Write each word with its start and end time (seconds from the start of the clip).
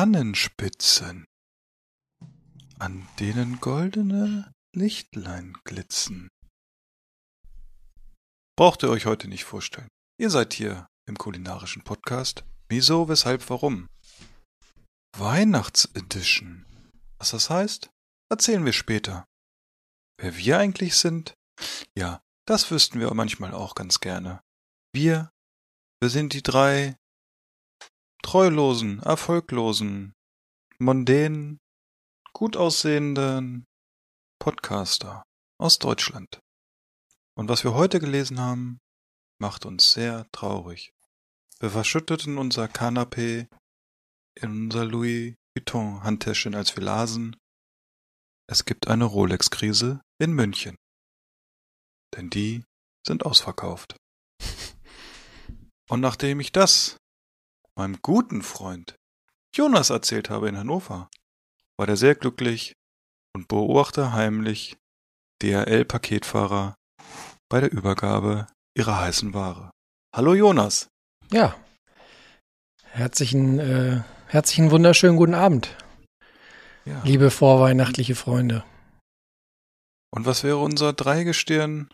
Tannenspitzen, 0.00 1.26
an 2.78 3.06
denen 3.18 3.60
goldene 3.60 4.50
Lichtlein 4.74 5.58
glitzen. 5.64 6.30
Braucht 8.56 8.82
ihr 8.82 8.88
euch 8.88 9.04
heute 9.04 9.28
nicht 9.28 9.44
vorstellen. 9.44 9.90
Ihr 10.18 10.30
seid 10.30 10.54
hier 10.54 10.86
im 11.06 11.18
kulinarischen 11.18 11.84
Podcast. 11.84 12.44
Wieso, 12.70 13.10
weshalb, 13.10 13.50
warum? 13.50 13.88
Weihnachtsedition. 15.18 16.64
Was 17.18 17.32
das 17.32 17.50
heißt, 17.50 17.90
erzählen 18.30 18.64
wir 18.64 18.72
später. 18.72 19.26
Wer 20.18 20.34
wir 20.38 20.58
eigentlich 20.58 20.94
sind? 20.94 21.34
Ja, 21.94 22.22
das 22.46 22.70
wüssten 22.70 23.00
wir 23.00 23.12
manchmal 23.12 23.52
auch 23.52 23.74
ganz 23.74 24.00
gerne. 24.00 24.40
Wir, 24.94 25.30
wir 26.00 26.08
sind 26.08 26.32
die 26.32 26.42
drei 26.42 26.96
treulosen, 28.22 29.00
erfolglosen, 29.00 30.12
mondänen, 30.78 31.58
gut 32.32 32.56
aussehenden 32.56 33.66
Podcaster 34.38 35.22
aus 35.58 35.78
Deutschland. 35.78 36.40
Und 37.36 37.48
was 37.48 37.64
wir 37.64 37.74
heute 37.74 38.00
gelesen 38.00 38.40
haben, 38.40 38.78
macht 39.38 39.64
uns 39.66 39.92
sehr 39.92 40.26
traurig. 40.32 40.92
Wir 41.58 41.70
verschütteten 41.70 42.38
unser 42.38 42.66
Kanapé 42.66 43.48
in 44.34 44.50
unser 44.64 44.84
Louis 44.84 45.34
Vuitton 45.54 46.02
Handtäschchen, 46.02 46.54
als 46.54 46.76
wir 46.76 46.82
lasen. 46.82 47.36
Es 48.48 48.64
gibt 48.64 48.88
eine 48.88 49.04
Rolex-Krise 49.04 50.00
in 50.18 50.32
München. 50.32 50.76
Denn 52.16 52.30
die 52.30 52.64
sind 53.06 53.24
ausverkauft. 53.24 53.96
Und 55.88 56.00
nachdem 56.00 56.40
ich 56.40 56.52
das 56.52 56.96
meinem 57.76 57.98
guten 58.02 58.42
Freund 58.42 58.96
Jonas 59.54 59.90
erzählt 59.90 60.30
habe 60.30 60.48
in 60.48 60.56
Hannover, 60.56 61.10
war 61.76 61.86
der 61.86 61.96
sehr 61.96 62.14
glücklich 62.14 62.74
und 63.34 63.48
beobachte 63.48 64.12
heimlich 64.12 64.76
DHL-Paketfahrer 65.42 66.76
bei 67.48 67.60
der 67.60 67.72
Übergabe 67.72 68.46
ihrer 68.76 69.00
heißen 69.00 69.34
Ware. 69.34 69.70
Hallo 70.14 70.34
Jonas. 70.34 70.88
Ja. 71.32 71.56
Herzlichen, 72.84 73.58
äh, 73.58 74.02
herzlichen 74.26 74.70
wunderschönen 74.70 75.16
guten 75.16 75.34
Abend. 75.34 75.76
Ja. 76.84 77.02
Liebe 77.04 77.30
vorweihnachtliche 77.30 78.14
Freunde. 78.14 78.64
Und 80.12 80.26
was 80.26 80.44
wäre 80.44 80.58
unser 80.58 80.92
Dreigestirn 80.92 81.88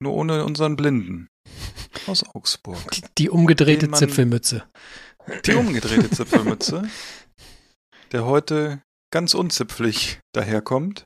nur 0.00 0.14
ohne 0.14 0.44
unseren 0.44 0.76
Blinden? 0.76 1.28
Aus 2.06 2.24
Augsburg. 2.34 2.90
Die, 2.92 3.02
die 3.18 3.30
umgedrehte 3.30 3.88
man, 3.88 3.98
Zipfelmütze. 3.98 4.68
Die 5.44 5.54
umgedrehte 5.54 6.10
Zipfelmütze, 6.10 6.88
der 8.12 8.24
heute 8.24 8.82
ganz 9.12 9.34
unzipflig 9.34 10.20
daherkommt 10.32 11.04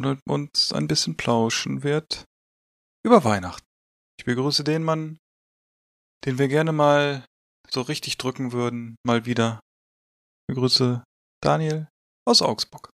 und 0.00 0.20
uns 0.28 0.72
ein 0.72 0.88
bisschen 0.88 1.16
plauschen 1.16 1.82
wird 1.82 2.24
über 3.04 3.24
Weihnachten. 3.24 3.66
Ich 4.18 4.24
begrüße 4.24 4.64
den 4.64 4.82
Mann, 4.82 5.18
den 6.24 6.38
wir 6.38 6.48
gerne 6.48 6.72
mal 6.72 7.24
so 7.70 7.82
richtig 7.82 8.18
drücken 8.18 8.52
würden, 8.52 8.96
mal 9.04 9.26
wieder. 9.26 9.60
Ich 10.48 10.54
begrüße 10.54 11.04
Daniel 11.42 11.88
aus 12.26 12.42
Augsburg. 12.42 12.90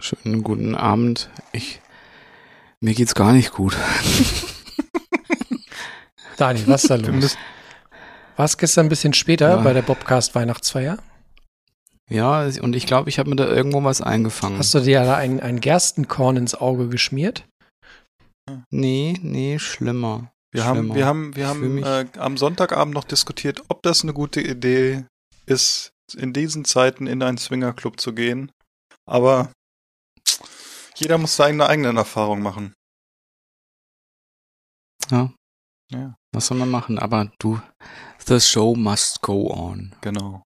Schönen 0.00 0.44
guten 0.44 0.74
Abend. 0.76 1.30
Ich 1.52 1.80
mir 2.80 2.94
geht's 2.94 3.14
gar 3.14 3.32
nicht 3.32 3.52
gut. 3.52 3.76
Daniel, 6.36 6.68
was 6.68 6.84
ist 6.84 6.90
da 6.90 6.96
los? 6.96 7.36
War 8.36 8.44
es 8.44 8.56
gestern 8.56 8.86
ein 8.86 8.88
bisschen 8.88 9.12
später 9.12 9.48
ja. 9.48 9.56
bei 9.56 9.72
der 9.72 9.82
Bobcast 9.82 10.34
Weihnachtsfeier? 10.36 10.98
Ja, 12.08 12.48
und 12.62 12.74
ich 12.74 12.86
glaube, 12.86 13.10
ich 13.10 13.18
habe 13.18 13.28
mir 13.28 13.36
da 13.36 13.46
irgendwo 13.46 13.82
was 13.84 14.00
eingefangen. 14.00 14.58
Hast 14.58 14.74
du 14.74 14.80
dir 14.80 15.02
da 15.02 15.16
ein, 15.16 15.40
ein 15.40 15.60
Gerstenkorn 15.60 16.36
ins 16.36 16.54
Auge 16.54 16.88
geschmiert? 16.88 17.44
Nee, 18.70 19.18
nee, 19.20 19.58
schlimmer. 19.58 20.32
Wir 20.52 20.62
schlimmer. 20.62 20.78
haben, 20.78 20.94
wir 20.94 21.06
haben, 21.06 21.36
wir 21.36 21.48
haben 21.48 21.78
äh, 21.82 22.06
am 22.16 22.36
Sonntagabend 22.38 22.94
noch 22.94 23.04
diskutiert, 23.04 23.62
ob 23.68 23.82
das 23.82 24.02
eine 24.02 24.14
gute 24.14 24.40
Idee 24.40 25.04
ist, 25.44 25.90
in 26.16 26.32
diesen 26.32 26.64
Zeiten 26.64 27.06
in 27.06 27.22
einen 27.22 27.38
Swingerclub 27.38 28.00
zu 28.00 28.14
gehen. 28.14 28.50
Aber 29.04 29.50
jeder 31.00 31.18
muss 31.18 31.36
seine 31.36 31.66
eigenen 31.66 31.96
Erfahrungen 31.96 32.42
machen. 32.42 32.74
Ja. 35.10 35.32
Ja. 35.90 36.16
Was 36.32 36.46
soll 36.46 36.58
man 36.58 36.70
machen? 36.70 36.98
Aber 36.98 37.32
du, 37.38 37.60
the 38.26 38.40
show 38.40 38.74
must 38.74 39.22
go 39.22 39.50
on. 39.50 39.94
Genau. 40.02 40.42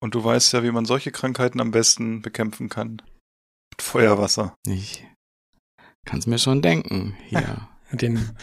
Und 0.00 0.14
du 0.14 0.24
weißt 0.24 0.52
ja, 0.52 0.62
wie 0.62 0.72
man 0.72 0.84
solche 0.84 1.12
Krankheiten 1.12 1.60
am 1.60 1.70
besten 1.70 2.22
bekämpfen 2.22 2.68
kann. 2.68 3.00
Mit 3.72 3.82
Feuerwasser. 3.82 4.54
Ich 4.66 5.06
kann's 6.04 6.26
mir 6.26 6.38
schon 6.38 6.60
denken. 6.60 7.16
Hier. 7.28 7.68
mit, 7.90 8.02
den, 8.02 8.36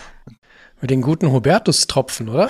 mit 0.82 0.90
den 0.90 1.02
guten 1.02 1.32
Hubertus-Tropfen, 1.32 2.30
oder? 2.30 2.50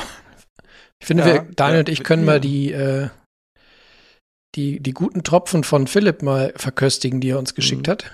Ich 1.00 1.08
finde, 1.08 1.28
ja, 1.28 1.34
wir, 1.34 1.42
Daniel 1.56 1.76
ja, 1.76 1.80
und 1.80 1.90
ich 1.90 2.04
können 2.04 2.26
mal 2.26 2.40
die, 2.40 2.72
äh, 2.72 3.10
die, 4.56 4.80
die 4.80 4.92
guten 4.92 5.24
Tropfen 5.24 5.64
von 5.64 5.88
Philipp 5.88 6.22
mal 6.22 6.54
verköstigen, 6.56 7.22
die 7.22 7.30
er 7.30 7.40
uns 7.40 7.56
geschickt 7.56 7.88
mhm. 7.88 7.92
hat. 7.92 8.12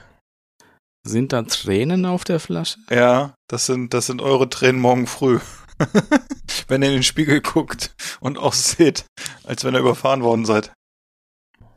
Sind 1.08 1.34
da 1.34 1.44
Tränen 1.44 2.08
auf 2.08 2.24
der 2.24 2.40
Flasche? 2.40 2.80
Ja, 2.90 3.36
das 3.48 3.68
sind, 3.68 3.94
das 3.94 4.08
sind 4.08 4.24
eure 4.24 4.50
Tränen 4.50 4.82
morgen 4.82 5.06
früh. 5.06 5.40
wenn 6.68 6.82
ihr 6.82 6.88
in 6.88 6.96
den 6.96 7.04
Spiegel 7.04 7.42
guckt 7.42 7.94
und 8.22 8.40
auch 8.40 8.54
seht, 8.54 9.06
als 9.44 9.64
wenn 9.64 9.76
ihr 9.76 9.82
überfahren 9.82 10.24
worden 10.24 10.46
seid. 10.46 10.74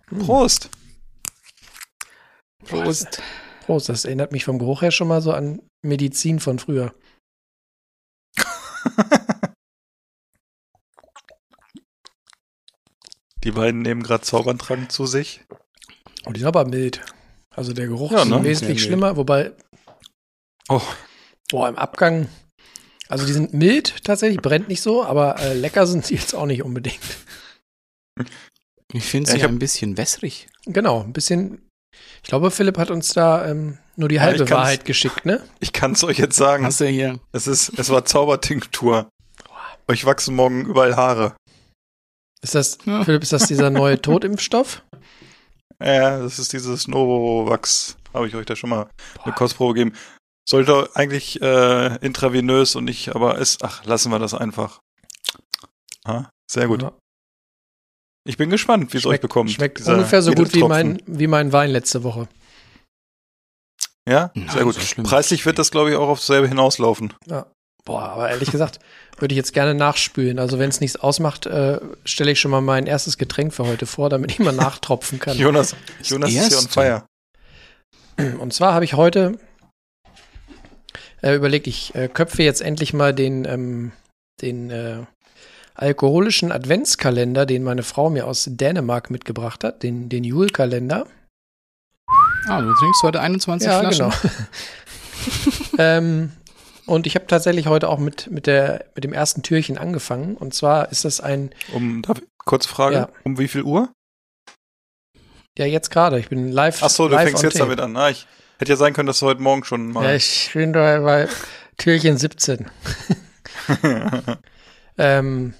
Hm. 0.09 0.21
Prost! 0.21 0.71
Prost! 2.65 3.21
Prost, 3.67 3.91
das 3.91 4.07
erinnert 4.07 4.33
mich 4.33 4.47
vom 4.47 4.59
Geruch 4.59 4.81
her 4.81 4.93
schon 4.93 5.09
mal 5.09 5.21
so 5.21 5.33
an 5.33 5.61
Medizin 5.83 6.41
von 6.41 6.59
früher. 6.59 6.95
Die 13.45 13.51
beiden 13.51 13.83
nehmen 13.83 14.03
gerade 14.03 14.25
Zaubertrank 14.25 14.91
zu 14.91 15.05
sich. 15.05 15.45
Und 16.25 16.29
oh, 16.29 16.33
die 16.33 16.41
sind 16.41 16.49
aber 16.49 16.65
mild. 16.65 17.05
Also 17.59 17.73
der 17.73 17.89
Geruch 17.89 18.13
ja, 18.13 18.23
ist 18.23 18.29
ne? 18.29 18.45
wesentlich 18.45 18.81
schlimmer, 18.81 19.17
wobei. 19.17 19.51
Oh. 20.69 20.81
Boah, 21.51 21.69
im 21.69 21.75
Abgang. 21.75 22.29
Also 23.09 23.27
die 23.27 23.33
sind 23.33 23.53
mild 23.53 24.05
tatsächlich, 24.05 24.41
brennt 24.41 24.69
nicht 24.69 24.81
so, 24.81 25.05
aber 25.05 25.41
äh, 25.41 25.55
lecker 25.55 25.85
sind 25.89 26.07
sie 26.07 26.15
jetzt 26.15 26.37
auch 26.37 26.47
nicht 26.47 26.63
unbedingt. 26.63 27.01
Ich 28.93 29.05
finde 29.05 29.29
sie 29.29 29.39
ja, 29.39 29.49
ein 29.49 29.59
bisschen 29.59 29.97
wässrig. 29.97 30.49
Genau, 30.67 31.03
ein 31.03 31.13
bisschen. 31.13 31.69
Ich 32.23 32.29
glaube, 32.29 32.53
Philipp 32.53 32.79
hat 32.79 32.93
uns 32.93 33.13
da 33.13 33.45
ähm, 33.49 33.79
nur 33.97 34.09
die 34.09 34.21
halbe 34.21 34.45
ja, 34.45 34.51
Wahrheit 34.51 34.85
geschickt, 34.85 35.27
ne? 35.27 35.43
Ich 35.59 35.73
kann 35.73 35.93
es 35.93 36.05
euch 36.05 36.19
jetzt 36.19 36.37
sagen. 36.37 36.65
Hast 36.65 36.81
du 36.81 36.87
hier? 36.87 37.19
Es 37.33 37.49
ist, 37.49 37.77
es 37.77 37.91
war 37.91 38.05
Zaubertinktur. 38.05 39.09
Euch 39.89 40.05
wachsen 40.05 40.37
morgen 40.37 40.65
überall 40.65 40.95
Haare. 40.95 41.35
Ist 42.41 42.55
das, 42.55 42.79
ja. 42.85 43.03
Philipp, 43.03 43.25
ist 43.25 43.33
das 43.33 43.49
dieser 43.49 43.71
neue 43.71 44.01
Totimpfstoff? 44.01 44.85
Ja, 45.83 46.19
das 46.19 46.39
ist 46.39 46.53
dieses 46.53 46.89
Novovax. 46.89 47.97
Habe 48.13 48.27
ich 48.27 48.35
euch 48.35 48.47
da 48.47 48.57
schon 48.57 48.71
mal 48.71 48.89
Boah. 49.15 49.27
eine 49.27 49.35
Kostprobe 49.35 49.75
gegeben. 49.75 49.97
Sollte 50.49 50.91
eigentlich 50.95 51.41
äh, 51.43 51.97
intravenös 52.05 52.75
und 52.75 52.85
nicht, 52.85 53.15
aber 53.15 53.39
ist, 53.39 53.63
ach, 53.63 53.85
lassen 53.85 54.11
wir 54.11 54.19
das 54.19 54.35
einfach. 54.35 54.81
Ha, 56.07 56.31
sehr 56.51 56.69
gut. 56.69 56.83
Ja. 56.83 56.93
Ich 58.27 58.37
bin 58.37 58.51
gespannt, 58.51 58.93
wie 58.93 58.99
es 58.99 59.07
euch 59.07 59.21
bekommt. 59.21 59.51
Schmeckt 59.51 59.79
dieser, 59.79 59.95
ungefähr 59.95 60.23
so 60.23 60.33
gut 60.33 60.55
wie 60.55 60.63
mein, 60.63 61.03
wie 61.07 61.27
mein 61.27 61.53
Wein 61.53 61.71
letzte 61.71 62.03
Woche. 62.03 62.29
Ja, 64.09 64.33
sehr 64.35 64.65
gut. 64.65 64.75
So 64.75 65.03
Preislich 65.03 65.45
wird 65.45 65.59
das, 65.59 65.71
glaube 65.71 65.91
ich, 65.91 65.97
auch 65.97 66.09
auf 66.09 66.19
dasselbe 66.19 66.49
hinauslaufen. 66.49 67.13
Ja. 67.27 67.47
Boah, 67.89 68.11
aber 68.11 68.29
ehrlich 68.29 68.51
gesagt, 68.51 68.81
würde 69.17 69.33
ich 69.33 69.37
jetzt 69.39 69.55
gerne 69.55 69.75
nachspülen. 69.75 70.39
Also 70.39 70.59
wenn 70.59 70.69
es 70.69 70.83
nichts 70.83 70.97
ausmacht, 70.97 71.47
äh, 71.47 71.81
stelle 72.05 72.31
ich 72.31 72.39
schon 72.39 72.51
mal 72.51 72.61
mein 72.61 72.87
erstes 72.87 73.17
Getränk 73.17 73.55
für 73.55 73.67
heute 73.67 73.87
vor, 73.87 74.11
damit 74.11 74.31
ich 74.31 74.39
mal 74.41 74.53
nachtropfen 74.53 75.19
kann. 75.19 75.39
Jonas, 75.39 75.75
Jonas 76.03 76.31
ist 76.31 76.49
hier 76.49 76.59
on 76.59 76.69
fire. 76.69 77.05
Und 78.41 78.53
zwar 78.53 78.75
habe 78.75 78.85
ich 78.85 78.93
heute 78.93 79.39
äh, 81.23 81.35
überlegt, 81.35 81.67
ich 81.67 81.95
äh, 81.95 82.09
köpfe 82.09 82.43
jetzt 82.43 82.61
endlich 82.61 82.93
mal 82.93 83.15
den, 83.15 83.47
ähm, 83.47 83.93
den 84.43 84.71
äh, 84.71 84.99
alkoholischen 85.75 86.53
Adventskalender, 86.53 87.47
den 87.47 87.65
meine 87.65 87.85
Frau 87.85 88.11
mir 88.11 88.27
aus 88.27 88.51
Dänemark 88.51 89.11
mitgebracht 89.11 89.65
hat, 89.65 89.83
den, 89.83 90.11
den 90.11 90.25
Jule-Kalender. 90.25 91.07
Ah, 92.47 92.61
du 92.61 92.71
trinkst 92.75 93.03
heute 93.03 93.21
21 93.21 93.67
Ja, 93.67 93.81
Flaschen. 93.81 94.11
genau. 94.11 94.33
ähm, 95.79 96.33
und 96.89 97.07
ich 97.07 97.15
habe 97.15 97.27
tatsächlich 97.27 97.67
heute 97.67 97.89
auch 97.89 97.99
mit, 97.99 98.31
mit, 98.31 98.47
der, 98.47 98.87
mit 98.95 99.05
dem 99.05 99.13
ersten 99.13 99.43
Türchen 99.43 99.79
angefangen. 99.79 100.37
Und 100.37 100.55
zwar 100.55 100.91
ist 100.91 101.05
das 101.05 101.21
ein, 101.21 101.51
Um, 101.73 102.03
darf, 102.03 102.21
kurze 102.45 102.69
Frage, 102.69 102.95
Ja. 102.97 103.09
um 103.25 103.39
wie 103.39 103.49
viel 103.49 103.63
Uhr? 103.63 103.93
ja 105.59 105.67
jetzt 105.67 105.91
gerade, 105.91 106.19
ich 106.21 106.29
bin 106.29 106.53
live. 106.53 106.83
Ach 106.83 106.89
so, 106.91 107.09
du 107.09 107.17
fängst 107.19 107.43
jetzt 107.43 107.55
tape. 107.55 107.77
damit 107.77 107.81
an. 107.81 107.97
Ah, 107.97 108.11
ich 108.11 108.27
hätte 108.59 108.71
ja 108.73 108.77
sein 108.77 108.93
können, 108.93 109.09
dass 109.09 109.19
du 109.19 109.27
heute 109.27 109.43
Morgen 109.43 109.65
schon 109.65 109.91
mal. 109.91 110.05
Ja, 110.05 110.15
ich 110.15 110.51
bin 110.55 110.73
da 110.73 111.01
bei 111.01 111.29
Türchen 111.77 112.17
17. 112.17 112.67
Ähm, 115.01 115.55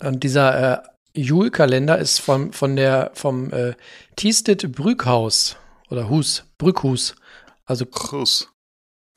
und 0.00 0.22
dieser 0.22 0.82
äh, 0.84 0.88
Jule-Kalender 1.14 1.98
ist 1.98 2.18
vom, 2.18 2.52
von 2.52 2.76
der, 2.76 3.10
vom 3.14 3.50
äh, 3.50 3.74
Tiested 4.16 4.72
Brückhaus 4.72 5.56
oder 5.88 6.10
Hus, 6.10 6.44
Brückhus. 6.58 7.16
Also 7.64 7.86
Groß. 7.86 8.50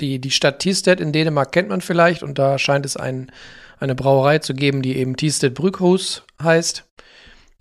Die, 0.02 0.20
die 0.20 0.32
Stadt 0.32 0.60
Tiested 0.60 1.00
in 1.00 1.12
Dänemark 1.12 1.52
kennt 1.52 1.70
man 1.70 1.82
vielleicht 1.82 2.24
und 2.24 2.40
da 2.40 2.58
scheint 2.58 2.86
es 2.86 2.98
ein, 2.98 3.32
eine 3.80 3.96
Brauerei 3.96 4.40
zu 4.40 4.54
geben, 4.54 4.82
die 4.82 4.98
eben 4.98 5.16
Tiested 5.16 5.54
Brückhus 5.54 6.24
heißt. 6.42 6.86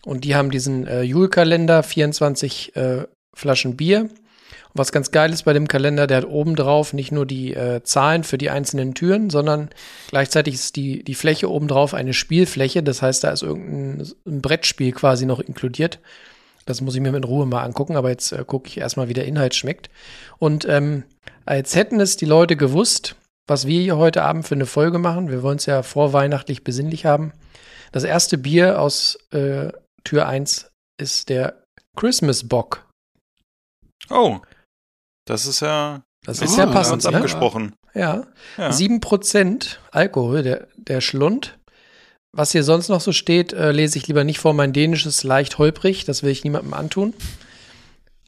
Und 0.05 0.25
die 0.25 0.35
haben 0.35 0.51
diesen 0.51 0.87
äh, 0.87 1.03
Jule-Kalender, 1.03 1.83
24 1.83 2.77
äh, 2.77 3.05
Flaschen 3.35 3.77
Bier. 3.77 4.03
Und 4.03 4.11
was 4.75 4.93
ganz 4.93 5.11
geil 5.11 5.33
ist 5.33 5.45
bei 5.45 5.53
dem 5.53 5.69
Kalender, 5.69 6.07
der 6.07 6.19
hat 6.19 6.29
oben 6.29 6.57
drauf 6.57 6.93
nicht 6.93 7.13
nur 7.13 7.27
die 7.27 7.55
äh, 7.55 7.83
Zahlen 7.83 8.25
für 8.25 8.39
die 8.39 8.51
einzelnen 8.51 8.95
Türen, 8.95 9.31
sondern 9.31 9.71
gleichzeitig 10.09 10.55
ist 10.55 10.77
die, 10.77 11.03
die 11.03 11.15
Fläche 11.15 11.51
oben 11.51 11.69
drauf 11.69 11.95
eine 11.95 12.15
Spielfläche. 12.15 12.83
Das 12.83 13.03
heißt, 13.03 13.25
da 13.25 13.31
ist 13.31 13.43
irgendein 13.43 14.07
ein 14.27 14.41
Brettspiel 14.41 14.93
quasi 14.93 15.27
noch 15.27 15.41
inkludiert. 15.41 15.99
Das 16.69 16.83
muss 16.83 16.95
ich 16.95 17.01
mir 17.01 17.13
mit 17.13 17.27
Ruhe 17.27 17.47
mal 17.47 17.63
angucken, 17.63 17.97
aber 17.97 18.11
jetzt 18.11 18.31
äh, 18.33 18.45
gucke 18.47 18.69
ich 18.69 18.77
erstmal, 18.77 19.09
wie 19.09 19.15
der 19.15 19.25
Inhalt 19.25 19.55
schmeckt. 19.55 19.89
Und 20.39 20.67
ähm, 20.67 21.05
als 21.47 21.75
hätten 21.75 21.99
es 21.99 22.17
die 22.17 22.27
Leute 22.27 22.57
gewusst, 22.57 23.17
was 23.47 23.67
wir 23.67 23.81
hier 23.81 23.97
heute 23.97 24.23
Abend 24.23 24.47
für 24.47 24.55
eine 24.55 24.67
Folge 24.67 24.99
machen. 24.99 25.31
Wir 25.31 25.43
wollen 25.43 25.57
es 25.57 25.65
ja 25.65 25.83
vorweihnachtlich 25.83 26.65
besinnlich 26.65 27.07
haben. 27.07 27.33
Das 27.93 28.05
erste 28.05 28.37
Bier 28.37 28.81
aus 28.83 29.19
äh, 29.31 29.73
Tür 30.05 30.29
1 30.29 30.71
ist 31.01 31.31
der 31.31 31.63
Christmas 31.97 32.47
Bock. 32.47 32.87
Oh. 34.11 34.39
Das 35.27 35.47
ist 35.47 35.61
ja 35.61 36.03
Das 36.25 36.43
ist 36.43 36.59
ja 36.59 36.65
ganz 36.65 36.75
passend. 36.77 37.03
ganz 37.03 37.13
Ne? 37.13 37.17
abgesprochen. 37.17 37.75
Ja. 37.95 38.27
Ja. 38.59 38.69
7% 38.71 39.79
Alkohol, 39.91 40.43
der, 40.43 40.69
der 40.77 41.01
Schlund. 41.01 41.58
Was 42.33 42.53
hier 42.53 42.63
sonst 42.63 42.89
noch 42.89 43.01
so 43.01 43.13
steht, 43.13 43.53
äh, 43.53 43.73
lese 43.73 43.99
ich 43.99 44.07
lieber 44.07 44.25
nicht 44.25 44.39
vor. 44.39 44.53
Mein 44.55 44.73
Dänisches 44.73 45.25
leicht 45.25 45.59
holprig, 45.59 46.05
das 46.05 46.23
will 46.23 46.31
ich 46.31 46.45
niemandem 46.45 46.75
antun. 46.75 47.15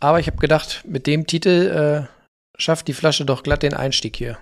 Aber 0.01 0.19
ich 0.19 0.27
habe 0.27 0.39
gedacht, 0.39 0.83
mit 0.87 1.07
dem 1.07 1.27
Titel 1.27 2.09
äh, 2.09 2.61
schafft 2.61 2.89
die 2.89 2.95
Flasche 2.95 3.27
doch 3.27 3.43
glatt 3.43 3.63
den 3.63 3.75
Einstieg 3.75 4.17
hier. 4.17 4.39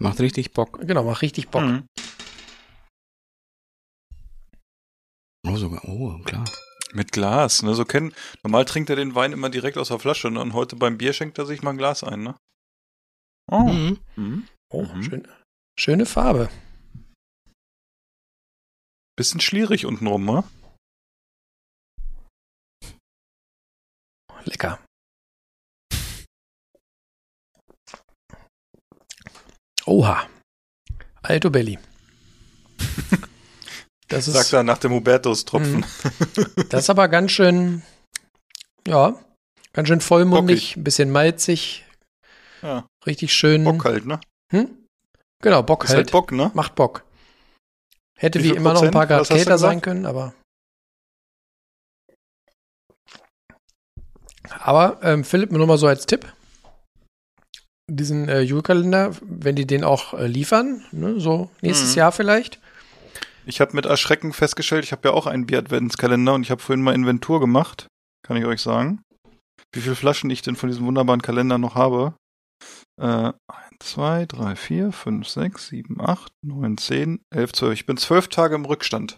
Macht 0.00 0.18
richtig 0.20 0.52
Bock. 0.52 0.80
Genau, 0.86 1.04
macht 1.04 1.22
richtig 1.22 1.48
Bock. 1.48 1.62
Mhm. 1.62 1.84
Oh, 5.46 5.56
sogar, 5.56 5.84
oh, 5.88 6.18
klar. 6.24 6.44
Mit 6.92 7.12
Glas, 7.12 7.62
ne? 7.62 7.74
So 7.74 7.84
kennen. 7.84 8.12
Normal 8.42 8.64
trinkt 8.64 8.90
er 8.90 8.96
den 8.96 9.14
Wein 9.14 9.32
immer 9.32 9.48
direkt 9.48 9.78
aus 9.78 9.88
der 9.88 10.00
Flasche, 10.00 10.30
ne? 10.30 10.40
Und 10.40 10.54
heute 10.54 10.74
beim 10.74 10.98
Bier 10.98 11.12
schenkt 11.12 11.38
er 11.38 11.46
sich 11.46 11.62
mal 11.62 11.70
ein 11.70 11.78
Glas 11.78 12.02
ein, 12.02 12.22
ne? 12.22 12.34
Oh. 13.50 13.60
Mhm. 13.60 13.98
Mhm. 14.16 14.48
Oh, 14.70 14.82
Mhm. 14.82 15.02
schön, 15.02 15.28
schöne 15.78 16.06
Farbe. 16.06 16.48
Bisschen 19.20 19.40
schlierig 19.40 19.84
untenrum, 19.84 20.24
ne? 20.24 20.44
Lecker. 24.46 24.78
Oha. 29.84 30.26
Alto 31.20 31.50
Belly. 31.50 31.78
Das 34.08 34.26
ist, 34.26 34.32
Sagt 34.34 34.54
er 34.54 34.62
nach 34.62 34.78
dem 34.78 34.92
Hubertus-Tropfen. 34.92 35.84
das 36.70 36.84
ist 36.84 36.90
aber 36.90 37.06
ganz 37.08 37.30
schön, 37.30 37.82
ja, 38.88 39.22
ganz 39.74 39.86
schön 39.86 40.00
vollmundig, 40.00 40.76
ein 40.76 40.82
bisschen 40.82 41.12
malzig, 41.12 41.84
Ja. 42.62 42.88
richtig 43.06 43.32
schön. 43.34 43.62
Bock 43.64 43.84
halt, 43.84 44.06
ne? 44.06 44.18
Hm? 44.50 44.68
Genau, 45.42 45.62
Bock 45.62 45.84
Ist 45.84 45.90
halt. 45.90 45.98
halt 45.98 46.10
Bock, 46.10 46.32
ne? 46.32 46.50
Macht 46.54 46.74
Bock. 46.74 47.04
Hätte 48.20 48.40
Wie 48.40 48.50
wie, 48.50 48.56
immer 48.56 48.74
noch 48.74 48.82
ein 48.82 48.90
paar 48.90 49.06
kälter 49.06 49.56
sein 49.56 49.80
können, 49.80 50.04
aber. 50.04 50.34
Aber 54.58 54.98
ähm, 55.02 55.24
Philipp, 55.24 55.50
nur 55.52 55.66
mal 55.66 55.78
so 55.78 55.86
als 55.86 56.04
Tipp. 56.04 56.30
Diesen 57.90 58.28
äh, 58.28 58.42
Jule-Kalender, 58.42 59.16
wenn 59.22 59.56
die 59.56 59.66
den 59.66 59.84
auch 59.84 60.12
äh, 60.12 60.26
liefern, 60.26 60.84
ne, 60.92 61.18
so 61.18 61.48
nächstes 61.62 61.92
Mhm. 61.94 61.98
Jahr 61.98 62.12
vielleicht. 62.12 62.60
Ich 63.46 63.62
habe 63.62 63.74
mit 63.74 63.86
Erschrecken 63.86 64.34
festgestellt, 64.34 64.84
ich 64.84 64.92
habe 64.92 65.08
ja 65.08 65.14
auch 65.14 65.26
einen 65.26 65.46
Bier-Adventskalender 65.46 66.34
und 66.34 66.42
ich 66.42 66.50
habe 66.50 66.60
vorhin 66.60 66.84
mal 66.84 66.94
Inventur 66.94 67.40
gemacht, 67.40 67.86
kann 68.22 68.36
ich 68.36 68.44
euch 68.44 68.60
sagen. 68.60 69.02
Wie 69.72 69.80
viele 69.80 69.96
Flaschen 69.96 70.28
ich 70.28 70.42
denn 70.42 70.56
von 70.56 70.68
diesem 70.68 70.84
wunderbaren 70.84 71.22
Kalender 71.22 71.56
noch 71.56 71.74
habe? 71.74 72.12
Äh, 73.00 73.32
1, 73.32 73.34
2, 73.80 74.26
3, 74.26 74.56
4, 74.56 74.92
5, 74.92 75.26
6, 75.28 75.68
7, 75.68 76.00
8, 76.00 76.30
9, 76.42 76.76
10, 76.76 77.22
11, 77.30 77.52
12. 77.54 77.72
Ich 77.74 77.86
bin 77.86 77.96
zwölf 77.96 78.28
Tage 78.28 78.54
im 78.54 78.64
Rückstand. 78.66 79.16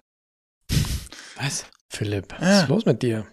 Was? 1.37 1.67
Philipp, 1.93 2.33
was 2.39 2.41
Ah. 2.43 2.63
ist 2.63 2.69
los 2.69 2.85
mit 2.87 3.03
dir? 3.03 3.27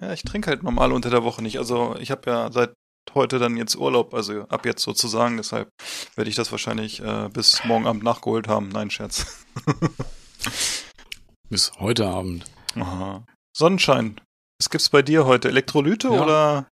Ja, 0.00 0.12
ich 0.12 0.22
trinke 0.22 0.48
halt 0.50 0.62
normal 0.62 0.92
unter 0.92 1.10
der 1.10 1.24
Woche 1.24 1.42
nicht. 1.42 1.58
Also 1.58 1.96
ich 1.98 2.10
habe 2.10 2.30
ja 2.30 2.52
seit 2.52 2.74
heute 3.14 3.38
dann 3.38 3.56
jetzt 3.56 3.76
Urlaub, 3.76 4.14
also 4.14 4.42
ab 4.48 4.66
jetzt 4.66 4.82
sozusagen. 4.82 5.36
Deshalb 5.38 5.68
werde 6.14 6.28
ich 6.30 6.36
das 6.36 6.52
wahrscheinlich 6.52 7.00
äh, 7.00 7.28
bis 7.32 7.64
morgen 7.64 7.86
Abend 7.86 8.02
nachgeholt 8.04 8.46
haben. 8.48 8.68
Nein, 8.68 8.90
Scherz. 8.90 9.44
Bis 11.48 11.72
heute 11.78 12.06
Abend. 12.08 12.44
Aha. 12.74 13.24
Sonnenschein. 13.56 14.20
Was 14.60 14.70
gibt's 14.70 14.88
bei 14.90 15.02
dir 15.02 15.26
heute? 15.26 15.48
Elektrolyte 15.48 16.08
Ja. 16.08 16.22
oder 16.22 16.68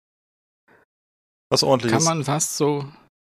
was 1.53 1.63
ordentliches? 1.63 2.03
Kann 2.03 2.17
man 2.17 2.25
fast 2.25 2.57
so, 2.57 2.85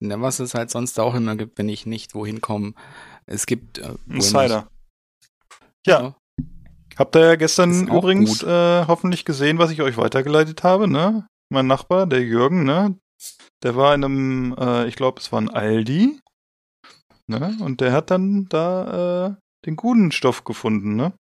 na, 0.01 0.21
was 0.21 0.41
es 0.41 0.55
halt 0.55 0.71
sonst 0.71 0.99
auch 1.01 1.15
immer 1.15 1.37
gibt, 1.37 1.57
wenn 1.57 1.69
ich 1.69 1.87
nicht 1.87 2.15
wohin 2.15 2.41
komme. 2.41 2.75
Es 3.27 3.47
gibt 3.47 3.79
äh, 3.79 3.95
Ein 4.11 4.21
Cider. 4.21 4.69
Ja. 5.87 6.01
Ja. 6.01 6.17
Habt 6.97 7.15
ihr 7.15 7.25
ja 7.25 7.37
gestern 7.37 7.87
übrigens 7.87 8.43
äh, 8.43 8.87
hoffentlich 8.87 9.25
gesehen, 9.25 9.59
was 9.59 9.71
ich 9.71 9.83
euch 9.83 9.97
weitergeleitet 9.97 10.65
habe, 10.65 10.89
ne? 10.89 11.29
Mein 11.49 11.69
Nachbar, 11.69 12.07
der 12.07 12.23
Jürgen, 12.23 12.65
ne? 12.65 12.99
Der 13.63 13.77
war 13.77 13.95
in 13.95 14.05
einem, 14.05 14.57
äh, 14.59 14.89
ich 14.89 14.97
glaube, 14.97 15.21
es 15.21 15.31
war 15.31 15.41
ein 15.41 15.49
Aldi, 15.49 16.21
ne? 17.29 17.57
Und 17.61 17.81
der 17.81 17.93
hat 17.93 18.11
dann 18.11 18.47
da 18.49 19.29
äh, 19.29 19.35
den 19.65 19.77
guten 19.77 20.11
Stoff 20.11 20.43
gefunden, 20.43 20.97
ne? 20.97 21.13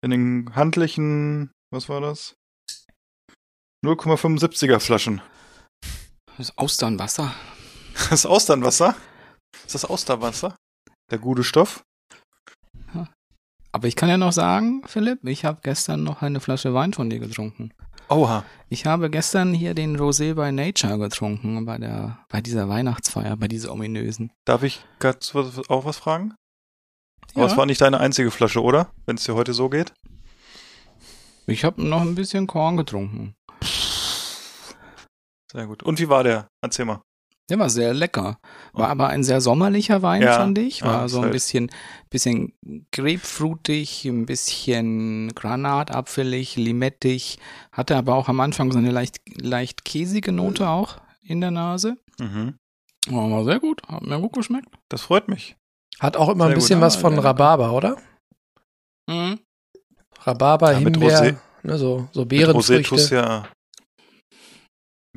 In 0.00 0.12
den 0.12 0.54
handlichen, 0.54 1.50
was 1.72 1.88
war 1.88 2.00
das? 2.00 2.36
0,75er 3.84 4.78
Flaschen. 4.78 5.20
Das 6.38 6.56
Austernwasser. 6.56 7.34
Das 8.10 8.24
Austernwasser? 8.24 8.94
Ist 9.66 9.74
das 9.74 9.84
Austerwasser? 9.84 10.54
Der 11.10 11.18
gute 11.18 11.42
Stoff? 11.42 11.82
Aber 13.72 13.88
ich 13.88 13.96
kann 13.96 14.08
ja 14.08 14.16
noch 14.16 14.32
sagen, 14.32 14.82
Philipp, 14.86 15.24
ich 15.24 15.44
habe 15.44 15.58
gestern 15.62 16.04
noch 16.04 16.22
eine 16.22 16.40
Flasche 16.40 16.72
Wein 16.74 16.92
von 16.92 17.10
dir 17.10 17.18
getrunken. 17.18 17.72
Oha. 18.08 18.44
Ich 18.68 18.86
habe 18.86 19.10
gestern 19.10 19.52
hier 19.52 19.74
den 19.74 19.98
Rosé 19.98 20.34
by 20.34 20.52
Nature 20.52 20.98
getrunken 20.98 21.66
bei 21.66 21.76
der, 21.76 22.24
bei 22.28 22.40
dieser 22.40 22.68
Weihnachtsfeier, 22.68 23.36
bei 23.36 23.48
dieser 23.48 23.72
ominösen. 23.72 24.32
Darf 24.46 24.62
ich 24.62 24.84
auch 25.68 25.84
was 25.84 25.98
fragen? 25.98 26.34
Ja. 27.34 27.42
Aber 27.42 27.46
es 27.46 27.56
war 27.56 27.66
nicht 27.66 27.80
deine 27.80 28.00
einzige 28.00 28.30
Flasche, 28.30 28.62
oder? 28.62 28.90
Wenn 29.06 29.16
es 29.16 29.24
dir 29.24 29.34
heute 29.34 29.52
so 29.52 29.68
geht? 29.68 29.92
Ich 31.46 31.64
habe 31.64 31.82
noch 31.82 32.00
ein 32.00 32.14
bisschen 32.14 32.46
Korn 32.46 32.76
getrunken. 32.76 33.34
Sehr 35.52 35.66
gut. 35.66 35.82
Und 35.82 35.98
wie 35.98 36.08
war 36.08 36.22
der? 36.24 36.48
Erzähl 36.62 36.84
mal. 36.84 37.02
Der 37.50 37.58
war 37.58 37.70
sehr 37.70 37.94
lecker. 37.94 38.38
War 38.74 38.90
aber 38.90 39.08
ein 39.08 39.24
sehr 39.24 39.40
sommerlicher 39.40 40.02
Wein, 40.02 40.20
Ja. 40.20 40.34
fand 40.34 40.58
ich. 40.58 40.82
War 40.82 41.00
Ja, 41.02 41.08
so 41.08 41.16
ein 41.18 41.22
halt. 41.24 41.32
bisschen, 41.32 41.70
bisschen 42.10 42.52
grapefruitig, 42.92 44.04
ein 44.04 44.26
bisschen 44.26 45.34
granatapfelig, 45.34 46.56
limettig. 46.56 47.38
Hatte 47.72 47.96
aber 47.96 48.14
auch 48.16 48.28
am 48.28 48.40
Anfang 48.40 48.70
so 48.70 48.78
eine 48.78 48.90
leicht, 48.90 49.20
leicht 49.40 49.86
käsige 49.86 50.30
Note 50.30 50.68
auch 50.68 50.98
in 51.22 51.40
der 51.40 51.50
Nase. 51.50 51.96
Mhm. 52.20 52.56
War 53.08 53.24
aber 53.24 53.44
sehr 53.44 53.60
gut. 53.60 53.80
Hat 53.88 54.02
mir 54.02 54.20
gut 54.20 54.34
geschmeckt. 54.34 54.68
Das 54.90 55.00
freut 55.00 55.28
mich. 55.28 55.56
Hat 56.00 56.18
auch 56.18 56.28
immer 56.28 56.44
ein 56.44 56.48
Sehr 56.50 56.54
gut. 56.56 56.62
bisschen 56.64 56.80
Ja, 56.80 56.86
was 56.86 56.96
von 56.96 57.14
ja. 57.14 57.20
Rhabarber, 57.20 57.72
oder? 57.72 57.96
Mhm. 59.08 59.40
Rhabarber, 60.24 60.72
Ja, 60.72 60.80
mit 60.80 60.96
Himbeer, 60.98 61.22
Rosé- 61.22 61.36
ne, 61.62 61.78
so, 61.78 62.08
so 62.12 62.20
Mit 62.26 62.32
Rosé 62.32 62.52
tust 62.52 62.68
Beerenfrüchte. 63.10 63.14
ja. 63.14 63.48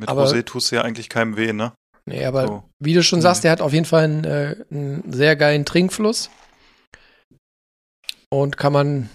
Mit 0.02 0.10
Aber- 0.10 0.26
Rosé 0.26 0.44
tust 0.44 0.72
du 0.72 0.76
ja 0.76 0.82
eigentlich 0.82 1.10
keinem 1.10 1.38
weh, 1.38 1.54
ne? 1.54 1.74
Nee, 2.06 2.26
aber 2.26 2.48
So. 2.48 2.64
wie 2.80 2.94
du 2.96 3.04
schon 3.04 3.20
Nee. 3.20 3.24
sagst, 3.24 3.44
der 3.44 3.52
hat 3.52 3.62
auf 3.62 3.72
jeden 3.74 3.86
Fall 3.86 4.04
einen, 4.04 4.24
äh, 4.26 4.56
einen 4.72 5.14
sehr 5.14 5.36
geilen 5.36 5.64
Trinkfluss. 5.66 6.30
Und 8.30 8.58
kann 8.58 8.74
man 8.74 9.10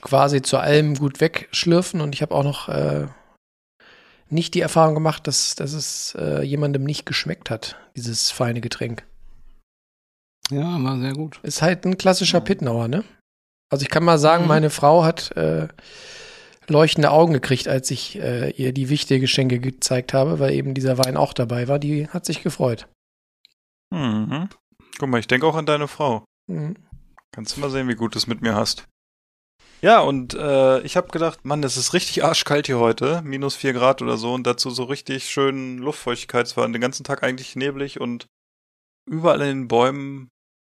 quasi 0.00 0.42
zu 0.42 0.58
allem 0.58 0.94
gut 0.96 1.20
wegschlürfen. 1.20 2.00
Und 2.00 2.14
ich 2.14 2.22
habe 2.22 2.34
auch 2.34 2.44
noch 2.44 2.68
äh, 2.68 3.06
nicht 4.30 4.54
die 4.54 4.60
Erfahrung 4.60 4.94
gemacht, 4.94 5.26
dass, 5.26 5.54
dass 5.54 5.72
es 5.72 6.14
äh, 6.18 6.42
jemandem 6.42 6.84
nicht 6.84 7.06
geschmeckt 7.06 7.50
hat, 7.50 7.76
dieses 7.96 8.30
feine 8.30 8.60
Getränk. 8.60 9.06
Ja, 10.50 10.82
war 10.82 10.98
sehr 10.98 11.12
gut. 11.14 11.40
Ist 11.42 11.62
halt 11.62 11.84
ein 11.86 11.96
klassischer 11.98 12.40
Pittenauer, 12.40 12.88
ne? 12.88 13.04
Also 13.70 13.82
ich 13.82 13.90
kann 13.90 14.04
mal 14.04 14.18
sagen, 14.18 14.42
Mhm. 14.44 14.48
meine 14.48 14.70
Frau 14.70 15.04
hat 15.04 15.34
äh, 15.36 15.68
leuchtende 16.70 17.10
Augen 17.10 17.32
gekriegt, 17.32 17.68
als 17.68 17.90
ich 17.90 18.18
äh, 18.18 18.50
ihr 18.50 18.72
die 18.72 18.88
wichtige 18.88 19.20
Geschenke 19.20 19.58
gezeigt 19.58 20.12
habe, 20.12 20.38
weil 20.38 20.52
eben 20.52 20.74
dieser 20.74 20.98
Wein 20.98 21.16
auch 21.16 21.32
dabei 21.32 21.68
war. 21.68 21.78
Die 21.78 22.08
hat 22.08 22.24
sich 22.24 22.42
gefreut. 22.42 22.88
Mhm. 23.90 24.48
Guck 24.98 25.08
mal, 25.08 25.20
ich 25.20 25.28
denke 25.28 25.46
auch 25.46 25.56
an 25.56 25.66
deine 25.66 25.88
Frau. 25.88 26.24
Mhm. 26.46 26.76
Kannst 27.32 27.56
du 27.56 27.60
mal 27.60 27.70
sehen, 27.70 27.88
wie 27.88 27.94
gut 27.94 28.14
du 28.14 28.18
es 28.18 28.26
mit 28.26 28.42
mir 28.42 28.54
hast. 28.54 28.86
Ja, 29.80 30.00
und 30.00 30.34
äh, 30.34 30.80
ich 30.80 30.96
habe 30.96 31.08
gedacht, 31.08 31.44
Mann, 31.44 31.62
es 31.62 31.76
ist 31.76 31.94
richtig 31.94 32.24
arschkalt 32.24 32.66
hier 32.66 32.80
heute, 32.80 33.22
minus 33.22 33.54
vier 33.54 33.72
Grad 33.72 34.02
oder 34.02 34.16
so, 34.16 34.34
und 34.34 34.44
dazu 34.44 34.70
so 34.70 34.84
richtig 34.84 35.30
schön 35.30 35.78
Luftfeuchtigkeit. 35.78 36.46
Es 36.46 36.56
war 36.56 36.68
den 36.68 36.80
ganzen 36.80 37.04
Tag 37.04 37.22
eigentlich 37.22 37.54
neblig 37.54 38.00
und 38.00 38.26
überall 39.08 39.40
in 39.42 39.46
den 39.46 39.68
Bäumen 39.68 40.30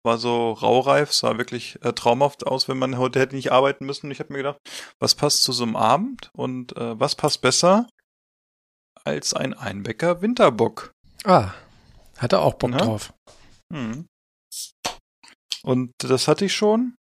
war 0.04 0.18
so 0.18 0.52
raureif, 0.52 1.12
sah 1.14 1.38
wirklich 1.38 1.84
äh, 1.84 1.94
traumhaft 1.94 2.46
aus, 2.46 2.68
wenn 2.68 2.78
man 2.78 2.98
heute 2.98 3.20
hätte 3.20 3.36
nicht 3.36 3.52
arbeiten 3.52 3.86
müssen. 3.86 4.08
Und 4.08 4.12
ich 4.12 4.20
habe 4.20 4.34
mir 4.34 4.40
gedacht, 4.40 4.60
was 5.00 5.16
passt 5.16 5.44
zu 5.44 5.52
so 5.52 5.64
einem 5.64 5.76
Abend 5.76 6.30
und 6.34 6.76
äh, 6.78 7.00
was 7.00 7.16
passt 7.16 7.42
besser 7.42 7.88
als 9.04 9.34
ein 9.34 9.54
Einbecker 9.54 10.22
Winterbock? 10.22 10.92
Ah, 11.24 11.54
hat 12.18 12.34
er 12.34 12.42
auch 12.42 12.56
Bock 12.56 12.72
Na? 12.72 12.78
drauf. 12.78 13.14
Mhm. 13.70 14.06
Und 15.64 15.92
das 16.00 16.28
hatte 16.28 16.46
ich 16.46 16.56
schon. 16.56 16.96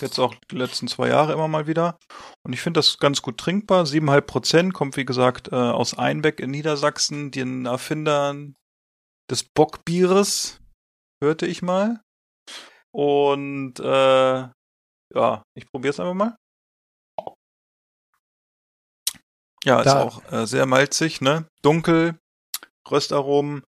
Jetzt 0.00 0.18
auch 0.18 0.34
die 0.50 0.56
letzten 0.56 0.86
zwei 0.86 1.08
Jahre 1.08 1.32
immer 1.32 1.48
mal 1.48 1.66
wieder. 1.66 1.98
Und 2.44 2.52
ich 2.52 2.60
finde 2.60 2.78
das 2.78 2.98
ganz 2.98 3.22
gut 3.22 3.38
trinkbar. 3.38 3.84
7,5 3.84 4.20
Prozent 4.22 4.74
kommt, 4.74 4.96
wie 4.96 5.04
gesagt, 5.04 5.48
äh, 5.48 5.56
aus 5.56 5.98
Einbeck 5.98 6.40
in 6.40 6.50
Niedersachsen, 6.50 7.30
den 7.30 7.66
Erfindern 7.66 8.54
des 9.30 9.42
Bockbieres, 9.42 10.60
hörte 11.22 11.46
ich 11.46 11.62
mal. 11.62 12.00
Und 12.92 13.78
äh, 13.80 14.48
ja, 15.14 15.42
ich 15.54 15.66
probiere 15.70 15.90
es 15.92 16.00
einfach 16.00 16.14
mal. 16.14 16.36
Ja, 19.64 19.80
ist 19.80 19.86
Da- 19.86 20.02
auch 20.02 20.32
äh, 20.32 20.46
sehr 20.46 20.66
malzig, 20.66 21.20
ne? 21.20 21.46
Dunkel, 21.62 22.18
Röstaromen. 22.90 23.62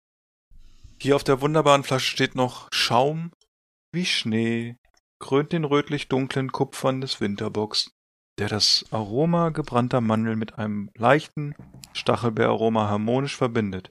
Hier 1.00 1.16
auf 1.16 1.25
der 1.25 1.40
wunderbaren 1.40 1.83
Flasche 1.85 2.11
steht 2.11 2.35
noch 2.35 2.69
Schaum 2.73 3.33
wie 3.92 4.07
Schnee, 4.07 4.76
krönt 5.19 5.52
den 5.52 5.64
rötlich-dunklen 5.64 6.52
Kupfern 6.52 7.00
des 7.00 7.21
Winterbocks, 7.21 7.90
der 8.38 8.49
das 8.49 8.85
Aroma 8.90 9.49
gebrannter 9.49 10.00
Mandel 10.00 10.37
mit 10.37 10.59
einem 10.59 10.90
leichten 10.95 11.54
Stachelbeeraroma 11.95 12.88
harmonisch 12.88 13.37
verbindet. 13.37 13.90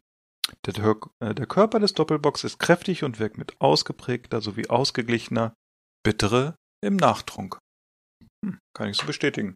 Der, 0.66 0.96
äh, 1.20 1.36
der 1.36 1.46
Körper 1.46 1.80
des 1.80 1.94
Doppelbocks 1.94 2.44
ist 2.44 2.60
kräftig 2.60 3.04
und 3.04 3.20
wirkt 3.20 3.38
mit 3.38 3.60
ausgeprägter 3.60 4.42
sowie 4.42 4.68
ausgeglichener 4.68 5.54
Bittere 6.04 6.56
im 6.82 6.96
Nachtrunk. 6.96 7.60
Hm, 8.46 8.60
kann 8.74 8.90
ich 8.90 8.98
so 8.98 9.06
bestätigen. 9.06 9.56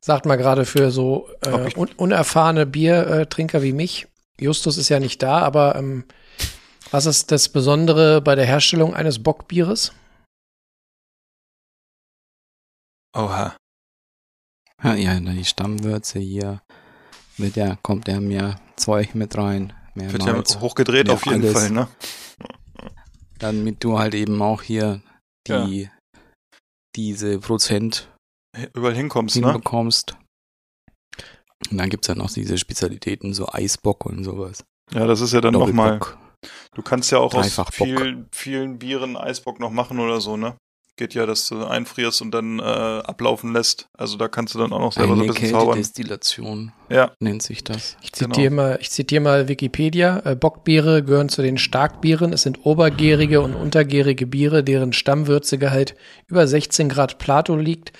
Sagt 0.00 0.26
mal 0.26 0.36
gerade 0.36 0.64
für 0.64 0.90
so 0.90 1.28
äh, 1.42 1.76
un 1.76 1.90
unerfahrene 1.96 2.66
Biertrinker 2.66 3.62
wie 3.62 3.72
mich. 3.72 4.08
Justus 4.38 4.78
ist 4.78 4.88
ja 4.88 4.98
nicht 4.98 5.22
da, 5.22 5.40
aber 5.40 5.76
ähm, 5.76 6.04
was 6.90 7.06
ist 7.06 7.30
das 7.30 7.48
Besondere 7.48 8.20
bei 8.20 8.34
der 8.34 8.46
Herstellung 8.46 8.94
eines 8.94 9.22
Bockbieres? 9.22 9.92
Oha. 13.16 13.56
Ja, 14.82 14.94
ja, 14.94 15.18
die 15.20 15.44
Stammwürze 15.44 16.18
hier. 16.18 16.62
Mit 17.36 17.56
der 17.56 17.78
kommt 17.82 18.08
ja 18.08 18.20
mehr 18.20 18.60
Zeug 18.76 19.14
mit 19.14 19.36
rein. 19.36 19.72
Mehr 19.94 20.12
Wird 20.12 20.24
ja 20.24 20.32
Malz. 20.32 20.58
hochgedreht 20.60 21.08
Ja, 21.08 21.14
auf 21.14 21.26
jeden 21.26 21.42
alles. 21.42 21.52
Fall, 21.52 21.70
ne? 21.70 21.88
Damit 23.38 23.82
du 23.82 23.98
halt 23.98 24.14
eben 24.14 24.40
auch 24.40 24.62
hier 24.62 25.02
die, 25.48 25.90
diese 26.96 27.38
Prozent 27.38 28.10
Überall 28.74 28.94
hinkommst, 28.94 29.36
ne? 29.36 29.46
hinbekommst. 29.48 30.16
Und 31.70 31.78
dann 31.78 31.90
gibt's 31.90 32.06
ja 32.06 32.14
noch 32.14 32.30
diese 32.32 32.58
Spezialitäten, 32.58 33.34
so 33.34 33.48
Eisbock 33.48 34.06
und 34.06 34.22
sowas. 34.24 34.64
Ja, 34.92 35.06
das 35.06 35.20
ist 35.20 35.32
ja 35.32 35.40
dann 35.40 35.54
nochmal. 35.54 35.98
Du 36.74 36.82
kannst 36.82 37.10
ja 37.10 37.18
auch 37.18 37.34
aus 37.34 37.60
vielen, 37.72 38.28
vielen 38.32 38.78
Bieren 38.78 39.16
Eisbock 39.16 39.60
noch 39.60 39.70
machen 39.70 39.98
oder 39.98 40.20
so, 40.20 40.36
ne? 40.36 40.56
Geht 40.96 41.14
ja, 41.14 41.26
dass 41.26 41.48
du 41.48 41.64
einfrierst 41.64 42.22
und 42.22 42.30
dann 42.30 42.60
äh, 42.60 42.62
ablaufen 42.62 43.52
lässt. 43.52 43.88
Also 43.98 44.16
da 44.16 44.28
kannst 44.28 44.54
du 44.54 44.60
dann 44.60 44.72
auch 44.72 44.78
noch 44.78 44.92
selber 44.92 45.16
so 45.16 45.22
ein 45.22 45.24
Eine 45.24 45.32
bisschen 45.32 45.50
zaubern. 45.50 45.74
Kältedestillation 45.74 46.72
Ja. 46.88 47.10
nennt 47.18 47.42
sich 47.42 47.64
das. 47.64 47.96
Ich 48.00 48.12
zitiere 48.12 48.50
Genau. 48.50 48.62
mal, 48.62 48.78
ich 48.80 48.90
zitiere 48.92 49.20
mal 49.20 49.48
Wikipedia. 49.48 50.20
Äh, 50.24 50.36
Bockbiere 50.36 51.02
gehören 51.02 51.28
zu 51.28 51.42
den 51.42 51.58
Starkbieren. 51.58 52.32
Es 52.32 52.42
sind 52.42 52.64
obergärige 52.64 53.40
und 53.40 53.54
untergärige 53.56 54.24
Biere, 54.28 54.62
deren 54.62 54.92
Stammwürzegehalt 54.92 55.96
über 56.28 56.46
16 56.46 56.88
Grad 56.88 57.18
Plato 57.18 57.56
liegt 57.56 57.92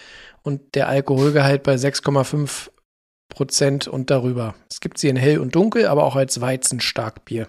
und 0.43 0.77
der 0.77 0.87
Alkoholgehalt 0.87 1.65
bei 1.65 1.75
6,5 1.75 2.71
Prozent 3.29 3.89
und 3.89 4.11
darüber. 4.11 4.55
Es 4.71 4.79
gibt 4.79 4.99
sie 4.99 5.09
in 5.09 5.17
hell 5.17 5.39
und 5.41 5.57
dunkel, 5.57 5.89
aber 5.89 6.05
auch 6.05 6.15
als 6.15 6.41
Weizenstarkbier. 6.41 7.49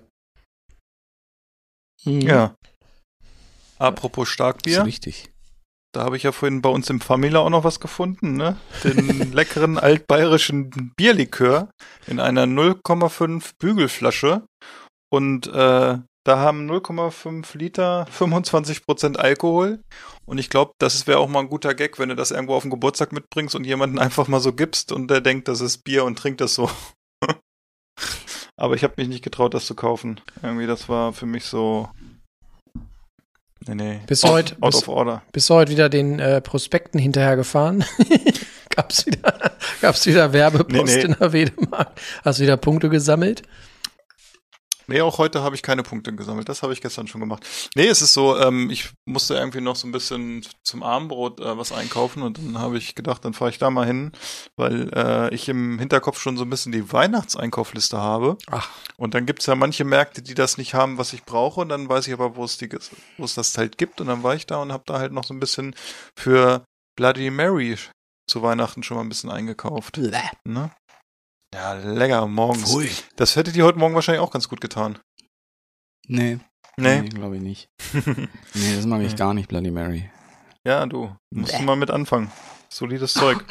Mhm. 2.03 2.21
Ja. 2.21 2.55
Apropos 3.77 4.27
Ist 4.27 4.33
Starkbier, 4.33 4.85
richtig. 4.85 5.29
Da 5.95 6.03
habe 6.03 6.17
ich 6.17 6.23
ja 6.23 6.31
vorhin 6.31 6.61
bei 6.61 6.69
uns 6.69 6.89
im 6.89 6.99
Famila 6.99 7.39
auch 7.39 7.49
noch 7.49 7.63
was 7.63 7.79
gefunden, 7.79 8.35
ne? 8.35 8.57
Den 8.83 9.31
leckeren 9.33 9.77
altbayerischen 9.77 10.91
Bierlikör 10.97 11.69
in 12.05 12.19
einer 12.19 12.45
0,5 12.45 13.53
Bügelflasche. 13.57 14.43
Und 15.09 15.47
äh, 15.47 15.97
da 16.25 16.39
haben 16.39 16.69
0,5 16.69 17.57
Liter 17.57 18.07
25% 18.11 19.15
Alkohol. 19.15 19.79
Und 20.25 20.37
ich 20.39 20.49
glaube, 20.49 20.73
das 20.79 21.07
wäre 21.07 21.19
auch 21.19 21.29
mal 21.29 21.41
ein 21.41 21.49
guter 21.49 21.73
Gag, 21.75 21.99
wenn 21.99 22.09
du 22.09 22.15
das 22.15 22.31
irgendwo 22.31 22.55
auf 22.55 22.63
den 22.63 22.71
Geburtstag 22.71 23.13
mitbringst 23.13 23.55
und 23.55 23.63
jemanden 23.63 23.99
einfach 23.99 24.27
mal 24.27 24.41
so 24.41 24.51
gibst 24.51 24.91
und 24.91 25.09
der 25.09 25.21
denkt, 25.21 25.47
das 25.47 25.61
ist 25.61 25.83
Bier 25.83 26.03
und 26.03 26.17
trinkt 26.17 26.41
das 26.41 26.55
so. 26.55 26.69
Aber 28.57 28.75
ich 28.75 28.83
habe 28.83 28.95
mich 28.97 29.07
nicht 29.07 29.23
getraut, 29.23 29.53
das 29.53 29.65
zu 29.65 29.75
kaufen. 29.75 30.19
Irgendwie, 30.41 30.67
das 30.67 30.89
war 30.89 31.13
für 31.13 31.25
mich 31.25 31.45
so. 31.45 31.89
Nee, 33.67 33.75
nee. 33.75 33.99
Bis 34.07 34.23
out, 34.23 34.31
heute- 34.31 34.55
Out 34.61 34.71
bis- 34.73 34.81
of 34.83 34.87
order. 34.89 35.21
Bist 35.31 35.49
du 35.49 35.55
heute 35.55 35.71
wieder 35.71 35.89
den 35.89 36.19
äh, 36.19 36.41
Prospekten 36.41 36.99
hinterhergefahren? 36.99 37.83
gab's 38.69 39.05
wieder, 39.05 39.51
gab's 39.81 40.05
wieder 40.05 40.33
Werbepost 40.33 40.85
Nee, 40.85 40.95
nee. 40.97 41.01
in 41.01 41.15
der 41.19 41.33
Wedemark? 41.33 41.89
Hast 42.23 42.39
wieder 42.39 42.57
Punkte 42.57 42.89
gesammelt? 42.89 43.41
Nee, 44.87 45.01
auch 45.01 45.17
heute 45.17 45.41
habe 45.41 45.55
ich 45.55 45.61
keine 45.61 45.83
Punkte 45.83 46.13
gesammelt. 46.13 46.49
Das 46.49 46.63
habe 46.63 46.73
ich 46.73 46.81
gestern 46.81 47.07
schon 47.07 47.21
gemacht. 47.21 47.45
Nee, 47.75 47.87
es 47.87 48.01
ist 48.01 48.13
so, 48.13 48.37
ähm, 48.37 48.69
ich 48.69 48.89
musste 49.05 49.35
irgendwie 49.35 49.61
noch 49.61 49.75
so 49.75 49.87
ein 49.87 49.91
bisschen 49.91 50.45
zum 50.63 50.83
Abendbrot 50.83 51.39
äh, 51.39 51.57
was 51.57 51.71
einkaufen 51.71 52.21
und 52.23 52.37
dann 52.37 52.59
habe 52.59 52.77
ich 52.77 52.95
gedacht, 52.95 53.25
dann 53.25 53.33
fahre 53.33 53.51
ich 53.51 53.57
da 53.57 53.69
mal 53.69 53.85
hin, 53.85 54.11
weil 54.55 54.89
äh, 54.93 55.33
ich 55.33 55.49
im 55.49 55.79
Hinterkopf 55.79 56.19
schon 56.19 56.37
so 56.37 56.43
ein 56.43 56.49
bisschen 56.49 56.71
die 56.71 56.91
Weihnachtseinkaufliste 56.91 57.97
habe. 57.97 58.37
Ach. 58.51 58.69
Und 58.97 59.13
dann 59.13 59.25
gibt's 59.25 59.45
ja 59.45 59.55
manche 59.55 59.83
Märkte, 59.83 60.21
die 60.21 60.35
das 60.35 60.57
nicht 60.57 60.73
haben, 60.73 60.97
was 60.97 61.13
ich 61.13 61.23
brauche. 61.23 61.61
Und 61.61 61.69
dann 61.69 61.89
weiß 61.89 62.07
ich 62.07 62.13
aber, 62.13 62.35
wo 62.35 62.43
es 62.43 62.57
die, 62.57 62.69
wo 63.17 63.23
es 63.23 63.35
das 63.35 63.57
halt 63.57 63.77
gibt. 63.77 64.01
Und 64.01 64.07
dann 64.07 64.23
war 64.23 64.35
ich 64.35 64.45
da 64.45 64.61
und 64.61 64.71
habe 64.71 64.83
da 64.85 64.99
halt 64.99 65.11
noch 65.11 65.23
so 65.23 65.33
ein 65.33 65.39
bisschen 65.39 65.75
für 66.17 66.63
Bloody 66.95 67.29
Mary 67.29 67.77
zu 68.27 68.41
Weihnachten 68.41 68.83
schon 68.83 68.97
mal 68.97 69.03
ein 69.03 69.09
bisschen 69.09 69.29
eingekauft. 69.29 69.97
Ne? 70.45 70.71
Ja, 71.55 71.73
lecker 71.73 72.27
morgens. 72.27 72.69
Pfui. 72.71 72.89
Das 73.15 73.35
hätte 73.35 73.51
dir 73.51 73.63
heute 73.63 73.79
Morgen 73.79 73.95
wahrscheinlich 73.95 74.21
auch 74.21 74.31
ganz 74.31 74.49
gut 74.49 74.59
getan. 74.61 74.99
Nee, 76.07 76.39
Nee. 76.77 77.01
nee 77.01 77.09
glaube 77.09 77.37
ich 77.37 77.41
nicht. 77.41 77.69
Nee, 78.53 78.75
das 78.75 78.85
mag 78.85 79.01
ich 79.01 79.11
Nee. 79.13 79.17
gar 79.17 79.33
nicht, 79.33 79.47
Bloody 79.47 79.71
Mary. 79.71 80.11
ja, 80.67 80.85
du 80.85 81.15
musst 81.33 81.57
du 81.57 81.63
mal 81.63 81.77
mit 81.77 81.89
anfangen. 81.91 82.29
Solides 82.69 83.13
Zeug. 83.13 83.43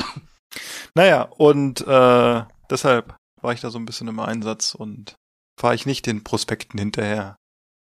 naja, 0.95 1.23
und 1.23 1.81
äh, 1.87 2.45
deshalb 2.71 3.17
war 3.41 3.53
ich 3.55 3.61
da 3.61 3.71
so 3.71 3.79
ein 3.79 3.87
bisschen 3.87 4.09
im 4.09 4.21
Einsatz 4.21 4.75
und 4.75 5.17
fahre 5.59 5.75
ich 5.75 5.87
nicht 5.87 6.05
den 6.07 6.23
Prospekten 6.25 6.79
hinterher. 6.79 7.37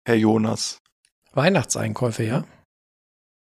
Herr 0.05 0.15
Jonas. 0.15 0.77
Weihnachtseinkäufe, 1.33 2.23
ja? 2.23 2.43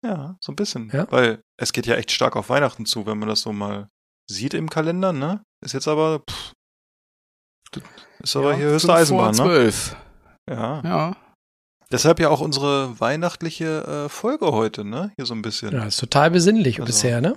Ja, 0.06 0.38
so 0.40 0.52
ein 0.52 0.56
bisschen. 0.56 0.90
Ja? 0.94 1.12
Weil 1.12 1.42
es 1.58 1.74
geht 1.74 1.88
ja 1.88 1.96
echt 1.96 2.12
stark 2.12 2.36
auf 2.36 2.50
Weihnachten 2.50 2.86
zu, 2.86 3.06
wenn 3.08 3.18
man 3.18 3.28
das 3.30 3.42
so 3.42 3.52
mal 3.54 3.90
sieht 4.30 4.54
im 4.54 4.70
Kalender, 4.70 5.12
ne? 5.14 5.42
Ist 5.66 5.74
jetzt 5.74 5.88
aber, 5.88 6.20
pff, 6.30 6.54
ist 8.22 8.36
aber 8.36 8.52
Ja, 8.52 8.58
hier 8.58 8.66
höchste 8.68 8.94
Eisenbahn, 8.94 9.34
vor 9.36 9.46
ne? 9.46 9.52
zwölf. 9.52 9.96
Ja. 10.50 10.82
Ja. 10.84 11.16
Deshalb 11.92 12.20
ja 12.20 12.30
auch 12.30 12.42
unsere 12.42 13.00
weihnachtliche 13.00 14.06
äh, 14.06 14.10
Folge 14.10 14.52
heute, 14.52 14.84
ne? 14.86 15.12
Hier 15.18 15.26
so 15.26 15.34
ein 15.34 15.42
bisschen. 15.42 15.72
Ja, 15.74 15.86
ist 15.86 16.00
total 16.00 16.30
besinnlich 16.32 16.80
Also- 16.80 16.86
bisher, 16.88 17.22
ne? 17.22 17.36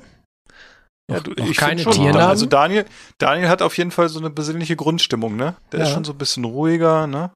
Ja, 1.10 1.16
Noch- 1.16 1.22
du, 1.24 1.30
noch 1.32 1.46
ich 1.48 1.56
keine 1.56 1.82
schon, 1.82 1.92
Tiernamen? 1.92 2.28
Also 2.28 2.46
Daniel, 2.46 2.84
Daniel 3.18 3.48
hat 3.48 3.60
auf 3.62 3.76
jeden 3.78 3.90
Fall 3.90 4.08
so 4.08 4.18
eine 4.18 4.30
besinnliche 4.30 4.76
Grundstimmung, 4.76 5.36
ne? 5.36 5.56
Der 5.72 5.80
ist 5.80 5.88
Ja. 5.88 5.94
schon 5.94 6.04
so 6.04 6.12
ein 6.12 6.18
bisschen 6.18 6.44
ruhiger, 6.44 7.06
ne? 7.06 7.32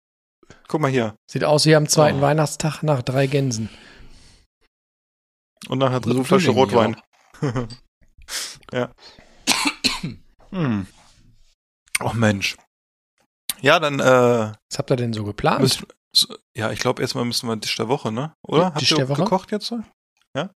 Guck 0.69 0.81
mal 0.81 0.91
hier. 0.91 1.15
Sieht 1.31 1.43
aus 1.45 1.65
wie 1.67 1.75
am 1.75 1.89
zweiten 1.89 2.19
Oh. 2.19 2.23
Weihnachtstag 2.23 2.83
nach 2.83 3.03
drei 3.03 3.27
Gänsen. 3.27 3.69
Und 5.69 5.79
nach 5.79 5.89
einer 5.89 6.01
dritten 6.01 6.19
So 6.19 6.25
Flasche 6.25 6.51
Rotwein. 6.51 6.97
ja. 8.73 8.91
hm. 10.51 10.87
Oh 12.03 12.13
Mensch. 12.15 12.57
Ja, 13.67 13.81
dann, 13.81 13.99
äh, 13.99 14.03
Was 14.71 14.79
habt 14.79 14.91
ihr 14.91 14.97
denn 14.97 15.13
so 15.13 15.25
geplant? 15.25 15.61
müssen, 15.61 15.87
so- 16.15 16.35
ja, 16.57 16.71
ich 16.71 16.79
glaube, 16.79 17.03
erstmal 17.03 17.25
müssen 17.25 17.49
wir 17.49 17.61
Tisch 17.61 17.75
der 17.77 17.89
Woche, 17.89 18.13
ne? 18.13 18.33
Oder? 18.47 18.67
Habt 18.67 18.79
Tisch 18.79 18.93
ihr 18.93 18.99
der 18.99 19.09
Woche? 19.09 19.25
gekocht 19.25 19.51
jetzt? 19.51 19.67
so? 19.67 19.81
Ja? 20.37 20.51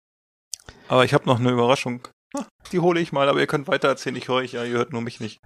Aber 0.87 1.03
ich 1.05 1.13
habe 1.15 1.25
noch 1.25 1.39
eine 1.39 1.49
Überraschung. 1.49 2.07
Ah, 2.37 2.45
Die 2.71 2.79
hole 2.79 2.99
ich 2.99 3.11
mal, 3.11 3.27
aber 3.27 3.39
ihr 3.39 3.47
könnt 3.47 3.67
weiter 3.67 3.87
erzählen. 3.87 4.15
Ich 4.15 4.27
höre 4.27 4.35
euch, 4.35 4.53
ja, 4.53 4.63
ihr 4.63 4.77
hört 4.77 4.93
nur 4.93 5.01
mich 5.01 5.19
nicht. 5.19 5.39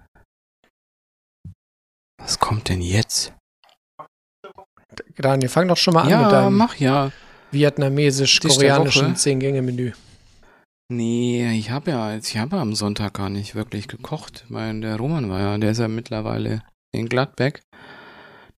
Was 2.18 2.38
kommt 2.38 2.68
denn 2.68 2.82
jetzt? 2.82 3.32
Daniel, 5.16 5.48
fang 5.48 5.66
doch 5.68 5.76
schon 5.78 5.94
mal 5.94 6.02
an 6.02 6.10
ja, 6.10 6.22
mit 6.22 6.32
deinem 6.32 6.56
mach 6.56 6.76
ja. 6.76 7.10
Vietnamesisch-koreanischen 7.50 9.12
Woche. 9.12 9.16
10-Gänge-Menü. 9.16 9.92
Nee, 10.92 11.56
ich 11.58 11.70
habe 11.70 11.90
ja, 11.92 12.16
ich 12.16 12.36
habe 12.36 12.58
am 12.58 12.74
Sonntag 12.74 13.14
gar 13.14 13.30
nicht 13.30 13.54
wirklich 13.54 13.88
gekocht, 13.88 14.44
weil 14.50 14.78
der 14.80 14.96
Roman 14.96 15.30
war 15.30 15.40
ja, 15.40 15.58
der 15.58 15.70
ist 15.70 15.78
ja 15.78 15.88
mittlerweile 15.88 16.62
in 16.94 17.08
Gladbeck. 17.08 17.62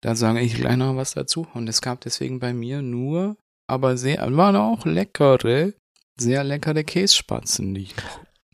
Da 0.00 0.14
sage 0.14 0.40
ich 0.40 0.54
gleich 0.54 0.76
noch 0.76 0.96
was 0.96 1.12
dazu. 1.12 1.46
Und 1.54 1.68
es 1.68 1.80
gab 1.80 2.00
deswegen 2.00 2.38
bei 2.38 2.52
mir 2.52 2.82
nur, 2.82 3.36
aber 3.66 3.96
sehr, 3.96 4.18
waren 4.36 4.56
auch 4.56 4.84
leckere, 4.84 5.72
sehr 6.18 6.44
leckere 6.44 6.84
Kässpatzen, 6.84 7.74
die 7.74 7.82
ich 7.82 7.94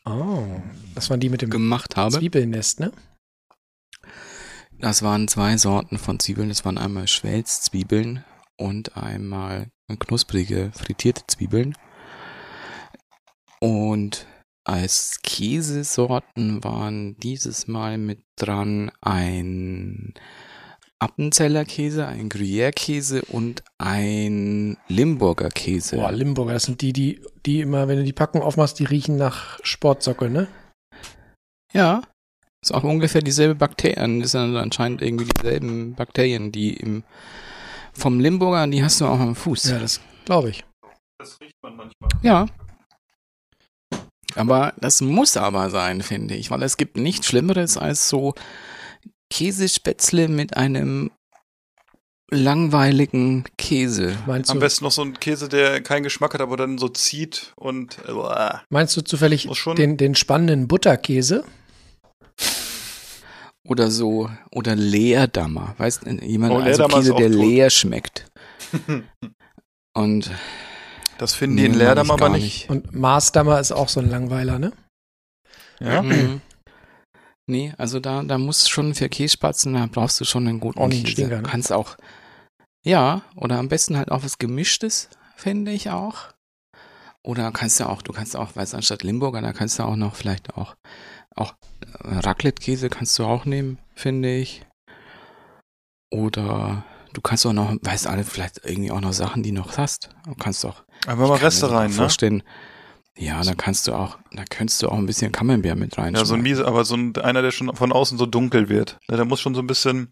Oh, 0.05 0.61
das 0.95 1.11
waren 1.11 1.21
die 1.21 1.29
mit 1.29 1.43
dem 1.43 1.51
gemacht 1.51 1.97
habe. 1.97 2.19
Zwiebelnest, 2.19 2.81
ne? 2.81 2.93
Das 4.79 5.03
waren 5.03 5.29
zwei 5.29 5.57
Sorten 5.57 5.97
von 5.97 6.19
Zwiebeln. 6.19 6.49
Das 6.49 6.65
waren 6.65 6.77
einmal 6.77 7.07
Schwelzzwiebeln 7.07 8.25
und 8.57 8.97
einmal 8.97 9.69
knusprige 9.99 10.73
frittierte 10.75 11.27
Zwiebeln. 11.29 11.77
Und 13.61 14.27
als 14.65 15.19
Käsesorten 15.23 16.63
waren 16.65 17.17
dieses 17.17 17.67
Mal 17.69 17.99
mit 17.99 18.21
dran 18.37 18.91
ein 19.01 20.15
Appenzeller 20.99 21.65
Käse, 21.65 22.07
ein 22.07 22.29
Gruyère-Käse 22.29 23.23
und 23.23 23.65
ein 23.79 24.79
Limburger 24.87 25.49
Käse. 25.49 25.97
Boah, 25.97 26.13
Limburger, 26.13 26.53
das 26.53 26.65
sind 26.65 26.81
die, 26.81 26.93
die, 26.93 27.21
die 27.45 27.61
immer, 27.61 27.89
wenn 27.89 27.99
du 27.99 28.05
die 28.05 28.13
Packung 28.13 28.43
aufmachst, 28.43 28.79
die 28.79 28.85
riechen 28.85 29.17
nach 29.17 29.59
Sportsockel, 29.65 30.31
ne? 30.31 30.47
Ja, 31.73 32.03
ist 32.63 32.73
auch 32.73 32.85
ungefähr 32.85 33.23
dieselbe 33.23 33.57
Bakterien. 33.57 34.21
Das 34.21 34.31
sind 34.33 34.57
anscheinend 34.57 35.03
irgendwie 35.03 35.25
dieselben 35.25 35.95
Bakterien, 35.95 36.53
die 36.53 36.75
im 36.75 37.03
vom 37.93 38.21
Limburger, 38.21 38.67
die 38.69 38.83
hast 38.83 39.01
du 39.01 39.07
auch 39.07 39.19
am 39.19 39.35
Fuß. 39.35 39.71
Ja, 39.71 39.79
das 39.79 40.01
glaube 40.25 40.51
ich. 40.51 40.65
Das 41.19 41.39
riecht 41.41 41.57
man 41.63 41.77
manchmal. 41.77 42.11
Ja. 42.23 42.47
Aber 44.35 44.75
das 44.81 45.01
muss 45.01 45.37
aber 45.37 45.71
sein, 45.71 46.03
finde 46.03 46.35
ich, 46.35 46.51
weil 46.51 46.63
es 46.63 46.77
gibt 46.77 46.97
nichts 46.97 47.27
Schlimmeres 47.27 47.77
als 47.77 48.09
so 48.09 48.35
Käsespätzle 49.31 50.29
mit 50.29 50.57
einem 50.57 51.11
langweiligen 52.31 53.45
Käse. 53.59 54.17
Meinst 54.27 54.51
Am 54.51 54.57
du, 54.57 54.61
besten 54.61 54.85
noch 54.85 54.93
so 54.93 55.03
ein 55.03 55.19
Käse, 55.21 55.49
der 55.49 55.83
keinen 55.83 56.03
Geschmack 56.03 56.35
hat, 56.35 56.41
aber 56.41 56.57
dann 56.57 56.79
so 56.79 56.89
zieht 56.89 57.53
und 57.57 57.99
äh, 58.09 58.55
meinst 58.71 58.97
du 58.97 59.03
zufällig 59.03 59.49
den, 59.77 59.97
den 59.99 60.15
spannenden 60.15 60.67
Butterkäse? 60.67 61.45
Oder 63.65 63.91
so, 63.91 64.31
oder 64.51 64.75
Leerdammer. 64.75 65.75
Weißt 65.79 66.07
du, 66.07 66.11
jemand, 66.25 66.53
Oh, 66.53 66.57
also 66.57 66.83
Leerdammer 66.83 67.03
Käse, 67.03 67.15
der 67.15 67.31
tot. 67.31 67.41
leer 67.41 67.71
schmeckt. 67.71 68.27
Und 69.95 70.31
das 71.23 71.35
finden 71.35 71.57
Nee, 71.57 71.63
die 71.63 71.67
in 71.67 71.73
mag 71.73 71.81
Leerdam 71.81 72.07
ich 72.07 72.11
aber 72.13 72.21
gar 72.21 72.29
nicht. 72.31 72.69
Und 72.69 72.93
Maßdammer 72.95 73.61
ist 73.61 73.73
auch 73.73 73.89
so 73.89 74.01
ein 74.01 74.11
Langweiler, 74.11 74.59
ne? 74.59 74.73
Ja? 75.81 76.03
Mhm. 76.03 76.41
Nee, 77.47 77.73
also 77.79 78.01
da, 78.01 78.23
da 78.23 78.39
muss 78.39 78.69
schon 78.69 78.95
für 78.95 79.09
Kässpatzen, 79.09 79.75
da 79.75 79.87
brauchst 79.91 80.21
du 80.21 80.25
schon 80.25 80.47
einen 80.47 80.61
guten 80.61 80.87
nicht 80.89 81.07
einen 81.07 81.15
Käse. 81.15 81.29
Du 81.29 81.37
ne? 81.37 81.43
kannst 81.43 81.73
auch, 81.73 81.97
ja, 82.85 83.23
oder 83.37 83.59
am 83.59 83.69
besten 83.69 83.97
halt 83.97 84.11
auch 84.11 84.25
was 84.25 84.39
Gemischtes, 84.39 85.09
finde 85.37 85.73
ich 85.73 85.91
auch. 85.91 86.33
Oder 87.25 87.53
kannst 87.53 87.79
du 87.79 87.89
auch, 87.89 88.03
du 88.03 88.13
kannst 88.13 88.37
auch, 88.37 88.57
weißt 88.57 88.73
du, 88.73 88.79
anstatt 88.79 89.05
Limburger, 89.05 89.43
da 89.43 89.53
kannst 89.53 89.79
du 89.79 89.85
auch 89.85 89.97
noch 89.97 90.17
vielleicht 90.17 90.57
auch, 90.57 90.75
auch 91.37 91.55
äh, 92.03 92.19
Raclette-Käse 92.19 92.89
kannst 92.91 93.19
du 93.19 93.25
auch 93.25 93.45
nehmen, 93.45 93.79
finde 93.95 94.35
ich. 94.35 94.65
Oder 96.13 96.85
du 97.13 97.21
kannst 97.21 97.47
auch 97.47 97.53
noch, 97.53 97.77
weißt 97.81 98.07
du, 98.07 98.11
alle 98.11 98.25
vielleicht 98.25 98.65
irgendwie 98.65 98.91
auch 98.91 99.01
noch 99.01 99.13
Sachen, 99.13 99.43
die 99.43 99.53
noch 99.53 99.79
hast. 99.79 100.11
Du 100.25 100.35
kannst 100.35 100.65
auch 100.67 100.83
Einfach 101.07 101.29
mal 101.29 101.39
Reste 101.39 101.71
rein, 101.71 101.91
ne? 101.91 101.97
vorstellen, 101.97 102.43
Ja, 103.17 103.43
da 103.43 103.55
kannst 103.55 103.89
du 103.89 103.93
auch, 103.93 104.19
da 104.33 104.45
könntest 104.49 104.83
du 104.83 104.89
auch 104.89 104.97
ein 104.97 105.07
bisschen 105.07 105.33
Camembert 105.33 105.79
mit 105.79 105.99
rein. 105.99 106.15
Ja, 106.15 106.25
so 106.25 106.35
ein 106.35 106.43
miese, 106.43 106.67
aber 106.67 106.85
so 106.85 106.95
ein, 106.95 107.15
einer, 107.17 107.43
der 107.43 107.51
schon 107.51 107.75
von 107.75 107.93
außen 107.93 108.19
so 108.19 108.27
dunkel 108.27 108.69
wird. 108.69 108.99
Ja, 109.11 109.17
der 109.17 109.25
muss 109.25 109.41
schon 109.41 109.55
so 109.55 109.61
ein 109.61 109.67
bisschen, 109.67 110.11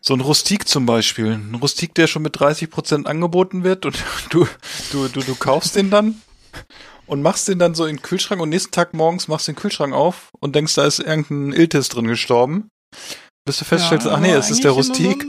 so 0.00 0.14
ein 0.14 0.20
Rustik 0.20 0.68
zum 0.68 0.86
Beispiel. 0.86 1.32
Ein 1.32 1.56
Rustik, 1.60 1.94
der 1.94 2.06
schon 2.06 2.22
mit 2.22 2.38
30 2.38 2.70
Prozent 2.70 3.06
angeboten 3.06 3.64
wird 3.64 3.86
und 3.86 4.02
du, 4.30 4.46
du, 4.92 5.08
du, 5.08 5.20
du 5.20 5.34
kaufst 5.34 5.76
den 5.76 5.90
dann 5.90 6.20
und 7.06 7.22
machst 7.22 7.48
den 7.48 7.58
dann 7.58 7.74
so 7.74 7.86
in 7.86 7.96
den 7.96 8.02
Kühlschrank 8.02 8.40
und 8.40 8.50
nächsten 8.50 8.70
Tag 8.70 8.94
morgens 8.94 9.28
machst 9.28 9.48
du 9.48 9.52
den 9.52 9.58
Kühlschrank 9.58 9.92
auf 9.92 10.30
und 10.40 10.54
denkst, 10.54 10.74
da 10.74 10.84
ist 10.84 11.00
irgendein 11.00 11.52
Iltis 11.52 11.88
drin 11.88 12.06
gestorben. 12.06 12.68
Bis 13.44 13.58
du 13.58 13.64
feststellst, 13.64 14.06
ach 14.06 14.20
nee, 14.20 14.32
es 14.32 14.50
ist 14.50 14.62
der 14.62 14.72
Rustik. 14.72 15.26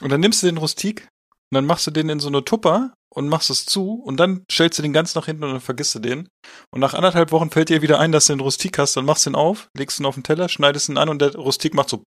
Und 0.00 0.10
dann 0.10 0.20
nimmst 0.20 0.42
du 0.42 0.46
den 0.46 0.58
Rustik 0.58 1.08
und 1.50 1.54
dann 1.54 1.66
machst 1.66 1.86
du 1.86 1.90
den 1.90 2.08
in 2.08 2.20
so 2.20 2.28
eine 2.28 2.44
Tupper 2.44 2.92
und 3.10 3.28
machst 3.28 3.48
es 3.50 3.64
zu 3.66 3.94
und 3.94 4.18
dann 4.18 4.44
stellst 4.50 4.78
du 4.78 4.82
den 4.82 4.92
ganz 4.92 5.14
nach 5.14 5.26
hinten 5.26 5.44
und 5.44 5.50
dann 5.52 5.60
vergisst 5.60 5.94
du 5.94 5.98
den. 5.98 6.28
Und 6.70 6.80
nach 6.80 6.94
anderthalb 6.94 7.32
Wochen 7.32 7.50
fällt 7.50 7.68
dir 7.70 7.82
wieder 7.82 7.98
ein, 7.98 8.12
dass 8.12 8.26
du 8.26 8.34
den 8.34 8.40
Rustik 8.40 8.78
hast, 8.78 8.96
dann 8.96 9.04
machst 9.06 9.24
du 9.26 9.30
ihn 9.30 9.34
auf, 9.36 9.68
legst 9.76 9.98
ihn 9.98 10.06
auf 10.06 10.14
den 10.14 10.22
Teller, 10.24 10.48
schneidest 10.48 10.88
ihn 10.88 10.98
an 10.98 11.08
und 11.08 11.20
der 11.22 11.34
Rustik 11.34 11.72
macht 11.74 11.88
so, 11.88 12.02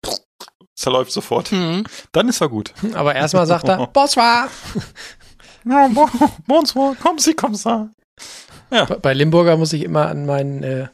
zerläuft 0.76 1.12
sofort. 1.12 1.52
Mhm. 1.52 1.86
Dann 2.12 2.28
ist 2.30 2.42
er 2.42 2.50
gut. 2.50 2.74
Aber 2.94 3.16
erstmal 3.16 3.48
sagt 3.48 3.68
er, 3.70 3.88
Bonsoir. 3.94 4.50
Bonsoir, 6.48 6.96
komm 7.02 7.18
Sie, 7.20 7.34
komm 7.34 7.56
Sie. 7.56 7.90
Bei- 8.70 8.86
Bei 8.86 9.14
Limburger 9.14 9.58
muss 9.58 9.74
ich 9.74 9.84
immer 9.84 10.08
an 10.08 10.26
meinen 10.26 10.64
äh, 10.64 10.88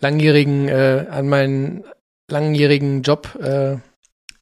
langjährigen, 0.00 0.68
äh, 0.68 1.06
an 1.10 1.28
meinen 1.28 1.84
langjährigen 2.28 3.02
Job 3.02 3.36
äh, 3.40 3.72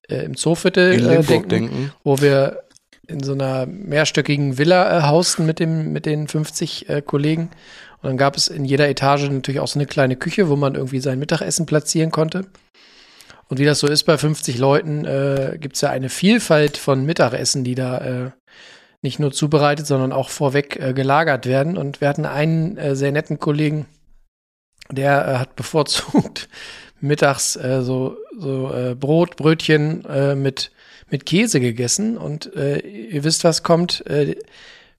äh, 0.08 0.24
im 0.24 0.36
Zooviertel 0.36 0.92
In 0.94 1.00
äh, 1.00 1.08
Limburg 1.16 1.26
denken, 1.26 1.48
denken. 1.50 1.92
wo 2.04 2.20
wir 2.20 2.62
in 3.08 3.22
so 3.22 3.32
einer 3.32 3.66
mehrstöckigen 3.66 4.58
Villa 4.58 4.98
äh, 4.98 5.02
hausten 5.02 5.46
mit 5.46 5.58
dem 5.58 5.92
mit 5.92 6.06
den 6.06 6.28
50 6.28 6.88
äh, 6.88 7.02
Kollegen. 7.02 7.50
Und 8.00 8.10
dann 8.10 8.16
gab 8.16 8.36
es 8.36 8.48
in 8.48 8.64
jeder 8.64 8.88
Etage 8.88 9.28
natürlich 9.28 9.60
auch 9.60 9.66
so 9.66 9.78
eine 9.78 9.86
kleine 9.86 10.14
Küche, 10.14 10.48
wo 10.48 10.56
man 10.56 10.76
irgendwie 10.76 11.00
sein 11.00 11.18
Mittagessen 11.18 11.66
platzieren 11.66 12.12
konnte. 12.12 12.46
Und 13.48 13.58
wie 13.58 13.64
das 13.64 13.80
so 13.80 13.86
ist 13.86 14.04
bei 14.04 14.16
50 14.16 14.58
Leuten, 14.58 15.04
äh, 15.04 15.56
gibt 15.58 15.80
ja 15.80 15.90
eine 15.90 16.10
Vielfalt 16.10 16.76
von 16.76 17.04
Mittagessen, 17.04 17.64
die 17.64 17.74
da 17.74 17.98
äh, 17.98 18.30
nicht 19.02 19.18
nur 19.18 19.32
zubereitet, 19.32 19.86
sondern 19.86 20.12
auch 20.12 20.28
vorweg 20.28 20.76
äh, 20.76 20.92
gelagert 20.92 21.46
werden. 21.46 21.76
Und 21.78 22.00
wir 22.00 22.08
hatten 22.08 22.26
einen 22.26 22.76
äh, 22.76 22.94
sehr 22.94 23.10
netten 23.10 23.38
Kollegen, 23.38 23.86
der 24.90 25.26
äh, 25.26 25.38
hat 25.38 25.56
bevorzugt 25.56 26.48
mittags 27.00 27.56
äh, 27.56 27.82
so, 27.82 28.16
so 28.38 28.72
äh, 28.72 28.94
Brot, 28.94 29.36
Brötchen 29.36 30.04
äh, 30.04 30.34
mit, 30.34 30.70
mit 31.10 31.26
Käse 31.26 31.60
gegessen. 31.60 32.16
Und 32.16 32.54
äh, 32.54 32.78
ihr 32.78 33.24
wisst, 33.24 33.44
was 33.44 33.62
kommt. 33.62 34.06
Äh, 34.06 34.36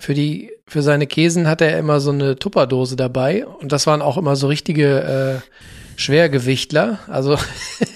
für 0.01 0.13
die, 0.13 0.51
für 0.65 0.81
seine 0.81 1.07
Käsen 1.07 1.47
hat 1.47 1.61
er 1.61 1.77
immer 1.77 1.99
so 1.99 2.11
eine 2.11 2.37
Tupperdose 2.37 2.95
dabei. 2.95 3.45
Und 3.45 3.71
das 3.71 3.85
waren 3.85 4.01
auch 4.01 4.17
immer 4.17 4.35
so 4.35 4.47
richtige 4.47 5.41
äh, 5.43 5.99
Schwergewichtler. 5.99 6.99
Also 7.07 7.37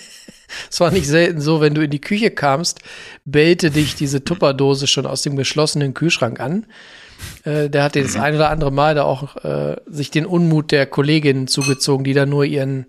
es 0.69 0.79
war 0.79 0.91
nicht 0.91 1.07
selten 1.07 1.39
so, 1.39 1.61
wenn 1.61 1.73
du 1.73 1.81
in 1.81 1.91
die 1.91 2.01
Küche 2.01 2.31
kamst, 2.31 2.81
bellte 3.23 3.71
dich 3.71 3.95
diese 3.95 4.23
Tupperdose 4.23 4.87
schon 4.87 5.05
aus 5.05 5.21
dem 5.21 5.37
geschlossenen 5.37 5.93
Kühlschrank 5.93 6.41
an. 6.41 6.65
Äh, 7.45 7.69
der 7.69 7.83
hat 7.83 7.95
das 7.95 8.17
ein 8.17 8.35
oder 8.35 8.49
andere 8.49 8.71
Mal 8.71 8.95
da 8.95 9.03
auch 9.03 9.37
äh, 9.45 9.77
sich 9.85 10.11
den 10.11 10.25
Unmut 10.25 10.71
der 10.71 10.85
Kolleginnen 10.85 11.47
zugezogen, 11.47 12.03
die 12.03 12.13
da 12.13 12.25
nur 12.25 12.43
ihren 12.43 12.85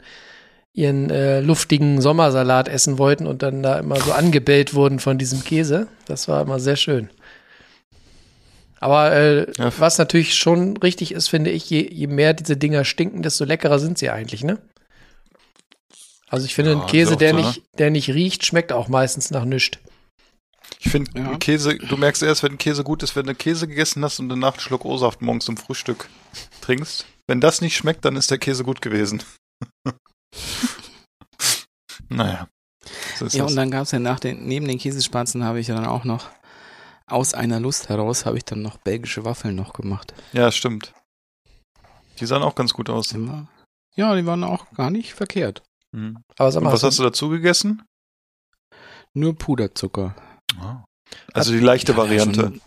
ihren 0.74 1.08
äh, 1.08 1.40
luftigen 1.40 2.00
Sommersalat 2.00 2.68
essen 2.68 2.98
wollten 2.98 3.26
und 3.26 3.42
dann 3.42 3.62
da 3.62 3.78
immer 3.78 3.96
so 4.00 4.12
angebellt 4.12 4.74
wurden 4.74 4.98
von 4.98 5.18
diesem 5.18 5.42
Käse. 5.44 5.87
Das 6.06 6.26
war 6.28 6.42
immer 6.42 6.58
sehr 6.58 6.76
schön. 6.76 7.08
Aber 8.80 9.12
äh, 9.12 9.46
Ja. 9.56 9.72
was 9.78 9.98
natürlich 9.98 10.34
schon 10.34 10.76
richtig 10.76 11.12
ist, 11.12 11.28
finde 11.28 11.50
ich, 11.50 11.70
je, 11.70 11.88
je 11.90 12.08
mehr 12.08 12.34
diese 12.34 12.56
Dinger 12.56 12.84
stinken, 12.84 13.22
desto 13.22 13.44
leckerer 13.44 13.78
sind 13.78 13.98
sie 13.98 14.10
eigentlich, 14.10 14.42
ne? 14.44 14.58
Also 16.28 16.44
ich 16.44 16.54
finde, 16.54 16.72
Ja, 16.72 16.80
ein 16.80 16.87
Käse, 16.87 17.16
der 17.16 17.30
so, 17.30 17.37
ne? 17.37 17.42
nicht, 17.42 17.62
der 17.78 17.90
nicht 17.90 18.10
riecht, 18.10 18.44
schmeckt 18.44 18.72
auch 18.72 18.88
meistens 18.88 19.30
nach 19.30 19.44
nichts. 19.44 19.78
Ich 20.80 20.90
finde, 20.90 21.12
Ja. 21.18 21.37
Käse, 21.38 21.76
du 21.78 21.96
merkst 21.96 22.22
erst, 22.24 22.42
wenn 22.42 22.52
ein 22.52 22.58
Käse 22.58 22.82
gut 22.82 23.04
ist, 23.04 23.14
wenn 23.14 23.26
du 23.26 23.34
Käse 23.34 23.68
gegessen 23.68 24.04
hast 24.04 24.18
und 24.18 24.28
danach 24.28 24.54
einen 24.54 24.60
Schluck 24.60 24.84
O-Saft 24.84 25.22
morgens 25.22 25.44
zum 25.44 25.56
Frühstück 25.56 26.08
trinkst. 26.60 27.06
Wenn 27.28 27.40
das 27.40 27.60
nicht 27.60 27.76
schmeckt, 27.76 28.04
dann 28.04 28.16
ist 28.16 28.30
der 28.32 28.38
Käse 28.38 28.64
gut 28.64 28.82
gewesen. 28.82 29.22
naja. 32.08 32.48
So 33.16 33.26
Ja, 33.26 33.42
das. 33.42 33.50
und 33.50 33.56
dann 33.56 33.70
gab's 33.70 33.92
ja 33.92 33.98
nach 33.98 34.20
den, 34.20 34.44
neben 34.46 34.68
den 34.68 34.78
Käsespatzen 34.78 35.44
habe 35.44 35.60
ich 35.60 35.68
ja 35.68 35.74
dann 35.74 35.86
auch 35.86 36.04
noch, 36.04 36.28
aus 37.06 37.34
einer 37.34 37.60
Lust 37.60 37.88
heraus, 37.88 38.24
habe 38.26 38.36
ich 38.38 38.44
dann 38.44 38.62
noch 38.62 38.78
belgische 38.78 39.24
Waffeln 39.24 39.54
noch 39.54 39.72
gemacht. 39.74 40.14
ja, 40.32 40.50
stimmt. 40.50 40.92
Die 42.20 42.26
sahen 42.26 42.42
auch 42.44 42.54
ganz 42.54 42.72
gut 42.72 42.88
aus. 42.90 43.10
Immer. 43.12 43.48
Ja, 43.96 44.14
die 44.14 44.24
waren 44.24 44.44
auch 44.44 44.70
gar 44.72 44.90
nicht 44.90 45.14
verkehrt. 45.14 45.62
Mhm. 45.92 46.18
Aber 46.38 46.52
sag 46.52 46.60
Und 46.60 46.66
mal, 46.66 46.72
was 46.72 46.82
hast 46.84 46.98
du 46.98 47.02
dazu 47.02 47.28
gegessen? 47.28 47.82
Nur 49.14 49.36
Puderzucker. 49.36 50.14
Also 51.32 51.52
die 51.52 51.58
leichte 51.58 51.92
Ja, 51.92 51.98
Variante. 51.98 52.40
schon- 52.40 52.60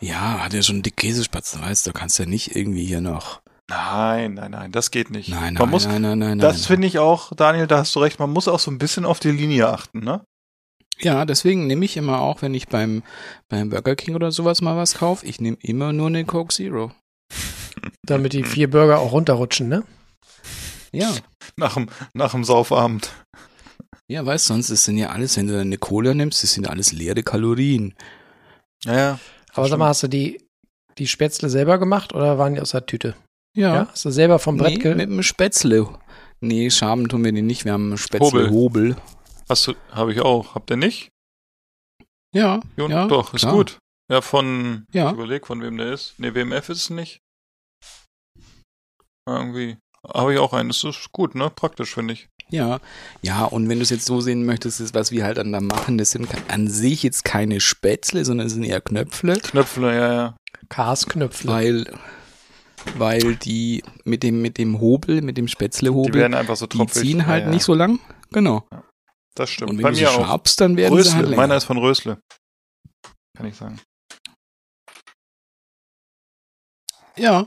Ja, 0.00 0.44
hat 0.44 0.52
ja 0.52 0.62
schon 0.62 0.82
dick 0.82 0.96
Käsespatzen, 0.98 1.62
weißt 1.62 1.86
du, 1.86 1.92
da 1.92 1.98
kannst 1.98 2.18
du 2.18 2.24
ja 2.24 2.28
nicht 2.28 2.54
irgendwie 2.54 2.84
hier 2.84 3.00
noch. 3.00 3.40
Nein, 3.68 4.34
nein, 4.34 4.52
nein, 4.52 4.72
das 4.72 4.90
geht 4.90 5.10
nicht. 5.10 5.28
Nein, 5.28 5.54
nein, 5.54 5.54
man 5.54 5.70
muss, 5.70 5.86
nein, 5.86 6.02
nein, 6.02 6.18
nein. 6.18 6.38
das 6.38 6.66
finde 6.66 6.86
ich 6.86 6.98
auch, 6.98 7.32
Daniel, 7.34 7.66
da 7.66 7.78
hast 7.78 7.94
du 7.96 8.00
recht, 8.00 8.18
man 8.18 8.30
muss 8.30 8.46
auch 8.46 8.60
so 8.60 8.70
ein 8.70 8.78
bisschen 8.78 9.04
auf 9.04 9.18
die 9.18 9.32
Linie 9.32 9.68
achten, 9.68 10.00
ne? 10.00 10.24
Ja, 10.98 11.24
deswegen 11.24 11.66
nehme 11.66 11.84
ich 11.84 11.96
immer 11.96 12.20
auch, 12.20 12.42
wenn 12.42 12.54
ich 12.54 12.68
beim, 12.68 13.02
beim 13.48 13.68
Burger 13.68 13.96
King 13.96 14.14
oder 14.14 14.30
sowas 14.30 14.62
mal 14.62 14.76
was 14.76 14.94
kaufe, 14.94 15.26
ich 15.26 15.40
nehme 15.40 15.58
immer 15.60 15.92
nur 15.92 16.06
eine 16.06 16.24
Coke 16.24 16.54
Zero. 16.54 16.92
damit 18.02 18.32
die 18.32 18.44
vier 18.44 18.70
Burger 18.70 19.00
auch 19.00 19.12
runterrutschen, 19.12 19.68
ne? 19.68 19.84
Ja. 20.92 21.12
Nach 21.56 21.74
dem, 21.74 21.88
nach 22.14 22.32
dem 22.32 22.44
Saufabend. 22.44 23.10
Ja, 24.08 24.24
weißt 24.24 24.48
du, 24.48 24.54
sonst 24.54 24.70
ist 24.70 24.86
denn 24.86 24.96
ja 24.96 25.10
alles, 25.10 25.36
wenn 25.36 25.48
du 25.48 25.54
dann 25.54 25.62
eine 25.62 25.78
Cola 25.78 26.14
nimmst, 26.14 26.42
das 26.42 26.52
sind 26.52 26.66
ja 26.66 26.70
alles 26.70 26.92
leere 26.92 27.22
Kalorien. 27.22 27.94
Ja, 28.84 28.96
ja. 28.96 29.20
Aber 29.52 29.68
sag 29.68 29.78
mal, 29.78 29.88
hast 29.88 30.04
du 30.04 30.08
die, 30.08 30.40
die 30.98 31.08
Spätzle 31.08 31.50
selber 31.50 31.78
gemacht 31.78 32.14
oder 32.14 32.38
waren 32.38 32.54
die 32.54 32.60
aus 32.60 32.70
der 32.70 32.86
Tüte? 32.86 33.16
Ja. 33.56 33.74
Ja? 33.74 33.88
Hast 33.90 34.04
du 34.04 34.10
selber 34.10 34.38
vom 34.38 34.56
Brett 34.56 34.84
nee, 34.84 34.94
mit 34.94 35.08
einem 35.10 35.22
Spätzle. 35.22 35.88
Nee, 36.40 36.70
Schaben 36.70 37.08
tun 37.08 37.24
wir 37.24 37.32
den 37.32 37.46
nicht, 37.46 37.64
wir 37.64 37.72
haben 37.72 37.88
einen 37.88 37.98
Spätzle-Hobel. 37.98 38.96
Hast 39.48 39.66
du, 39.66 39.74
habe 39.90 40.12
ich 40.12 40.20
auch. 40.20 40.54
Habt 40.54 40.70
ihr 40.70 40.76
nicht? 40.76 41.08
Ja, 42.34 42.60
Jo, 42.76 42.88
ja, 42.88 43.06
doch, 43.08 43.32
ist 43.32 43.40
klar. 43.40 43.54
gut. 43.54 43.78
Ja, 44.12 44.20
von, 44.20 44.84
Ja. 44.92 45.08
ich 45.08 45.14
überleg, 45.14 45.46
von 45.46 45.62
wem 45.62 45.78
der 45.78 45.92
ist. 45.92 46.18
Ne, 46.18 46.34
WMF 46.34 46.68
ist 46.68 46.78
es 46.82 46.90
nicht. 46.90 47.20
Irgendwie. 49.28 49.78
Habe 50.14 50.34
ich 50.34 50.38
auch 50.38 50.52
einen. 50.52 50.68
Das 50.68 50.84
ist 50.84 51.10
gut, 51.12 51.34
ne? 51.34 51.50
Praktisch, 51.50 51.94
finde 51.94 52.14
ich. 52.14 52.28
Ja, 52.48 52.78
ja, 53.22 53.44
und 53.44 53.68
wenn 53.68 53.78
du 53.78 53.82
es 53.82 53.90
jetzt 53.90 54.06
so 54.06 54.20
sehen 54.20 54.44
möchtest, 54.46 54.78
ist, 54.80 54.94
was 54.94 55.10
wir 55.10 55.24
halt 55.24 55.38
dann 55.38 55.50
da 55.50 55.60
machen, 55.60 55.98
das 55.98 56.12
sind 56.12 56.28
an 56.48 56.68
sich 56.68 57.02
jetzt 57.02 57.24
keine 57.24 57.60
Spätzle, 57.60 58.24
sondern 58.24 58.46
es 58.46 58.52
sind 58.52 58.62
eher 58.62 58.80
Knöpfle, 58.80 59.40
Knöpfle, 59.40 59.92
ja, 59.96 60.12
ja. 60.12 60.36
Karsknöpfle. 60.68 61.50
weil, 61.50 61.92
weil 62.96 63.36
die 63.36 63.82
mit 64.04 64.22
dem, 64.22 64.40
mit 64.42 64.58
dem 64.58 64.80
Hobel, 64.80 65.22
mit 65.22 65.36
dem 65.36 65.46
Die 65.46 65.52
Spätzlehobel, 65.52 66.14
werden 66.14 66.34
einfach 66.34 66.56
so 66.56 66.66
die, 66.66 66.76
tropfig. 66.78 67.02
ziehen 67.02 67.26
halt 67.26 67.42
ja, 67.42 67.46
ja. 67.48 67.54
nicht 67.54 67.64
so 67.64 67.74
lang. 67.74 67.98
Genau. 68.30 68.66
Das 69.34 69.50
stimmt. 69.50 69.70
Und 69.72 69.78
wenn 69.78 69.82
Bei 69.84 69.90
du 69.90 69.96
sie 69.96 70.02
mir 70.02 70.10
auch. 70.10 70.26
schabst, 70.26 70.60
dann 70.60 70.76
werden 70.76 70.92
sie 70.94 70.98
Rösle. 71.00 71.14
halt 71.14 71.24
länger. 71.28 71.36
Meiner 71.42 71.56
ist 71.56 71.64
von 71.64 71.78
Rösle. 71.78 72.18
Kann 73.36 73.46
ich 73.46 73.56
sagen. 73.56 73.78
ja. 77.16 77.46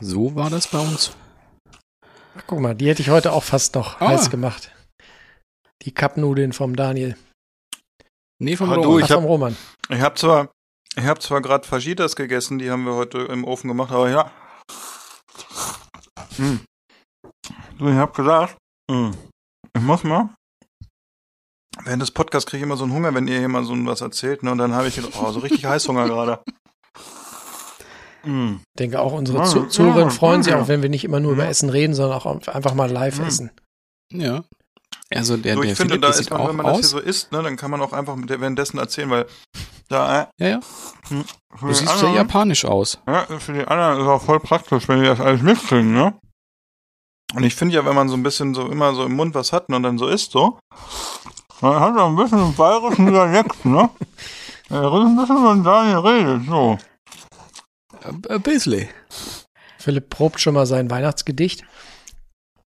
So 0.00 0.34
war 0.36 0.48
das 0.50 0.68
bei 0.68 0.78
uns. 0.78 1.12
Ach, 2.36 2.42
guck 2.46 2.60
mal, 2.60 2.74
die 2.74 2.88
hätte 2.88 3.02
ich 3.02 3.10
heute 3.10 3.32
auch 3.32 3.42
fast 3.42 3.74
noch 3.74 4.00
Ah. 4.00 4.08
heiß 4.08 4.30
gemacht. 4.30 4.72
Die 5.82 5.92
Cup-Nudeln 5.92 6.52
vom 6.52 6.76
Daniel. 6.76 7.16
Nee, 8.40 8.56
vom 8.56 8.70
Ah, 8.70 8.74
du, 8.76 8.82
Roman. 8.82 8.98
ich 9.00 9.04
Ach, 9.06 9.10
hab- 9.10 9.16
vom 9.16 9.24
Roman. 9.24 9.56
Ich 9.88 10.00
habe 10.00 10.14
zwar, 10.14 10.52
ich 10.98 11.04
habe 11.06 11.20
zwar 11.20 11.40
gerade 11.40 11.66
Fajitas 11.66 12.16
gegessen, 12.16 12.58
die 12.58 12.70
haben 12.70 12.84
wir 12.84 12.94
heute 12.94 13.18
im 13.18 13.44
Ofen 13.44 13.68
gemacht, 13.68 13.92
aber 13.92 14.10
ja. 14.10 14.30
Hm. 16.36 16.60
Du, 17.78 17.88
ich 17.88 17.96
hab 17.96 18.14
gesagt, 18.14 18.56
hm, 18.90 19.14
ich 19.76 19.82
muss 19.82 20.02
mal. 20.04 20.30
Während 21.84 22.02
des 22.02 22.10
Podcasts 22.10 22.48
kriege 22.48 22.58
ich 22.58 22.62
immer 22.64 22.76
so 22.76 22.84
einen 22.84 22.92
Hunger, 22.92 23.14
wenn 23.14 23.28
ihr 23.28 23.38
hier 23.38 23.48
mal 23.48 23.64
so 23.64 23.74
was 23.86 24.00
erzählt, 24.00 24.42
ne? 24.42 24.50
Und 24.50 24.58
dann 24.58 24.74
habe 24.74 24.88
ich 24.88 24.96
gedacht, 24.96 25.12
oh, 25.20 25.30
so 25.30 25.38
richtig 25.38 25.64
Heißhunger 25.64 26.06
gerade. 26.06 26.40
Hm. 28.24 28.58
Ich 28.58 28.78
denke 28.80 29.00
auch, 29.00 29.12
unsere 29.12 29.44
Zuhörer 29.68 30.10
freuen 30.10 30.42
sich 30.42 30.52
auch, 30.52 30.66
wenn 30.66 30.82
wir 30.82 30.88
nicht 30.88 31.04
immer 31.04 31.20
nur 31.20 31.32
über. 31.32 31.46
Essen 31.46 31.70
reden, 31.70 31.94
sondern 31.94 32.18
auch 32.18 32.26
einfach 32.48 32.74
mal 32.74 32.90
live 32.90 33.20
Mhm. 33.20 33.24
essen. 33.24 33.50
Ja. 34.12 34.42
Also 35.14 35.36
der, 35.38 35.54
So, 35.54 35.62
der 35.62 35.70
ich 35.72 35.76
finde, 35.76 35.94
Philipp, 35.94 36.02
da 36.02 36.08
ist 36.18 36.30
man, 36.30 36.40
auch 36.40 36.48
wenn 36.48 36.56
man 36.56 36.66
das 36.66 36.76
hier 36.76 36.84
aus. 36.84 36.90
so 36.90 36.98
isst, 36.98 37.32
ne, 37.32 37.42
dann 37.42 37.56
kann 37.56 37.70
man 37.70 37.80
auch 37.80 37.92
einfach 37.92 38.14
mit 38.16 38.28
der- 38.28 38.40
währenddessen 38.40 38.78
erzählen, 38.78 39.08
weil 39.08 39.26
da, 39.88 40.22
äh, 40.22 40.26
ja, 40.38 40.48
ja. 40.48 40.60
hm, 41.08 41.24
für 41.24 41.58
Du 41.60 41.66
die 41.68 41.74
siehst 41.74 41.84
sehr 41.86 41.92
anderen- 41.94 42.14
japanisch 42.14 42.64
aus. 42.66 42.98
Ja, 43.06 43.24
für 43.38 43.52
die 43.54 43.66
anderen 43.66 44.00
ist 44.02 44.06
auch 44.06 44.22
voll 44.22 44.38
praktisch, 44.40 44.86
wenn 44.88 45.00
die 45.00 45.06
das 45.06 45.18
alles 45.20 45.40
mitkriegen, 45.40 45.94
ne? 45.94 46.14
Und 47.34 47.42
ich 47.44 47.54
finde 47.54 47.74
ja, 47.74 47.84
wenn 47.84 47.94
man 47.94 48.08
so 48.08 48.14
ein 48.16 48.22
bisschen 48.22 48.54
so 48.54 48.68
immer 48.68 48.94
so 48.94 49.04
im 49.04 49.12
Mund 49.14 49.34
was 49.34 49.52
hat 49.52 49.68
und 49.70 49.82
dann 49.82 49.98
so 49.98 50.08
isst, 50.08 50.32
so, 50.32 50.58
man 51.60 51.80
hat 51.80 51.96
auch 51.98 52.08
ein 52.08 52.16
bisschen 52.16 52.38
einen 52.38 52.54
bayerischen 52.54 53.06
Dialekt, 53.06 53.64
ne? 53.64 53.88
Er 54.70 54.82
ist 54.84 54.92
ein 54.92 55.16
bisschen, 55.16 55.36
wenn 55.44 55.64
Daniel 55.64 55.96
redet, 56.00 56.46
so. 56.46 56.76
Ein 58.04 58.22
ein 58.28 58.42
bisschen. 58.42 58.86
Philipp 59.78 60.10
probt 60.10 60.38
schon 60.40 60.52
mal 60.54 60.66
sein 60.66 60.90
Weihnachtsgedicht. 60.90 61.64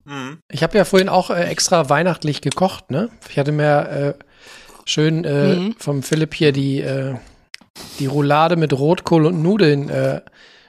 Mhm. 0.10 0.40
Ich 0.52 0.64
habe 0.64 0.78
ja 0.78 0.86
vorhin 0.86 1.08
auch 1.10 1.30
äh, 1.30 1.44
extra 1.44 1.90
weihnachtlich 1.90 2.42
gekocht, 2.42 2.90
ne? 2.90 3.10
Ich 3.30 3.38
hatte 3.38 3.52
mir 3.52 4.16
äh, 4.18 4.24
schön 4.86 5.24
äh, 5.24 5.56
Mhm. 5.56 5.76
vom 5.78 6.02
Philipp 6.04 6.34
hier 6.34 6.52
die, 6.52 6.82
äh, 6.82 7.16
die 8.00 8.08
Roulade 8.08 8.56
mit 8.56 8.74
Rotkohl 8.74 9.26
und 9.28 9.44
Nudeln 9.44 9.90
äh, 9.90 10.22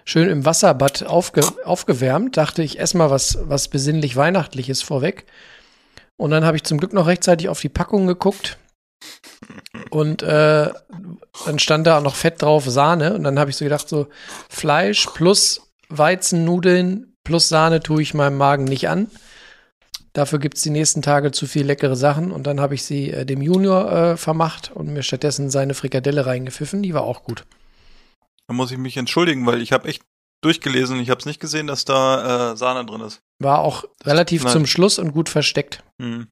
schön 0.05 0.29
im 0.29 0.45
Wasserbad 0.45 1.05
aufge 1.07 1.41
aufgewärmt. 1.65 2.37
Dachte 2.37 2.63
ich, 2.63 2.79
esse 2.79 2.99
mal 2.99 3.11
was, 3.11 3.39
was 3.43 3.69
besinnlich 3.69 4.15
Weihnachtliches 4.15 4.83
vorweg. 4.83 5.25
Und 6.19 6.33
dann 6.33 6.45
habe 6.45 6.59
ich 6.59 6.65
zum 6.65 6.77
Glück 6.79 6.93
noch 6.93 7.07
rechtzeitig 7.07 7.49
auf 7.49 7.61
die 7.61 7.71
Packung 7.71 8.07
geguckt. 8.07 8.59
Und 9.89 10.23
äh, 10.23 10.71
dann 11.47 11.59
stand 11.59 11.87
da 11.87 11.99
auch 11.99 12.03
noch 12.03 12.15
Fett 12.15 12.43
drauf, 12.43 12.67
Sahne. 12.67 13.15
Und 13.15 13.25
dann 13.25 13.39
habe 13.39 13.49
ich 13.49 13.57
so 13.57 13.65
gedacht, 13.65 13.89
so 13.89 14.09
Fleisch 14.51 15.07
plus 15.15 15.63
Weizennudeln 15.89 17.17
plus 17.25 17.49
Sahne 17.49 17.81
tue 17.81 18.03
ich 18.03 18.13
meinem 18.13 18.37
Magen 18.37 18.65
nicht 18.65 18.89
an. 18.91 19.11
Dafür 20.13 20.39
gibt 20.41 20.57
es 20.57 20.63
die 20.63 20.71
nächsten 20.71 21.03
Tage 21.03 21.31
zu 21.31 21.47
viel 21.47 21.65
leckere 21.65 21.95
Sachen. 21.97 22.33
Und 22.33 22.47
dann 22.47 22.61
habe 22.61 22.75
ich 22.75 22.83
sie 22.85 23.11
äh, 23.11 23.25
dem 23.25 23.43
Junior 23.43 23.93
äh, 23.93 24.17
vermacht 24.17 24.71
und 24.73 24.93
mir 24.93 25.03
stattdessen 25.03 25.51
seine 25.51 25.75
Frikadelle 25.75 26.27
reingepfiffen. 26.27 26.83
Die 26.83 26.95
war 26.95 27.03
auch 27.03 27.23
gut. 27.23 27.45
Da 28.49 28.55
muss 28.55 28.73
ich 28.73 28.79
mich 28.79 28.97
entschuldigen, 28.97 29.47
weil 29.47 29.63
ich 29.63 29.73
habe 29.73 29.87
echt 29.89 30.03
durchgelesen 30.43 30.97
und 30.97 31.03
ich 31.03 31.11
habe 31.11 31.21
es 31.21 31.27
nicht 31.27 31.39
gesehen, 31.39 31.67
dass 31.69 31.85
da 31.85 32.53
äh, 32.53 32.57
Sahne 32.57 32.85
drin 32.87 33.03
ist. 33.03 33.21
War 33.41 33.61
auch 33.61 33.85
relativ 34.05 34.43
Nein. 34.45 34.53
zum 34.53 34.67
Schluss 34.67 34.99
und 34.99 35.13
gut 35.13 35.29
versteckt. 35.29 35.85
Hm. 36.03 36.27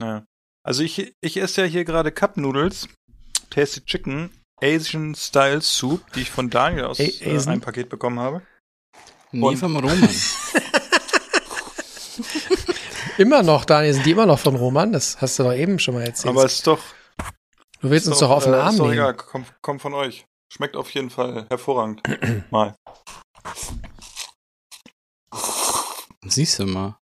Naja. 0.00 0.24
Also 0.64 0.82
ich, 0.82 1.12
ich 1.20 1.36
esse 1.38 1.62
ja 1.62 1.66
hier 1.66 1.84
gerade 1.84 2.12
Cup 2.12 2.36
Noodles, 2.36 2.88
Tasty 3.50 3.80
Chicken, 3.84 4.30
Asian 4.62 5.14
Style 5.14 5.60
Soup, 5.62 6.02
die 6.12 6.20
ich 6.20 6.30
von 6.30 6.50
Daniel 6.50 6.84
aus 6.84 7.00
A- 7.00 7.04
äh, 7.04 7.38
einem 7.46 7.60
Paket 7.62 7.88
bekommen 7.88 8.20
habe. 8.20 8.42
Nee, 9.32 9.44
Und- 9.46 9.56
vom 9.56 9.76
Roman. 9.76 9.98
Immer 13.18 13.42
noch, 13.42 13.64
Daniel, 13.64 13.94
sind 13.94 14.06
die 14.06 14.12
immer 14.12 14.26
noch 14.26 14.38
von 14.38 14.54
Roman? 14.54 14.92
Das 14.92 15.20
hast 15.20 15.38
du 15.38 15.42
doch 15.42 15.52
eben 15.52 15.78
schon 15.78 15.94
mal 15.94 16.04
erzählt. 16.04 16.30
Aber 16.34 16.44
es 16.44 16.54
ist 16.54 16.66
doch, 16.66 16.78
du 17.80 17.90
willst 17.90 18.06
uns 18.06 18.20
doch 18.20 18.30
auf 18.30 18.44
den 18.44 18.54
äh, 18.54 18.56
Arm 18.56 18.70
ist 18.70 18.78
doch 18.78 18.84
nehmen. 18.84 18.94
egal, 18.94 19.14
kommt, 19.16 19.52
kommt 19.60 19.82
von 19.82 19.92
euch. 19.94 20.24
Schmeckt 20.52 20.76
auf 20.76 20.88
jeden 20.90 21.10
Fall 21.10 21.46
hervorragend. 21.50 22.00
Mal. 22.50 22.74
Siehst 26.24 26.58
du 26.58 26.66
mal. 26.66 26.98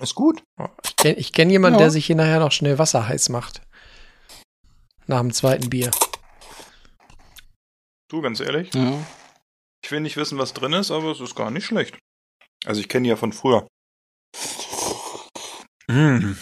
Ist 0.00 0.14
gut. 0.14 0.42
Ich 0.84 0.96
kenne 0.96 1.16
kenn 1.22 1.50
jemanden, 1.50 1.78
Ja. 1.78 1.84
der 1.84 1.90
sich 1.90 2.06
hier 2.06 2.16
nachher 2.16 2.40
noch 2.40 2.52
schnell 2.52 2.78
Wasser 2.78 3.06
heiß 3.08 3.28
macht. 3.30 3.62
Nach 5.06 5.20
dem 5.20 5.32
zweiten 5.32 5.70
Bier. 5.70 5.90
Du, 8.08 8.22
ganz 8.22 8.40
ehrlich. 8.40 8.72
Ja. 8.74 8.98
Ich 9.84 9.90
will 9.90 10.00
nicht 10.00 10.16
wissen, 10.16 10.38
was 10.38 10.52
drin 10.52 10.72
ist, 10.72 10.90
aber 10.90 11.10
es 11.12 11.20
ist 11.20 11.34
gar 11.34 11.50
nicht 11.50 11.64
schlecht. 11.66 11.98
Also 12.64 12.80
ich 12.80 12.88
kenne 12.88 13.04
die 13.04 13.10
ja 13.10 13.16
von 13.16 13.32
früher. 13.32 13.66
Mm. 15.88 16.34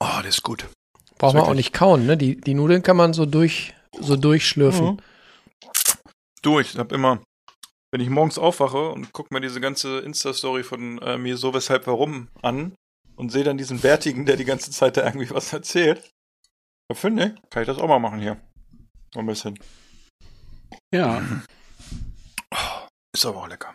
Oh, 0.00 0.18
das 0.22 0.36
ist 0.36 0.42
gut. 0.42 0.68
Braucht 1.18 1.34
man 1.34 1.44
auch 1.44 1.54
nicht 1.54 1.72
kauen, 1.72 2.06
ne? 2.06 2.16
Die, 2.16 2.40
die 2.40 2.54
Nudeln 2.54 2.82
kann 2.82 2.96
man 2.96 3.12
so 3.12 3.26
durch, 3.26 3.74
so 3.98 4.16
durchschlürfen. 4.16 4.86
Mhm. 4.86 5.00
Du, 6.42 6.58
ich 6.58 6.76
hab 6.76 6.92
immer, 6.92 7.22
wenn 7.92 8.00
ich 8.00 8.10
morgens 8.10 8.38
aufwache 8.38 8.90
und 8.90 9.12
guck 9.12 9.30
mir 9.30 9.40
diese 9.40 9.60
ganze 9.60 10.00
Insta-Story 10.00 10.64
von 10.64 10.98
äh, 10.98 11.16
mir 11.16 11.36
so, 11.36 11.54
weshalb, 11.54 11.86
warum 11.86 12.28
an 12.42 12.74
und 13.16 13.30
sehe 13.30 13.44
dann 13.44 13.56
diesen 13.56 13.80
Bärtigen, 13.80 14.26
der 14.26 14.36
die 14.36 14.44
ganze 14.44 14.70
Zeit 14.70 14.96
da 14.96 15.04
irgendwie 15.04 15.30
was 15.30 15.52
erzählt, 15.52 16.10
da 16.88 16.94
finde 16.94 17.36
ich, 17.36 17.50
kann 17.50 17.62
ich 17.62 17.66
das 17.68 17.78
auch 17.78 17.88
mal 17.88 17.98
machen 17.98 18.20
hier. 18.20 18.40
So 19.12 19.20
ein 19.20 19.26
bisschen. 19.26 19.58
Ja. 20.92 21.22
Ist 23.14 23.24
aber 23.24 23.42
auch 23.42 23.48
lecker. 23.48 23.74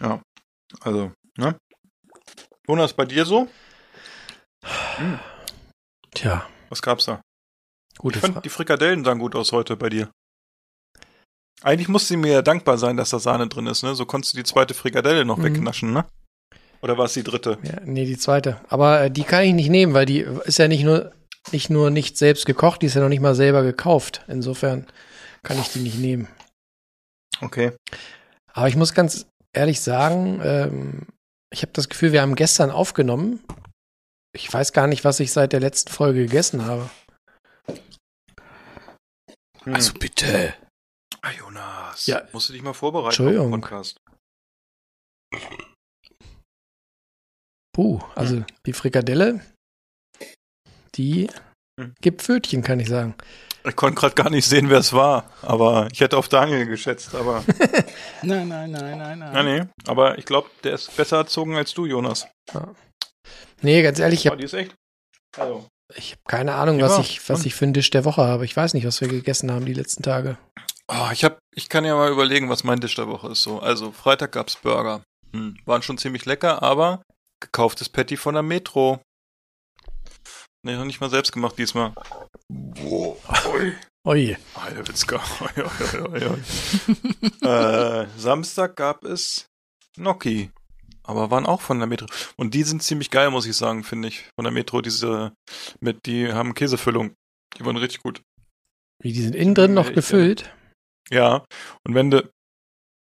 Ja, 0.00 0.22
also, 0.80 1.12
ne? 1.36 1.58
Jonas, 2.68 2.92
bei 2.92 3.06
dir 3.06 3.24
so? 3.24 3.48
Tja, 6.14 6.46
Was 6.68 6.82
gab's 6.82 7.06
da? 7.06 7.20
gute 7.98 8.18
Ich 8.18 8.20
fand, 8.20 8.34
Frage. 8.34 8.44
die 8.44 8.50
Frikadellen 8.50 9.04
sahen 9.04 9.18
gut 9.18 9.34
aus 9.34 9.52
heute 9.52 9.76
bei 9.76 9.88
dir. 9.88 10.10
Eigentlich 11.62 11.88
musste 11.88 12.08
sie 12.08 12.16
mir 12.16 12.32
ja 12.32 12.42
dankbar 12.42 12.78
sein, 12.78 12.96
dass 12.96 13.10
da 13.10 13.18
Sahne 13.18 13.48
drin 13.48 13.66
ist, 13.66 13.82
ne? 13.82 13.94
So 13.94 14.06
konntest 14.06 14.34
du 14.34 14.36
die 14.38 14.44
zweite 14.44 14.74
Frikadelle 14.74 15.24
noch 15.24 15.38
Mhm. 15.38 15.44
wegnaschen, 15.44 15.92
ne? 15.92 16.04
Oder 16.82 16.96
war 16.96 17.06
es 17.06 17.14
die 17.14 17.24
dritte? 17.24 17.58
Ja, 17.64 17.80
nee, 17.84 18.04
die 18.04 18.16
zweite. 18.18 18.60
Aber 18.68 19.00
äh, 19.02 19.10
die 19.10 19.24
kann 19.24 19.42
ich 19.42 19.54
nicht 19.54 19.68
nehmen, 19.70 19.94
weil 19.94 20.06
die 20.06 20.20
ist 20.20 20.58
ja 20.58 20.68
nicht 20.68 20.84
nur 20.84 21.12
nicht 21.50 21.70
nur 21.70 21.90
nicht 21.90 22.18
selbst 22.18 22.44
gekocht, 22.46 22.82
die 22.82 22.86
ist 22.86 22.94
ja 22.94 23.00
noch 23.00 23.08
nicht 23.08 23.22
mal 23.22 23.34
selber 23.34 23.62
gekauft. 23.62 24.22
Insofern 24.28 24.86
kann 25.42 25.58
ich 25.58 25.68
die 25.72 25.78
nicht 25.80 25.98
nehmen. 25.98 26.28
Okay. 27.40 27.72
Aber 28.52 28.68
ich 28.68 28.76
muss 28.76 28.92
ganz 28.94 29.26
ehrlich 29.54 29.80
sagen, 29.80 30.40
ähm, 30.44 31.06
ich 31.52 31.62
habe 31.62 31.72
das 31.72 31.88
Gefühl, 31.88 32.12
wir 32.12 32.22
haben 32.22 32.34
gestern 32.34 32.70
aufgenommen. 32.70 33.42
Ich 34.34 34.52
weiß 34.52 34.72
gar 34.72 34.86
nicht, 34.86 35.04
was 35.04 35.20
ich 35.20 35.32
seit 35.32 35.52
der 35.52 35.60
letzten 35.60 35.90
Folge 35.92 36.22
gegessen 36.22 36.64
habe. 36.66 36.90
Hm. 39.64 39.74
Also 39.74 39.94
bitte. 39.94 40.54
Ah, 41.22 41.32
Jonas. 41.32 42.06
Ja. 42.06 42.26
Musst 42.32 42.48
du 42.48 42.52
dich 42.52 42.62
mal 42.62 42.74
vorbereiten 42.74 43.08
Entschuldigung. 43.08 43.46
auf 43.46 43.52
den 43.52 43.60
Podcast. 43.60 43.96
Puh, 47.74 48.00
also 48.14 48.44
die 48.66 48.72
Frikadelle, 48.72 49.40
die 50.96 51.30
Hm. 51.80 51.94
gibt 52.00 52.22
Pfötchen, 52.22 52.62
kann 52.62 52.80
ich 52.80 52.88
sagen. 52.88 53.14
Ich 53.68 53.76
konnte 53.76 54.00
gerade 54.00 54.14
gar 54.14 54.30
nicht 54.30 54.46
sehen, 54.46 54.70
wer 54.70 54.78
es 54.78 54.92
war, 54.92 55.30
aber 55.42 55.88
ich 55.92 56.00
hätte 56.00 56.16
auf 56.16 56.28
Daniel 56.28 56.66
geschätzt, 56.66 57.14
aber. 57.14 57.44
Nein, 58.22 58.48
nein, 58.48 58.70
nein, 58.70 58.98
nein, 58.98 59.18
nein. 59.18 59.34
ja, 59.34 59.42
nee. 59.42 59.64
Aber 59.86 60.18
ich 60.18 60.24
glaube, 60.24 60.48
der 60.64 60.74
ist 60.74 60.96
besser 60.96 61.18
erzogen 61.18 61.56
als 61.56 61.74
du, 61.74 61.86
Jonas. 61.86 62.26
Nee, 63.60 63.82
ganz 63.82 63.98
ehrlich, 63.98 64.20
ich 64.20 64.26
habe 64.26 64.36
die 64.36 64.44
ist 64.44 64.54
echt. 64.54 64.74
Also. 65.36 65.66
ich 65.94 66.12
hab 66.12 66.24
keine 66.26 66.54
Ahnung, 66.54 66.78
Ja, 66.78 66.86
was 66.86 66.98
ich, 66.98 67.28
was 67.28 67.44
ich 67.44 67.54
für 67.54 67.66
einen 67.66 67.74
Tisch 67.74 67.90
der 67.90 68.04
Woche 68.04 68.22
habe. 68.22 68.44
Ich 68.44 68.56
weiß 68.56 68.74
nicht, 68.74 68.86
was 68.86 69.00
wir 69.00 69.08
gegessen 69.08 69.52
haben 69.52 69.66
die 69.66 69.74
letzten 69.74 70.02
Tage. 70.02 70.38
Oh, 70.88 71.08
ich 71.12 71.22
hab, 71.22 71.38
ich 71.54 71.68
kann 71.68 71.84
ja 71.84 71.94
mal 71.94 72.10
überlegen, 72.10 72.48
was 72.48 72.64
mein 72.64 72.80
Tisch 72.80 72.94
der 72.94 73.08
Woche 73.08 73.28
ist. 73.28 73.42
So, 73.42 73.60
also 73.60 73.92
Freitag 73.92 74.32
gab's 74.32 74.56
Burger. 74.56 75.02
Hm, 75.32 75.58
waren 75.66 75.82
schon 75.82 75.98
ziemlich 75.98 76.24
lecker, 76.24 76.62
aber 76.62 77.02
gekauftes 77.40 77.88
Patty 77.88 78.16
von 78.16 78.34
der 78.34 78.42
Metro. 78.42 79.00
Nee, 80.64 80.76
noch 80.76 80.84
nicht 80.84 81.00
mal 81.00 81.10
selbst 81.10 81.32
gemacht 81.32 81.58
diesmal. 81.58 81.92
Boah. 82.48 83.16
Ui. 83.52 83.74
Oje. 84.04 84.38
Alter 84.54 84.88
Witzka. 84.88 85.20
Oi, 85.40 85.62
oi, 85.62 86.00
oi, 86.00 86.26
oi. 86.26 87.48
äh, 87.48 88.06
Samstag 88.16 88.76
gab 88.76 89.04
es 89.04 89.48
Gnocchi. 89.96 90.50
Aber 91.02 91.30
waren 91.30 91.46
auch 91.46 91.62
von 91.62 91.78
der 91.78 91.86
Metro. 91.86 92.06
Und 92.36 92.52
die 92.52 92.62
sind 92.64 92.82
ziemlich 92.82 93.10
geil, 93.10 93.30
muss 93.30 93.46
ich 93.46 93.56
sagen, 93.56 93.82
finde 93.82 94.08
ich. 94.08 94.28
Von 94.34 94.44
der 94.44 94.52
Metro, 94.52 94.82
diese, 94.82 95.32
mit, 95.80 96.04
die 96.04 96.32
haben 96.32 96.54
Käsefüllung. 96.54 97.14
Die 97.56 97.64
waren 97.64 97.78
richtig 97.78 98.02
gut. 98.02 98.22
Wie, 99.02 99.12
die 99.12 99.22
sind 99.22 99.34
innen 99.34 99.54
drin 99.54 99.74
noch 99.74 99.88
äh, 99.88 99.94
gefüllt? 99.94 100.54
Ja. 101.10 101.44
Und 101.86 101.94
wenn 101.94 102.10
du, 102.10 102.30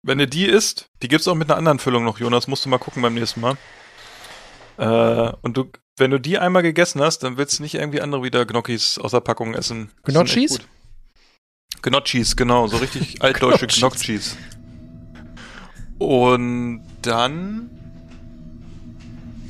wenn 0.03 0.19
du 0.19 0.27
die 0.27 0.45
isst, 0.45 0.85
die 1.01 1.07
gibt's 1.07 1.27
auch 1.27 1.35
mit 1.35 1.49
einer 1.49 1.57
anderen 1.57 1.79
Füllung 1.79 2.03
noch, 2.03 2.19
Jonas, 2.19 2.47
musst 2.47 2.65
du 2.65 2.69
mal 2.69 2.77
gucken 2.77 3.01
beim 3.01 3.15
nächsten 3.15 3.41
Mal. 3.41 3.57
Äh, 4.77 5.33
und 5.41 5.57
du, 5.57 5.71
wenn 5.97 6.11
du 6.11 6.19
die 6.19 6.37
einmal 6.37 6.61
gegessen 6.61 7.01
hast, 7.01 7.19
dann 7.19 7.37
willst 7.37 7.59
du 7.59 7.63
nicht 7.63 7.75
irgendwie 7.75 8.01
andere 8.01 8.23
wieder 8.23 8.45
Gnocchis 8.45 8.97
aus 8.97 9.11
der 9.11 9.21
Packung 9.21 9.53
essen. 9.53 9.91
Gnocchis? 10.03 10.59
Gnocchis, 11.81 12.35
genau, 12.35 12.67
so 12.67 12.77
richtig 12.77 13.21
altdeutsche 13.21 13.67
Gnocchis. 13.67 13.79
Gnocchis. 13.79 14.37
Und 15.97 16.83
dann 17.01 17.69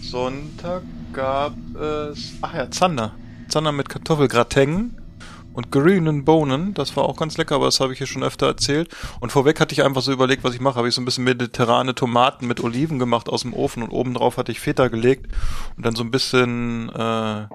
Sonntag 0.02 0.84
gab 1.14 1.56
es, 1.76 2.34
ach 2.42 2.54
ja, 2.54 2.70
Zander. 2.70 3.16
Zander 3.50 3.72
mit 3.72 3.90
Kartoffelgratin 3.90 4.96
und 5.56 5.72
grünen 5.72 6.26
Bohnen. 6.26 6.74
Das 6.74 6.96
war 6.96 7.06
auch 7.06 7.18
ganz 7.18 7.38
lecker, 7.38 7.56
aber 7.56 7.66
das 7.66 7.80
habe 7.80 7.94
ich 7.94 7.98
hier 7.98 8.08
schon 8.08 8.24
öfter 8.24 8.48
erzählt. 8.48 8.96
Und 9.20 9.32
vorweg 9.32 9.60
hatte 9.60 9.74
ich 9.74 9.84
einfach 9.84 10.02
so 10.02 10.12
überlegt, 10.12 10.44
was 10.44 10.54
ich 10.54 10.62
mache. 10.62 10.76
Habe 10.76 10.90
ich 10.90 10.96
so 10.96 11.02
ein 11.02 11.06
bisschen 11.06 11.24
mediterrane 11.24 11.96
Tomaten 11.96 12.46
mit 12.46 12.62
Oliven 12.62 13.00
gemacht 13.00 13.30
aus 13.30 13.42
dem 13.42 13.54
Ofen 13.54 13.82
und 13.82 13.90
obendrauf 13.90 14.38
hatte 14.38 14.52
ich 14.52 14.60
Feta 14.60 14.90
gelegt 14.90 15.32
und 15.78 15.86
dann 15.86 15.96
so 15.96 16.04
ein 16.04 16.12
bisschen 16.12 16.90
äh, 16.90 17.48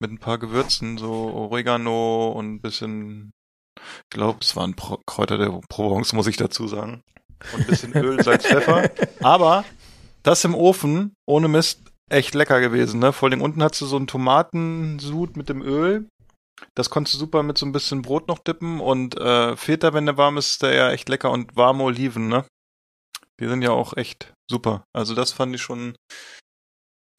mit 0.00 0.12
ein 0.12 0.18
paar 0.18 0.38
Gewürzen, 0.38 0.96
so 0.96 1.10
Oregano 1.10 2.30
und 2.30 2.54
ein 2.54 2.60
bisschen, 2.60 3.32
ich 3.78 4.10
glaube, 4.10 4.38
es 4.40 4.56
waren 4.56 4.74
Pro 4.74 4.98
Kräuter 5.06 5.36
der 5.36 5.60
Provence, 5.68 6.12
muss 6.12 6.26
ich 6.26 6.36
dazu 6.36 6.66
sagen. 6.68 7.02
Und 7.52 7.60
ein 7.60 7.66
bisschen 7.66 7.92
Öl, 7.94 8.22
Salz, 8.22 8.46
Pfeffer. 8.46 8.90
Aber 9.20 9.64
das 10.22 10.44
im 10.44 10.54
Ofen, 10.54 11.14
ohne 11.26 11.48
Mist, 11.48 11.82
echt 12.10 12.34
lecker 12.34 12.60
gewesen, 12.60 13.00
ne? 13.00 13.12
Vor 13.12 13.28
allem 13.28 13.40
unten 13.40 13.62
hast 13.62 13.80
du 13.80 13.86
so 13.86 13.96
einen 13.96 14.06
Tomatensud 14.06 15.36
mit 15.36 15.48
dem 15.48 15.62
Öl. 15.62 16.06
Das 16.74 16.90
konntest 16.90 17.14
du 17.14 17.18
super 17.18 17.42
mit 17.42 17.58
so 17.58 17.66
ein 17.66 17.72
bisschen 17.72 18.02
Brot 18.02 18.28
noch 18.28 18.38
dippen 18.38 18.80
und 18.80 19.16
äh, 19.18 19.56
Feta, 19.56 19.92
wenn 19.92 20.06
der 20.06 20.16
warm 20.16 20.38
ist, 20.38 20.52
ist 20.52 20.62
der 20.62 20.74
ja 20.74 20.90
echt 20.90 21.08
lecker 21.08 21.30
und 21.30 21.56
warme 21.56 21.84
Oliven, 21.84 22.28
ne? 22.28 22.44
Die 23.40 23.48
sind 23.48 23.62
ja 23.62 23.70
auch 23.70 23.96
echt 23.96 24.32
super. 24.50 24.84
Also 24.92 25.14
das 25.14 25.32
fand 25.32 25.54
ich 25.54 25.62
schon 25.62 25.94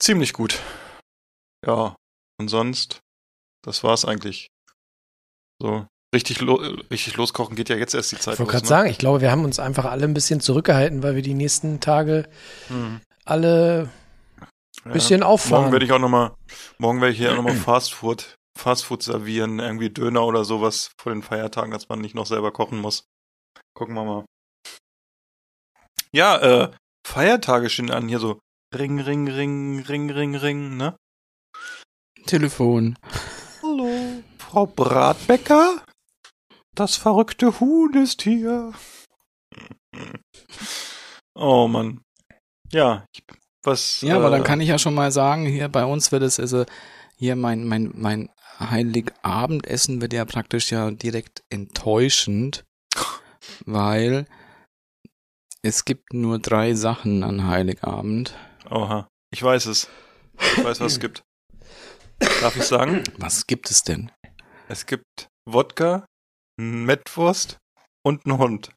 ziemlich 0.02 0.34
gut. 0.34 0.60
Ja, 1.66 1.96
und 2.40 2.48
sonst, 2.48 3.00
das 3.64 3.84
war's 3.84 4.06
eigentlich. 4.06 4.48
So, 5.62 5.86
richtig, 6.14 6.42
lo 6.42 6.56
richtig 6.92 7.18
loskochen 7.18 7.56
geht 7.56 7.70
ja 7.70 7.76
jetzt 7.76 7.94
erst 7.94 8.12
die 8.12 8.18
Zeit 8.18 8.36
Ich 8.36 8.40
wollte 8.40 8.52
gerade 8.54 8.68
sagen, 8.68 8.90
ich 8.90 8.98
glaube, 8.98 9.22
wir 9.22 9.32
haben 9.32 9.46
uns 9.46 9.60
einfach 9.60 9.86
alle 9.86 10.06
ein 10.06 10.14
bisschen 10.14 10.42
zurückgehalten, 10.42 11.04
weil 11.04 11.16
wir 11.16 11.22
die 11.22 11.34
nächsten 11.36 11.80
Tage 11.80 12.28
Hm. 12.68 13.02
alle 13.26 13.90
ein 14.84 14.94
bisschen 14.94 15.22
auffahren. 15.24 15.64
Morgen 15.64 15.72
werde 15.74 15.86
ich 15.86 15.92
auch 15.92 16.00
nochmal, 16.00 16.32
morgen 16.80 17.02
werde 17.02 17.14
ich 17.14 17.20
hier 17.20 17.32
auch 17.32 17.36
nochmal 17.36 17.56
Fast 17.56 17.94
Food, 17.94 18.36
Fast 18.58 18.86
Food 18.86 19.04
servieren, 19.04 19.60
irgendwie 19.60 19.90
Döner 19.90 20.26
oder 20.26 20.46
sowas 20.46 20.92
vor 21.00 21.14
den 21.14 21.24
Feiertagen, 21.24 21.72
dass 21.72 21.90
man 21.90 22.00
nicht 22.00 22.16
noch 22.16 22.26
selber 22.26 22.52
kochen 22.52 22.80
muss. 22.80 23.06
Gucken 23.74 23.96
wir 23.96 24.04
mal. 24.04 24.26
Ja, 26.12 26.38
äh, 26.38 26.72
Feiertage 27.08 27.70
stehen 27.70 27.92
an, 27.92 28.08
hier 28.08 28.20
so 28.20 28.40
Ring, 28.76 29.00
Ring, 29.00 29.28
Ring, 29.28 29.80
Ring, 29.80 30.10
Ring, 30.10 30.36
Ring, 30.36 30.78
ne? 30.78 30.96
Telefon. 32.26 32.98
Hallo, 33.62 34.24
Frau 34.38 34.66
Bratbecker? 34.66 35.84
Das 36.76 36.96
verrückte 36.96 37.60
Huhn 37.60 37.94
ist 37.96 38.22
hier. 38.22 38.74
Oh 41.36 41.68
Mann. 41.68 42.02
Ja, 42.72 43.06
ich, 43.14 43.24
was. 43.64 44.02
Ja, 44.02 44.16
aber 44.16 44.30
dann 44.30 44.42
äh, 44.42 44.46
kann 44.46 44.62
ich 44.62 44.70
ja 44.70 44.80
schon 44.80 44.94
mal 44.94 45.12
sagen, 45.12 45.46
hier 45.46 45.68
bei 45.68 45.86
uns 45.86 46.12
wird 46.12 46.24
es 46.24 46.40
also 46.40 46.66
hier 47.18 47.36
mein 47.36 47.68
mein 47.68 47.92
mein 47.94 48.30
Heiligabendessen 48.70 50.02
wird 50.02 50.14
ja 50.14 50.26
praktisch 50.26 50.72
ja 50.72 50.92
direkt 50.92 51.44
enttäuschend, 51.50 52.64
weil 53.66 54.26
es 55.64 55.86
gibt 55.86 56.14
nur 56.14 56.40
drei 56.40 56.74
Sachen 56.74 57.24
an 57.24 57.48
Heiligabend. 57.48 58.36
Oha, 58.70 59.08
ich 59.32 59.42
weiß 59.42 59.68
es. 59.68 59.90
Ich 60.40 60.64
weiß, 60.64 60.80
was 60.80 60.94
es 60.94 61.00
gibt. 61.00 61.24
Darf 62.42 62.56
ich 62.56 62.64
sagen? 62.64 63.04
Was 63.18 63.48
gibt 63.48 63.70
es 63.72 63.84
denn? 63.84 64.12
Es 64.68 64.86
gibt 64.86 65.28
Wodka, 65.48 66.06
Mettwurst 66.58 67.58
und 68.04 68.26
einen 68.26 68.38
Hund. 68.38 68.72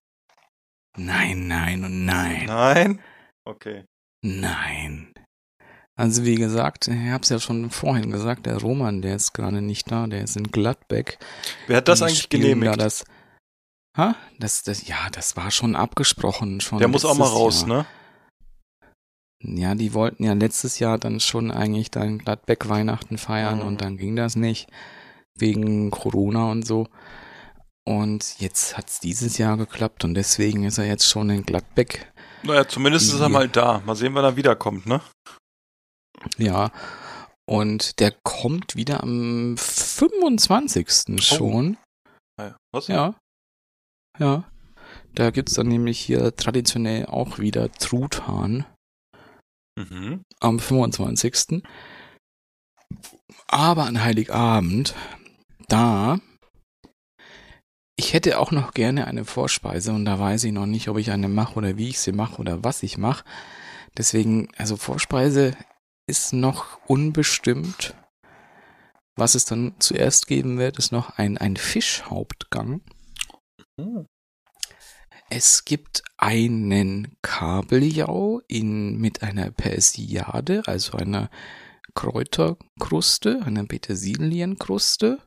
Nein, 0.96 1.48
nein 1.48 1.84
und 1.84 2.04
nein. 2.04 2.46
Nein? 2.46 3.02
Okay. 3.44 3.84
Nein. 4.22 5.12
Also 5.96 6.24
wie 6.24 6.35
gesagt, 6.35 6.88
ich 6.88 7.09
habe 7.11 7.22
es 7.22 7.28
ja 7.28 7.38
schon 7.38 7.70
vorhin 7.70 8.11
gesagt, 8.11 8.46
der 8.46 8.57
Roman, 8.59 9.00
der 9.00 9.14
ist 9.14 9.33
gerade 9.33 9.62
nicht 9.62 9.90
da, 9.92 10.07
der 10.09 10.22
ist 10.24 10.37
in 10.37 10.50
Gladbeck. 10.50 11.18
Wer 11.68 11.76
hat 11.76 11.88
das 11.88 12.00
Die 12.00 12.07
eigentlich 12.07 12.28
genehmigt? 12.28 12.72
Da 12.72 12.76
das, 12.76 13.04
ha? 13.96 14.16
Das, 14.40 14.64
das, 14.64 14.88
ja, 14.88 15.09
das 15.12 15.37
war 15.37 15.52
schon 15.52 15.76
abgesprochen. 15.76 16.61
Schon 16.61 16.78
Der 16.80 16.88
muss 16.88 17.04
auch 17.04 17.16
mal 17.16 17.28
raus, 17.28 17.61
Jahr. 17.61 17.68
ne? 17.68 17.87
Ja, 19.46 19.74
die 19.74 19.92
wollten 19.94 20.24
ja 20.24 20.33
letztes 20.33 20.78
Jahr 20.78 20.98
dann 20.98 21.20
schon 21.20 21.50
eigentlich 21.50 21.90
dann 21.90 22.18
Gladbeck 22.18 22.68
Weihnachten 22.68 23.18
feiern 23.18 23.61
Mhm. 23.61 23.66
und 23.66 23.80
dann 23.83 23.96
ging 23.96 24.16
das 24.16 24.37
nicht. 24.37 24.68
Wegen 25.38 25.90
Corona 25.90 26.50
und 26.50 26.66
so. 26.66 26.88
Und 27.87 28.40
jetzt 28.40 28.76
hat's 28.78 28.98
dieses 29.00 29.37
Jahr 29.37 29.57
geklappt 29.59 30.04
und 30.04 30.14
deswegen 30.14 30.64
ist 30.64 30.78
er 30.78 30.87
jetzt 30.87 31.07
schon 31.09 31.28
in 31.30 31.42
Gladbeck. 31.44 32.11
Naja, 32.42 32.66
zumindest 32.66 33.12
ist 33.12 33.20
er 33.20 33.28
mal 33.28 33.48
da. 33.48 33.83
Mal 33.85 33.94
sehen, 33.94 34.14
wann 34.14 34.24
er 34.24 34.37
wiederkommt, 34.37 34.87
ne? 34.87 35.00
Ja. 36.38 36.70
Und 37.46 38.00
der 38.00 38.12
kommt 38.22 38.74
wieder 38.76 39.02
am 39.02 39.56
25. 39.58 41.22
schon. 41.22 41.76
Ja, 42.40 42.56
Was? 42.72 42.88
Ja. 42.88 43.14
Ja. 44.18 44.44
Da 45.14 45.30
gibt's 45.30 45.54
dann 45.54 45.68
nämlich 45.68 45.98
hier 46.00 46.34
traditionell 46.34 47.06
auch 47.06 47.38
wieder 47.38 47.70
Truthahn 47.72 48.64
Mhm. 49.78 50.22
am 50.40 50.58
25. 50.60 51.62
Aber 53.48 53.84
an 53.87 54.02
Heiligabend, 54.02 54.94
da, 55.68 56.20
ich 57.96 58.12
hätte 58.14 58.38
auch 58.38 58.52
noch 58.52 58.72
gerne 58.72 59.06
eine 59.06 59.24
Vorspeise 59.24 59.92
und 59.92 60.04
da 60.04 60.18
weiß 60.18 60.44
ich 60.44 60.52
noch 60.52 60.66
nicht, 60.66 60.88
ob 60.88 60.98
ich 60.98 61.10
eine 61.10 61.28
mache 61.28 61.56
oder 61.56 61.76
wie 61.76 61.88
ich 61.88 61.98
sie 62.00 62.12
mache 62.12 62.40
oder 62.40 62.62
was 62.64 62.82
ich 62.82 62.98
mache. 62.98 63.24
Deswegen, 63.96 64.48
also 64.56 64.76
Vorspeise 64.76 65.56
ist 66.06 66.32
noch 66.32 66.80
unbestimmt. 66.86 67.94
Was 69.16 69.34
es 69.34 69.44
dann 69.44 69.74
zuerst 69.78 70.26
geben 70.26 70.58
wird, 70.58 70.78
ist 70.78 70.92
noch 70.92 71.18
ein, 71.18 71.38
ein 71.38 71.56
Fischhauptgang. 71.56 72.80
Hm. 73.78 74.06
Es 75.30 75.64
gibt 75.64 76.02
einen 76.16 77.16
Kabeljau 77.22 78.40
in, 78.46 78.98
mit 78.98 79.22
einer 79.22 79.50
Persiade, 79.50 80.62
also 80.66 80.98
einer 80.98 81.30
Kräuterkruste, 81.94 83.42
einer 83.44 83.64
Petersilienkruste. 83.64 85.18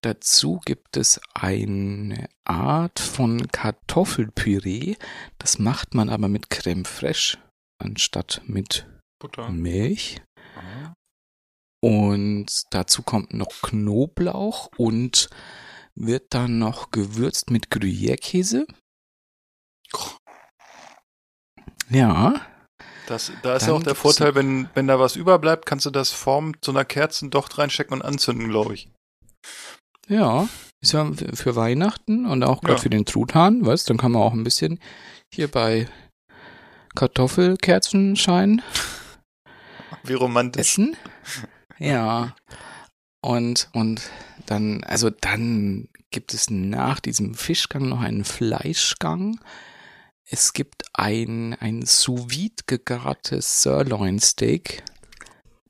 Dazu 0.00 0.60
gibt 0.64 0.96
es 0.96 1.20
eine 1.34 2.28
Art 2.44 2.98
von 2.98 3.48
Kartoffelpüree. 3.48 4.96
Das 5.38 5.58
macht 5.58 5.94
man 5.94 6.08
aber 6.08 6.28
mit 6.28 6.50
Creme 6.50 6.84
fraiche 6.84 7.38
anstatt 7.78 8.40
mit 8.46 8.86
Butter. 9.18 9.48
Milch. 9.50 10.20
Aha. 10.56 10.94
Und 11.82 12.46
dazu 12.70 13.02
kommt 13.02 13.32
noch 13.34 13.62
Knoblauch 13.62 14.70
und 14.76 15.28
wird 15.94 16.26
dann 16.30 16.58
noch 16.58 16.90
gewürzt 16.90 17.50
mit 17.50 17.70
Gruyère-Käse. 17.70 18.66
Ja, 21.88 22.40
Das, 23.06 23.30
da 23.42 23.54
ist 23.54 23.62
Dann 23.62 23.68
ja 23.68 23.74
auch 23.76 23.82
der 23.84 23.94
Vorteil, 23.94 24.34
wenn, 24.34 24.68
wenn 24.74 24.88
da 24.88 24.98
was 24.98 25.14
überbleibt, 25.14 25.64
kannst 25.66 25.86
du 25.86 25.90
das 25.90 26.10
Form 26.10 26.60
zu 26.60 26.72
einer 26.72 26.84
Kerzendocht 26.84 27.56
reinstecken 27.58 27.94
und 27.94 28.02
anzünden, 28.02 28.48
glaube 28.48 28.74
ich. 28.74 28.90
ja. 30.08 30.48
Ist 30.82 30.92
ja 30.92 31.10
für 31.10 31.34
für 31.34 31.56
Weihnachten 31.56 32.26
und 32.26 32.42
auch 32.44 32.60
gerade 32.60 32.74
Ja. 32.74 32.82
für 32.82 32.90
den 32.90 33.06
Truthahn, 33.06 33.64
weißt 33.64 33.88
dann 33.88 33.96
kann 33.96 34.12
man 34.12 34.20
auch 34.22 34.34
ein 34.34 34.44
bisschen 34.44 34.78
hier 35.32 35.48
bei 35.48 35.88
Kartoffelkerzenschein 36.94 38.60
Wie 40.06 40.14
romantisch. 40.14 40.60
essen. 40.60 40.96
Ja. 41.78 42.34
Und, 43.20 43.68
und 43.72 44.02
dann, 44.46 44.84
also 44.84 45.10
dann 45.10 45.88
gibt 46.10 46.32
es 46.32 46.48
nach 46.50 47.00
diesem 47.00 47.34
Fischgang 47.34 47.88
noch 47.88 48.00
einen 48.00 48.24
Fleischgang. 48.24 49.40
Es 50.28 50.52
gibt 50.52 50.84
ein, 50.92 51.54
ein 51.54 51.84
sous 51.84 52.30
vide 52.30 52.64
gegartes 52.66 53.62
Sirloin 53.62 54.18
Steak, 54.18 54.82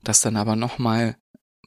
das 0.03 0.21
dann 0.21 0.35
aber 0.35 0.55
nochmal 0.55 1.17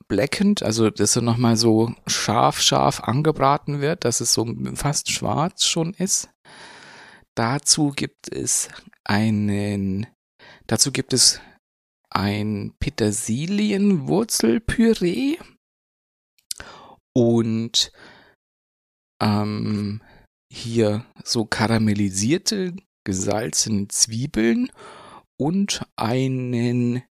blackened, 0.09 0.63
also 0.63 0.91
das 0.91 1.13
dann 1.13 1.25
nochmal 1.25 1.57
so 1.57 1.95
scharf, 2.07 2.61
scharf 2.61 3.01
angebraten 3.01 3.81
wird, 3.81 4.05
dass 4.05 4.21
es 4.21 4.33
so 4.33 4.47
fast 4.75 5.11
schwarz 5.11 5.65
schon 5.65 5.95
ist. 5.95 6.29
Dazu 7.35 7.93
gibt 7.95 8.33
es 8.33 8.69
einen, 9.05 10.07
dazu 10.67 10.91
gibt 10.91 11.13
es 11.13 11.41
ein 12.11 12.75
Petersilienwurzelpüree 12.81 15.39
und 17.17 17.93
ähm, 19.23 20.03
hier 20.53 21.07
so 21.25 21.45
karamellisierte, 21.45 22.75
gesalzene 23.05 23.87
Zwiebeln 23.89 24.71
und 25.39 25.85
einen 25.97 27.03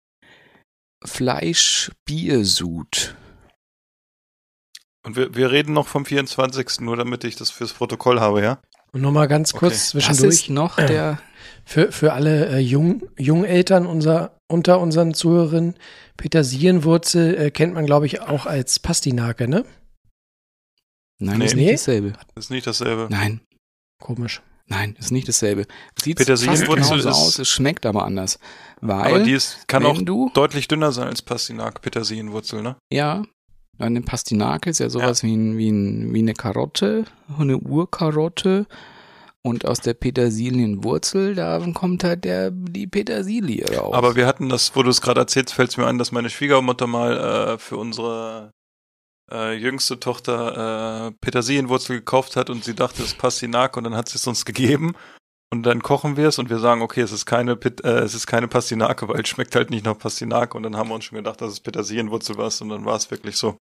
Fleischbiersud. 1.06 3.16
Und 5.06 5.16
wir, 5.16 5.34
wir 5.34 5.52
reden 5.52 5.72
noch 5.74 5.88
vom 5.88 6.06
24. 6.06 6.82
nur 6.82 6.98
damit 6.98 7.24
ich 7.24 7.38
das 7.38 7.52
fürs 7.52 7.72
Protokoll 7.74 8.20
habe, 8.20 8.42
ja? 8.42 8.60
Und 8.92 9.02
nochmal 9.02 9.28
ganz 9.28 9.54
kurz 9.54 9.64
Okay. 9.64 9.74
Das 9.74 9.90
zwischendurch. 9.90 10.34
ist 10.34 10.50
noch 10.50 10.76
der, 10.76 11.22
Für, 11.69 11.91
für 11.91 12.13
alle 12.13 12.47
äh, 12.47 12.58
Jung, 12.58 13.03
Jungeltern 13.19 13.86
unser, 13.86 14.36
unter 14.51 14.79
unseren 14.79 15.13
Zuhörern, 15.13 15.75
Petersilienwurzel 16.17 17.38
äh, 17.38 17.51
kennt 17.51 17.75
man, 17.75 17.86
glaube 17.86 18.08
ich, 18.08 18.21
auch 18.21 18.47
als 18.47 18.79
Pastinake, 18.79 19.47
ne? 19.47 19.65
nein, 21.21 21.38
Nee. 21.38 21.45
ist 21.45 21.55
nicht 21.55 21.73
dasselbe. 21.73 22.13
Das 22.34 22.45
ist 22.45 22.49
nicht 22.49 22.65
dasselbe. 22.65 23.08
Nein, 23.12 23.41
Komisch. 24.01 24.41
nein, 24.65 24.95
ist 24.99 25.12
nicht 25.12 25.27
dasselbe. 25.27 25.67
Sieht 26.01 26.17
Petersilienwurzel 26.17 26.77
fast 26.77 26.89
genauso 26.91 27.10
ist- 27.10 27.15
aus, 27.15 27.39
es 27.39 27.49
schmeckt 27.49 27.86
aber 27.86 28.03
anders. 28.03 28.39
Weil, 28.82 29.13
Aber 29.15 29.19
die 29.23 29.34
ist, 29.34 29.67
kann 29.67 29.86
auch 29.86 30.01
du, 30.01 30.32
deutlich 30.34 30.67
dünner 30.67 30.91
sein 30.91 31.08
als 31.08 31.21
Pastinak, 31.21 31.82
Petersilienwurzel, 31.82 32.63
ne? 32.63 32.77
ja, 32.91 33.21
eine 33.77 34.01
Pastinake 34.01 34.71
ist 34.71 34.79
ja 34.79 34.89
sowas 34.89 35.21
Wie, 35.23 35.36
ein, 35.36 35.58
wie, 35.58 35.69
ein, 35.69 36.13
wie 36.15 36.19
eine 36.19 36.34
Karotte, 36.34 37.05
eine 37.38 37.58
Urkarotte. 37.60 38.65
Und 39.41 39.65
aus 39.65 39.80
der 39.80 39.93
Petersilienwurzel, 39.93 41.34
da 41.34 41.65
kommt 41.73 42.04
halt 42.04 42.25
der, 42.25 42.52
die 42.52 42.88
Petersilie 42.88 43.65
raus. 43.78 43.93
Aber 43.93 44.15
wir 44.15 44.28
hatten 44.28 44.49
das, 44.49 44.75
wo 44.75 44.84
du 44.84 44.89
es 44.89 45.02
gerade 45.02 45.21
erzählst, 45.21 45.54
fällt 45.54 45.69
es 45.69 45.78
mir 45.78 45.88
ein, 45.88 45.97
dass 45.97 46.12
meine 46.12 46.30
Schwiegermutter 46.30 46.88
mal 46.88 47.17
äh, 47.17 47.58
für 47.58 47.78
unsere 47.78 48.52
äh, 49.32 49.54
jüngste 49.54 49.99
Tochter 49.99 51.08
äh, 51.08 51.12
Petersilienwurzel 51.21 51.99
gekauft 51.99 52.36
hat 52.36 52.49
und 52.49 52.65
sie 52.65 52.75
dachte, 52.75 53.02
es 53.02 53.10
ist 53.10 53.17
Pastinak 53.17 53.78
und 53.78 53.86
dann 53.86 53.95
hat 53.95 54.10
sie 54.10 54.17
es 54.17 54.28
uns 54.28 54.43
gegeben 54.43 54.93
und 55.52 55.63
dann 55.63 55.82
kochen 55.82 56.17
wir 56.17 56.28
es 56.28 56.39
und 56.39 56.49
wir 56.49 56.60
sagen, 56.60 56.82
okay, 56.82 57.02
es 57.02 57.12
ist 57.12 57.25
keine 57.25 57.56
Pit, 57.56 57.84
äh, 57.84 57.99
es 57.99 58.13
ist 58.13 58.28
keine 58.28 58.47
Pastinake, 58.47 59.08
weil 59.08 59.21
es 59.21 59.30
schmeckt 59.30 59.56
halt 59.56 59.69
nicht 59.69 59.86
nach 59.86 59.97
Pastinake 59.97 60.56
und 60.56 60.63
dann 60.63 60.75
haben 60.75 60.89
wir 60.89 60.95
uns 60.95 61.06
schon 61.06 61.17
gedacht, 61.17 61.41
dass 61.41 61.52
es 61.52 61.60
Petersilienwurzel 61.60 62.38
war 62.38 62.52
und 62.62 62.69
dann 62.69 62.86
war 62.86 62.95
es 62.95 63.10
wirklich 63.10 63.36
so. 63.36 63.58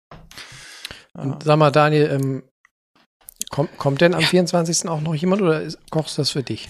Ja. 1.17 1.23
Und 1.23 1.43
sag 1.43 1.59
mal, 1.59 1.71
Daniel, 1.71 2.11
ähm, 2.11 2.43
kommt, 3.51 3.77
kommt 3.79 4.01
denn 4.01 4.15
am 4.15 4.23
24. 4.23 4.89
auch 4.89 5.01
noch 5.01 5.15
jemand 5.15 5.43
oder 5.43 5.63
ist, 5.63 5.79
kochst 5.91 6.19
du 6.19 6.23
das 6.23 6.31
für 6.31 6.43
dich? 6.43 6.69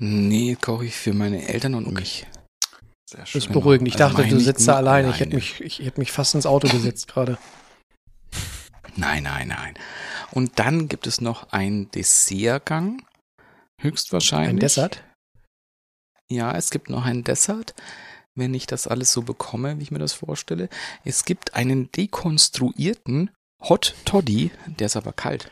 nee, 0.00 0.56
koche 0.60 0.86
ich 0.86 0.96
für 0.96 1.12
meine 1.14 1.46
Eltern 1.48 1.74
und 1.74 1.92
mich. 1.92 2.26
Sehr 3.08 3.20
Das 3.20 3.28
schön. 3.30 3.40
ist 3.42 3.52
beruhigend. 3.52 3.86
Ich 3.88 3.94
Also 4.02 4.16
dachte, 4.16 4.28
du 4.28 4.40
sitzt 4.40 4.66
da 4.66 4.76
alleine. 4.76 5.10
Ich 5.10 5.20
hätte 5.20 5.36
mich, 5.36 5.60
ich 5.60 5.78
hätte 5.78 6.00
mich 6.00 6.10
fast 6.10 6.34
ins 6.34 6.46
Auto 6.46 6.68
gesetzt 6.68 7.06
gerade. 7.08 7.38
Nein, 8.96 9.24
nein, 9.24 9.48
nein. 9.48 9.74
Und 10.30 10.58
dann 10.60 10.88
gibt 10.88 11.06
es 11.08 11.20
noch 11.20 11.50
einen 11.52 11.90
Dessertgang. 11.90 13.04
Höchstwahrscheinlich. 13.80 14.50
Ein 14.50 14.58
Dessert? 14.60 15.02
Ja, 16.30 16.52
es 16.56 16.70
gibt 16.70 16.90
noch 16.90 17.04
ein 17.04 17.24
Dessert, 17.24 17.74
wenn 18.36 18.54
ich 18.54 18.66
das 18.68 18.86
alles 18.86 19.12
so 19.12 19.22
bekomme, 19.22 19.78
wie 19.78 19.82
ich 19.82 19.90
mir 19.90 19.98
das 19.98 20.12
vorstelle. 20.12 20.68
Es 21.04 21.24
gibt 21.24 21.54
einen 21.54 21.90
dekonstruierten 21.92 23.30
Hot 23.68 23.94
Toddy, 24.04 24.50
der 24.66 24.86
ist 24.86 24.96
aber 24.96 25.12
kalt. 25.12 25.50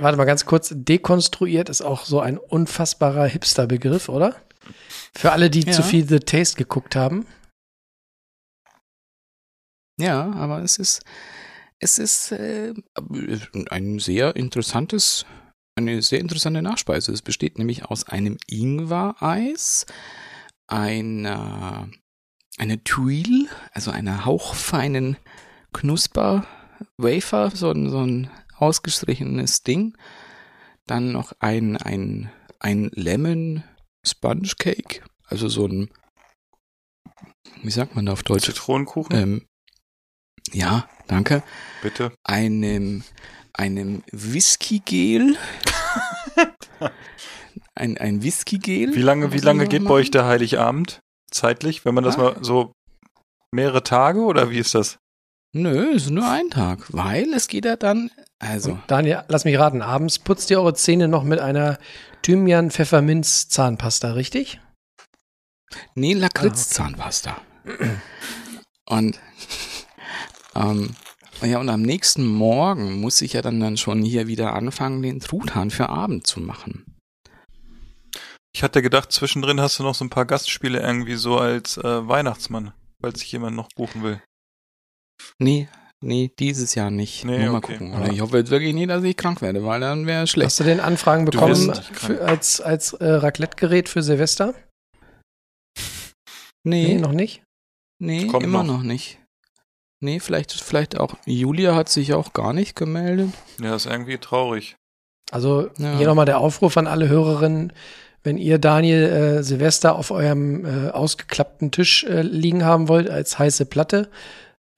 Warte 0.00 0.16
mal 0.18 0.24
ganz 0.24 0.44
kurz. 0.44 0.72
Dekonstruiert 0.74 1.68
ist 1.68 1.82
auch 1.82 2.04
so 2.04 2.20
ein 2.20 2.36
unfassbarer 2.38 3.26
Hipster-Begriff, 3.26 4.08
oder? 4.08 4.36
Für 5.14 5.32
alle, 5.32 5.50
die 5.50 5.60
Ja. 5.62 5.72
zu 5.72 5.82
viel 5.82 6.06
The 6.06 6.18
Taste 6.20 6.56
geguckt 6.56 6.96
haben. 6.96 7.26
Ja, 10.00 10.30
aber 10.32 10.62
es 10.62 10.78
ist, 10.78 11.02
es 11.80 11.98
ist 11.98 12.32
äh, 12.32 12.74
ein 13.70 13.98
sehr 13.98 14.36
interessantes, 14.36 15.26
eine 15.76 16.02
sehr 16.02 16.20
interessante 16.20 16.62
Nachspeise. 16.62 17.12
Es 17.12 17.22
besteht 17.22 17.58
nämlich 17.58 17.84
aus 17.86 18.04
einem 18.04 18.36
Ingwer-Eis, 18.46 19.86
einer, 20.66 21.88
einer 22.58 22.84
Tuile, 22.84 23.48
also 23.72 23.90
einer 23.90 24.24
hauchfeinen 24.24 25.16
Knusper-Wafer, 26.78 27.50
so, 27.54 27.70
ein- 27.70 27.90
so 27.90 27.98
ein 28.00 28.30
ausgestrichenes 28.56 29.62
Ding. 29.62 29.96
Dann 30.86 31.12
noch 31.12 31.32
ein, 31.40 31.76
ein, 31.76 32.30
ein 32.60 32.90
Lemon 32.94 33.62
Sponge 34.06 34.52
Cake, 34.58 35.02
also 35.26 35.48
so 35.48 35.66
ein, 35.66 35.90
wie 37.62 37.70
sagt 37.70 37.94
man 37.94 38.06
da 38.06 38.12
auf 38.12 38.22
Deutsch? 38.22 38.46
Zitronenkuchen, 38.46 39.16
Ähm, 39.16 39.46
ja, 40.52 40.88
danke. 41.08 41.42
bitte. 41.82 42.12
Einem, 42.24 43.02
einem 43.52 44.02
Whiskygel. 44.12 45.36
ein, 47.74 47.98
ein 47.98 48.22
Whiskygel. 48.22 48.94
Wie 48.94 49.02
lange, 49.02 49.32
wie 49.32 49.38
lange 49.38 49.66
geht 49.68 49.82
noch 49.82 49.88
bei 49.90 49.94
euch 49.96 50.06
machen. 50.06 50.12
der 50.12 50.24
Heiligabend? 50.26 51.00
Zeitlich? 51.30 51.84
Wenn 51.84 51.94
man 51.94 52.04
das 52.04 52.16
Ah. 52.16 52.22
mal 52.22 52.36
so 52.44 52.72
mehrere 53.54 53.82
Tage 53.82 54.20
oder 54.20 54.50
wie 54.50 54.58
ist 54.58 54.74
das? 54.74 54.98
Nö, 55.52 55.92
ist 55.94 56.10
nur 56.10 56.30
ein 56.30 56.50
Tag, 56.50 56.92
weil 56.92 57.32
es 57.32 57.48
geht 57.48 57.64
ja 57.64 57.76
dann, 57.76 58.10
also, 58.38 58.72
Und 58.72 58.82
Daniel, 58.86 59.24
lass 59.28 59.44
mich 59.44 59.58
raten. 59.58 59.80
Abends 59.80 60.18
putzt 60.18 60.50
ihr 60.50 60.60
eure 60.60 60.74
Zähne 60.74 61.08
noch 61.08 61.24
mit 61.24 61.40
einer 61.40 61.78
Thymian-Pfefferminz-Zahnpasta, 62.22 64.12
richtig? 64.12 64.60
nee, 65.94 66.14
Lakritz-Zahnpasta. 66.14 67.36
Und, 68.86 69.18
ähm, 70.54 70.94
ja, 71.42 71.58
und 71.58 71.68
am 71.68 71.82
nächsten 71.82 72.26
Morgen 72.26 73.00
muss 73.00 73.20
ich 73.20 73.34
ja 73.34 73.42
dann, 73.42 73.60
dann 73.60 73.76
schon 73.76 74.02
hier 74.02 74.26
wieder 74.26 74.54
anfangen, 74.54 75.02
den 75.02 75.20
Truthahn 75.20 75.70
für 75.70 75.88
Abend 75.88 76.26
zu 76.26 76.40
machen. 76.40 76.96
Ich 78.54 78.62
hatte 78.62 78.82
gedacht, 78.82 79.12
zwischendrin 79.12 79.60
hast 79.60 79.78
du 79.78 79.82
noch 79.82 79.94
so 79.94 80.04
ein 80.04 80.10
paar 80.10 80.24
Gastspiele 80.24 80.80
irgendwie 80.80 81.16
so 81.16 81.38
als 81.38 81.76
äh, 81.76 82.08
Weihnachtsmann, 82.08 82.72
falls 83.00 83.20
sich 83.20 83.30
jemand 83.30 83.56
noch 83.56 83.68
buchen 83.76 84.02
will. 84.02 84.22
Nee, 85.38 85.68
nee, 86.00 86.30
dieses 86.38 86.74
Jahr 86.74 86.90
nicht. 86.90 87.24
Nee, 87.24 87.38
Nur 87.44 87.52
mal 87.52 87.58
okay. 87.58 87.72
gucken. 87.74 87.92
Ja. 87.92 88.00
Oder 88.00 88.12
ich 88.12 88.20
hoffe 88.20 88.38
jetzt 88.38 88.50
wirklich 88.50 88.74
nicht, 88.74 88.90
dass 88.90 89.02
ich 89.04 89.16
krank 89.16 89.40
werde, 89.42 89.64
weil 89.64 89.80
dann 89.80 90.06
wäre 90.06 90.24
es 90.24 90.30
schlecht. 90.30 90.46
Hast 90.46 90.60
du 90.60 90.64
denn 90.64 90.80
Anfragen 90.80 91.24
bekommen 91.24 91.74
für, 91.92 92.20
als, 92.22 92.60
als 92.60 92.92
äh, 92.94 93.04
Raclette-Gerät 93.06 93.88
für 93.88 94.02
Silvester? 94.02 94.54
Nee, 96.64 96.96
noch 96.96 97.12
nicht? 97.12 97.42
nee, 98.00 98.26
Kommt 98.26 98.44
immer 98.44 98.62
noch. 98.62 98.78
noch. 98.78 98.82
nicht. 98.82 99.18
Nee, 100.00 100.20
vielleicht, 100.20 100.52
vielleicht 100.52 100.98
auch. 100.98 101.14
Julia 101.26 101.74
hat 101.74 101.88
sich 101.88 102.12
auch 102.14 102.32
gar 102.32 102.52
nicht 102.52 102.76
gemeldet. 102.76 103.30
Ja, 103.60 103.74
ist 103.74 103.86
irgendwie 103.86 104.18
traurig. 104.18 104.76
Also 105.32 105.70
Ja. 105.78 105.96
hier 105.96 106.06
nochmal 106.06 106.26
der 106.26 106.38
Aufruf 106.38 106.76
an 106.76 106.86
alle 106.86 107.08
Hörerinnen, 107.08 107.72
wenn 108.22 108.38
ihr 108.38 108.58
Daniel 108.58 109.02
äh, 109.04 109.42
Silvester 109.42 109.96
auf 109.96 110.10
eurem 110.10 110.64
äh, 110.64 110.90
ausgeklappten 110.90 111.70
Tisch 111.72 112.04
äh, 112.04 112.22
liegen 112.22 112.64
haben 112.64 112.88
wollt 112.88 113.10
als 113.10 113.38
heiße 113.38 113.66
Platte, 113.66 114.10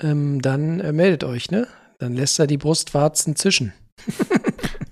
ähm, 0.00 0.42
dann 0.42 0.80
äh, 0.80 0.92
meldet 0.92 1.24
euch, 1.24 1.50
ne? 1.50 1.66
Dann 1.98 2.14
lässt 2.14 2.38
er 2.38 2.46
die 2.46 2.58
Brustwarzen 2.58 3.36
zischen. 3.36 3.72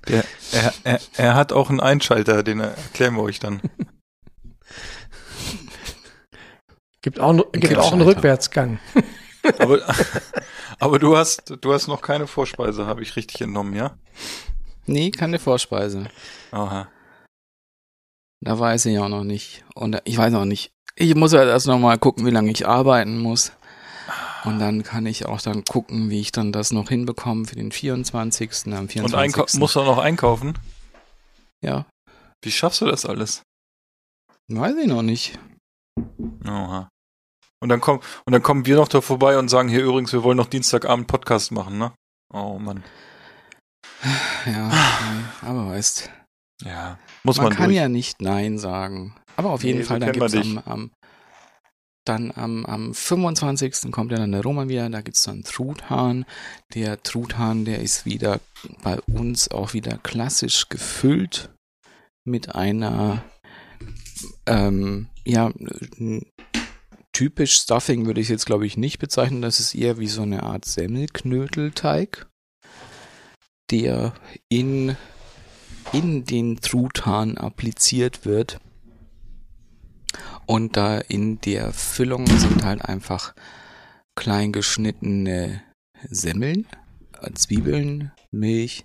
Der, 0.08 0.24
er, 0.52 0.72
er, 0.84 1.00
er 1.18 1.34
hat 1.34 1.52
auch 1.52 1.68
einen 1.68 1.80
Einschalter, 1.80 2.42
den 2.42 2.60
erklären 2.60 3.14
wir 3.14 3.22
euch 3.22 3.40
dann. 3.40 3.60
Gibt 7.02 7.20
auch, 7.20 7.52
gibt 7.52 7.76
auch 7.76 7.92
einen 7.92 8.00
Rückwärtsgang. 8.00 8.78
Aber, 9.58 9.80
aber 10.78 10.98
du 10.98 11.16
hast, 11.16 11.54
du 11.60 11.72
hast 11.72 11.86
noch 11.86 12.02
keine 12.02 12.26
Vorspeise, 12.26 12.86
habe 12.86 13.02
ich 13.02 13.16
richtig 13.16 13.40
entnommen, 13.40 13.74
ja? 13.74 13.96
Nee, 14.84 15.10
keine 15.10 15.38
Vorspeise. 15.38 16.08
Aha. 16.50 16.88
Da 18.40 18.58
weiß 18.58 18.86
ich 18.86 18.98
auch 18.98 19.08
noch 19.08 19.24
nicht. 19.24 19.64
Und 19.74 20.02
ich 20.04 20.18
weiß 20.18 20.34
auch 20.34 20.44
nicht. 20.44 20.72
Ich 20.96 21.14
muss 21.14 21.32
halt 21.32 21.48
erst 21.48 21.66
noch 21.66 21.78
mal 21.78 21.98
gucken, 21.98 22.26
wie 22.26 22.30
lange 22.30 22.50
ich 22.50 22.66
arbeiten 22.66 23.18
muss. 23.18 23.52
Und 24.44 24.58
dann 24.58 24.82
kann 24.82 25.06
ich 25.06 25.26
auch 25.26 25.40
dann 25.40 25.64
gucken, 25.64 26.10
wie 26.10 26.20
ich 26.20 26.30
dann 26.32 26.52
das 26.52 26.70
noch 26.72 26.88
hinbekomme 26.88 27.46
für 27.46 27.56
den 27.56 27.72
24. 27.72 28.72
Am 28.72 28.88
24. 28.88 29.54
Und 29.54 29.60
musst 29.60 29.76
du 29.76 29.80
auch 29.80 29.86
noch 29.86 29.98
einkaufen? 29.98 30.56
Ja, 31.62 31.86
Wie 32.42 32.50
schaffst 32.52 32.80
du 32.80 32.86
das 32.86 33.04
alles? 33.04 33.42
weiß 34.48 34.76
ich 34.76 34.86
noch 34.86 35.02
nicht. 35.02 35.38
Oha. 36.46 36.88
Und 37.60 37.68
dann 37.68 37.80
kommen, 37.80 38.00
und 38.24 38.32
dann 38.32 38.42
kommen 38.42 38.64
wir 38.66 38.76
noch 38.76 38.86
da 38.88 39.00
vorbei 39.00 39.36
und 39.38 39.48
sagen, 39.48 39.68
hier 39.68 39.82
übrigens, 39.82 40.12
wir 40.12 40.22
wollen 40.22 40.36
noch 40.36 40.46
Dienstagabend 40.46 41.08
Podcast 41.08 41.50
machen, 41.50 41.76
ne? 41.78 41.92
Oh 42.32 42.58
Mann. 42.60 42.84
Ja, 44.46 44.70
aber 45.42 45.66
weißt, 45.66 46.10
Ja. 46.62 46.98
Muss 47.24 47.38
man, 47.38 47.46
man, 47.46 47.56
kann 47.56 47.66
durch. 47.66 47.76
ja 47.76 47.88
nicht 47.88 48.22
Nein 48.22 48.58
sagen. 48.58 49.16
Aber 49.36 49.50
auf 49.50 49.64
jeden 49.64 49.78
Nee, 49.78 49.84
so 49.84 49.88
Fall, 49.88 49.98
dann 50.00 50.12
gibt's 50.12 50.34
am, 50.34 50.58
am 50.64 50.90
dann 52.08 52.32
am, 52.34 52.64
am 52.66 52.94
25. 52.94 53.90
kommt 53.90 54.12
ja 54.12 54.18
dann 54.18 54.32
der 54.32 54.42
Roman 54.42 54.68
wieder, 54.68 54.88
da 54.90 55.00
gibt's 55.00 55.22
dann 55.22 55.42
Truthahn. 55.44 56.24
Der 56.74 57.02
Truthahn, 57.02 57.64
der 57.64 57.80
ist 57.80 58.06
wieder 58.06 58.40
bei 58.82 59.00
uns 59.02 59.50
auch 59.50 59.74
wieder 59.74 59.98
klassisch 59.98 60.68
gefüllt 60.68 61.50
mit 62.24 62.54
einer 62.54 63.22
ähm, 64.46 65.08
ja, 65.24 65.52
typisch 67.12 67.54
Stuffing 67.54 68.06
würde 68.06 68.20
ich 68.20 68.28
jetzt 68.28 68.46
glaube 68.46 68.66
ich 68.66 68.76
nicht 68.76 68.98
bezeichnen, 68.98 69.42
das 69.42 69.60
ist 69.60 69.74
eher 69.74 69.98
wie 69.98 70.08
so 70.08 70.22
eine 70.22 70.42
Art 70.42 70.64
Semmelknödelteig, 70.64 72.26
der 73.70 74.14
in 74.48 74.96
in 75.92 76.24
den 76.24 76.60
Truthahn 76.60 77.38
appliziert 77.38 78.26
wird. 78.26 78.60
Und 80.48 80.78
da 80.78 80.98
in 80.98 81.40
der 81.42 81.74
Füllung 81.74 82.26
sind 82.26 82.64
halt 82.64 82.82
einfach 82.82 83.34
klein 84.16 84.50
geschnittene 84.50 85.62
Semmeln, 86.08 86.66
äh, 87.20 87.32
Zwiebeln, 87.34 88.12
Milch, 88.30 88.82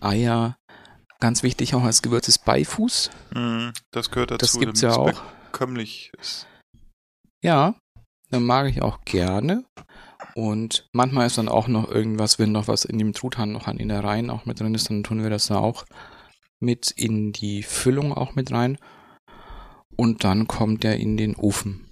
Eier. 0.00 0.58
Ganz 1.18 1.42
wichtig 1.42 1.74
auch 1.74 1.82
als 1.82 2.02
Gewürz 2.02 2.28
ist 2.28 2.44
Beifuß. 2.44 3.10
Mhm, 3.34 3.72
das 3.90 4.10
gehört 4.10 4.32
dazu. 4.32 4.38
Das 4.38 4.58
gibt's 4.58 4.82
ja 4.82 4.96
auch. 4.96 5.22
Bekömmlich 5.46 6.12
ist. 6.20 6.46
Ja, 7.42 7.74
dann 8.30 8.44
mag 8.44 8.68
ich 8.68 8.82
auch 8.82 9.00
gerne. 9.06 9.64
Und 10.34 10.90
manchmal 10.92 11.26
ist 11.26 11.38
dann 11.38 11.48
auch 11.48 11.68
noch 11.68 11.90
irgendwas, 11.90 12.38
wenn 12.38 12.52
noch 12.52 12.68
was 12.68 12.84
in 12.84 12.98
dem 12.98 13.14
Truthahn 13.14 13.50
noch 13.50 13.66
an 13.66 13.78
Innereien 13.78 14.28
auch 14.28 14.44
mit 14.44 14.60
drin 14.60 14.74
ist, 14.74 14.90
dann 14.90 15.04
tun 15.04 15.22
wir 15.22 15.30
das 15.30 15.46
da 15.46 15.56
auch 15.56 15.86
mit 16.60 16.90
in 16.90 17.32
die 17.32 17.62
Füllung 17.62 18.12
auch 18.12 18.34
mit 18.34 18.52
rein. 18.52 18.76
Und 19.98 20.24
dann 20.24 20.46
kommt 20.46 20.84
der 20.84 20.98
in 20.98 21.16
den 21.16 21.34
Ofen 21.36 21.88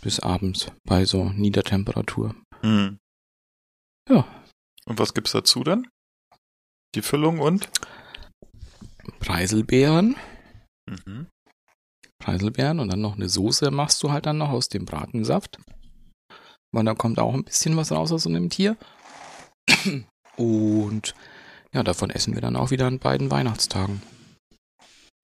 bis 0.00 0.20
abends 0.20 0.70
bei 0.84 1.04
so 1.04 1.30
Niedertemperatur. 1.30 2.34
Mhm. 2.62 2.98
Ja. 4.08 4.26
Und 4.86 4.98
was 4.98 5.12
gibt's 5.12 5.32
dazu 5.32 5.62
dann? 5.62 5.86
Die 6.94 7.02
Füllung 7.02 7.40
und? 7.40 7.68
Preiselbeeren, 9.20 10.16
Mhm. 10.88 11.26
Preiselbeeren 12.18 12.80
und 12.80 12.88
dann 12.88 13.00
noch 13.00 13.16
eine 13.16 13.28
Soße 13.28 13.70
machst 13.70 14.02
du 14.02 14.10
halt 14.10 14.26
dann 14.26 14.38
noch 14.38 14.48
aus 14.50 14.68
dem 14.68 14.84
Bratensaft. 14.86 15.58
Weil 16.72 16.84
da 16.84 16.94
kommt 16.94 17.18
auch 17.18 17.34
ein 17.34 17.44
bisschen 17.44 17.76
was 17.76 17.92
raus 17.92 18.10
aus 18.12 18.24
so 18.24 18.30
einem 18.30 18.50
Tier. 18.50 18.76
Und 20.36 21.14
ja, 21.72 21.82
davon 21.82 22.10
essen 22.10 22.34
wir 22.34 22.40
dann 22.40 22.56
auch 22.56 22.70
wieder 22.70 22.86
an 22.86 22.98
beiden 22.98 23.30
Weihnachtstagen. 23.30 24.02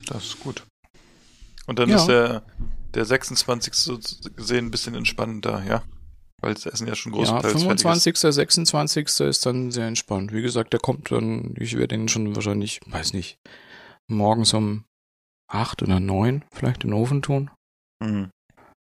Das 0.06 0.24
ist 0.24 0.40
gut. 0.40 0.66
Und 1.66 1.78
dann 1.78 1.88
Ja. 1.88 1.96
ist 1.96 2.06
der, 2.06 2.42
der 2.94 3.04
26. 3.04 3.74
so 3.74 3.98
gesehen 4.36 4.66
ein 4.66 4.70
bisschen 4.70 4.94
entspannender, 4.94 5.62
ja? 5.64 5.82
Weil 6.42 6.54
das 6.54 6.66
Essen 6.66 6.86
ja 6.86 6.94
schon 6.94 7.12
Ja, 7.12 7.18
großenteils 7.18 7.62
fertig 7.62 7.62
25., 7.62 8.18
26. 8.18 9.20
ist 9.28 9.46
dann 9.46 9.70
sehr 9.70 9.86
entspannt. 9.86 10.32
Wie 10.32 10.42
gesagt, 10.42 10.72
der 10.74 10.80
kommt 10.80 11.10
dann, 11.10 11.54
ich 11.58 11.74
werde 11.74 11.96
den 11.96 12.08
schon 12.08 12.34
wahrscheinlich, 12.36 12.80
weiß 12.86 13.14
nicht, 13.14 13.38
morgens 14.10 14.52
um 14.52 14.84
8 15.50 15.82
oder 15.82 16.00
9 16.00 16.44
vielleicht 16.52 16.84
in 16.84 16.90
den 16.90 16.98
Ofen 17.00 17.22
tun. 17.22 17.50
Mhm. 18.02 18.30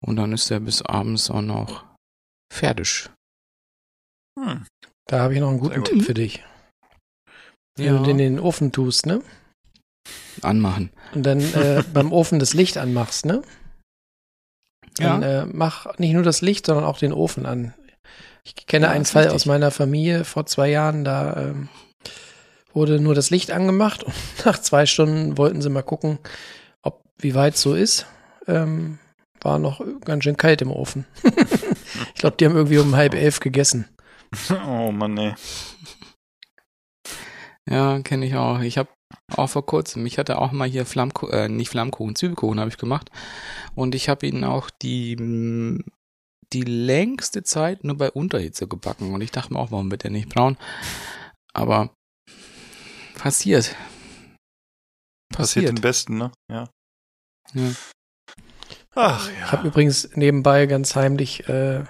Und 0.03 0.15
dann 0.15 0.33
ist 0.33 0.49
er 0.49 0.59
bis 0.59 0.81
abends 0.81 1.29
auch 1.29 1.41
noch 1.41 1.85
fertig. 2.51 3.09
Hm. 4.39 4.65
Da 5.07 5.19
habe 5.21 5.33
ich 5.33 5.39
noch 5.39 5.49
einen 5.49 5.59
guten 5.59 5.75
gut. 5.79 5.85
Tipp 5.85 6.03
für 6.03 6.13
dich. 6.13 6.43
Wenn 7.77 7.85
Ja. 7.85 7.97
du 7.97 8.03
den 8.03 8.19
in 8.19 8.35
den 8.35 8.39
Ofen 8.39 8.71
tust, 8.71 9.05
ne? 9.05 9.21
Anmachen. 10.41 10.91
Und 11.13 11.23
dann 11.25 11.39
äh, 11.39 11.83
beim 11.93 12.11
Ofen 12.11 12.39
das 12.39 12.53
Licht 12.53 12.77
anmachst, 12.77 13.25
ne? 13.25 13.41
Dann 14.97 15.23
äh, 15.23 15.45
mach 15.45 15.97
nicht 15.97 16.13
nur 16.13 16.23
das 16.23 16.41
Licht, 16.41 16.65
sondern 16.65 16.85
auch 16.85 16.97
den 16.97 17.11
Ofen 17.11 17.45
an. 17.45 17.73
Ich 18.43 18.55
kenne 18.67 18.85
Ja, 18.85 18.91
einen 18.91 19.05
Fall 19.05 19.23
richtig. 19.23 19.35
aus 19.35 19.45
meiner 19.45 19.71
Familie 19.71 20.23
vor 20.23 20.45
zwei 20.45 20.69
Jahren, 20.69 21.03
da 21.03 21.35
ähm, 21.35 21.69
wurde 22.73 22.99
nur 22.99 23.15
das 23.15 23.29
Licht 23.29 23.51
angemacht 23.51 24.03
und 24.03 24.13
nach 24.45 24.59
zwei 24.59 24.85
Stunden 24.85 25.37
wollten 25.37 25.61
sie 25.61 25.69
mal 25.69 25.81
gucken, 25.83 26.19
ob 26.81 27.03
wie 27.17 27.35
weit 27.35 27.57
so 27.57 27.73
ist. 27.73 28.05
Ähm, 28.47 28.99
war 29.41 29.59
noch 29.59 29.81
ganz 30.05 30.23
schön 30.23 30.37
kalt 30.37 30.61
im 30.61 30.71
Ofen. 30.71 31.05
ich 31.23 32.21
glaube, 32.21 32.37
die 32.37 32.45
haben 32.45 32.55
irgendwie 32.55 32.77
um 32.77 32.95
halb 32.95 33.13
elf 33.15 33.39
gegessen. 33.39 33.87
Oh 34.67 34.91
Mann, 34.91 35.17
ey. 35.17 35.33
Ja, 37.69 37.99
kenne 37.99 38.25
ich 38.25 38.35
auch. 38.35 38.59
Ich 38.59 38.77
habe 38.77 38.89
auch 39.33 39.49
vor 39.49 39.65
kurzem, 39.65 40.05
ich 40.05 40.17
hatte 40.17 40.37
auch 40.37 40.51
mal 40.51 40.67
hier 40.67 40.85
Flammkuchen, 40.85 41.33
äh, 41.33 41.49
nicht 41.49 41.69
Flammkuchen, 41.69 42.15
Zwiebelkuchen 42.15 42.59
habe 42.59 42.69
ich 42.69 42.77
gemacht. 42.77 43.09
Und 43.73 43.95
ich 43.95 44.09
habe 44.09 44.27
ihn 44.27 44.43
auch 44.43 44.69
die, 44.69 45.15
die 46.53 46.61
längste 46.61 47.43
Zeit 47.43 47.83
nur 47.83 47.97
bei 47.97 48.11
Unterhitze 48.11 48.67
gebacken. 48.67 49.13
Und 49.13 49.21
ich 49.21 49.31
dachte 49.31 49.53
mir 49.53 49.59
auch, 49.59 49.71
warum 49.71 49.89
wird 49.89 50.03
der 50.03 50.11
nicht 50.11 50.29
braun? 50.29 50.57
Aber 51.53 51.93
passiert. 53.15 53.75
Passiert 55.33 55.37
Passiert. 55.37 55.69
den 55.69 55.81
Besten, 55.81 56.17
ne? 56.17 56.31
Ja. 56.51 56.69
Ja. 57.53 57.71
Ach 58.95 59.29
Ich 59.29 59.51
habe 59.51 59.67
übrigens 59.67 60.09
nebenbei 60.15 60.67
ganz 60.67 60.95
heimlich 60.95 61.49
äh, 61.49 61.83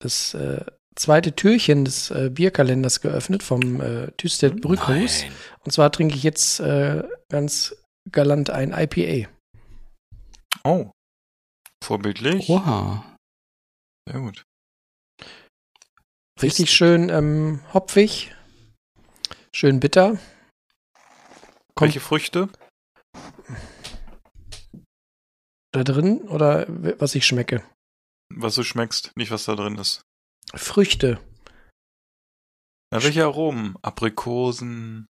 das 0.00 0.34
äh, 0.34 0.64
zweite 1.00 1.34
Türchen 1.34 1.84
des 1.84 2.10
äh, 2.10 2.30
Bierkalenders 2.30 3.00
geöffnet 3.00 3.42
vom 3.42 3.80
äh, 3.80 4.10
Tüstedt 4.12 4.60
Brückhaus. 4.60 5.22
Nein. 5.22 5.32
Und 5.64 5.72
zwar 5.72 5.90
trinke 5.90 6.14
ich 6.14 6.22
jetzt 6.22 6.60
äh, 6.60 7.02
ganz 7.28 7.74
galant 8.10 8.50
ein 8.50 8.72
IPA. 8.72 9.28
Oh. 10.64 10.90
Vorbildlich. 11.82 12.48
Oha. 12.48 13.16
Sehr 14.08 14.20
gut. 14.20 14.44
Richtig 16.42 16.70
schön 16.70 17.08
ähm, 17.10 17.60
hopfig, 17.74 18.34
schön 19.54 19.78
bitter. 19.78 20.18
Kommt 21.74 21.88
Welche 21.88 22.00
Früchte? 22.00 22.48
da 25.72 25.84
drin 25.84 26.22
oder 26.22 26.66
was 26.98 27.14
ich 27.14 27.26
schmecke? 27.26 27.62
Was 28.34 28.54
du 28.54 28.62
schmeckst, 28.62 29.12
nicht 29.16 29.30
was 29.30 29.44
da 29.44 29.54
drin 29.54 29.76
ist. 29.76 30.02
Früchte. 30.54 31.20
Na, 32.92 33.02
welche 33.02 33.24
Aromen? 33.24 33.76
Aprikosen, 33.82 35.06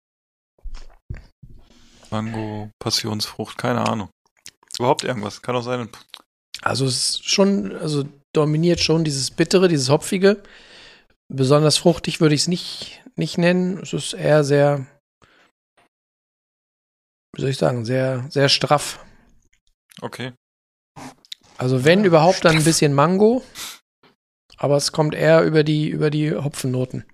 Mango, 2.11 2.71
Passionsfrucht, 2.79 3.57
keine 3.57 3.87
Ahnung. 3.87 4.09
Überhaupt 4.77 5.03
irgendwas. 5.03 5.41
Kann 5.41 5.55
auch 5.55 5.61
sein. 5.61 5.89
Also 6.61 6.85
es 6.85 6.95
ist 6.95 7.29
schon, 7.29 7.75
also 7.75 8.05
dominiert 8.33 8.79
schon 8.79 9.03
dieses 9.03 9.31
Bittere, 9.31 9.67
dieses 9.67 9.89
Hopfige. 9.89 10.43
Besonders 11.31 11.77
fruchtig 11.77 12.21
würde 12.21 12.35
ich 12.35 12.41
es 12.41 12.47
nicht, 12.47 13.03
nicht 13.15 13.37
nennen. 13.37 13.77
Es 13.77 13.93
ist 13.93 14.13
eher 14.13 14.43
sehr, 14.43 14.87
wie 17.35 17.41
soll 17.41 17.51
ich 17.51 17.57
sagen, 17.57 17.85
sehr, 17.85 18.25
sehr 18.29 18.49
straff. 18.49 19.05
Okay. 20.01 20.33
Also 21.57 21.83
wenn 21.83 22.03
überhaupt 22.03 22.45
dann 22.45 22.57
ein 22.57 22.63
bisschen 22.65 22.93
Mango, 22.93 23.43
aber 24.59 24.75
es 24.75 24.91
kommt 24.91 25.15
eher 25.15 25.43
über 25.43 25.63
die, 25.63 25.89
über 25.89 26.11
die 26.11 26.35
Hopfennoten. 26.35 27.05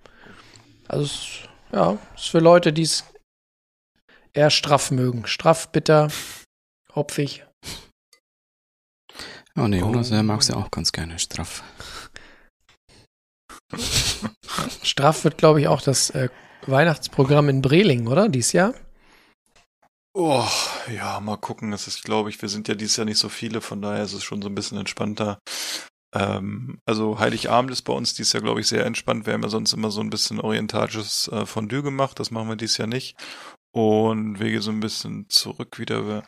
Also 0.88 1.04
es, 1.04 1.26
ja, 1.72 1.98
ist 2.14 2.28
für 2.28 2.40
Leute, 2.40 2.72
die 2.72 2.82
es 2.82 3.04
eher 4.34 4.50
straff 4.50 4.90
mögen. 4.90 5.26
Straff, 5.26 5.70
bitter, 5.70 6.08
hopfig. 6.94 7.44
Oh 9.56 9.68
ne, 9.68 9.78
Jonas, 9.78 10.10
der 10.10 10.22
mag's 10.22 10.48
ja 10.48 10.56
auch 10.56 10.70
ganz 10.70 10.92
gerne 10.92 11.18
straff. 11.18 11.62
Straff 14.82 15.24
wird, 15.24 15.38
glaube 15.38 15.60
ich, 15.60 15.68
auch 15.68 15.80
das 15.80 16.10
äh, 16.10 16.28
Weihnachtsprogramm 16.66 17.48
in 17.48 17.62
Breling, 17.62 18.06
oder? 18.06 18.28
Dies 18.28 18.52
Jahr? 18.52 18.74
Oh, 20.14 20.46
ja, 20.94 21.20
mal 21.20 21.36
gucken. 21.36 21.72
Es 21.72 21.86
ist, 21.86 22.02
glaube 22.02 22.30
ich, 22.30 22.40
wir 22.40 22.48
sind 22.48 22.68
ja 22.68 22.74
dieses 22.74 22.96
Jahr 22.96 23.04
nicht 23.04 23.18
so 23.18 23.28
viele, 23.28 23.60
von 23.60 23.82
daher 23.82 24.04
ist 24.04 24.14
es 24.14 24.24
schon 24.24 24.42
so 24.42 24.48
ein 24.48 24.54
bisschen 24.54 24.78
entspannter. 24.78 25.38
Ähm, 26.14 26.80
also 26.84 27.18
Heiligabend 27.18 27.70
ist 27.70 27.82
bei 27.82 27.92
uns 27.92 28.14
dieses 28.14 28.32
Jahr, 28.32 28.42
glaube 28.42 28.60
ich, 28.60 28.68
sehr 28.68 28.86
entspannt. 28.86 29.26
Wir 29.26 29.34
haben 29.34 29.42
ja 29.42 29.48
sonst 29.48 29.72
immer 29.72 29.90
so 29.90 30.00
ein 30.00 30.10
bisschen 30.10 30.40
orientalisches 30.40 31.28
äh, 31.28 31.46
Fondue 31.46 31.82
gemacht. 31.82 32.18
Das 32.20 32.30
machen 32.30 32.48
wir 32.48 32.56
dieses 32.56 32.78
Jahr 32.78 32.88
nicht. 32.88 33.16
Und 33.72 34.40
wir 34.40 34.50
gehen 34.50 34.62
so 34.62 34.70
ein 34.70 34.80
bisschen 34.80 35.28
zurück 35.28 35.78
wieder. 35.78 36.22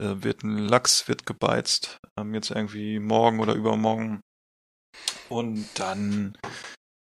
Äh, 0.00 0.22
wird 0.22 0.42
ein 0.42 0.56
Lachs, 0.56 1.06
wird 1.08 1.26
gebeizt. 1.26 1.98
Ähm, 2.18 2.34
jetzt 2.34 2.50
irgendwie 2.50 2.98
morgen 2.98 3.40
oder 3.40 3.54
übermorgen. 3.54 4.20
Und 5.28 5.66
dann 5.74 6.38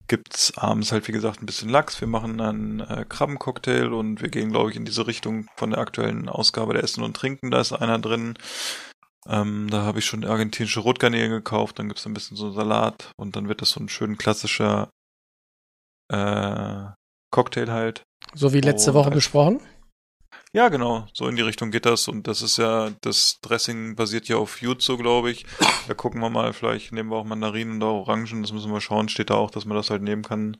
gibt's 0.09 0.57
abends 0.59 0.93
halt, 0.93 1.09
wie 1.09 1.12
gesagt, 1.12 1.43
ein 1.43 1.47
bisschen 1.47 1.68
Lachs. 1.68 2.01
Wir 2.01 2.09
machen 2.09 2.41
einen 2.41 2.81
äh, 2.81 3.05
Krabbencocktail 3.09 3.93
und 3.93 4.20
wir 4.20 4.29
gehen, 4.29 4.51
glaube 4.51 4.70
ich, 4.70 4.77
in 4.77 4.85
diese 4.85 5.07
Richtung 5.07 5.47
von 5.57 5.70
der 5.70 5.79
aktuellen 5.79 6.29
Ausgabe 6.29 6.75
der 6.75 6.83
Essen 6.83 7.03
und 7.05 7.16
Trinken. 7.16 7.51
Da 7.51 7.61
ist 7.61 7.72
einer 7.72 7.99
drin. 7.99 8.35
Ähm, 9.29 9.68
da 9.70 9.83
habe 9.83 9.99
ich 10.01 10.05
schon 10.05 10.25
argentinische 10.25 10.81
Rotgarnelen 10.81 11.31
gekauft. 11.31 11.79
Dann 11.79 11.89
gibt's 11.89 12.07
ein 12.07 12.14
bisschen 12.14 12.37
so 12.37 12.51
Salat 12.53 13.11
und 13.16 13.37
dann 13.37 13.49
wird 13.49 13.62
das 13.62 13.70
so 13.70 13.81
ein 13.81 13.89
schön 13.89 14.18
klassischer 14.18 14.91
äh, 16.12 16.85
Cocktail 17.33 17.70
halt. 17.70 18.03
So 18.35 18.53
wie 18.53 18.61
letzte 18.61 18.91
Und 18.91 18.97
Woche 18.97 19.07
als- 19.07 19.14
besprochen. 19.14 19.61
Ja, 20.53 20.68
genau. 20.68 21.07
So 21.12 21.27
in 21.27 21.35
die 21.35 21.43
Richtung 21.43 21.72
geht 21.72 21.85
das. 21.85 22.07
Und 22.07 22.29
das 22.29 22.41
ist 22.41 22.59
ja, 22.59 22.91
das 23.01 23.39
Dressing 23.43 23.97
basiert 23.97 24.29
ja 24.29 24.37
auf 24.37 24.61
Jutsu, 24.62 24.97
glaube 24.97 25.31
ich. 25.33 25.47
Da 25.89 25.95
gucken 25.95 26.20
wir 26.20 26.31
mal, 26.31 26.53
vielleicht 26.53 26.93
nehmen 26.93 27.11
wir 27.11 27.16
auch 27.16 27.25
Mandarinen 27.25 27.77
oder 27.83 27.91
Orangen. 27.93 28.43
Das 28.43 28.53
müssen 28.53 28.72
wir 28.72 28.81
schauen. 28.81 29.09
Steht 29.09 29.31
da 29.31 29.35
auch, 29.35 29.51
dass 29.51 29.64
man 29.64 29.77
das 29.77 29.91
halt 29.91 30.03
nehmen 30.03 30.22
kann, 30.22 30.57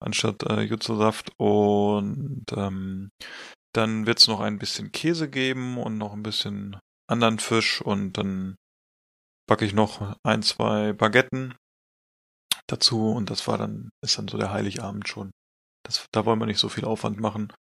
anstatt 0.00 0.42
äh, 0.42 0.62
Jutsu-Saft. 0.62 1.30
Und 1.36 2.46
ähm, 2.56 3.10
dann 3.74 4.06
wird's 4.06 4.26
noch 4.26 4.40
ein 4.40 4.58
bisschen 4.58 4.90
Käse 4.90 5.28
geben 5.30 5.78
und 5.78 5.98
noch 5.98 6.14
ein 6.14 6.24
bisschen 6.24 6.76
anderen 7.08 7.38
Fisch. 7.38 7.80
Und 7.80 8.12
dann 8.14 8.56
backe 9.48 9.64
ich 9.64 9.72
noch 9.72 10.16
ein, 10.22 10.42
zwei 10.42 10.92
Baguetten 10.92 11.54
dazu. 12.66 13.10
Und 13.10 13.30
das 13.30 13.46
war 13.48 13.58
dann, 13.58 13.90
ist 14.04 14.18
dann 14.18 14.28
so 14.28 14.38
der 14.38 14.52
Heiligabend 14.52 15.08
schon. 15.08 15.30
Das, 15.84 16.06
da 16.12 16.26
wollen 16.26 16.38
wir 16.38 16.46
nicht 16.46 16.60
so 16.60 16.68
viel 16.68 16.84
Aufwand 16.84 17.18
machen. 17.18 17.52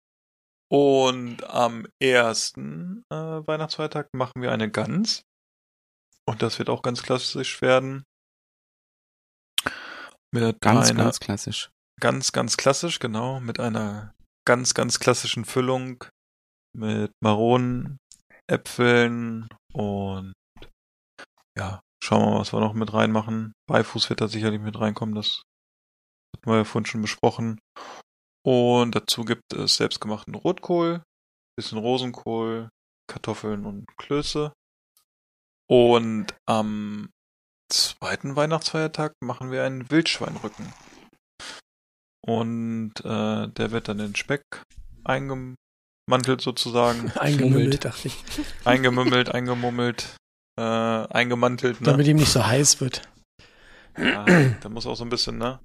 Und 0.69 1.45
am 1.45 1.87
ersten 2.03 3.05
äh, 3.13 3.17
Weihnachtsfeiertag 3.17 4.09
machen 4.13 4.43
wir 4.43 4.51
eine 4.51 4.71
Gans. 4.71 5.23
Und 6.29 6.43
das 6.43 6.59
wird 6.59 6.69
auch 6.69 6.83
ganz 6.83 7.03
klassisch 7.05 7.63
werden. 7.63 8.03
Mit 10.35 10.61
Ganz, 10.61 10.91
einer, 10.91 11.05
ganz 11.05 11.21
klassisch. 11.21 11.71
ganz, 12.01 12.33
ganz 12.33 12.57
klassisch, 12.57 12.99
genau. 12.99 13.39
Mit 13.39 13.61
einer 13.61 14.13
ganz, 14.45 14.75
ganz 14.75 14.99
klassischen 14.99 15.45
Füllung. 15.45 16.05
Mit 16.77 17.13
Maronen, 17.23 17.99
Äpfeln 18.49 19.49
und 19.73 20.33
ja, 21.59 21.81
schauen 22.03 22.23
wir 22.23 22.31
mal, 22.33 22.41
was 22.41 22.53
wir 22.53 22.61
noch 22.61 22.75
mit 22.75 22.93
reinmachen. 22.93 23.53
Beifuß 23.69 24.09
wird 24.11 24.21
da 24.21 24.29
sicherlich 24.29 24.61
mit 24.61 24.79
reinkommen, 24.79 25.15
das 25.15 25.43
hatten 26.35 26.51
wir 26.51 26.59
ja 26.59 26.65
vorhin 26.65 26.87
schon 26.87 27.03
besprochen. 27.03 27.59
Und 28.45 28.95
dazu 28.95 29.25
gibt 29.25 29.53
es 29.53 29.77
selbstgemachten 29.77 30.35
Rotkohl, 30.35 31.03
bisschen 31.57 31.79
Rosenkohl, 31.79 32.69
Kartoffeln 33.09 33.67
und 33.67 33.87
Klöße. 33.97 34.53
Und 35.69 36.35
am 36.47 37.11
zweiten 37.73 38.37
Weihnachtsfeiertag 38.37 39.15
machen 39.21 39.51
wir 39.51 39.65
einen 39.65 39.91
Wildschweinrücken. 39.91 40.73
Und 42.25 42.93
äh, 43.05 43.49
der 43.49 43.71
wird 43.71 43.89
dann 43.89 44.01
in 44.01 44.15
Speck 44.15 44.43
eingemantelt 46.07 46.41
sozusagen, 46.41 47.11
Eingemümmelt, 47.19 47.85
dachte 47.85 48.09
ich. 48.09 48.17
eingemümmelt, 48.65 49.35
eingemummelt, 49.35 50.17
äh, 50.59 50.63
eingemantelt. 50.63 51.81
Ne? 51.81 51.87
Damit 51.87 52.07
ihm 52.07 52.17
nicht 52.17 52.31
so 52.31 52.47
heiß 52.47 52.81
wird. 52.81 53.03
Ja, 53.99 54.25
da 54.61 54.69
muss 54.69 54.87
auch 54.87 54.95
so 54.95 55.05
ein 55.05 55.11
bisschen, 55.11 55.39
ne? 55.39 55.59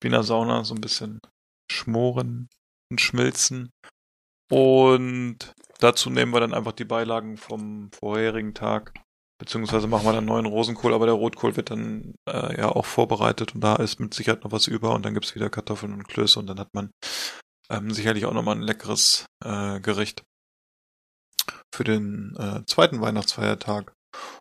Wie 0.00 0.08
in 0.08 0.12
der 0.12 0.24
Sauna, 0.24 0.64
so 0.64 0.74
ein 0.74 0.80
bisschen 0.80 1.20
schmoren 1.70 2.48
und 2.90 3.00
schmilzen. 3.00 3.70
Und 4.50 5.38
dazu 5.78 6.10
nehmen 6.10 6.32
wir 6.34 6.40
dann 6.40 6.54
einfach 6.54 6.72
die 6.72 6.84
Beilagen 6.84 7.36
vom 7.36 7.90
vorherigen 7.92 8.52
Tag. 8.52 8.92
Beziehungsweise 9.38 9.86
machen 9.86 10.04
wir 10.04 10.12
dann 10.12 10.26
neuen 10.26 10.44
Rosenkohl, 10.44 10.92
aber 10.92 11.06
der 11.06 11.14
Rotkohl 11.14 11.56
wird 11.56 11.70
dann 11.70 12.14
äh, 12.28 12.58
ja 12.58 12.68
auch 12.68 12.84
vorbereitet 12.84 13.54
und 13.54 13.62
da 13.62 13.76
ist 13.76 13.98
mit 13.98 14.12
Sicherheit 14.12 14.44
noch 14.44 14.52
was 14.52 14.66
über 14.66 14.94
und 14.94 15.02
dann 15.02 15.14
gibt's 15.14 15.34
wieder 15.34 15.48
Kartoffeln 15.48 15.94
und 15.94 16.06
Klöße 16.08 16.38
und 16.38 16.46
dann 16.46 16.60
hat 16.60 16.74
man 16.74 16.90
ähm, 17.70 17.90
sicherlich 17.92 18.26
auch 18.26 18.34
nochmal 18.34 18.56
ein 18.56 18.62
leckeres 18.62 19.26
äh, 19.44 19.80
Gericht 19.80 20.24
für 21.72 21.84
den 21.84 22.36
äh, 22.36 22.64
zweiten 22.66 23.00
Weihnachtsfeiertag. 23.00 23.94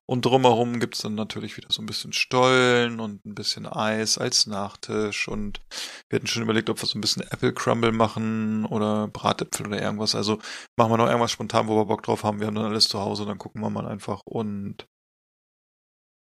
Und 0.08 0.26
drumherum 0.26 0.80
gibt's 0.80 1.04
dann 1.04 1.14
natürlich 1.14 1.56
wieder 1.56 1.68
so 1.72 1.84
ein 1.84 1.86
bisschen 1.86 2.12
Stollen 2.12 3.00
und 3.00 3.24
ein 3.24 3.36
bisschen 3.36 3.68
Eis 3.68 4.18
als 4.18 4.48
Nachtisch. 4.48 5.28
Und 5.28 5.62
wir 6.10 6.18
hatten 6.18 6.28
schon 6.28 6.42
überlegt, 6.42 6.72
ob 6.72 6.82
wir 6.82 6.88
so 6.88 6.98
ein 6.98 7.02
bisschen 7.02 7.22
Apple 7.30 7.54
Crumble 7.54 7.92
machen 7.92 8.66
oder 8.66 9.08
Bratäpfel 9.08 9.68
oder 9.68 9.80
irgendwas. 9.80 10.16
Also 10.16 10.40
machen 10.76 10.92
wir 10.92 10.98
noch 10.98 11.06
irgendwas 11.06 11.32
spontan, 11.32 11.68
wo 11.68 11.76
wir 11.76 11.86
Bock 11.86 12.02
drauf 12.02 12.24
haben. 12.24 12.40
Wir 12.40 12.48
haben 12.48 12.56
dann 12.56 12.66
alles 12.66 12.88
zu 12.88 13.00
Hause, 13.00 13.28
dann 13.28 13.38
gucken 13.38 13.62
wir 13.62 13.70
mal 13.70 13.88
einfach. 13.88 14.22
Und 14.26 14.88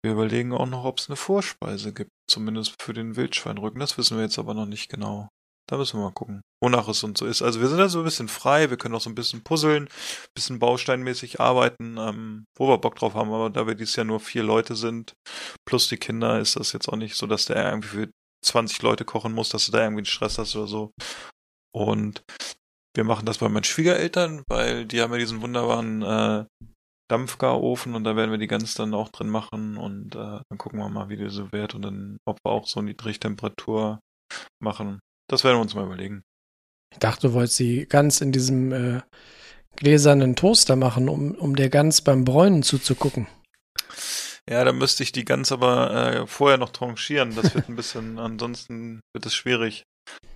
wir 0.02 0.12
überlegen 0.12 0.52
auch 0.52 0.66
noch, 0.66 0.84
ob 0.84 0.98
es 0.98 1.08
eine 1.08 1.16
Vorspeise 1.16 1.94
gibt. 1.94 2.10
Zumindest 2.28 2.82
für 2.82 2.92
den 2.92 3.14
Wildschweinrücken. 3.14 3.78
Das 3.78 3.96
wissen 3.96 4.16
wir 4.16 4.24
jetzt 4.24 4.40
aber 4.40 4.54
noch 4.54 4.66
nicht 4.66 4.88
genau. 4.88 5.28
Da 5.68 5.76
müssen 5.76 5.98
wir 5.98 6.04
mal 6.04 6.12
gucken, 6.12 6.42
wonach 6.62 6.86
es 6.88 7.02
und 7.02 7.18
so 7.18 7.26
ist. 7.26 7.42
Also 7.42 7.60
wir 7.60 7.68
sind 7.68 7.78
da 7.78 7.88
so 7.88 7.98
ein 7.98 8.04
bisschen 8.04 8.28
frei, 8.28 8.70
wir 8.70 8.76
können 8.76 8.94
auch 8.94 9.00
so 9.00 9.10
ein 9.10 9.16
bisschen 9.16 9.42
puzzeln, 9.42 9.88
bisschen 10.34 10.58
bausteinmäßig 10.58 11.40
arbeiten, 11.40 11.96
ähm, 11.98 12.44
wo 12.56 12.68
wir 12.68 12.78
Bock 12.78 12.96
drauf 12.96 13.14
haben, 13.14 13.32
aber 13.32 13.50
da 13.50 13.66
wir 13.66 13.74
dieses 13.74 13.96
Jahr 13.96 14.06
nur 14.06 14.20
vier 14.20 14.44
Leute 14.44 14.76
sind, 14.76 15.14
plus 15.66 15.88
die 15.88 15.96
Kinder, 15.96 16.38
ist 16.38 16.56
das 16.56 16.72
jetzt 16.72 16.88
auch 16.88 16.96
nicht 16.96 17.16
so, 17.16 17.26
dass 17.26 17.46
der 17.46 17.68
irgendwie 17.68 17.88
für 17.88 18.10
20 18.44 18.80
Leute 18.82 19.04
kochen 19.04 19.32
muss, 19.32 19.48
dass 19.48 19.66
du 19.66 19.72
da 19.72 19.80
irgendwie 19.80 20.00
einen 20.00 20.06
Stress 20.06 20.38
hast 20.38 20.54
oder 20.54 20.68
so. 20.68 20.92
Und 21.74 22.22
wir 22.96 23.04
machen 23.04 23.26
das 23.26 23.38
bei 23.38 23.48
meinen 23.48 23.64
Schwiegereltern, 23.64 24.42
weil 24.48 24.86
die 24.86 25.02
haben 25.02 25.12
ja 25.12 25.18
diesen 25.18 25.42
wunderbaren 25.42 26.02
äh, 26.02 26.46
Dampfgarofen 27.10 27.94
und 27.94 28.04
da 28.04 28.16
werden 28.16 28.30
wir 28.30 28.38
die 28.38 28.46
ganz 28.46 28.74
dann 28.74 28.94
auch 28.94 29.10
drin 29.10 29.28
machen 29.28 29.76
und 29.76 30.14
äh, 30.16 30.40
dann 30.48 30.58
gucken 30.58 30.78
wir 30.78 30.88
mal, 30.88 31.08
wie 31.08 31.16
die 31.16 31.28
so 31.28 31.52
wird 31.52 31.74
und 31.74 31.82
dann, 31.82 32.18
ob 32.26 32.38
wir 32.44 32.50
auch 32.50 32.66
so 32.66 32.82
Niedrigtemperatur 32.82 34.00
machen. 34.60 34.98
Das 35.28 35.44
werden 35.44 35.56
wir 35.56 35.62
uns 35.62 35.74
mal 35.74 35.84
überlegen. 35.84 36.22
Ich 36.92 36.98
dachte, 36.98 37.28
du 37.28 37.34
wolltest 37.34 37.56
sie 37.56 37.86
ganz 37.86 38.20
in 38.20 38.32
diesem 38.32 38.72
äh, 38.72 39.00
gläsernen 39.76 40.36
Toaster 40.36 40.76
machen, 40.76 41.08
um, 41.08 41.32
um 41.34 41.56
der 41.56 41.68
Gans 41.68 42.00
beim 42.00 42.24
Bräunen 42.24 42.62
zuzugucken. 42.62 43.26
Ja, 44.48 44.64
da 44.64 44.72
müsste 44.72 45.02
ich 45.02 45.10
die 45.10 45.24
Gans 45.24 45.50
aber 45.50 45.90
äh, 45.90 46.26
vorher 46.26 46.58
noch 46.58 46.70
tranchieren. 46.70 47.34
Das 47.34 47.54
wird 47.54 47.68
ein 47.68 47.76
bisschen, 47.76 48.18
ansonsten 48.18 49.00
wird 49.12 49.26
es 49.26 49.34
schwierig. 49.34 49.82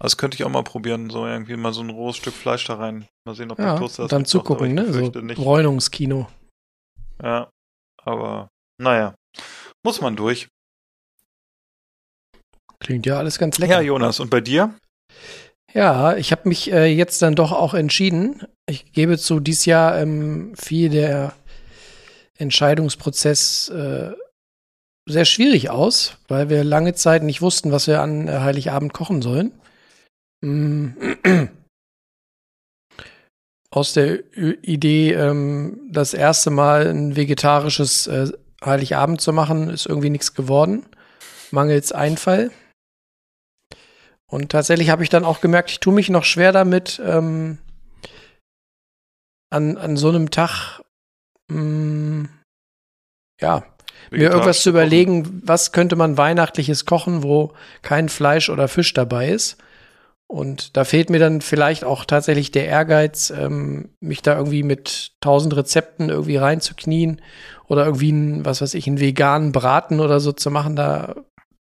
Also 0.00 0.14
das 0.14 0.16
könnte 0.16 0.34
ich 0.34 0.44
auch 0.44 0.50
mal 0.50 0.64
probieren, 0.64 1.10
so 1.10 1.26
irgendwie 1.26 1.56
mal 1.56 1.72
so 1.72 1.82
ein 1.82 1.90
rohes 1.90 2.16
Stück 2.16 2.34
Fleisch 2.34 2.64
da 2.64 2.74
rein. 2.74 3.06
Mal 3.24 3.36
sehen, 3.36 3.52
ob 3.52 3.58
Ja, 3.58 3.72
der 3.72 3.76
Toaster 3.78 4.02
und 4.04 4.12
dann 4.12 4.24
zugucken, 4.24 4.74
ne? 4.74 4.92
So. 4.92 5.10
Bräunungskino. 5.10 6.28
Ja, 7.22 7.48
aber 8.02 8.48
naja, 8.80 9.14
muss 9.84 10.00
man 10.00 10.16
durch. 10.16 10.48
Klingt 12.80 13.06
ja 13.06 13.18
alles 13.18 13.38
ganz 13.38 13.58
lecker. 13.58 13.74
Ja, 13.74 13.80
Jonas, 13.80 14.20
und 14.20 14.30
bei 14.30 14.40
dir? 14.40 14.74
Ja, 15.72 16.16
ich 16.16 16.32
habe 16.32 16.48
mich 16.48 16.72
äh, 16.72 16.86
jetzt 16.86 17.22
dann 17.22 17.34
doch 17.36 17.52
auch 17.52 17.74
entschieden. 17.74 18.42
Ich 18.66 18.92
gebe 18.92 19.18
zu, 19.18 19.38
dies 19.38 19.66
Jahr 19.66 19.98
ähm, 19.98 20.54
fiel 20.56 20.88
der 20.88 21.32
Entscheidungsprozess 22.38 23.68
äh, 23.68 24.12
sehr 25.08 25.24
schwierig 25.24 25.70
aus, 25.70 26.16
weil 26.28 26.48
wir 26.48 26.64
lange 26.64 26.94
Zeit 26.94 27.22
nicht 27.22 27.42
wussten, 27.42 27.70
was 27.70 27.86
wir 27.86 28.00
an 28.00 28.28
äh, 28.28 28.40
Heiligabend 28.40 28.92
kochen 28.92 29.22
sollen. 29.22 29.52
Mm. 30.40 30.88
Aus 33.70 33.92
der 33.92 34.18
Ü- 34.36 34.58
Idee, 34.62 35.12
ähm, 35.12 35.80
das 35.92 36.14
erste 36.14 36.50
Mal 36.50 36.88
ein 36.88 37.14
vegetarisches 37.14 38.06
äh, 38.08 38.32
Heiligabend 38.64 39.20
zu 39.20 39.32
machen, 39.32 39.68
ist 39.68 39.86
irgendwie 39.86 40.10
nichts 40.10 40.34
geworden. 40.34 40.86
Mangels 41.50 41.92
Einfall. 41.92 42.50
Und 44.30 44.50
tatsächlich 44.52 44.90
habe 44.90 45.02
ich 45.02 45.08
dann 45.08 45.24
auch 45.24 45.40
gemerkt, 45.40 45.70
ich 45.70 45.80
tue 45.80 45.92
mich 45.92 46.08
noch 46.08 46.24
schwer 46.24 46.52
damit, 46.52 47.02
ähm, 47.04 47.58
an, 49.50 49.76
an 49.76 49.96
so 49.96 50.08
einem 50.08 50.30
Tag, 50.30 50.80
mh, 51.48 52.28
ja, 53.40 53.64
mir 54.10 54.30
irgendwas 54.30 54.62
zu 54.62 54.70
überlegen, 54.70 55.42
was 55.44 55.72
könnte 55.72 55.96
man 55.96 56.16
weihnachtliches 56.16 56.86
kochen, 56.86 57.22
wo 57.22 57.52
kein 57.82 58.08
Fleisch 58.08 58.48
oder 58.48 58.68
Fisch 58.68 58.94
dabei 58.94 59.28
ist. 59.28 59.58
Und 60.26 60.76
da 60.76 60.84
fehlt 60.84 61.10
mir 61.10 61.18
dann 61.18 61.40
vielleicht 61.40 61.84
auch 61.84 62.04
tatsächlich 62.04 62.52
der 62.52 62.66
Ehrgeiz, 62.66 63.30
ähm, 63.30 63.90
mich 64.00 64.22
da 64.22 64.36
irgendwie 64.36 64.62
mit 64.62 65.12
tausend 65.20 65.56
Rezepten 65.56 66.08
irgendwie 66.08 66.36
reinzuknien 66.36 67.20
oder 67.66 67.84
irgendwie 67.84 68.12
ein, 68.12 68.44
was 68.44 68.62
weiß 68.62 68.74
ich, 68.74 68.86
einen 68.86 69.00
veganen 69.00 69.50
Braten 69.50 69.98
oder 69.98 70.20
so 70.20 70.30
zu 70.30 70.50
machen. 70.52 70.76
Da, 70.76 71.16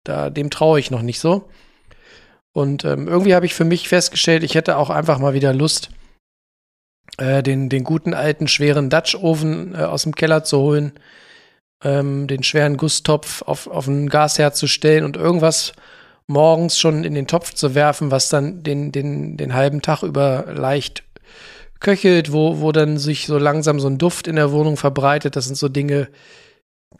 da 0.03 0.29
dem 0.29 0.49
traue 0.49 0.79
ich 0.81 0.91
noch 0.91 1.01
nicht 1.01 1.21
so. 1.21 1.49
Und 2.53 2.83
ähm, 2.85 3.07
irgendwie 3.07 3.33
habe 3.33 3.45
ich 3.45 3.53
für 3.53 3.63
mich 3.63 3.87
festgestellt, 3.87 4.43
ich 4.43 4.55
hätte 4.55 4.77
auch 4.77 4.89
einfach 4.89 5.19
mal 5.19 5.33
wieder 5.33 5.53
Lust, 5.53 5.89
äh, 7.17 7.41
den, 7.43 7.69
den 7.69 7.83
guten 7.83 8.13
alten 8.13 8.47
schweren 8.47 8.89
Dutch-Ofen 8.89 9.75
äh, 9.75 9.79
aus 9.79 10.03
dem 10.03 10.15
Keller 10.15 10.43
zu 10.43 10.59
holen, 10.59 10.93
ähm, 11.83 12.27
den 12.27 12.43
schweren 12.43 12.77
Gusstopf 12.77 13.41
auf, 13.43 13.67
auf 13.67 13.87
ein 13.87 14.09
Gasherd 14.09 14.55
zu 14.55 14.67
stellen 14.67 15.05
und 15.05 15.15
irgendwas 15.17 15.73
morgens 16.27 16.79
schon 16.79 17.03
in 17.03 17.13
den 17.13 17.27
Topf 17.27 17.53
zu 17.53 17.75
werfen, 17.75 18.11
was 18.11 18.29
dann 18.29 18.63
den, 18.63 18.91
den, 18.91 19.37
den 19.37 19.53
halben 19.53 19.81
Tag 19.81 20.03
über 20.03 20.45
leicht 20.53 21.03
köchelt, 21.79 22.31
wo, 22.31 22.61
wo 22.61 22.71
dann 22.71 22.97
sich 22.97 23.25
so 23.25 23.37
langsam 23.37 23.79
so 23.79 23.87
ein 23.87 23.97
Duft 23.97 24.27
in 24.27 24.35
der 24.35 24.51
Wohnung 24.51 24.77
verbreitet. 24.77 25.35
Das 25.35 25.45
sind 25.45 25.55
so 25.55 25.67
Dinge, 25.67 26.09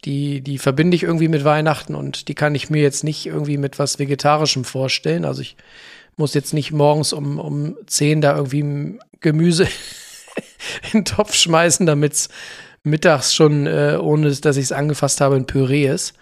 die, 0.05 0.41
die 0.41 0.57
verbinde 0.57 0.95
ich 0.95 1.03
irgendwie 1.03 1.27
mit 1.27 1.43
Weihnachten 1.43 1.95
und 1.95 2.27
die 2.27 2.35
kann 2.35 2.55
ich 2.55 2.69
mir 2.69 2.81
jetzt 2.81 3.03
nicht 3.03 3.25
irgendwie 3.25 3.57
mit 3.57 3.77
was 3.79 3.99
Vegetarischem 3.99 4.63
vorstellen. 4.63 5.25
Also 5.25 5.41
ich 5.41 5.55
muss 6.17 6.33
jetzt 6.33 6.53
nicht 6.53 6.71
morgens 6.71 7.13
um, 7.13 7.39
um 7.39 7.77
10 7.85 8.21
da 8.21 8.35
irgendwie 8.35 8.99
Gemüse 9.19 9.65
in 10.83 11.01
den 11.01 11.05
Topf 11.05 11.35
schmeißen, 11.35 11.85
damit 11.85 12.13
es 12.13 12.29
mittags 12.83 13.33
schon, 13.33 13.67
äh, 13.67 13.97
ohne 14.01 14.31
dass 14.31 14.57
ich 14.57 14.65
es 14.65 14.71
angefasst 14.71 15.21
habe, 15.21 15.35
ein 15.35 15.45
Püree 15.45 15.87
ist. 15.87 16.13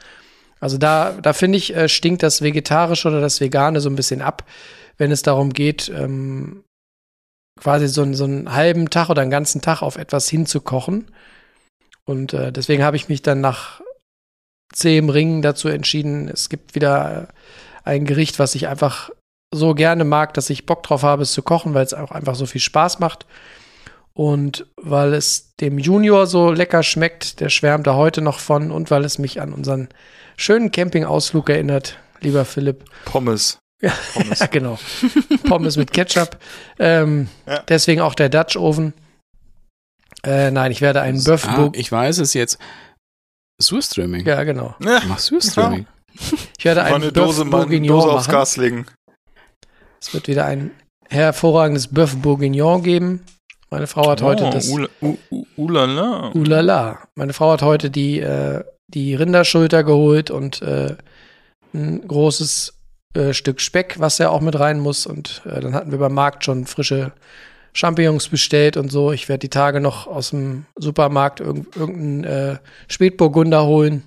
Also 0.60 0.78
da, 0.78 1.18
da 1.22 1.34
finde 1.34 1.58
ich, 1.58 1.76
äh, 1.76 1.88
stinkt 1.88 2.22
das 2.22 2.42
Vegetarische 2.42 3.08
oder 3.08 3.22
das 3.22 3.40
Vegane 3.40 3.80
so 3.80 3.90
ein 3.90 3.96
bisschen 3.96 4.22
ab, 4.22 4.46
wenn 4.98 5.12
es 5.12 5.22
darum 5.22 5.54
geht, 5.54 5.90
ähm, 5.96 6.64
quasi 7.60 7.88
so, 7.88 8.12
so 8.14 8.26
einen 8.26 8.54
halben 8.54 8.90
Tag 8.90 9.10
oder 9.10 9.22
einen 9.22 9.32
ganzen 9.32 9.62
Tag 9.62 9.82
auf 9.82 9.96
etwas 9.96 10.28
hinzukochen. 10.30 11.12
Und 12.10 12.34
äh, 12.34 12.52
deswegen 12.52 12.82
habe 12.82 12.98
ich 12.98 13.08
mich 13.08 13.22
dann 13.22 13.40
nach 13.40 13.82
zehn 14.74 15.12
Ringen 15.12 15.44
dazu 15.44 15.68
entschieden, 15.68 16.28
es 16.28 16.50
gibt 16.50 16.74
wieder 16.74 17.28
ein 17.84 18.06
Gericht, 18.06 18.40
was 18.40 18.56
ich 18.56 18.68
einfach 18.68 19.12
so 19.54 19.76
gerne 19.76 20.06
mag, 20.06 20.34
dass 20.34 20.50
ich 20.50 20.66
Bock 20.66 20.82
drauf 20.82 21.04
habe, 21.04 21.22
es 21.22 21.34
zu 21.34 21.44
kochen, 21.44 21.76
weil 21.76 21.86
es 21.86 21.94
auch 21.94 22.10
einfach 22.10 22.34
so 22.34 22.48
viel 22.48 22.62
Spaß 22.62 22.98
macht. 22.98 23.28
Und 24.14 24.66
weil 24.76 25.14
es 25.14 25.56
dem 25.58 25.78
Junior 25.78 26.26
so 26.26 26.52
lecker 26.52 26.82
schmeckt, 26.82 27.42
der 27.42 27.50
schwärmt 27.50 27.86
da 27.86 27.94
heute 27.94 28.22
noch 28.22 28.40
von 28.40 28.72
und 28.72 28.90
weil 28.90 29.06
es 29.06 29.20
mich 29.20 29.40
an 29.40 29.54
unseren 29.54 29.88
schönen 30.36 30.72
Campingausflug 30.72 31.48
erinnert, 31.48 32.00
lieber 32.22 32.44
Philipp. 32.44 32.86
Pommes. 33.06 33.60
Ja, 33.84 33.94
Pommes. 34.16 34.40
ja 34.40 34.48
genau. 34.48 34.80
Pommes 35.48 35.78
mit 35.78 35.94
Ketchup. 35.94 36.40
Ähm, 36.80 37.30
ja. 37.46 37.60
Deswegen 37.70 38.02
auch 38.02 38.16
der 38.16 38.30
Dutch 38.30 38.58
Oven. 38.58 38.94
Äh, 40.26 40.52
nein, 40.52 40.72
ich 40.72 40.82
werde 40.82 41.02
einen 41.02 41.20
Bœuf 41.20 41.48
ah, 41.48 41.70
Ich 41.74 41.92
weiß 41.92 42.20
es 42.20 42.34
jetzt. 42.34 42.60
Surströmming. 43.62 44.26
Ja, 44.26 44.44
genau. 44.44 44.76
Ja. 44.84 45.02
Mach 45.08 45.20
Surströmming. 45.20 45.86
Ich 46.58 46.66
werde 46.66 46.84
einen 46.84 46.96
eine 46.96 47.12
Dose, 47.14 47.44
Bœuf 47.44 47.50
Bourguignon 47.50 47.88
Dose 47.88 48.10
aufs 48.10 48.28
Gas 48.28 48.58
legen. 48.58 48.86
Es 50.02 50.14
wird 50.14 50.28
wieder 50.28 50.46
ein 50.46 50.72
hervorragendes 51.08 51.94
Bœuf 51.94 52.18
Bourguignon 52.18 52.84
geben. 52.84 53.24
Meine 53.70 53.88
Frau 53.88 54.10
hat 54.10 54.22
oh, 54.22 54.26
heute 54.26 54.50
das. 54.50 54.70
Ulala. 55.56 56.32
Ulala. 56.34 57.08
Meine 57.16 57.34
Frau 57.34 57.52
hat 57.52 57.62
heute 57.62 57.90
die, 57.90 58.20
äh, 58.20 58.64
die 58.88 59.16
Rinderschulter 59.16 59.84
geholt 59.84 60.32
und 60.32 60.62
äh, 60.62 60.96
ein 61.74 62.06
großes 62.08 62.74
äh, 63.14 63.34
Stück 63.34 63.62
Speck, 63.62 64.00
was 64.00 64.18
ja 64.18 64.30
auch 64.30 64.42
mit 64.42 64.60
rein 64.60 64.80
muss. 64.80 65.06
Und 65.06 65.44
äh, 65.46 65.60
dann 65.60 65.74
hatten 65.74 65.92
wir 65.92 66.00
beim 66.00 66.14
Markt 66.14 66.44
schon 66.44 66.66
frische 66.66 67.14
Champignons 67.74 68.30
bestellt 68.30 68.78
und 68.78 68.92
so. 68.92 69.12
Ich 69.12 69.30
werde 69.30 69.40
die 69.40 69.50
Tage 69.50 69.82
noch 69.82 70.08
aus 70.08 70.32
dem 70.32 70.66
Supermarkt 70.78 71.40
irg 71.40 71.76
irgendeinen 71.76 72.24
äh, 72.24 72.58
Spätburgunder 72.88 73.66
holen. 73.66 74.04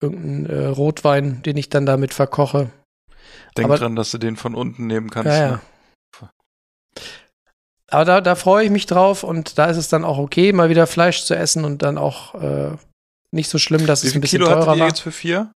Irgendeinen 0.00 0.46
äh, 0.46 0.66
Rotwein, 0.66 1.42
den 1.42 1.56
ich 1.56 1.68
dann 1.68 1.86
damit 1.86 2.12
verkoche. 2.12 2.70
Denk 3.56 3.66
Aber, 3.66 3.78
dran, 3.78 3.96
dass 3.96 4.10
du 4.10 4.18
den 4.18 4.36
von 4.36 4.54
unten 4.54 4.86
nehmen 4.86 5.10
kannst. 5.10 5.28
Ja, 5.28 5.36
ja. 5.36 5.50
Ne? 5.50 5.60
Aber 7.92 8.04
da, 8.06 8.20
da 8.22 8.34
freue 8.34 8.64
ich 8.64 8.70
mich 8.70 8.86
drauf 8.86 9.22
und 9.22 9.58
da 9.58 9.66
ist 9.66 9.76
es 9.76 9.88
dann 9.88 10.04
auch 10.04 10.16
okay, 10.16 10.52
mal 10.52 10.70
wieder 10.70 10.86
Fleisch 10.86 11.24
zu 11.24 11.36
essen 11.36 11.64
und 11.66 11.82
dann 11.82 11.98
auch 11.98 12.34
äh, 12.34 12.70
nicht 13.32 13.50
so 13.50 13.58
schlimm, 13.58 13.86
dass 13.86 14.02
Wie 14.02 14.08
es 14.08 14.14
ein 14.14 14.22
bisschen 14.22 14.40
Kilo 14.40 14.50
teurer 14.50 14.78
war. 14.78 14.88
jetzt 14.88 15.00
für 15.00 15.12
vier? 15.12 15.52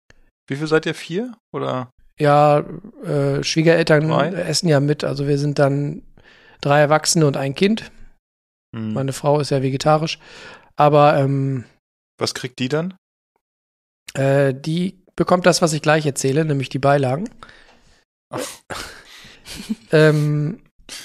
Wie 0.49 0.57
viel 0.57 0.67
seid 0.67 0.85
ihr? 0.87 0.95
Vier? 0.95 1.33
Oder? 1.53 1.91
Ja, 2.19 2.65
äh, 3.05 3.43
Schwiegereltern 3.45 4.09
Drei? 4.09 4.29
essen 4.31 4.69
ja 4.69 4.81
mit. 4.81 5.05
Also 5.05 5.29
wir 5.29 5.39
sind 5.39 5.61
dann 5.61 6.03
drei 6.61 6.81
Erwachsene 6.81 7.27
und 7.27 7.37
ein 7.37 7.55
Kind. 7.55 7.91
Hm. 8.75 8.93
Meine 8.93 9.13
Frau 9.13 9.41
ist 9.41 9.51
ja 9.51 9.63
vegetarisch. 9.63 10.19
Aber 10.77 11.17
ähm, 11.19 11.65
Was 12.19 12.35
kriegt 12.35 12.59
die 12.59 12.69
dann? 12.69 12.95
äh, 14.15 14.55
die 14.55 15.03
bekommt 15.17 15.47
das, 15.47 15.63
was 15.63 15.73
ich 15.73 15.83
gleich 15.83 16.07
erzähle, 16.07 16.45
nämlich 16.45 16.69
die 16.69 16.79
Beilagen. 16.79 17.29
ähm, 19.93 20.61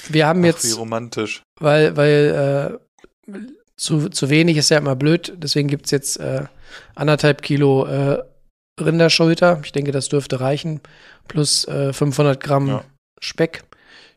wir 0.10 0.28
haben 0.28 0.40
Ach, 0.40 0.44
wie 0.44 0.48
jetzt, 0.48 0.78
romantisch. 0.78 1.44
weil, 1.60 1.96
weil 1.98 2.80
äh, 3.32 3.38
zu, 3.78 4.10
zu 4.10 4.30
wenig 4.30 4.58
ist 4.58 4.70
ja 4.70 4.78
immer 4.78 4.96
blöd, 4.96 5.34
deswegen 5.38 5.68
gibt 5.68 5.86
es 5.86 5.92
jetzt 5.92 6.18
äh, 6.20 6.46
anderthalb 6.96 7.42
Kilo 7.42 7.86
äh, 7.86 8.24
Rinderschulter. 8.80 9.62
Ich 9.64 9.72
denke, 9.72 9.92
das 9.92 10.10
dürfte 10.10 10.40
reichen. 10.40 10.82
Plus 11.28 11.66
äh, 11.68 11.94
500 11.94 12.42
Gramm 12.42 12.68
Ja. 12.68 12.84
Speck. 13.20 13.64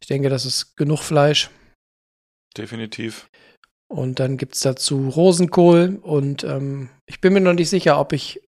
Ich 0.03 0.09
denke, 0.09 0.29
das 0.29 0.45
ist 0.45 0.77
genug 0.77 0.99
Fleisch. 0.99 1.49
Definitiv. 2.57 3.29
Und 3.89 4.19
dann 4.19 4.37
gibt 4.37 4.57
es 4.57 4.61
dazu 4.61 5.09
Rosenkohl. 5.09 6.01
Und 6.03 6.43
ähm, 6.43 6.89
ich 7.07 7.21
bin 7.21 7.33
mir 7.33 7.41
noch 7.41 7.53
nicht 7.53 7.71
sicher, 7.71 8.01
ob 8.01 8.13
ich, 8.13 8.41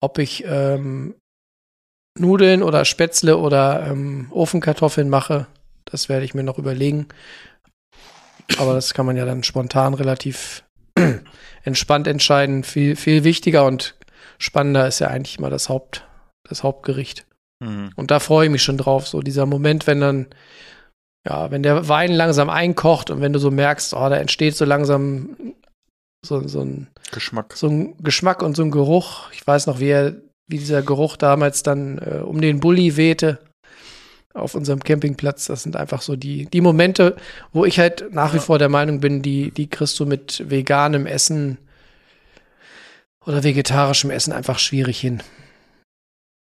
ob 0.00 0.18
ich 0.18 0.44
ähm, 0.46 1.14
Nudeln 2.18 2.62
oder 2.62 2.84
Spätzle 2.84 3.38
oder 3.38 3.86
ähm, 3.86 4.30
Ofenkartoffeln 4.30 5.08
mache. 5.08 5.46
Das 5.86 6.10
werde 6.10 6.26
ich 6.26 6.34
mir 6.34 6.42
noch 6.42 6.58
überlegen. 6.58 7.08
Aber 8.58 8.74
das 8.74 8.92
kann 8.92 9.06
man 9.06 9.16
ja 9.16 9.24
dann 9.24 9.44
spontan 9.44 9.94
relativ 9.94 10.64
entspannt 11.62 12.06
entscheiden. 12.06 12.62
Viel, 12.62 12.94
viel 12.94 13.24
wichtiger 13.24 13.64
und 13.64 13.96
spannender 14.38 14.86
ist 14.86 14.98
ja 14.98 15.08
eigentlich 15.08 15.40
mal 15.40 15.50
das 15.50 15.70
Haupt, 15.70 16.06
das 16.46 16.62
Hauptgericht. 16.62 17.27
Mhm. 17.60 17.90
Und 17.96 18.10
da 18.10 18.20
freue 18.20 18.46
ich 18.46 18.52
mich 18.52 18.62
schon 18.62 18.78
drauf. 18.78 19.08
So 19.08 19.20
dieser 19.20 19.46
Moment, 19.46 19.86
wenn 19.86 20.00
dann, 20.00 20.26
ja, 21.26 21.50
wenn 21.50 21.62
der 21.62 21.88
Wein 21.88 22.12
langsam 22.12 22.50
einkocht 22.50 23.10
und 23.10 23.20
wenn 23.20 23.32
du 23.32 23.38
so 23.38 23.50
merkst, 23.50 23.94
oh, 23.94 24.08
da 24.08 24.16
entsteht 24.16 24.56
so 24.56 24.64
langsam 24.64 25.36
so, 26.24 26.46
so, 26.46 26.60
ein, 26.62 26.88
Geschmack. 27.12 27.56
so 27.56 27.68
ein 27.68 27.94
Geschmack 28.02 28.42
und 28.42 28.56
so 28.56 28.62
ein 28.62 28.70
Geruch. 28.70 29.30
Ich 29.32 29.46
weiß 29.46 29.66
noch, 29.66 29.80
wie, 29.80 29.88
er, 29.88 30.16
wie 30.48 30.58
dieser 30.58 30.82
Geruch 30.82 31.16
damals 31.16 31.62
dann 31.62 31.98
äh, 31.98 32.18
um 32.18 32.40
den 32.40 32.60
Bulli 32.60 32.96
wehte 32.96 33.38
auf 34.34 34.54
unserem 34.54 34.80
Campingplatz. 34.80 35.46
Das 35.46 35.62
sind 35.62 35.74
einfach 35.76 36.02
so 36.02 36.14
die, 36.16 36.46
die 36.46 36.60
Momente, 36.60 37.16
wo 37.52 37.64
ich 37.64 37.78
halt 37.78 38.12
nach 38.12 38.32
wie 38.32 38.38
Ja. 38.38 38.42
vor 38.42 38.58
der 38.58 38.68
Meinung 38.68 39.00
bin, 39.00 39.22
die, 39.22 39.50
die 39.50 39.68
kriegst 39.68 39.98
du 39.98 40.06
mit 40.06 40.48
veganem 40.48 41.06
Essen 41.06 41.58
oder 43.26 43.42
vegetarischem 43.42 44.10
Essen 44.10 44.32
einfach 44.32 44.58
schwierig 44.58 45.00
hin. 45.00 45.22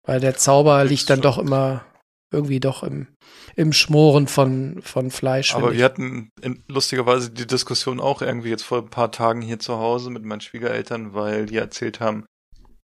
Weil 0.03 0.19
der 0.19 0.35
Zauber 0.35 0.83
liegt 0.83 1.09
dann 1.09 1.21
doch 1.21 1.37
immer 1.37 1.85
irgendwie 2.31 2.59
doch 2.59 2.83
im, 2.83 3.07
im 3.55 3.73
Schmoren 3.73 4.27
von, 4.27 4.81
von 4.81 5.11
Fleisch. 5.11 5.53
Aber 5.53 5.73
wir 5.73 5.83
hatten 5.83 6.29
in, 6.41 6.63
lustigerweise 6.67 7.29
die 7.29 7.45
Diskussion 7.45 7.99
auch 7.99 8.21
irgendwie 8.21 8.49
jetzt 8.49 8.63
vor 8.63 8.79
ein 8.79 8.89
paar 8.89 9.11
Tagen 9.11 9.41
hier 9.41 9.59
zu 9.59 9.77
Hause 9.77 10.09
mit 10.09 10.23
meinen 10.23 10.41
Schwiegereltern, 10.41 11.13
weil 11.13 11.45
die 11.45 11.57
erzählt 11.57 11.99
haben, 11.99 12.25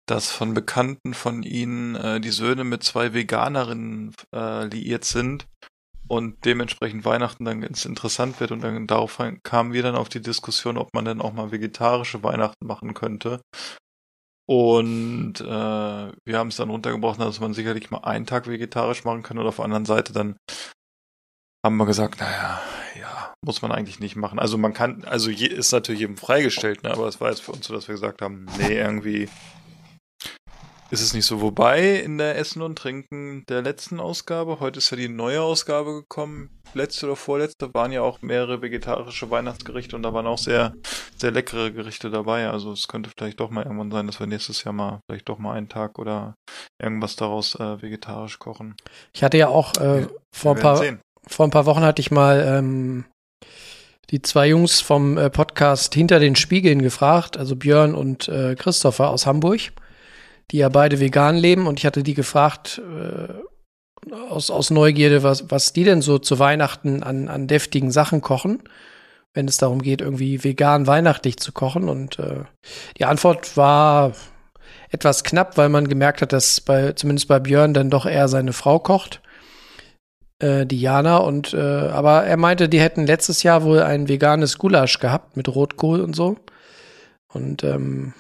dass 0.07 0.31
von 0.31 0.53
Bekannten 0.53 1.15
von 1.15 1.43
ihnen 1.43 1.95
äh, 1.95 2.21
die 2.21 2.31
Söhne 2.31 2.65
mit 2.65 2.83
zwei 2.83 3.15
Veganerinnen 3.15 4.15
äh, 4.35 4.67
liiert 4.67 5.05
sind 5.05 5.47
und 6.09 6.45
dementsprechend 6.45 7.05
Weihnachten 7.05 7.45
dann 7.45 7.63
ganz 7.63 7.87
interessant 7.87 8.39
wird 8.41 8.51
und 8.51 8.63
dann 8.63 8.87
darauf 8.87 9.19
kamen 9.43 9.73
wir 9.73 9.83
dann 9.83 9.95
auf 9.95 10.09
die 10.09 10.21
Diskussion, 10.21 10.77
ob 10.77 10.93
man 10.93 11.05
dann 11.05 11.23
auch 11.23 11.33
mal 11.33 11.53
vegetarische 11.53 12.23
Weihnachten 12.23 12.67
machen 12.67 12.93
könnte. 12.93 13.41
Und 14.53 15.41
äh, 15.41 15.45
wir 15.47 16.39
haben 16.39 16.49
es 16.49 16.57
dann 16.57 16.69
runtergebrochen, 16.69 17.25
dass 17.25 17.41
man 17.41 17.55
sicherlich 17.55 17.91
mal 17.91 18.01
einen 18.01 18.27
Tag 18.27 18.47
vegetarisch 18.47 19.03
machen 19.03 19.23
kann 19.23 19.39
oder 19.39 19.49
auf 19.49 19.57
der 19.57 19.65
anderen 19.65 19.87
Seite 19.87 20.13
dann 20.13 20.37
haben 21.65 21.79
wir 21.79 21.87
gesagt, 21.87 22.21
naja, 22.21 22.61
ja, 23.01 23.33
muss 23.43 23.63
man 23.63 23.73
eigentlich 23.73 23.99
nicht 23.99 24.15
machen. 24.15 24.39
Also 24.39 24.59
man 24.59 24.75
kann, 24.75 25.05
also 25.05 25.31
je, 25.31 25.47
ist 25.47 25.73
natürlich 25.73 26.03
jedem 26.03 26.19
freigestellt, 26.19 26.83
ne? 26.83 26.91
aber 26.91 27.09
es 27.09 27.19
war 27.19 27.31
jetzt 27.31 27.41
für 27.41 27.53
uns 27.53 27.67
so, 27.67 27.73
dass 27.73 27.89
wir 27.89 27.95
gesagt 27.95 28.21
haben, 28.21 28.45
nee, 28.59 28.77
irgendwie 28.77 29.31
ist 30.91 31.01
es 31.01 31.15
nicht 31.15 31.25
so. 31.25 31.41
Wobei 31.41 32.01
in 32.01 32.19
der 32.19 32.37
Essen 32.37 32.61
und 32.61 32.77
Trinken 32.77 33.45
der 33.49 33.63
letzten 33.63 34.01
Ausgabe, 34.01 34.61
heute 34.61 34.81
ist 34.81 34.91
ja 34.91 34.99
die 34.99 35.09
neue 35.09 35.41
Ausgabe 35.41 35.95
gekommen, 35.95 36.51
letzte 36.75 37.07
oder 37.07 37.17
vorletzte, 37.17 37.73
waren 37.73 37.91
ja 37.91 38.03
auch 38.03 38.21
mehrere 38.21 38.61
vegetarische 38.61 39.31
Weihnachtsgerichte 39.31 39.97
und 39.97 40.03
da 40.03 40.13
waren 40.13 40.27
auch 40.27 40.37
sehr 40.37 40.75
sehr 41.23 41.31
leckere 41.31 41.73
Gerichte 41.73 42.11
dabei. 42.11 42.49
Also 42.49 42.73
es 42.73 42.87
könnte 42.87 43.11
vielleicht 43.17 43.41
doch 43.41 43.51
mal 43.51 43.65
irgendwann 43.65 43.91
sein, 43.91 44.07
dass 44.07 44.21
wir 44.21 44.27
nächstes 44.27 44.63
Jahr 44.65 44.75
mal 44.75 45.01
vielleicht 45.09 45.29
doch 45.29 45.39
mal 45.39 45.55
einen 45.55 45.71
Tag 45.71 45.99
oder 45.99 46.35
irgendwas 46.79 47.17
daraus 47.17 47.55
äh, 47.55 47.81
vegetarisch 47.81 48.39
kochen. 48.39 48.77
Ich 49.15 49.23
hatte 49.23 49.39
ja 49.39 49.49
auch 49.49 49.75
äh, 49.79 50.07
vor, 50.31 50.55
ein 50.55 50.61
paar, 50.61 50.83
vor 51.27 51.47
ein 51.47 51.51
paar 51.51 51.67
Wochen 51.67 51.83
hatte 51.83 52.03
ich 52.03 52.11
mal 52.11 52.45
ähm, 52.47 53.05
die 54.11 54.21
zwei 54.21 54.49
Jungs 54.49 54.81
vom 54.81 55.17
äh, 55.17 55.31
Podcast 55.31 55.95
Hinter 55.95 56.19
den 56.19 56.37
Spiegeln 56.37 56.83
gefragt, 56.83 57.39
also 57.39 57.57
Björn 57.57 57.95
und 57.95 58.29
äh, 58.29 58.55
Christopher 58.57 59.09
aus 59.09 59.27
Hamburg, 59.27 59.61
die 60.51 60.59
ja 60.59 60.69
beide 60.69 61.01
vegan 61.01 61.37
leben 61.37 61.67
und 61.67 61.79
ich 61.79 61.87
hatte 61.87 62.03
die 62.03 62.15
gefragt 62.15 62.83
äh, 62.85 64.13
aus, 64.29 64.51
aus 64.51 64.71
Neugierde, 64.71 65.23
was, 65.23 65.51
was 65.51 65.73
die 65.73 65.85
denn 65.85 66.03
so 66.03 66.19
zu 66.19 66.41
Weihnachten 66.41 67.03
an, 67.03 67.29
an 67.29 67.47
deftigen 67.47 67.93
Sachen 67.93 68.21
kochen, 68.21 68.65
wenn 69.35 69.49
es 69.49 69.57
darum 69.57 69.83
geht, 69.83 70.01
irgendwie 70.01 70.45
vegan 70.45 70.87
weihnachtlich 70.87 71.39
zu 71.39 71.53
kochen 71.53 71.89
und 71.89 72.19
äh, 72.19 72.45
die 72.99 73.05
Antwort 73.05 73.57
war 73.57 74.13
etwas 74.91 75.25
knapp, 75.25 75.57
weil 75.57 75.69
man 75.69 75.89
gemerkt 75.89 76.23
hat, 76.23 76.33
dass 76.33 76.61
bei, 76.61 76.93
zumindest 76.93 77.29
bei 77.29 77.39
Björn 77.39 77.75
dann 77.75 77.91
doch 77.91 78.07
eher 78.07 78.29
seine 78.29 78.53
Frau 78.53 78.79
kocht 78.79 79.23
äh, 80.43 80.67
Diana 80.67 81.19
und 81.19 81.55
äh, 81.55 81.61
aber 81.61 82.25
er 82.25 82.37
meinte, 82.37 82.69
die 82.69 82.81
hätten 82.81 83.07
letztes 83.07 83.43
Jahr 83.43 83.63
wohl 83.63 83.81
ein 83.81 84.09
veganes 84.09 84.59
Gulasch 84.59 84.99
gehabt 84.99 85.37
mit 85.37 85.49
Rotkohl 85.49 86.01
und 86.01 86.15
so. 86.15 86.37
Und 87.33 87.65
ähm, 87.65 88.13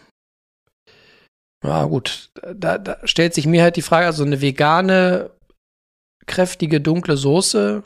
ja 1.64 1.84
gut, 1.84 2.30
da, 2.54 2.78
da 2.78 2.96
stellt 3.04 3.34
sich 3.34 3.46
mir 3.46 3.62
halt 3.62 3.76
die 3.76 3.82
Frage, 3.82 4.06
also 4.06 4.24
eine 4.24 4.40
vegane, 4.40 5.30
kräftige, 6.26 6.80
dunkle 6.80 7.16
Soße 7.16 7.82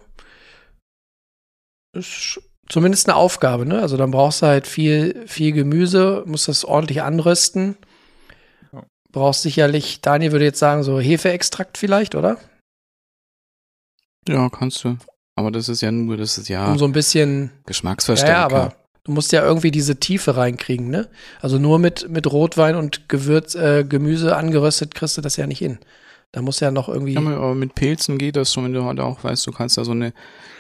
ist 1.95 2.41
zumindest 2.69 3.09
eine 3.09 3.17
Aufgabe, 3.17 3.67
ne? 3.67 3.81
Also 3.81 3.97
dann 3.97 4.11
brauchst 4.11 4.43
du 4.43 4.47
halt 4.47 4.67
viel, 4.67 5.25
viel 5.27 5.53
Gemüse, 5.53 6.25
musst 6.27 6.49
das 6.49 6.64
ordentlich 6.64 7.03
anrösten. 7.03 7.77
Brauchst 9.12 9.43
sicherlich, 9.43 10.01
Daniel 10.03 10.33
würde 10.33 10.45
jetzt 10.45 10.59
sagen, 10.59 10.83
so 10.83 11.01
Hefeextrakt 11.01 11.79
vielleicht, 11.79 12.14
oder? 12.14 12.39
Ja, 14.29 14.49
kannst 14.51 14.85
du. 14.85 14.99
Aber 15.37 15.51
das 15.51 15.69
ist 15.69 15.81
ja 15.81 15.91
nur, 15.91 16.17
das 16.17 16.39
ist 16.39 16.49
ja. 16.49 16.71
Um 16.71 16.79
so 16.79 16.85
ein 16.85 16.93
bisschen. 16.93 17.51
Geschmacksverstärker. 17.67 18.33
Ja, 18.33 18.45
aber 18.45 18.75
du 19.05 19.12
musst 19.12 19.33
ja 19.33 19.43
irgendwie 19.43 19.71
diese 19.71 19.97
Tiefe 19.97 20.37
reinkriegen, 20.37 20.89
ne? 20.89 21.09
Also 21.41 21.59
nur 21.59 21.79
mit, 21.79 22.09
mit 22.09 22.31
Rotwein 22.31 22.75
und 22.75 23.09
Gewürz, 23.09 23.55
äh, 23.55 23.85
Gemüse 23.85 24.37
angeröstet 24.37 24.95
kriegst 24.95 25.17
du 25.17 25.23
das 25.23 25.37
ja 25.37 25.47
nicht 25.47 25.59
hin. 25.59 25.79
Da 26.33 26.43
muss 26.43 26.61
ja 26.61 26.71
noch 26.71 26.89
irgendwie. 26.89 27.14
Ja, 27.14 27.21
aber 27.21 27.55
mit 27.55 27.75
Pilzen 27.75 28.19
geht 28.19 28.37
das 28.37 28.53
schon, 28.53 28.64
wenn 28.64 28.73
du 28.73 28.85
halt 28.85 29.01
auch 29.01 29.23
weißt, 29.23 29.47
du 29.47 29.53
kannst 29.53 29.79
da 29.79 29.85
so 29.85 29.93
eine. 29.93 30.12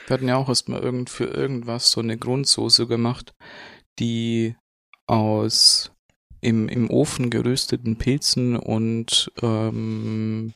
Wir 0.06 0.14
hatten 0.14 0.28
ja 0.28 0.36
auch 0.36 0.48
erstmal 0.48 0.80
irgend, 0.80 1.10
für 1.10 1.24
irgendwas 1.24 1.90
so 1.90 2.00
eine 2.00 2.16
Grundsoße 2.16 2.86
gemacht, 2.86 3.34
die 3.98 4.56
aus 5.06 5.92
im, 6.40 6.68
im 6.68 6.90
Ofen 6.90 7.30
gerösteten 7.30 7.96
Pilzen 7.96 8.56
und 8.56 9.32
ähm, 9.42 10.54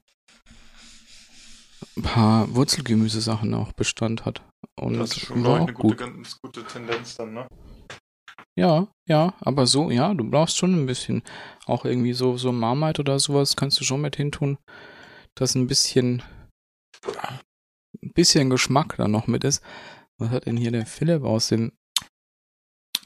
ein 1.96 2.03
paar 2.03 2.55
Wurzelgemüsesachen 2.55 3.53
auch 3.55 3.72
Bestand 3.72 4.24
hat. 4.24 4.42
Und 4.78 4.98
das 4.98 5.16
ist 5.16 5.26
schon 5.26 5.44
war 5.44 5.61
auch 5.61 5.66
eine 5.66 5.72
gute, 5.72 5.96
ganz 5.96 6.40
gute 6.40 6.64
Tendenz 6.64 7.16
dann, 7.16 7.34
ne? 7.34 7.46
Ja, 8.57 8.88
ja, 9.07 9.34
aber 9.40 9.66
so, 9.66 9.90
ja, 9.90 10.12
du 10.14 10.28
brauchst 10.28 10.59
schon 10.59 10.74
ein 10.74 10.86
bisschen, 10.86 11.22
auch 11.66 11.84
irgendwie 11.84 12.12
so, 12.12 12.36
so 12.36 12.53
Marmite 12.53 13.01
oder 13.01 13.18
sowas 13.18 13.57
kannst 13.57 13.80
du 13.80 13.84
schon 13.84 14.01
mit 14.01 14.16
hintun, 14.16 14.59
dass 15.34 15.55
ein 15.55 15.66
bisschen, 15.66 16.22
ein 18.03 18.12
bisschen 18.12 18.51
Geschmack 18.51 18.96
da 18.96 19.09
noch 19.09 19.26
mit 19.26 19.44
ist. 19.44 19.62
Was 20.18 20.30
hat 20.30 20.46
denn 20.46 20.57
hier 20.57 20.70
der 20.70 20.86
Philipp 20.86 21.24
aus 21.24 21.48
dem... 21.48 21.72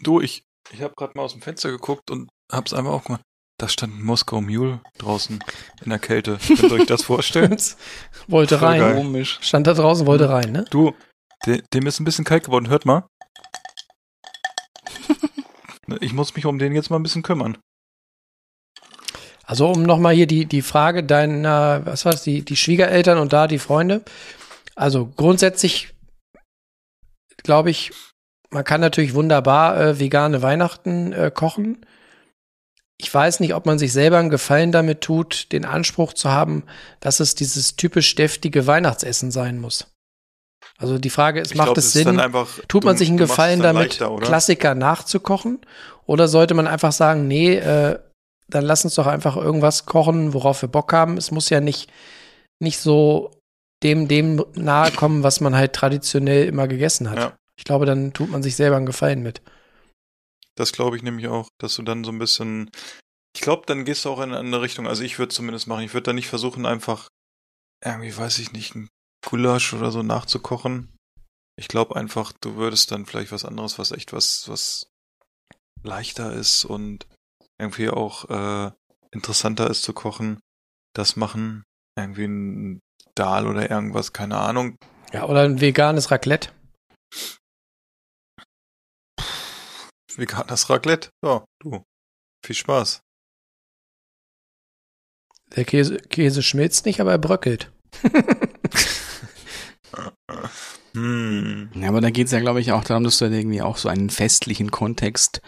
Du, 0.03 0.21
ich, 0.21 0.45
ich 0.73 0.83
habe 0.83 0.95
gerade 0.97 1.13
mal 1.15 1.23
aus 1.23 1.33
dem 1.33 1.43
Fenster 1.43 1.71
geguckt 1.71 2.11
und 2.11 2.29
hab's 2.51 2.75
einmal 2.75 2.93
aufgemacht. 2.93 3.23
Da 3.59 3.69
stand 3.69 3.95
ein 3.95 4.03
Moskau 4.03 4.41
Mule 4.41 4.81
draußen 4.99 5.39
in 5.85 5.91
der 5.91 6.01
Kälte. 6.01 6.39
Könnt 6.45 6.63
ihr 6.63 6.73
euch 6.73 6.87
das 6.87 7.05
vorstellen? 7.05 7.57
wollte 8.27 8.61
rein. 8.61 8.97
Komisch. 8.97 9.39
Stand 9.43 9.69
da 9.69 9.75
draußen, 9.75 10.07
wollte 10.07 10.29
rein, 10.29 10.51
ne? 10.51 10.65
Du, 10.71 10.93
de, 11.47 11.63
dem 11.73 11.87
ist 11.87 12.01
ein 12.01 12.05
bisschen 12.05 12.25
kalt 12.25 12.45
geworden. 12.45 12.69
Hört 12.69 12.85
mal. 12.85 13.07
ich 16.01 16.13
muss 16.13 16.35
mich 16.35 16.47
um 16.47 16.59
den 16.59 16.75
jetzt 16.75 16.91
mal 16.91 16.97
ein 16.97 17.05
bisschen 17.05 17.23
kümmern. 17.23 17.57
Also 19.45 19.69
um 19.71 19.83
nochmal 19.83 20.15
hier 20.15 20.27
die, 20.27 20.47
die 20.47 20.63
Frage 20.63 21.05
deiner, 21.05 21.87
was 21.87 22.05
war 22.05 22.13
das, 22.13 22.25
die, 22.25 22.45
die 22.45 22.57
Schwiegereltern 22.57 23.19
und 23.19 23.33
da 23.33 23.47
die 23.47 23.59
Freunde. 23.59 24.03
Also 24.77 25.07
grundsätzlich 25.07 25.95
glaube 27.43 27.71
ich, 27.71 27.93
man 28.51 28.65
kann 28.65 28.81
natürlich 28.81 29.15
wunderbar 29.15 29.81
äh, 29.81 30.01
vegane 30.01 30.43
Weihnachten 30.43 31.13
äh, 31.13 31.31
kochen 31.35 31.85
ich 32.97 33.13
weiß 33.13 33.41
nicht, 33.41 33.55
ob 33.55 33.67
man 33.67 33.79
sich 33.79 33.93
selber 33.93 34.19
einen 34.19 34.31
Gefallen 34.31 34.73
damit 34.73 35.01
tut, 35.01 35.53
den 35.53 35.65
Anspruch 35.65 36.13
zu 36.13 36.31
haben, 36.31 36.65
dass 37.01 37.21
es 37.21 37.35
dieses 37.35 37.77
typisch 37.77 38.15
deftige 38.15 38.67
Weihnachtsessen 38.67 39.31
sein 39.31 39.61
muss. 39.61 39.89
Also 40.79 40.99
die 40.99 41.11
Frage 41.11 41.41
ist, 41.41 41.53
ich 41.53 41.57
macht 41.57 41.67
glaub, 41.67 41.79
es 41.79 41.93
Sinn, 41.93 42.21
tut 42.69 42.85
man 42.85 42.97
sich 42.97 43.09
einen 43.09 43.19
Gefallen 43.19 43.61
damit, 43.61 43.99
leichter, 43.99 44.17
Klassiker 44.17 44.75
nachzukochen? 44.75 45.61
Oder 46.07 46.29
sollte 46.29 46.55
man 46.55 46.67
einfach 46.67 46.93
sagen, 46.93 47.29
nee, 47.29 47.55
äh, 47.55 47.99
dann 48.49 48.65
lass 48.65 48.85
uns 48.85 48.95
doch 48.95 49.07
einfach 49.07 49.37
irgendwas 49.37 49.87
kochen, 49.87 50.33
worauf 50.33 50.63
wir 50.63 50.69
Bock 50.69 50.93
haben. 50.93 51.17
Es 51.17 51.31
muss 51.31 51.51
ja 51.51 51.61
nicht, 51.61 51.91
nicht 52.61 52.79
so 52.79 53.31
dem, 53.85 54.09
dem 54.09 54.45
nahe 54.55 54.91
kommen, 54.91 55.23
was 55.23 55.41
man 55.41 55.55
halt 55.55 55.75
traditionell 55.75 56.49
immer 56.49 56.67
gegessen 56.67 57.11
hat. 57.11 57.19
Ja. 57.19 57.37
Ich 57.57 57.65
glaube, 57.65 57.87
dann 57.87 58.13
tut 58.13 58.31
man 58.31 58.43
sich 58.43 58.57
selber 58.57 58.77
einen 58.77 58.87
Gefallen 58.87 59.23
mit. 59.23 59.43
Das 60.57 60.73
glaube 60.73 60.97
ich 60.97 61.03
nämlich 61.03 61.29
auch, 61.29 61.49
dass 61.59 61.77
du 61.77 61.83
dann 61.83 62.05
so 62.05 62.11
ein 62.11 62.19
bisschen. 62.19 62.71
Ich 63.37 63.43
glaube, 63.43 63.65
dann 63.67 63.85
gehst 63.85 64.05
du 64.05 64.11
auch 64.11 64.19
in 64.19 64.31
eine 64.31 64.39
andere 64.39 64.63
Richtung. 64.63 64.87
Also 64.87 65.03
ich 65.03 65.19
würde 65.19 65.35
zumindest 65.35 65.67
machen. 65.67 65.85
Ich 65.85 65.95
würde 65.95 66.05
da 66.05 66.13
nicht 66.13 66.29
versuchen, 66.29 66.67
einfach 66.67 67.09
irgendwie, 67.85 68.17
weiß 68.17 68.39
ich 68.39 68.53
nicht, 68.53 68.75
ein 68.75 68.89
Gulasch 69.25 69.75
oder 69.75 69.91
so 69.91 70.03
nachzukochen. 70.03 70.97
Ich 71.57 71.69
glaube 71.69 71.97
einfach, 71.97 72.33
du 72.41 72.57
würdest 72.57 72.91
dann 72.91 73.07
vielleicht 73.07 73.33
was 73.33 73.45
anderes, 73.45 73.79
was 73.79 73.93
echt 73.93 74.13
was, 74.13 74.49
was 74.49 74.87
leichter 75.83 76.33
ist 76.33 76.65
und 76.65 77.07
irgendwie 77.59 77.91
auch 77.91 78.29
äh, 78.31 78.73
interessanter 79.13 79.71
ist 79.71 79.83
zu 79.83 79.93
kochen, 79.93 80.41
das 80.95 81.17
machen. 81.17 81.65
Irgendwie 81.97 82.25
ein 82.25 82.81
Dahl 83.15 83.47
oder 83.47 83.71
irgendwas, 83.71 84.13
keine 84.13 84.37
Ahnung. 84.39 84.77
Ja, 85.13 85.25
oder 85.25 85.43
ein 85.43 85.61
veganes 85.61 86.11
Raclette. 86.11 86.51
veganes 90.17 90.71
Raclette. 90.71 91.11
Ja, 91.25 91.45
du. 91.61 91.83
Viel 92.45 92.57
Spaß. 92.57 93.01
Der 95.57 95.65
Käse, 95.65 95.97
Käse 95.99 96.43
schmilzt 96.43 96.85
nicht, 96.87 97.01
aber 97.01 97.13
er 97.13 97.19
bröckelt. 97.19 97.71
hm. 100.95 101.71
Ja, 101.75 101.89
aber 101.89 102.01
da 102.01 102.11
geht 102.11 102.27
es 102.27 102.33
ja, 102.33 102.41
glaube 102.41 102.61
ich, 102.61 102.73
auch 102.73 102.83
darum, 102.85 103.05
dass 103.05 103.19
du 103.19 103.27
dann 103.27 103.35
irgendwie 103.35 103.63
auch 103.63 103.77
so 103.77 103.89
einen 103.89 104.11
festlichen 104.11 104.71
Kontext 104.71 105.41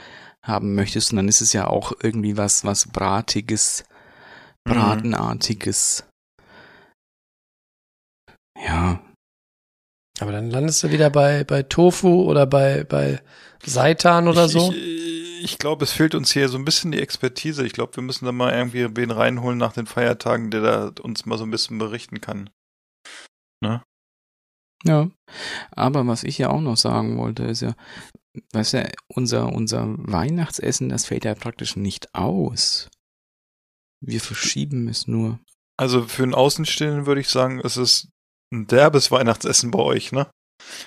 haben 0.42 0.74
möchtest. 0.74 1.10
Und 1.12 1.16
dann 1.16 1.28
ist 1.28 1.40
es 1.40 1.52
ja 1.52 1.66
auch 1.66 1.92
irgendwie 2.02 2.36
was, 2.36 2.64
was 2.64 2.86
Bratiges, 2.86 3.84
mhm. 4.64 4.72
Bratenartiges. 4.72 6.04
Ja. 8.64 9.02
Aber 10.18 10.32
dann 10.32 10.50
landest 10.50 10.82
du 10.82 10.90
wieder 10.90 11.10
bei, 11.10 11.44
bei 11.44 11.62
Tofu 11.62 12.22
oder 12.22 12.46
bei, 12.46 12.84
bei 12.84 13.20
Seitan 13.64 14.28
oder 14.28 14.46
ich, 14.46 14.52
so? 14.52 14.72
Ich, 14.72 15.44
ich 15.44 15.58
glaube, 15.58 15.84
es 15.84 15.92
fehlt 15.92 16.14
uns 16.14 16.32
hier 16.32 16.48
so 16.48 16.56
ein 16.56 16.64
bisschen 16.64 16.92
die 16.92 17.00
Expertise. 17.00 17.66
Ich 17.66 17.72
glaube, 17.72 17.96
wir 17.96 18.02
müssen 18.02 18.24
da 18.24 18.32
mal 18.32 18.52
irgendwie 18.52 18.96
wen 18.96 19.10
reinholen 19.10 19.58
nach 19.58 19.74
den 19.74 19.86
Feiertagen, 19.86 20.50
der 20.50 20.60
da 20.62 20.92
uns 21.02 21.26
mal 21.26 21.36
so 21.36 21.44
ein 21.44 21.50
bisschen 21.50 21.78
berichten 21.78 22.20
kann. 22.20 22.50
Ne? 23.62 23.82
Ja, 24.84 25.10
aber 25.72 26.06
was 26.06 26.22
ich 26.22 26.38
ja 26.38 26.50
auch 26.50 26.60
noch 26.60 26.76
sagen 26.76 27.18
wollte, 27.18 27.44
ist 27.44 27.62
ja, 27.62 27.74
weißt 28.52 28.74
du, 28.74 28.92
unser, 29.08 29.52
unser 29.52 29.94
Weihnachtsessen, 29.98 30.88
das 30.88 31.06
fällt 31.06 31.24
ja 31.24 31.34
praktisch 31.34 31.76
nicht 31.76 32.14
aus. 32.14 32.88
Wir 34.00 34.20
verschieben 34.20 34.88
es 34.88 35.06
nur. 35.06 35.40
Also 35.78 36.04
für 36.04 36.22
einen 36.22 36.34
Außenstehenden 36.34 37.06
würde 37.06 37.20
ich 37.20 37.28
sagen, 37.28 37.60
es 37.64 37.76
ist 37.76 38.08
ein 38.52 38.66
derbes 38.66 39.10
Weihnachtsessen 39.10 39.70
bei 39.70 39.80
euch, 39.80 40.12
ne? 40.12 40.28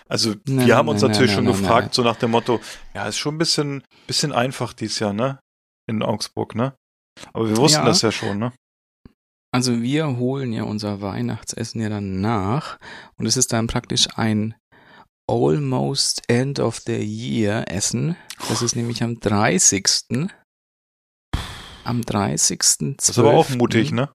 Also 0.08 0.36
nein, 0.46 0.66
wir 0.66 0.76
haben 0.76 0.88
uns 0.88 1.02
nein, 1.02 1.12
natürlich 1.12 1.36
nein, 1.36 1.46
schon 1.46 1.54
gefragt, 1.54 1.94
so 1.94 2.04
nach 2.04 2.16
dem 2.16 2.32
Motto, 2.32 2.60
ja, 2.94 3.08
ist 3.08 3.18
schon 3.18 3.36
ein 3.36 3.38
bisschen, 3.38 3.84
bisschen 4.08 4.32
einfach 4.32 4.74
dies 4.74 5.00
Jahr, 5.00 5.14
ne? 5.14 5.40
In 5.88 6.04
Augsburg, 6.04 6.56
ne? 6.56 6.74
Aber 7.34 7.50
wir 7.50 7.58
wussten 7.58 7.80
ja. 7.80 7.86
das 7.86 8.02
ja 8.02 8.12
schon, 8.12 8.40
ne? 8.40 8.54
Also 9.52 9.82
wir 9.82 10.18
holen 10.18 10.54
ja 10.54 10.64
unser 10.64 11.02
Weihnachtsessen 11.02 11.82
ja 11.82 11.90
dann 11.90 12.22
nach 12.22 12.78
und 13.18 13.26
es 13.26 13.36
ist 13.36 13.52
dann 13.52 13.68
praktisch 13.68 14.08
ein 14.16 14.56
almost 15.28 16.22
end 16.28 16.60
of 16.60 16.80
the 16.86 16.98
year 16.98 17.66
Essen. 17.68 18.16
Das 18.48 18.62
ist 18.62 18.76
nämlich 18.76 19.02
am 19.04 19.20
30. 19.20 19.88
Am 21.84 22.02
30. 22.02 22.60
Das 22.98 23.10
ist 23.10 23.20
aber 23.20 23.34
auch 23.34 23.50
mutig, 23.50 23.92
ne? 23.92 24.10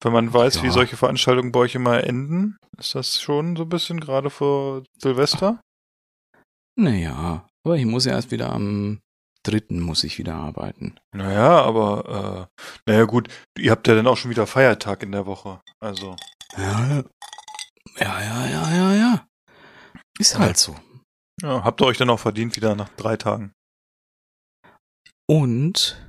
Wenn 0.00 0.12
man 0.12 0.32
weiß, 0.32 0.56
ja. 0.56 0.62
wie 0.62 0.70
solche 0.70 0.96
Veranstaltungen 0.96 1.52
bei 1.52 1.60
euch 1.60 1.74
immer 1.74 2.04
enden, 2.04 2.56
ist 2.78 2.94
das 2.94 3.20
schon 3.20 3.56
so 3.56 3.64
ein 3.64 3.68
bisschen 3.68 4.00
gerade 4.00 4.30
vor 4.30 4.84
Silvester? 4.96 5.60
Naja, 6.76 7.46
Aber 7.64 7.76
ich 7.76 7.84
muss 7.84 8.04
ja 8.04 8.12
erst 8.12 8.30
wieder 8.30 8.52
am 8.52 9.00
dritten 9.42 9.80
muss 9.80 10.04
ich 10.04 10.18
wieder 10.18 10.34
arbeiten. 10.34 10.98
Naja, 11.12 11.62
aber 11.62 12.48
äh, 12.60 12.64
naja 12.86 13.04
gut, 13.04 13.28
ihr 13.56 13.70
habt 13.70 13.88
ja 13.88 13.94
dann 13.94 14.06
auch 14.06 14.16
schon 14.16 14.30
wieder 14.30 14.46
Feiertag 14.46 15.02
in 15.02 15.12
der 15.12 15.26
Woche. 15.26 15.60
Also. 15.80 16.16
Ja, 16.56 17.02
ja, 17.98 18.22
ja, 18.22 18.46
ja, 18.46 18.74
ja, 18.74 18.94
ja. 18.94 19.26
Ist 20.18 20.38
halt 20.38 20.58
so. 20.58 20.76
Ja, 21.42 21.64
habt 21.64 21.80
ihr 21.80 21.86
euch 21.86 21.98
dann 21.98 22.10
auch 22.10 22.20
verdient 22.20 22.56
wieder 22.56 22.74
nach 22.74 22.88
drei 22.90 23.16
Tagen. 23.16 23.52
Und 25.26 26.04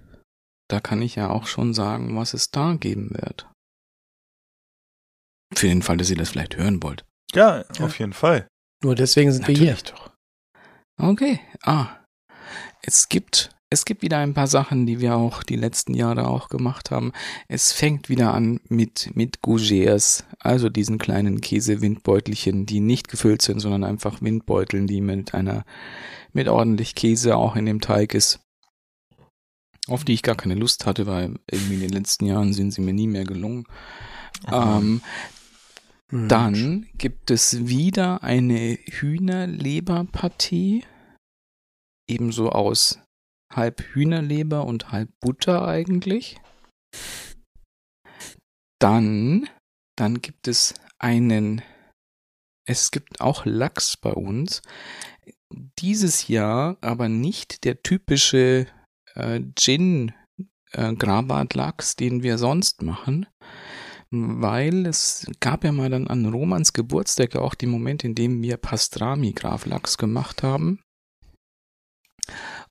da 0.69 0.79
kann 0.79 1.01
ich 1.01 1.15
ja 1.15 1.29
auch 1.29 1.45
schon 1.45 1.73
sagen, 1.73 2.15
was 2.15 2.33
es 2.33 2.51
da 2.51 2.73
geben 2.73 3.11
wird. 3.11 3.49
Für 5.53 5.67
den 5.67 5.81
Fall, 5.81 5.97
dass 5.97 6.09
ihr 6.09 6.15
das 6.15 6.29
vielleicht 6.29 6.57
hören 6.57 6.81
wollt. 6.83 7.03
Ja, 7.33 7.63
ja. 7.77 7.85
auf 7.85 7.99
jeden 7.99 8.13
Fall. 8.13 8.47
Nur 8.83 8.95
deswegen 8.95 9.31
sind 9.31 9.41
Natürlich 9.41 9.61
wir 9.61 9.75
hier. 9.75 9.83
doch. 9.93 10.11
Okay. 10.97 11.39
Ah. 11.63 11.87
Es 12.81 13.09
gibt, 13.09 13.49
es 13.69 13.85
gibt 13.85 14.01
wieder 14.01 14.17
ein 14.17 14.33
paar 14.33 14.47
Sachen, 14.47 14.85
die 14.85 14.99
wir 14.99 15.15
auch 15.15 15.43
die 15.43 15.55
letzten 15.55 15.93
Jahre 15.93 16.27
auch 16.27 16.49
gemacht 16.49 16.91
haben. 16.91 17.11
Es 17.47 17.71
fängt 17.71 18.09
wieder 18.09 18.33
an 18.33 18.61
mit, 18.69 19.15
mit 19.15 19.41
Gougères, 19.41 20.23
also 20.39 20.69
diesen 20.69 20.97
kleinen 20.97 21.41
Käsewindbeutelchen, 21.41 22.65
die 22.65 22.79
nicht 22.79 23.09
gefüllt 23.09 23.41
sind, 23.41 23.59
sondern 23.59 23.83
einfach 23.83 24.21
Windbeuteln, 24.21 24.87
die 24.87 25.01
mit 25.01 25.33
einer, 25.33 25.65
mit 26.31 26.47
ordentlich 26.47 26.95
Käse 26.95 27.35
auch 27.35 27.55
in 27.55 27.65
dem 27.65 27.81
Teig 27.81 28.13
ist. 28.13 28.39
Auf 29.87 30.03
die 30.03 30.13
ich 30.13 30.23
gar 30.23 30.35
keine 30.35 30.55
Lust 30.55 30.85
hatte, 30.85 31.07
weil 31.07 31.35
irgendwie 31.49 31.75
in 31.75 31.81
den 31.81 31.89
letzten 31.89 32.25
Jahren 32.27 32.53
sind 32.53 32.71
sie 32.71 32.81
mir 32.81 32.93
nie 32.93 33.07
mehr 33.07 33.25
gelungen. 33.25 33.65
Ähm, 34.51 35.01
dann 36.11 36.87
gibt 36.97 37.29
es 37.29 37.67
wieder 37.67 38.23
eine 38.23 38.79
Hühnerleberpartie 38.89 40.83
ebenso 42.09 42.49
aus 42.49 42.99
halb 43.53 43.81
Hühnerleber 43.93 44.65
und 44.65 44.91
halb 44.91 45.09
Butter 45.19 45.67
eigentlich. 45.67 46.37
Dann, 48.79 49.49
dann 49.95 50.21
gibt 50.21 50.47
es 50.47 50.73
einen, 50.97 51.61
es 52.65 52.91
gibt 52.91 53.21
auch 53.21 53.45
Lachs 53.45 53.97
bei 53.97 54.11
uns. 54.11 54.61
Dieses 55.79 56.27
Jahr 56.27 56.77
aber 56.81 57.09
nicht 57.09 57.63
der 57.65 57.81
typische 57.81 58.67
äh, 59.15 59.41
Gin 59.55 60.13
äh, 60.71 60.93
Grabat-Lachs, 60.93 61.95
den 61.95 62.23
wir 62.23 62.37
sonst 62.37 62.81
machen, 62.81 63.27
weil 64.11 64.85
es 64.85 65.27
gab 65.39 65.63
ja 65.63 65.71
mal 65.71 65.89
dann 65.89 66.07
an 66.07 66.25
Romans 66.25 66.73
Geburtstag 66.73 67.35
auch 67.35 67.53
die 67.53 67.67
Momente, 67.67 68.07
in 68.07 68.15
dem 68.15 68.41
wir 68.41 68.57
Pastrami 68.57 69.33
Graf 69.33 69.65
Lachs 69.65 69.97
gemacht 69.97 70.43
haben. 70.43 70.79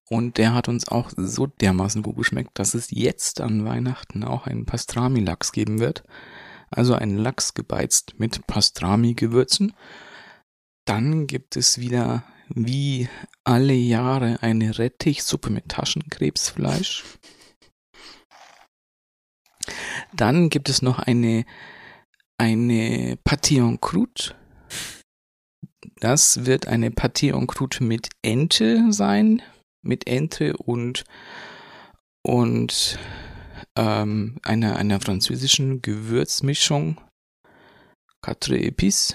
Und 0.08 0.38
der 0.38 0.54
hat 0.54 0.68
uns 0.68 0.88
auch 0.88 1.10
so 1.16 1.46
dermaßen 1.46 2.02
gut 2.02 2.16
geschmeckt, 2.16 2.58
dass 2.58 2.74
es 2.74 2.90
jetzt 2.90 3.40
an 3.40 3.64
Weihnachten 3.64 4.24
auch 4.24 4.46
einen 4.46 4.64
Pastrami-Lachs 4.64 5.52
geben 5.52 5.80
wird. 5.80 6.02
Also 6.70 6.94
einen 6.94 7.16
Lachs 7.16 7.54
gebeizt 7.54 8.14
mit 8.18 8.46
Pastrami-Gewürzen. 8.46 9.74
Dann 10.86 11.26
gibt 11.26 11.56
es 11.56 11.78
wieder 11.78 12.24
wie 12.48 13.08
alle 13.44 13.74
Jahre 13.74 14.42
eine 14.42 14.78
Rettichsuppe 14.78 15.50
mit 15.50 15.68
Taschenkrebsfleisch. 15.68 17.04
Dann 20.12 20.48
gibt 20.48 20.68
es 20.68 20.82
noch 20.82 20.98
eine, 20.98 21.44
eine 22.38 23.18
en 23.26 23.80
croûte 23.80 24.34
das 26.00 26.44
wird 26.44 26.68
eine 26.68 26.86
en 26.86 27.46
croûte 27.46 27.82
mit 27.82 28.10
Ente 28.22 28.92
sein, 28.92 29.42
mit 29.82 30.06
Ente 30.06 30.56
und 30.56 31.04
und 32.22 32.98
ähm, 33.76 34.38
einer 34.42 34.76
einer 34.76 35.00
französischen 35.00 35.82
Gewürzmischung 35.82 37.00
Quatre 38.20 38.56
Épices. 38.56 39.14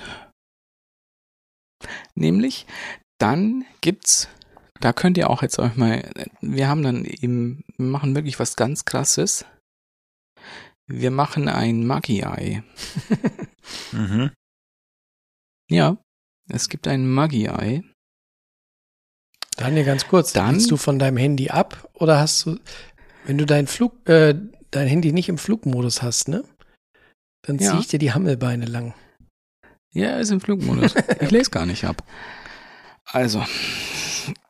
Nämlich, 2.16 2.66
dann 3.20 3.66
gibt's, 3.82 4.30
da 4.80 4.94
könnt 4.94 5.18
ihr 5.18 5.30
auch 5.30 5.41
jetzt 5.41 5.60
euch 5.60 5.76
mal, 5.76 6.10
wir 6.39 6.70
haben 6.70 6.84
dann 6.84 7.04
eben, 7.04 7.66
wir 7.78 7.86
machen 7.86 8.16
wirklich 8.16 8.39
was 8.39 8.56
ganz 8.56 8.86
krasses. 8.86 9.46
Wir 10.96 11.10
machen 11.10 11.48
ein 11.48 11.88
Magi-Ei. 11.88 12.62
mhm. 13.91 14.32
Ja, 15.68 15.98
es 16.50 16.70
gibt 16.70 16.88
ein 16.88 17.10
Magi-Ei. 17.10 17.82
Daniel, 19.58 19.86
ganz 19.86 20.08
kurz. 20.08 20.34
Dann 20.34 20.60
du 20.60 20.78
von 20.78 21.00
deinem 21.00 21.18
Handy 21.18 21.50
ab 21.50 21.89
oder 21.94 22.20
hast 22.20 22.46
du, 22.46 22.60
wenn 23.26 23.39
du 23.39 23.46
dein 23.48 23.66
Flug, 23.66 24.08
äh, 24.08 24.36
dein 24.70 24.88
Handy 24.88 25.14
nicht 25.14 25.30
im 25.30 25.39
Flugmodus 25.39 26.04
hast, 26.04 26.28
ne? 26.28 26.44
Dann 27.41 27.58
ja. 27.58 27.72
ziehe 27.72 27.80
ich 27.82 27.88
dir 27.88 28.00
die 28.00 28.14
Hammelbeine 28.14 28.66
lang. 28.66 28.94
Ja, 29.94 30.18
ist 30.18 30.30
im 30.30 30.41
Flugmodus. 30.41 30.94
ich 31.20 31.32
lese 31.32 31.50
gar 31.50 31.66
nicht 31.66 31.86
ab. 31.86 32.04
Also, 33.06 33.44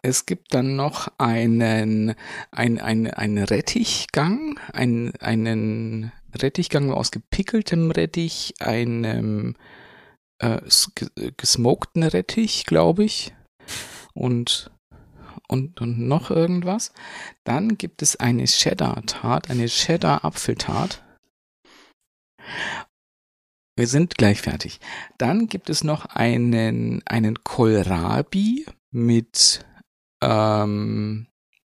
es 0.01 0.25
gibt 0.25 0.53
dann 0.53 0.75
noch 0.75 1.07
einen, 1.17 2.15
ein, 2.51 2.81
ein, 2.81 3.07
einen 3.07 3.43
Rettichgang, 3.45 4.59
einen, 4.73 5.15
einen 5.21 6.11
Rettichgang 6.35 6.91
aus 6.91 7.11
gepickeltem 7.11 7.91
Rettich, 7.91 8.55
einem 8.59 9.55
äh, 10.39 10.61
gesmokten 11.37 12.03
Rettich, 12.03 12.65
glaube 12.65 13.03
ich. 13.03 13.33
Und, 14.13 14.71
und, 15.47 15.81
und 15.81 15.99
noch 15.99 16.29
irgendwas. 16.29 16.93
Dann 17.43 17.77
gibt 17.77 18.01
es 18.01 18.15
eine 18.15 18.45
Cheddar-Tart, 18.45 19.49
eine 19.49 19.67
Cheddar-Apfeltart. 19.67 21.03
Wir 23.75 23.87
sind 23.87 24.17
gleich 24.17 24.41
fertig. 24.41 24.79
Dann 25.17 25.47
gibt 25.47 25.69
es 25.69 25.83
noch 25.83 26.05
einen, 26.05 27.01
einen 27.07 27.43
Kohlrabi 27.43 28.65
mit, 28.91 29.65
ähm, 30.21 31.27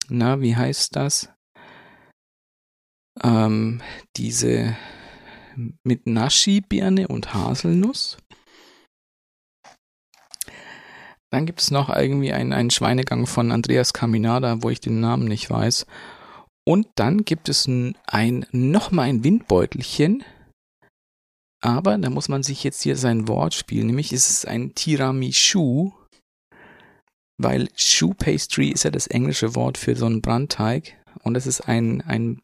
na, 0.10 0.42
wie 0.42 0.56
heißt 0.56 0.96
das? 0.96 1.30
Ähm, 3.22 3.82
diese 4.16 4.76
mit 5.84 6.08
Nashi-Birne 6.08 7.08
und 7.08 7.34
Haselnuss. 7.34 8.18
Dann 11.32 11.46
gibt 11.46 11.62
es 11.62 11.72
noch 11.72 11.90
irgendwie 11.90 12.32
einen, 12.32 12.54
einen 12.54 12.70
Schweinegang 12.70 13.26
von 13.26 13.52
Andreas 13.52 13.94
Caminada, 13.94 14.62
wo 14.62 14.70
ich 14.70 14.80
den 14.80 15.00
Namen 15.00 15.28
nicht 15.28 15.50
weiß. 15.50 15.86
Und 16.66 16.88
dann 16.96 17.26
gibt 17.26 17.50
es 17.50 17.68
ein 17.68 18.46
nochmal 18.52 19.10
ein 19.10 19.24
Windbeutelchen. 19.24 20.24
Aber 21.62 21.98
da 21.98 22.10
muss 22.10 22.30
man 22.30 22.44
sich 22.44 22.64
jetzt 22.64 22.84
hier 22.84 22.96
sein 22.96 23.28
Wort 23.28 23.54
spielen. 23.54 23.88
Nämlich 23.88 24.14
ist 24.14 24.30
es 24.30 24.46
ein 24.46 24.76
Tiramisu. 24.76 25.94
Weil 27.42 27.68
Shoe 27.76 28.14
Pastry 28.14 28.70
ist 28.70 28.84
ja 28.84 28.92
das 28.92 29.08
englische 29.08 29.56
Wort 29.56 29.78
für 29.78 29.96
so 29.96 30.06
einen 30.06 30.22
Brandteig. 30.22 31.02
Und 31.24 31.36
es 31.36 31.48
ist 31.48 31.62
ein, 31.62 32.02
ein 32.02 32.42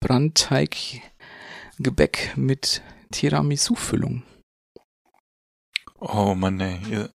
Brandteiggebäck 0.00 2.36
mit 2.36 2.82
Tiramisu-Füllung. 3.12 4.22
Oh 6.00 6.34
Mann, 6.34 6.60
ey. 6.60 6.80
Ihr, 6.88 7.10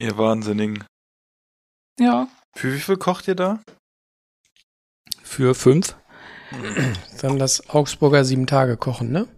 Ihr 0.00 0.18
Wahnsinnigen. 0.18 0.84
Ja. 1.98 2.28
Für 2.56 2.74
wie 2.74 2.80
viel 2.80 2.96
kocht 2.96 3.28
ihr 3.28 3.36
da? 3.36 3.62
Für 5.22 5.54
fünf. 5.54 5.96
Dann 7.20 7.38
das 7.38 7.70
Augsburger 7.70 8.24
sieben 8.24 8.46
Tage 8.46 8.76
kochen, 8.76 9.10
ne? 9.10 9.28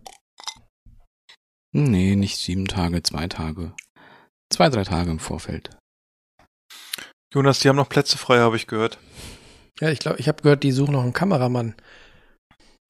Nee, 1.73 2.17
nicht 2.17 2.39
sieben 2.39 2.67
Tage, 2.67 3.03
zwei 3.03 3.29
Tage. 3.29 3.75
Zwei, 4.53 4.69
drei 4.69 4.85
Tage 4.85 5.11
im 5.11 5.19
Vorfeld. 5.19 5.71
Jonas, 7.33 7.61
die 7.61 7.69
haben 7.69 7.77
noch 7.77 7.89
Plätze 7.89 8.19
frei, 8.19 8.39
habe 8.39 8.57
ich 8.57 8.67
gehört. 8.67 8.99
Ja, 9.81 9.91
ich 9.91 9.99
glaube, 9.99 10.19
ich 10.19 10.29
habe 10.29 10.43
gehört, 10.43 10.63
die 10.63 10.73
suchen 10.73 10.93
noch 10.93 11.03
einen 11.03 11.13
Kameramann. 11.13 11.75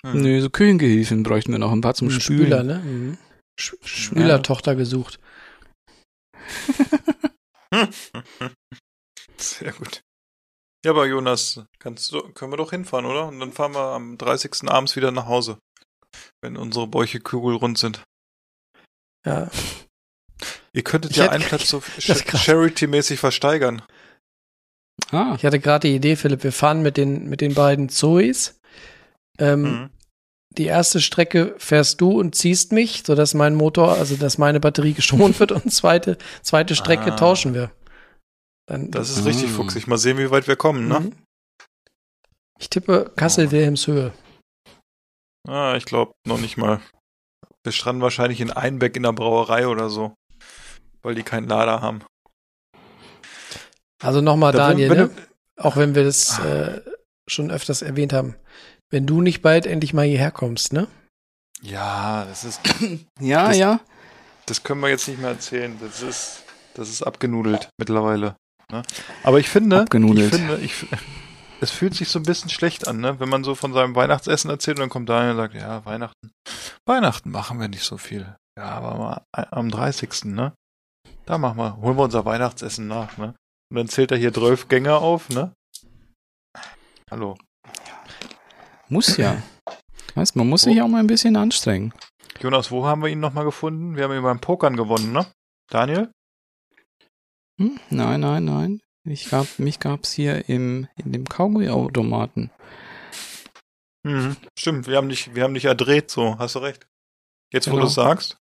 Hm. 0.05 0.23
Nö, 0.23 0.41
so 0.41 0.51
Küchengehilfen 0.51 1.23
bräuchten 1.23 1.53
wir 1.53 1.59
noch 1.59 1.73
ein 1.73 1.81
paar 1.81 1.95
zum 1.95 2.09
Ein 2.09 2.21
Spülen. 2.21 2.41
Spüler, 2.41 2.63
ne? 2.63 2.79
Mhm. 2.79 3.19
Spülertochter 3.59 4.73
ja. 4.73 4.79
gesucht. 4.79 5.19
Sehr 9.37 9.73
gut. 9.73 10.03
Ja, 10.85 10.93
aber 10.93 11.07
Jonas, 11.07 11.63
kannst 11.81 12.13
du, 12.13 12.21
können 12.33 12.53
wir 12.53 12.59
doch 12.59 12.71
hinfahren, 12.71 13.07
oder? 13.07 13.27
Und 13.27 13.41
dann 13.41 13.53
fahren 13.53 13.75
wir 13.75 13.93
am 13.93 14.19
30. 14.19 14.69
abends 14.69 14.95
wieder 14.95 15.11
nach 15.11 15.27
Hause. 15.27 15.59
Wenn 16.41 16.57
unsere 16.57 16.87
Bäuche 16.87 17.19
kugelrund 17.19 17.79
sind. 17.79 18.05
Ja. 19.25 19.51
Ihr 20.73 20.85
könntet 20.85 21.11
ich 21.13 21.17
ja 21.17 21.31
einen 21.31 21.43
Platz 21.43 21.69
so 21.71 21.81
Charity-mäßig 21.81 23.19
versteigern. 23.19 23.83
Ah. 25.11 25.35
Ich 25.37 25.45
hatte 25.45 25.61
gerade 25.61 25.89
die 25.89 25.95
Idee, 25.95 26.17
Philipp, 26.17 26.43
wir 26.43 26.53
fahren 26.53 26.83
mit 26.83 26.97
den, 26.97 27.29
mit 27.29 27.41
den 27.41 27.55
beiden 27.55 27.89
Zoes. 27.89 28.59
Ähm, 29.39 29.63
mhm. 29.63 29.91
Die 30.57 30.65
erste 30.67 31.01
Strecke 31.01 31.55
fährst 31.59 32.01
du 32.01 32.19
und 32.19 32.35
ziehst 32.35 32.73
mich, 32.73 33.03
sodass 33.07 33.35
mein 33.35 33.55
Motor, 33.55 33.93
also 33.99 34.17
dass 34.17 34.39
meine 34.39 34.59
Batterie 34.61 34.93
geschont 34.95 35.39
wird 35.39 35.53
und 35.53 35.73
zweite, 35.73 36.19
zweite 36.43 36.75
Strecke 36.75 37.13
ah. 37.13 37.17
tauschen 37.17 37.55
wir. 37.55 37.71
Dann, 38.69 38.91
Das 38.91 39.11
ist 39.11 39.25
richtig 39.25 39.51
Ah. 39.51 39.55
fuchsig. 39.55 39.87
Mal 39.87 39.99
sehen, 39.99 40.19
wie 40.19 40.31
weit 40.31 40.49
wir 40.49 40.57
kommen, 40.57 40.89
ne? 40.89 41.01
Mhm. 41.01 41.13
Ich 42.59 42.71
tippe 42.71 43.13
Kassel-Wilhelmshöhe. 43.17 44.13
Ah, 45.47 45.75
ich 45.77 45.85
glaube 45.85 46.13
noch 46.27 46.41
nicht 46.41 46.57
mal. 46.57 46.81
Wir 47.63 47.73
stranden 47.73 48.03
wahrscheinlich 48.03 48.41
in 48.41 48.51
Einbeck 48.51 48.97
in 48.97 49.03
der 49.03 49.13
Brauerei 49.13 49.69
oder 49.69 49.91
so. 49.91 50.15
Weil 51.03 51.15
die 51.15 51.23
keinen 51.23 51.47
Lader 51.47 51.83
haben. 51.83 52.01
Also 54.03 54.21
nochmal, 54.21 54.53
Da, 54.53 54.69
Daniel, 54.69 54.91
wenn- 54.91 54.99
ne? 54.99 55.11
auch 55.57 55.77
wenn 55.77 55.95
wir 55.95 56.05
das 56.05 56.39
äh, 56.41 56.81
schon 57.29 57.51
öfters 57.51 57.83
erwähnt 57.83 58.13
haben. 58.13 58.37
Wenn 58.91 59.07
du 59.07 59.21
nicht 59.21 59.43
bald 59.43 59.67
endlich 59.67 59.95
mal 59.95 60.07
hierher 60.07 60.31
kommst, 60.31 60.73
ne? 60.73 60.87
Ja, 61.63 62.25
das 62.27 62.45
ist, 62.45 62.61
Ja, 63.21 63.49
Das- 63.49 63.57
ja. 63.59 63.81
das 64.47 64.63
können 64.63 64.81
wir 64.81 64.89
jetzt 64.89 65.09
nicht 65.09 65.21
mehr 65.21 65.31
erzählen. 65.31 65.77
Das 65.81 66.03
ist, 66.03 66.43
das 66.75 66.89
ist 66.91 67.03
abgenudelt 67.03 67.69
mittlerweile. 67.79 68.37
Ne? 68.71 68.83
Aber 69.23 69.39
ich 69.41 69.49
finde, 69.49 69.81
Abgenudelt. 69.83 70.33
ich 70.35 70.39
finde, 70.41 70.59
ich, 70.59 70.87
es 71.61 71.71
fühlt 71.71 71.95
sich 71.95 72.09
so 72.09 72.19
ein 72.19 72.25
bisschen 72.25 72.51
schlecht 72.51 72.87
an, 72.87 72.99
ne? 73.01 73.19
Wenn 73.21 73.29
man 73.29 73.45
so 73.45 73.55
von 73.55 73.73
seinem 73.73 73.95
Weihnachtsessen 73.95 74.51
erzählt 74.51 74.77
und 74.79 74.83
dann 74.83 74.89
kommt 74.91 75.09
Daniel 75.09 75.31
und 75.33 75.37
sagt, 75.39 75.55
ja, 75.55 75.85
Weihnachten, 75.87 76.33
Weihnachten 76.85 77.31
machen 77.31 77.59
wir 77.61 77.69
nicht 77.69 77.85
so 77.85 77.97
viel. 77.97 78.35
Ja, 78.59 78.65
aber 78.71 78.95
mal 78.97 79.23
am 79.33 79.71
30. 79.71 80.25
ne? 80.27 80.53
Da 81.27 81.39
machen 81.39 81.57
wir, 81.59 81.77
holen 81.79 81.97
wir 81.97 82.03
unser 82.05 82.25
Weihnachtsessen 82.25 82.87
nach, 82.89 83.17
ne? 83.17 83.35
Und 83.71 83.77
dann 83.77 83.89
zählt 83.89 84.13
er 84.13 84.17
hier 84.19 84.33
12 84.33 84.69
Gänge 84.69 84.97
auf, 84.97 85.29
ne? 85.29 85.53
Hallo. 87.11 87.37
Muss 88.89 89.17
ja. 89.17 89.43
Weißt, 90.15 90.37
man 90.37 90.49
muss 90.49 90.63
sich 90.63 90.81
auch 90.81 90.89
mal 90.89 91.01
ein 91.01 91.07
bisschen 91.09 91.37
anstrengen. 91.37 91.93
Jonas, 92.41 92.71
wo 92.71 92.87
haben 92.87 93.03
wir 93.03 93.09
ihn 93.09 93.21
nochmal 93.21 93.45
gefunden? 93.45 93.97
Wir 93.97 94.05
haben 94.05 94.13
ihn 94.15 94.23
beim 94.23 94.41
Pokern 94.41 94.77
gewonnen, 94.77 95.13
ne? 95.13 95.27
Daniel? 95.71 96.11
Hm? 97.61 97.81
Nein, 97.91 98.21
nein, 98.21 98.45
nein. 98.45 98.81
Ich 99.05 99.29
gab, 99.31 99.59
mich 99.59 99.81
gab's 99.81 100.13
hier 100.13 100.49
im, 100.49 100.89
in 100.97 101.13
dem 101.13 101.25
Kaugummi-Automaten. 101.25 102.51
Mhm. 104.05 104.37
Stimmt, 104.59 104.87
wir 104.87 104.97
haben 104.97 105.09
dich, 105.09 105.35
wir 105.35 105.43
haben 105.45 105.55
dich 105.55 105.65
erdreht, 105.65 106.11
so, 106.11 106.39
hast 106.39 106.55
du 106.55 106.61
recht. 106.61 106.87
Jetzt, 107.53 107.67
wo 107.69 107.73
Genau. 107.73 107.83
du 107.83 107.89
es 107.89 107.95
sagst. 107.95 108.37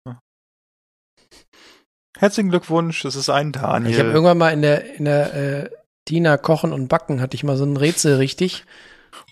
Herzlichen 2.18 2.49
Glückwunsch, 2.49 3.05
es 3.05 3.16
ist 3.16 3.30
ein 3.30 3.51
Daniel. 3.51 3.91
Ich 3.91 3.99
habe 3.99 4.09
irgendwann 4.09 4.38
mal 4.38 4.53
in 4.53 4.61
der, 4.61 4.95
in 4.95 5.05
der 5.05 5.34
äh, 5.34 5.70
Tina 6.05 6.38
Kochen 6.38 6.72
und 6.72 6.88
Backen 6.88 7.22
hatte 7.22 7.36
ich 7.36 7.43
mal 7.43 7.57
so 7.57 7.66
ein 7.66 7.78
Rätsel 7.78 8.18
richtig. 8.18 8.66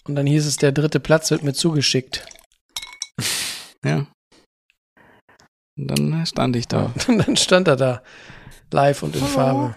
Und 0.05 0.15
dann 0.15 0.25
hieß 0.25 0.45
es, 0.47 0.57
der 0.57 0.71
dritte 0.71 0.99
Platz 0.99 1.29
wird 1.31 1.43
mir 1.43 1.53
zugeschickt. 1.53 2.25
Ja. 3.83 4.05
Und 5.75 5.87
dann 5.87 6.23
stand 6.27 6.55
ich 6.55 6.67
da. 6.67 6.91
Und 7.07 7.17
dann 7.27 7.35
stand 7.35 7.67
er 7.67 7.75
da. 7.75 8.03
Live 8.69 9.01
und 9.01 9.15
in 9.15 9.23
Farbe. 9.23 9.75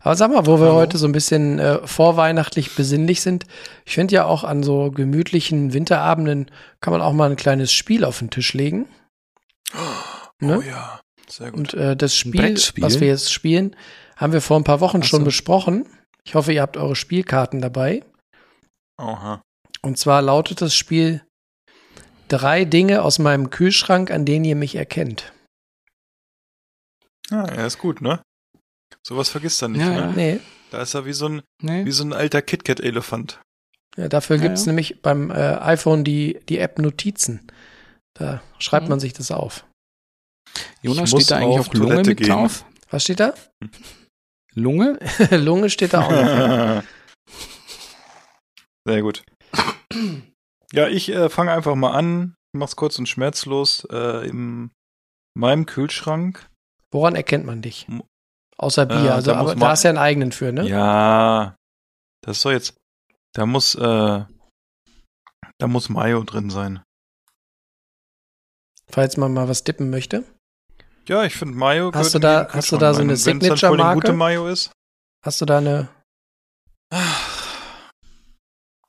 Aber 0.00 0.14
sag 0.14 0.30
mal, 0.30 0.46
wo 0.46 0.60
wir 0.60 0.66
Hallo. 0.66 0.76
heute 0.76 0.96
so 0.96 1.06
ein 1.06 1.12
bisschen 1.12 1.58
äh, 1.58 1.84
vorweihnachtlich 1.84 2.76
besinnlich 2.76 3.20
sind, 3.20 3.46
ich 3.84 3.94
finde 3.94 4.14
ja 4.14 4.26
auch 4.26 4.44
an 4.44 4.62
so 4.62 4.92
gemütlichen 4.92 5.72
Winterabenden 5.72 6.52
kann 6.80 6.92
man 6.92 7.02
auch 7.02 7.12
mal 7.12 7.28
ein 7.28 7.36
kleines 7.36 7.72
Spiel 7.72 8.04
auf 8.04 8.20
den 8.20 8.30
Tisch 8.30 8.54
legen. 8.54 8.86
Ne? 10.38 10.58
Oh 10.58 10.60
ja, 10.60 11.00
sehr 11.28 11.50
gut. 11.50 11.74
Und 11.74 11.74
äh, 11.74 11.96
das 11.96 12.16
Spiel, 12.16 12.54
was 12.78 13.00
wir 13.00 13.08
jetzt 13.08 13.32
spielen, 13.32 13.74
haben 14.16 14.32
wir 14.32 14.40
vor 14.40 14.58
ein 14.58 14.64
paar 14.64 14.80
Wochen 14.80 15.00
Ach 15.02 15.06
schon 15.06 15.20
so. 15.20 15.24
besprochen. 15.26 15.86
Ich 16.24 16.34
hoffe, 16.34 16.52
ihr 16.52 16.62
habt 16.62 16.76
eure 16.76 16.96
Spielkarten 16.96 17.60
dabei. 17.60 18.04
Oha. 19.00 19.42
Und 19.82 19.98
zwar 19.98 20.22
lautet 20.22 20.60
das 20.60 20.74
Spiel 20.74 21.22
drei 22.28 22.64
Dinge 22.64 23.02
aus 23.02 23.18
meinem 23.18 23.50
Kühlschrank, 23.50 24.10
an 24.10 24.24
denen 24.24 24.44
ihr 24.44 24.56
mich 24.56 24.74
erkennt. 24.74 25.32
Ja, 27.30 27.44
er 27.44 27.66
ist 27.66 27.78
gut, 27.78 28.00
ne? 28.00 28.20
Sowas 29.06 29.28
vergisst 29.28 29.62
er 29.62 29.68
nicht, 29.68 29.80
Ja, 29.80 29.90
ne? 29.90 29.96
ja. 29.98 30.12
Nee, 30.12 30.40
Da 30.70 30.82
ist 30.82 30.94
er 30.94 31.04
wie 31.06 31.12
so 31.12 31.28
ein, 31.28 31.42
Nee? 31.62 31.84
wie 31.84 31.92
so 31.92 32.04
ein 32.04 32.12
alter 32.12 32.42
KitKat-Elefant. 32.42 33.40
ja, 33.96 34.08
dafür 34.08 34.36
Ja, 34.36 34.42
gibt's 34.42 34.64
ja. 34.64 34.72
nämlich 34.72 35.02
beim 35.02 35.30
äh, 35.30 35.34
iPhone 35.58 36.02
die, 36.04 36.40
die 36.48 36.58
App 36.58 36.78
Notizen. 36.78 37.46
Da 38.14 38.42
schreibt 38.58 38.84
Mhm. 38.84 38.90
man 38.90 39.00
sich 39.00 39.12
das 39.12 39.30
auf. 39.30 39.64
Jonas, 40.82 41.10
steht 41.10 41.30
da 41.30 41.36
eigentlich 41.36 41.60
auf 41.60 41.68
auch 41.68 41.74
Lunge 41.74 41.88
Toilette 41.88 42.10
mit 42.10 42.18
gehen. 42.18 42.28
drauf? 42.28 42.64
Was 42.90 43.02
steht 43.04 43.20
da? 43.20 43.34
Lunge? 44.54 44.98
Lunge 45.30 45.70
steht 45.70 45.92
da 45.92 46.02
auch 46.02 46.10
noch. 46.10 46.82
Sehr 48.86 49.02
gut. 49.02 49.24
Ja, 50.72 50.88
ich 50.88 51.08
äh, 51.10 51.28
fange 51.28 51.52
einfach 51.52 51.74
mal 51.74 51.92
an. 51.92 52.34
Mach's 52.52 52.76
kurz 52.76 52.98
und 52.98 53.08
schmerzlos. 53.08 53.86
Äh, 53.90 54.28
in 54.28 54.70
meinem 55.34 55.66
Kühlschrank. 55.66 56.48
Woran 56.92 57.16
erkennt 57.16 57.44
man 57.44 57.62
dich? 57.62 57.86
Außer 58.56 58.86
Bier. 58.86 58.96
Äh, 58.96 59.10
also, 59.10 59.32
da 59.32 59.38
aber 59.38 59.54
da 59.54 59.68
hast 59.70 59.84
du 59.84 59.88
ja 59.88 59.90
einen 59.90 59.98
eigenen 59.98 60.32
für, 60.32 60.52
ne? 60.52 60.66
Ja, 60.68 61.56
das 62.22 62.38
ist 62.38 62.44
doch 62.44 62.52
jetzt. 62.52 62.76
Da 63.34 63.44
muss, 63.44 63.74
äh, 63.74 64.24
da 65.58 65.66
muss 65.66 65.88
Mayo 65.88 66.22
drin 66.22 66.48
sein. 66.48 66.82
Falls 68.88 69.16
man 69.16 69.34
mal 69.34 69.48
was 69.48 69.64
dippen 69.64 69.90
möchte. 69.90 70.24
Ja, 71.08 71.24
ich 71.24 71.34
finde 71.34 71.56
Mayo. 71.56 71.90
Hast 71.94 72.14
du 72.14 72.18
da- 72.18 72.48
hast 72.50 72.72
du 72.72 72.76
da 72.78 72.92
so 72.94 73.00
eine 73.00 73.16
Signature-Marke? 73.16 74.00
gute 74.00 74.12
Mayo 74.12 74.48
ist. 74.48 74.70
Hast 75.24 75.40
du 75.40 75.44
da 75.44 75.58
eine. 75.58 75.88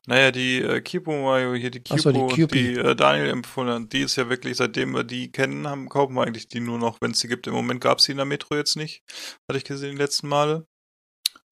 Naja, 0.09 0.31
die 0.31 0.61
äh, 0.61 0.79
Kipo 0.81 1.11
Mayo 1.11 1.53
hier, 1.53 1.69
die 1.69 1.81
Kipo, 1.81 1.97
so, 1.99 2.11
die 2.11 2.19
und 2.43 2.51
die 2.53 2.73
äh, 2.75 2.95
Daniel 2.95 3.29
empfohlen 3.29 3.83
hat, 3.83 3.91
die 3.93 3.99
ist 4.01 4.15
ja 4.15 4.29
wirklich, 4.29 4.55
seitdem 4.55 4.93
wir 4.95 5.03
die 5.03 5.31
kennen, 5.31 5.67
haben, 5.67 5.89
kaufen 5.89 6.13
wir 6.15 6.23
eigentlich 6.23 6.47
die 6.47 6.61
nur 6.61 6.79
noch, 6.79 7.01
wenn 7.01 7.11
es 7.11 7.19
die 7.19 7.27
gibt. 7.27 7.45
Im 7.47 7.53
Moment 7.53 7.81
gab 7.81 7.97
es 7.99 8.05
die 8.05 8.11
in 8.11 8.17
der 8.17 8.25
Metro 8.25 8.55
jetzt 8.55 8.77
nicht. 8.77 9.01
Hatte 9.49 9.57
ich 9.57 9.65
gesehen 9.65 9.91
die 9.91 10.01
letzten 10.01 10.29
Male. 10.29 10.65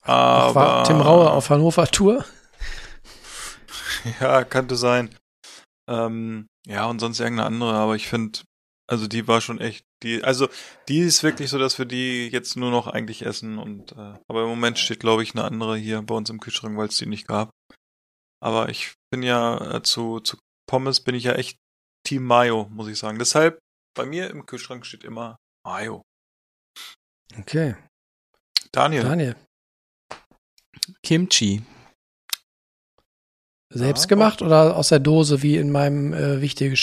Aber, 0.04 0.56
war 0.56 0.84
Tim 0.86 1.02
Raue 1.02 1.30
auf 1.32 1.50
Hannover 1.50 1.88
Tour? 1.88 2.26
Ja, 4.22 4.44
könnte 4.44 4.76
sein. 4.76 5.10
Ähm, 5.90 6.46
ja, 6.68 6.86
und 6.86 7.00
sonst 7.00 7.20
irgendeine 7.20 7.48
andere, 7.48 7.74
aber 7.74 7.96
ich 7.96 8.08
finde, 8.08 8.40
also 8.88 9.08
die 9.08 9.28
war 9.28 9.42
schon 9.42 9.60
echt, 9.60 9.86
die, 10.04 10.24
also 10.24 10.48
die 10.88 11.00
ist 11.00 11.24
wirklich 11.24 11.50
so, 11.50 11.58
dass 11.58 11.78
wir 11.80 11.86
die 11.86 12.28
jetzt 12.28 12.56
nur 12.56 12.72
noch 12.72 12.88
eigentlich 12.88 13.26
essen 13.26 13.58
und, 13.58 13.94
äh, 13.94 14.14
aber 14.28 14.44
im 14.44 14.50
Moment 14.50 14.78
steht, 14.78 15.00
glaube 15.00 15.24
ich, 15.24 15.34
eine 15.34 15.44
andere 15.44 15.78
hier 15.78 16.02
bei 16.02 16.16
uns 16.16 16.30
im 16.30 16.40
Kühlschrank, 16.40 16.78
weil 16.78 16.88
es 16.88 16.98
die 16.98 17.08
nicht 17.08 17.28
gab. 17.28 17.52
Aber 18.42 18.70
ich 18.70 18.94
bin 19.10 19.24
ja 19.24 19.76
äh, 19.76 19.82
zu, 19.82 20.20
zu 20.20 20.38
Pommes 20.68 21.00
bin 21.00 21.16
ich 21.16 21.24
ja 21.24 21.34
echt 21.34 21.58
Team 22.06 22.24
Mayo, 22.24 22.68
muss 22.70 22.88
ich 22.88 22.98
sagen. 22.98 23.20
Deshalb, 23.20 23.60
bei 23.96 24.06
mir 24.06 24.30
im 24.30 24.46
Kühlschrank 24.46 24.86
steht 24.86 25.04
immer 25.04 25.38
Mayo. 25.66 26.04
Okay. 27.40 27.76
Daniel. 28.72 29.04
Daniel. 29.04 29.36
Kimchi. 31.02 31.64
Selbst 33.74 34.04
Ja, 34.04 34.10
gemacht 34.10 34.42
oder 34.42 34.76
aus 34.78 34.90
der 34.90 35.00
Dose 35.00 35.42
wie 35.42 35.58
in 35.58 35.72
meinem 35.72 36.14
äh, 36.14 36.42
wichtigen 36.42 36.78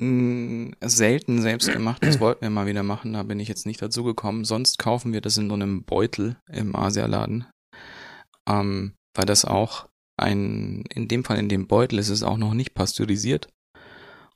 Mm, 0.00 0.70
selten 0.80 1.42
selbst 1.42 1.70
gemacht. 1.70 2.02
Das 2.02 2.20
wollten 2.20 2.40
wir 2.40 2.48
mal 2.48 2.66
wieder 2.66 2.82
machen. 2.82 3.12
Da 3.12 3.22
bin 3.22 3.38
ich 3.38 3.48
jetzt 3.48 3.66
nicht 3.66 3.82
dazu 3.82 4.02
gekommen. 4.02 4.46
Sonst 4.46 4.78
kaufen 4.78 5.12
wir 5.12 5.20
das 5.20 5.36
in 5.36 5.48
so 5.48 5.54
einem 5.54 5.84
Beutel 5.84 6.36
im 6.50 6.74
Asialaden. 6.74 7.44
Ähm, 8.48 8.94
weil 9.14 9.26
das 9.26 9.44
auch 9.44 9.88
ein, 10.16 10.84
in 10.94 11.06
dem 11.06 11.22
Fall 11.22 11.38
in 11.38 11.50
dem 11.50 11.66
Beutel 11.66 11.98
ist 11.98 12.08
es 12.08 12.22
auch 12.22 12.38
noch 12.38 12.54
nicht 12.54 12.72
pasteurisiert. 12.72 13.48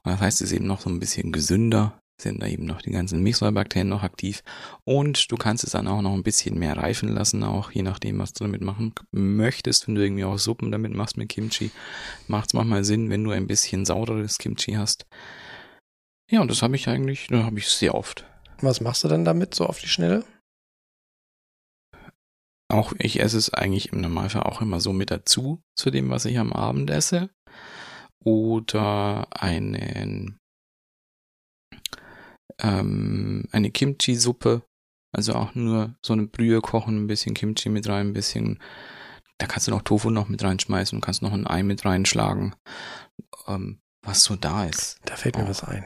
Und 0.03 0.13
das 0.13 0.21
heißt, 0.21 0.43
es 0.43 0.51
ist 0.51 0.57
eben 0.57 0.67
noch 0.67 0.83
so 0.83 0.91
ein 0.91 1.01
bisschen 1.01 1.33
gesünder. 1.33 1.99
Sind 2.21 2.43
da 2.43 2.47
eben 2.47 2.67
noch 2.67 2.83
die 2.83 2.91
ganzen 2.91 3.23
Milchsäurebakterien 3.23 3.89
noch 3.89 4.03
aktiv. 4.03 4.43
Und 4.85 5.33
du 5.33 5.37
kannst 5.37 5.65
es 5.65 5.71
dann 5.71 5.89
auch 5.89 6.03
noch 6.03 6.13
ein 6.13 6.23
bisschen 6.23 6.59
mehr 6.59 6.77
reifen 6.77 7.09
lassen, 7.09 7.43
auch 7.43 7.71
je 7.71 7.83
nachdem, 7.83 8.19
was 8.19 8.35
du 8.35 8.45
damit 8.45 8.61
machen 8.61 8.93
möchtest. 9.13 9.89
Wenn 9.89 9.95
du 9.95 10.03
irgendwie 10.03 10.25
auch 10.25 10.39
Suppen 10.39 10.71
damit 10.71 10.93
machst 10.93 11.17
mit 11.17 11.31
Kimchi, 11.31 11.71
macht 12.29 12.51
es 12.51 12.53
manchmal 12.55 12.85
Sinn, 12.85 13.09
wenn 13.09 13.25
du 13.25 13.31
ein 13.31 13.47
bisschen 13.47 13.87
saureres 13.87 14.37
Kimchi 14.37 14.73
hast. 14.73 15.07
Ja, 16.31 16.41
und 16.41 16.51
das 16.51 16.63
habe 16.63 16.77
ich 16.77 16.89
eigentlich, 16.89 17.27
das 17.29 17.45
habe 17.45 17.59
ich 17.59 17.69
sehr 17.69 17.95
oft. 17.95 18.25
Was 18.61 18.81
machst 18.81 19.05
du 19.05 19.09
dann 19.09 19.25
damit 19.25 19.55
so 19.55 19.67
auf 19.67 19.79
die 19.81 19.89
Schnelle? 19.89 20.25
Auch 22.69 22.93
ich 22.99 23.21
esse 23.21 23.37
es 23.37 23.53
eigentlich 23.53 23.93
im 23.93 24.01
Normalfall 24.01 24.43
auch 24.43 24.61
immer 24.63 24.81
so 24.81 24.93
mit 24.93 25.11
dazu, 25.11 25.63
zu 25.77 25.91
dem, 25.91 26.11
was 26.11 26.25
ich 26.25 26.39
am 26.39 26.53
Abend 26.53 26.91
esse. 26.91 27.31
Oder 28.25 29.29
einen, 29.39 30.39
ähm, 32.61 33.45
eine 33.53 33.71
Kimchi-Suppe. 33.71 34.63
Also 35.13 35.35
auch 35.35 35.55
nur 35.55 35.95
so 36.05 36.15
eine 36.15 36.27
Brühe 36.27 36.61
kochen, 36.61 37.05
ein 37.05 37.07
bisschen 37.07 37.35
Kimchi 37.35 37.69
mit 37.69 37.87
rein, 37.89 38.09
ein 38.09 38.13
bisschen, 38.15 38.59
da 39.39 39.47
kannst 39.47 39.69
du 39.69 39.71
noch 39.71 39.83
Tofu 39.83 40.11
noch 40.11 40.29
mit 40.29 40.43
reinschmeißen 40.43 40.97
und 40.97 41.03
kannst 41.03 41.23
noch 41.23 41.33
ein 41.33 41.47
Ei 41.47 41.63
mit 41.63 41.85
reinschlagen. 41.85 42.57
Ähm, 43.47 43.79
was 44.03 44.25
so 44.25 44.35
da 44.37 44.65
ist. 44.65 44.99
Da 45.05 45.17
fällt 45.17 45.37
mir 45.37 45.45
Oh. 45.45 45.49
was 45.49 45.63
ein. 45.63 45.85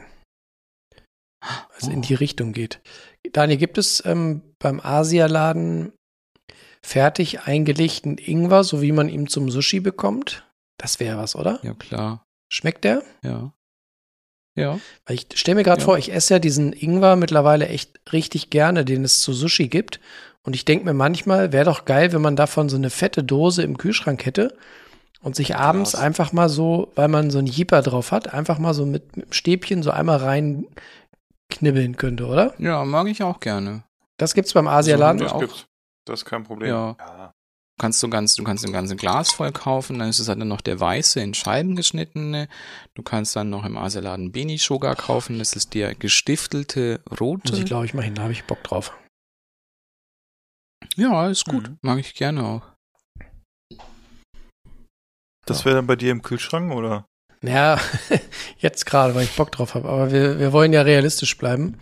Was 1.41 1.87
Oh. 1.87 1.91
in 1.91 2.01
die 2.01 2.13
Richtung 2.15 2.51
geht. 2.51 2.81
Daniel, 3.31 3.57
gibt 3.57 3.77
es 3.77 4.03
ähm, 4.05 4.41
beim 4.59 4.79
Asialaden 4.79 5.93
fertig 6.81 7.41
eingelegten 7.41 8.17
Ingwer, 8.17 8.63
so 8.63 8.81
wie 8.81 8.91
man 8.91 9.09
ihn 9.09 9.27
zum 9.27 9.49
Sushi 9.49 9.79
bekommt? 9.79 10.45
Das 10.77 10.99
wäre 10.99 11.17
was, 11.17 11.35
oder? 11.35 11.59
Ja, 11.63 11.73
klar. 11.73 12.23
Schmeckt 12.51 12.83
der? 12.83 13.03
Ja. 13.23 13.53
Ja. 14.55 14.79
Weil 15.05 15.15
ich 15.15 15.27
stelle 15.35 15.55
mir 15.55 15.63
gerade 15.63 15.81
Ja. 15.81 15.85
vor, 15.85 15.97
ich 15.97 16.11
esse 16.11 16.35
ja 16.35 16.39
diesen 16.39 16.73
Ingwer 16.73 17.15
mittlerweile 17.15 17.67
echt 17.67 17.99
richtig 18.11 18.49
gerne, 18.49 18.83
den 18.85 19.03
es 19.03 19.21
zu 19.21 19.33
Sushi 19.33 19.67
gibt. 19.67 19.99
Und 20.43 20.55
ich 20.55 20.65
denke 20.65 20.85
mir 20.85 20.93
manchmal, 20.93 21.51
wäre 21.51 21.65
doch 21.65 21.85
geil, 21.85 22.11
wenn 22.13 22.21
man 22.21 22.35
davon 22.35 22.69
so 22.69 22.75
eine 22.77 22.89
fette 22.89 23.23
Dose 23.23 23.61
im 23.61 23.77
Kühlschrank 23.77 24.25
hätte 24.25 24.57
und 25.21 25.35
sich 25.35 25.55
abends 25.55 25.91
Glas. 25.91 26.01
einfach 26.01 26.31
mal 26.31 26.49
so, 26.49 26.91
weil 26.95 27.09
man 27.09 27.29
so 27.29 27.37
einen 27.39 27.47
Jeeper 27.47 27.81
drauf 27.81 28.11
hat, 28.11 28.33
einfach 28.33 28.57
mal 28.57 28.73
so 28.73 28.85
mit, 28.85 29.15
mit 29.17 29.27
dem 29.27 29.33
Stäbchen 29.33 29.83
so 29.83 29.91
einmal 29.91 30.17
rein 30.17 30.65
knibbeln 31.49 31.97
könnte, 31.97 32.25
oder? 32.27 32.53
Ja, 32.59 32.83
mag 32.85 33.07
ich 33.07 33.23
auch 33.23 33.39
gerne. 33.39 33.83
Das 34.17 34.33
gibt's 34.33 34.53
beim 34.53 34.67
Asialaden 34.67 35.21
das 35.21 35.31
auch. 35.33 35.39
gibt's. 35.39 35.65
Das 36.05 36.21
ist 36.21 36.25
kein 36.25 36.43
Problem. 36.43 36.69
Ja. 36.69 37.33
Kannst 37.79 38.03
du 38.03 38.09
ganz, 38.09 38.35
du 38.35 38.43
kannst 38.43 38.65
ein 38.65 38.73
ganzes 38.73 38.97
Glas 38.97 39.31
voll 39.31 39.53
kaufen, 39.53 39.99
dann 39.99 40.09
ist 40.09 40.19
es 40.19 40.27
halt 40.27 40.37
nur 40.39 40.47
noch 40.47 40.59
der 40.59 40.79
weiße 40.81 41.21
in 41.21 41.33
Scheiben 41.33 41.77
geschnittene. 41.77 42.49
Du 42.93 43.03
kannst 43.03 43.35
dann 43.37 43.49
noch 43.49 43.63
im 43.63 43.77
Asialaden 43.77 44.33
Beni 44.33 44.57
Sugar 44.57 44.95
kaufen, 44.97 45.39
das 45.39 45.53
ist 45.53 45.73
der 45.73 45.95
gestiftelte 45.95 46.99
Muss 47.09 47.13
ich, 47.13 47.21
rote. 47.21 47.63
glaube 47.63 47.85
ich, 47.85 47.93
mal 47.93 48.01
hin, 48.01 48.15
da 48.15 48.23
habe 48.23 48.33
ich 48.33 48.43
Bock 48.43 48.61
drauf. 48.63 48.97
Ja, 50.95 51.29
ist 51.29 51.45
gut, 51.45 51.69
Mhm. 51.69 51.77
mag 51.81 51.99
ich 51.99 52.13
gerne 52.15 52.43
auch. 52.43 52.63
Das 55.45 55.63
wäre 55.65 55.75
dann 55.77 55.87
bei 55.87 55.95
dir 55.95 56.11
im 56.11 56.21
Kühlschrank, 56.21 56.73
oder? 56.73 57.05
Ja, 57.41 57.79
jetzt 58.59 58.85
gerade, 58.85 59.15
weil 59.15 59.23
ich 59.23 59.35
Bock 59.35 59.51
drauf 59.51 59.75
habe. 59.75 59.89
Aber 59.89 60.11
wir, 60.11 60.39
wir 60.39 60.51
wollen 60.51 60.73
ja 60.73 60.81
realistisch 60.81 61.37
bleiben, 61.37 61.77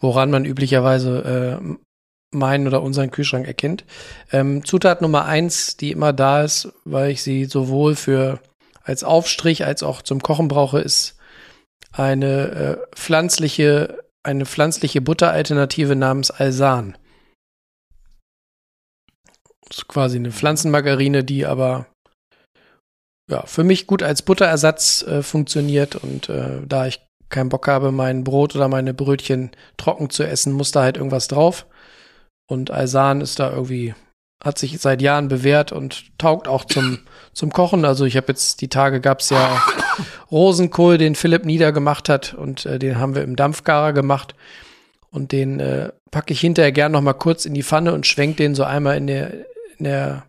woran 0.00 0.30
man 0.30 0.44
üblicherweise 0.44 1.60
äh, 1.60 1.74
meinen 2.34 2.66
oder 2.66 2.82
unseren 2.82 3.10
Kühlschrank 3.10 3.46
erkennt. 3.46 3.84
Ähm, 4.32 4.64
Zutat 4.64 5.02
Nummer 5.02 5.24
eins, 5.24 5.76
die 5.76 5.92
immer 5.92 6.12
da 6.12 6.42
ist, 6.42 6.72
weil 6.84 7.10
ich 7.10 7.22
sie 7.22 7.44
sowohl 7.44 7.96
für 7.96 8.40
als 8.82 9.02
Aufstrich 9.02 9.64
als 9.64 9.82
auch 9.82 10.02
zum 10.02 10.20
Kochen 10.20 10.48
brauche, 10.48 10.80
ist 10.80 11.16
eine 11.92 12.48
äh, 12.50 12.96
pflanzliche, 12.96 14.04
eine 14.22 14.46
pflanzliche 14.46 15.00
Butteralternative 15.00 15.96
namens 15.96 16.30
Alsan. 16.30 16.98
Das 19.68 19.78
ist 19.78 19.88
quasi 19.88 20.18
eine 20.18 20.30
Pflanzenmargarine, 20.30 21.24
die 21.24 21.46
aber 21.46 21.86
ja, 23.30 23.44
für 23.46 23.64
mich 23.64 23.86
gut 23.86 24.02
als 24.02 24.22
Butterersatz 24.22 25.02
äh, 25.02 25.22
funktioniert 25.22 25.96
und 25.96 26.28
äh, 26.28 26.60
da 26.66 26.86
ich 26.86 27.00
keinen 27.30 27.48
Bock 27.48 27.66
habe, 27.68 27.90
mein 27.90 28.22
Brot 28.22 28.54
oder 28.54 28.68
meine 28.68 28.94
Brötchen 28.94 29.50
trocken 29.76 30.10
zu 30.10 30.22
essen, 30.22 30.52
muss 30.52 30.70
da 30.70 30.82
halt 30.82 30.96
irgendwas 30.96 31.28
drauf. 31.28 31.66
Und 32.46 32.70
Alsan 32.70 33.20
ist 33.20 33.40
da 33.40 33.50
irgendwie, 33.50 33.94
hat 34.42 34.58
sich 34.58 34.78
seit 34.78 35.00
Jahren 35.00 35.28
bewährt 35.28 35.72
und 35.72 36.16
taugt 36.18 36.46
auch 36.46 36.64
zum, 36.64 37.00
zum 37.32 37.50
Kochen. 37.50 37.84
Also 37.84 38.04
ich 38.04 38.16
habe 38.16 38.28
jetzt, 38.28 38.60
die 38.60 38.68
Tage 38.68 39.00
gab's 39.00 39.30
ja 39.30 39.62
Rosenkohl, 40.30 40.98
den 40.98 41.14
Philipp 41.14 41.44
niedergemacht 41.44 42.08
hat 42.08 42.34
und 42.34 42.66
äh, 42.66 42.78
den 42.78 42.98
haben 42.98 43.14
wir 43.14 43.22
im 43.22 43.36
Dampfgarer 43.36 43.92
gemacht. 43.92 44.34
Und 45.10 45.32
den 45.32 45.60
äh, 45.60 45.90
packe 46.10 46.32
ich 46.32 46.40
hinterher 46.40 46.72
gern 46.72 46.92
noch 46.92 47.00
mal 47.00 47.14
kurz 47.14 47.46
in 47.46 47.54
die 47.54 47.62
Pfanne 47.62 47.92
und 47.94 48.06
schwenk 48.06 48.36
den 48.36 48.54
so 48.54 48.64
einmal 48.64 48.96
in 48.96 49.06
der, 49.06 49.32
in 49.78 49.84
der 49.84 50.24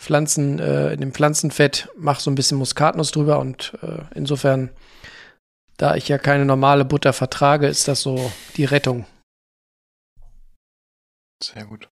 Pflanzen, 0.00 0.58
äh, 0.58 0.94
in 0.94 1.00
dem 1.00 1.12
Pflanzenfett, 1.12 1.90
mach 1.94 2.20
so 2.20 2.30
ein 2.30 2.34
bisschen 2.34 2.56
Muskatnuss 2.56 3.10
drüber 3.10 3.38
und 3.38 3.74
äh, 3.82 4.02
insofern, 4.14 4.70
da 5.76 5.94
ich 5.94 6.08
ja 6.08 6.16
keine 6.16 6.46
normale 6.46 6.86
Butter 6.86 7.12
vertrage, 7.12 7.68
ist 7.68 7.86
das 7.86 8.00
so 8.00 8.32
die 8.56 8.64
Rettung. 8.64 9.04
Sehr 11.44 11.66
gut. 11.66 11.90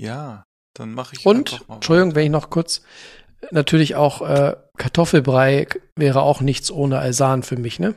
Ja, 0.00 0.44
dann 0.74 0.94
mache 0.94 1.14
ich 1.14 1.24
Und, 1.24 1.64
Entschuldigung, 1.68 2.16
wenn 2.16 2.24
ich 2.24 2.30
noch 2.30 2.50
kurz, 2.50 2.82
natürlich 3.52 3.94
auch 3.94 4.20
äh, 4.22 4.56
Kartoffelbrei 4.76 5.68
wäre 5.94 6.22
auch 6.22 6.40
nichts 6.40 6.72
ohne 6.72 6.98
Alsan 6.98 7.44
für 7.44 7.56
mich, 7.56 7.78
ne? 7.78 7.94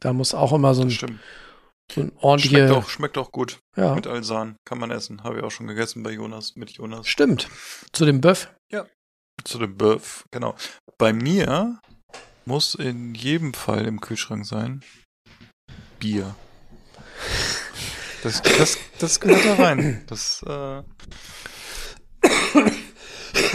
Da 0.00 0.12
muss 0.12 0.34
auch 0.34 0.52
immer 0.52 0.74
so 0.74 0.82
ein, 0.82 1.20
so 1.92 2.00
ein 2.00 2.08
Schmeckt 2.08 2.22
ordentliche, 2.24 2.76
auch, 2.76 2.88
schmeckt 2.88 3.18
auch 3.18 3.32
gut. 3.32 3.58
ja, 3.76 3.94
Mit 3.94 4.06
Alsan. 4.06 4.56
Kann 4.64 4.78
man 4.78 4.90
essen. 4.90 5.22
Habe 5.24 5.38
ich 5.38 5.42
auch 5.42 5.50
schon 5.50 5.66
gegessen 5.66 6.02
bei 6.02 6.12
Jonas, 6.12 6.56
mit 6.56 6.70
Jonas. 6.70 7.06
stimmt. 7.08 7.48
Zu 7.92 8.04
dem 8.04 8.20
Böff. 8.20 8.48
Zu 9.42 9.58
dem 9.58 9.76
Böff, 9.78 10.24
genau. 10.30 10.54
Bei 10.98 11.14
mir 11.14 11.80
muss 12.44 12.74
in 12.74 13.14
jedem 13.14 13.54
Fall 13.54 13.86
im 13.86 13.98
Kühlschrank 14.02 14.44
sein 14.44 14.84
Bier. 15.98 16.34
Das, 18.22 18.42
das, 18.42 18.76
das 18.98 19.18
gehört 19.18 19.46
da 19.46 19.54
rein. 19.54 20.04
Das, 20.08 20.42
äh, 20.46 20.82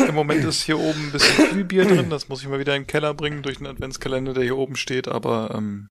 Im 0.08 0.16
Moment 0.16 0.44
ist 0.44 0.64
hier 0.64 0.80
oben 0.80 1.08
ein 1.08 1.12
bisschen 1.12 1.48
viel 1.50 1.64
Bier 1.66 1.86
drin. 1.86 2.10
Das 2.10 2.30
muss 2.30 2.42
ich 2.42 2.48
mal 2.48 2.60
wieder 2.60 2.76
in 2.76 2.82
den 2.84 2.88
Keller 2.88 3.14
bringen 3.14 3.44
durch 3.44 3.58
den 3.58 3.68
Adventskalender, 3.68 4.34
der 4.34 4.44
hier 4.44 4.58
oben 4.58 4.76
steht. 4.76 5.08
Aber 5.08 5.54
ähm, 5.54 5.88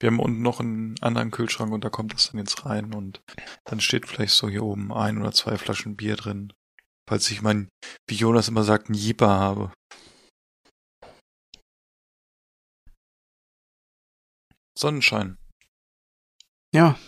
wir 0.00 0.08
haben 0.08 0.18
unten 0.18 0.42
noch 0.42 0.60
einen 0.60 0.98
anderen 1.02 1.30
Kühlschrank 1.30 1.72
und 1.72 1.84
da 1.84 1.90
kommt 1.90 2.14
das 2.14 2.30
dann 2.30 2.38
jetzt 2.38 2.64
rein. 2.64 2.94
Und 2.94 3.20
dann 3.64 3.80
steht 3.80 4.06
vielleicht 4.06 4.32
so 4.32 4.48
hier 4.48 4.64
oben 4.64 4.92
ein 4.92 5.18
oder 5.18 5.32
zwei 5.32 5.58
Flaschen 5.58 5.96
Bier 5.96 6.16
drin. 6.16 6.52
Falls 7.08 7.30
ich 7.30 7.42
mein, 7.42 7.68
wie 8.08 8.14
Jonas 8.14 8.48
immer 8.48 8.64
sagt, 8.64 8.86
einen 8.86 8.94
Jeeper 8.94 9.28
habe. 9.28 9.72
Sonnenschein. 14.76 15.36
Ja. 16.74 16.98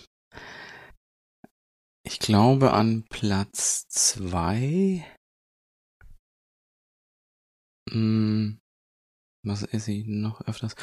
Ich 2.05 2.19
glaube 2.19 2.73
an 2.73 3.05
Platz 3.09 3.89
zwei. 3.89 5.07
Hm, 7.91 8.59
was 9.45 9.63
ist 9.63 9.87
sie 9.87 10.05
noch 10.07 10.41
öfters? 10.43 10.75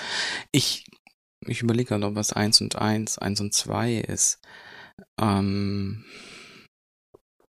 Ich, 0.51 0.86
ich 1.50 1.62
überlege 1.62 1.89
gerade, 1.89 2.06
ob 2.06 2.16
was 2.16 2.34
eins 2.34 2.62
und 2.62 2.76
eins, 2.76 3.18
eins 3.18 3.41
und 3.41 3.54
zwei 3.54 3.95
ist. 3.95 4.39
Ähm, 5.20 6.06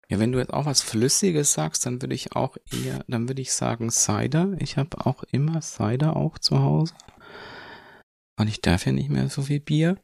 ja, 0.10 0.20
wenn 0.20 0.32
du 0.32 0.40
jetzt 0.40 0.54
auch 0.54 0.66
was 0.66 0.82
Flüssiges 0.82 1.54
sagst, 1.54 1.86
dann 1.86 2.02
würde 2.02 2.16
ich 2.16 2.34
auch 2.36 2.56
eher, 2.72 3.04
dann 3.08 3.28
würde 3.28 3.42
ich 3.42 3.52
sagen 3.54 3.90
Cider. 3.90 4.56
Ich 4.60 4.78
habe 4.78 5.06
auch 5.06 5.24
immer 5.32 5.62
Cider 5.62 6.16
auch 6.16 6.40
zu 6.40 6.60
Hause. 6.60 6.96
Weil 8.38 8.48
ich 8.48 8.62
darf 8.62 8.86
ja 8.86 8.92
nicht 8.94 9.10
mehr 9.10 9.30
so 9.30 9.42
viel 9.42 9.60
Bier. 9.60 10.00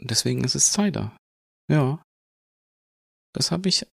Deswegen 0.00 0.42
ist 0.42 0.54
es 0.54 0.72
Cider. 0.72 1.16
Ja. 1.70 2.02
Das 3.32 3.52
habe 3.52 3.68
ich 3.68 3.86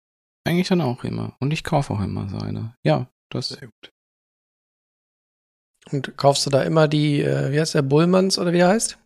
eigentlich 0.47 0.69
dann 0.69 0.81
auch 0.81 1.03
immer. 1.03 1.35
Und 1.39 1.51
ich 1.51 1.63
kaufe 1.63 1.93
auch 1.93 2.01
immer 2.01 2.29
Cider. 2.29 2.75
Ja, 2.85 3.11
das. 3.29 3.49
Sehr 3.49 3.67
gut. 3.67 3.91
Und 5.91 6.15
kaufst 6.17 6.45
du 6.45 6.49
da 6.49 6.61
immer 6.63 6.87
die, 6.87 7.21
äh, 7.21 7.51
wie 7.51 7.59
heißt 7.59 7.73
der, 7.73 7.81
Bullmanns 7.81 8.37
oder 8.37 8.53
wie 8.53 8.57
der 8.57 8.69
heißt? 8.69 8.97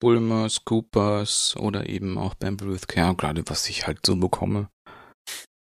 Bulmers, 0.00 0.64
Coopers 0.64 1.56
oder 1.58 1.88
eben 1.88 2.18
auch 2.18 2.34
beim 2.34 2.56
Ruth 2.62 2.86
Care, 2.86 3.14
gerade 3.14 3.42
was 3.46 3.68
ich 3.68 3.86
halt 3.86 3.98
so 4.06 4.16
bekomme. 4.16 4.68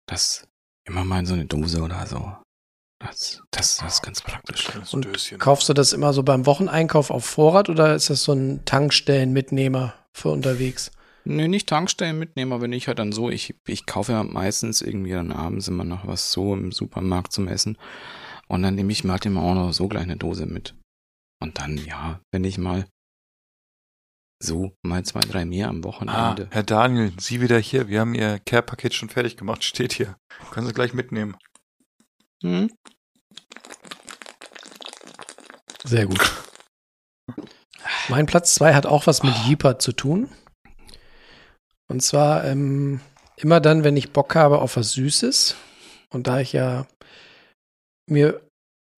Das 0.07 0.47
immer 0.85 1.03
mal 1.03 1.19
in 1.19 1.25
so 1.25 1.33
eine 1.33 1.45
Dose 1.45 1.81
oder 1.81 2.05
so. 2.05 2.35
Das, 2.99 3.41
das, 3.51 3.77
das 3.77 3.93
ist 3.95 4.01
ganz 4.01 4.21
praktisch. 4.21 4.69
Und 4.91 5.05
Döschen. 5.05 5.39
Kaufst 5.39 5.69
du 5.69 5.73
das 5.73 5.93
immer 5.93 6.11
so 6.13 6.21
beim 6.21 6.45
Wocheneinkauf 6.45 7.11
auf 7.11 7.25
Vorrat 7.25 7.69
oder 7.69 7.95
ist 7.95 8.09
das 8.09 8.23
so 8.23 8.33
ein 8.33 8.65
Tankstellenmitnehmer 8.65 9.93
für 10.13 10.29
unterwegs? 10.29 10.91
Nee, 11.23 11.47
nicht 11.47 11.69
Tankstellen 11.69 12.19
mitnehmen, 12.19 12.51
aber 12.51 12.63
wenn 12.63 12.73
ich 12.73 12.87
halt 12.87 12.99
dann 12.99 13.11
so, 13.11 13.29
ich, 13.29 13.55
ich 13.67 13.85
kaufe 13.85 14.11
ja 14.11 14.23
meistens 14.23 14.81
irgendwie 14.81 15.11
dann 15.11 15.31
abends 15.31 15.67
immer 15.67 15.83
noch 15.83 16.07
was 16.07 16.31
so 16.31 16.53
im 16.53 16.71
Supermarkt 16.71 17.31
zum 17.31 17.47
Essen. 17.47 17.77
Und 18.51 18.63
dann 18.63 18.75
nehme 18.75 18.91
ich 18.91 19.03
mir 19.03 19.11
halt 19.11 19.25
immer 19.25 19.43
auch 19.43 19.53
noch 19.53 19.71
so 19.71 19.87
gleich 19.87 20.03
eine 20.03 20.17
Dose 20.17 20.45
mit. 20.45 20.75
Und 21.41 21.59
dann, 21.59 21.77
ja, 21.77 22.19
wenn 22.31 22.43
ich 22.43 22.57
mal 22.57 22.87
so 24.41 24.71
mal 24.81 25.03
zwei, 25.03 25.19
drei 25.21 25.45
mehr 25.45 25.67
am 25.67 25.81
Ah, 25.81 25.83
Wochenende. 25.83 26.47
Herr 26.51 26.63
Daniel, 26.63 27.13
Sie 27.19 27.41
wieder 27.41 27.59
hier. 27.59 27.87
Wir 27.87 27.99
haben 27.99 28.15
Ihr 28.15 28.39
Care-Paket 28.39 28.93
schon 28.93 29.09
fertig 29.09 29.37
gemacht. 29.37 29.63
Steht 29.63 29.93
hier. 29.93 30.17
Können 30.51 30.65
Sie 30.67 30.73
gleich 30.73 30.93
mitnehmen. 30.93 31.35
Hm? 32.41 32.71
Sehr 35.83 36.07
gut. 36.07 36.31
Mein 38.07 38.25
Platz 38.25 38.55
zwei 38.55 38.73
hat 38.73 38.85
auch 38.85 39.07
was 39.07 39.23
mit 39.23 39.35
Jeeper 39.45 39.77
zu 39.77 39.91
tun. 39.91 40.29
Und 41.87 42.01
zwar 42.01 42.45
ähm, 42.45 43.01
immer 43.35 43.59
dann, 43.59 43.83
wenn 43.83 43.97
ich 43.97 44.13
Bock 44.13 44.35
habe 44.35 44.59
auf 44.59 44.77
was 44.77 44.93
Süßes. 44.93 45.55
Und 46.09 46.27
da 46.27 46.39
ich 46.39 46.53
ja 46.53 46.87
mir 48.09 48.41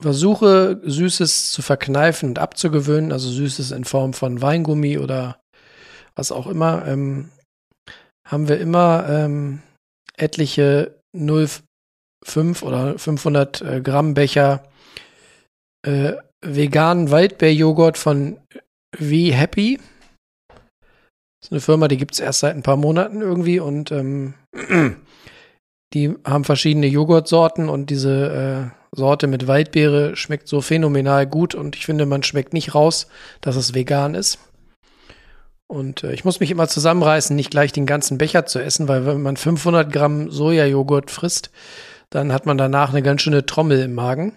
versuche, 0.01 0.81
Süßes 0.83 1.51
zu 1.51 1.61
verkneifen 1.61 2.29
und 2.29 2.39
abzugewöhnen, 2.39 3.11
also 3.11 3.29
Süßes 3.29 3.71
in 3.71 3.85
Form 3.85 4.13
von 4.13 4.41
Weingummi 4.41 4.97
oder 4.97 5.39
was 6.15 6.31
auch 6.31 6.47
immer, 6.47 6.85
ähm, 6.87 7.29
haben 8.27 8.47
wir 8.47 8.59
immer 8.59 9.07
ähm, 9.07 9.61
etliche 10.17 10.99
0,5 11.15 12.63
oder 12.63 12.97
500 12.97 13.61
äh, 13.61 13.81
Gramm 13.81 14.13
Becher 14.13 14.63
äh, 15.85 16.13
veganen 16.41 17.11
Waldbeerjoghurt 17.11 17.97
von 17.97 18.39
Wie 18.97 19.31
Happy. 19.31 19.79
Das 20.49 21.47
ist 21.47 21.51
eine 21.51 21.61
Firma, 21.61 21.87
die 21.87 21.97
gibt 21.97 22.13
es 22.13 22.19
erst 22.19 22.41
seit 22.41 22.55
ein 22.55 22.63
paar 22.63 22.77
Monaten 22.77 23.21
irgendwie 23.21 23.59
und 23.59 23.91
ähm, 23.91 24.35
die 25.93 26.15
haben 26.23 26.43
verschiedene 26.43 26.87
Joghurtsorten 26.87 27.69
und 27.69 27.89
diese 27.89 28.71
äh, 28.75 28.80
Sorte 28.93 29.27
mit 29.27 29.47
Waldbeere 29.47 30.15
schmeckt 30.15 30.47
so 30.47 30.61
phänomenal 30.61 31.25
gut 31.25 31.55
und 31.55 31.75
ich 31.75 31.85
finde, 31.85 32.05
man 32.05 32.23
schmeckt 32.23 32.53
nicht 32.53 32.75
raus, 32.75 33.07
dass 33.39 33.55
es 33.55 33.73
vegan 33.73 34.15
ist. 34.15 34.37
Und 35.67 36.03
äh, 36.03 36.11
ich 36.11 36.25
muss 36.25 36.41
mich 36.41 36.51
immer 36.51 36.67
zusammenreißen, 36.67 37.33
nicht 37.33 37.51
gleich 37.51 37.71
den 37.71 37.85
ganzen 37.85 38.17
Becher 38.17 38.45
zu 38.45 38.59
essen, 38.59 38.89
weil 38.89 39.05
wenn 39.05 39.21
man 39.21 39.37
500 39.37 39.91
Gramm 39.91 40.29
Sojajoghurt 40.29 41.09
frisst, 41.09 41.51
dann 42.09 42.33
hat 42.33 42.45
man 42.45 42.57
danach 42.57 42.89
eine 42.89 43.01
ganz 43.01 43.21
schöne 43.21 43.45
Trommel 43.45 43.79
im 43.79 43.93
Magen. 43.93 44.33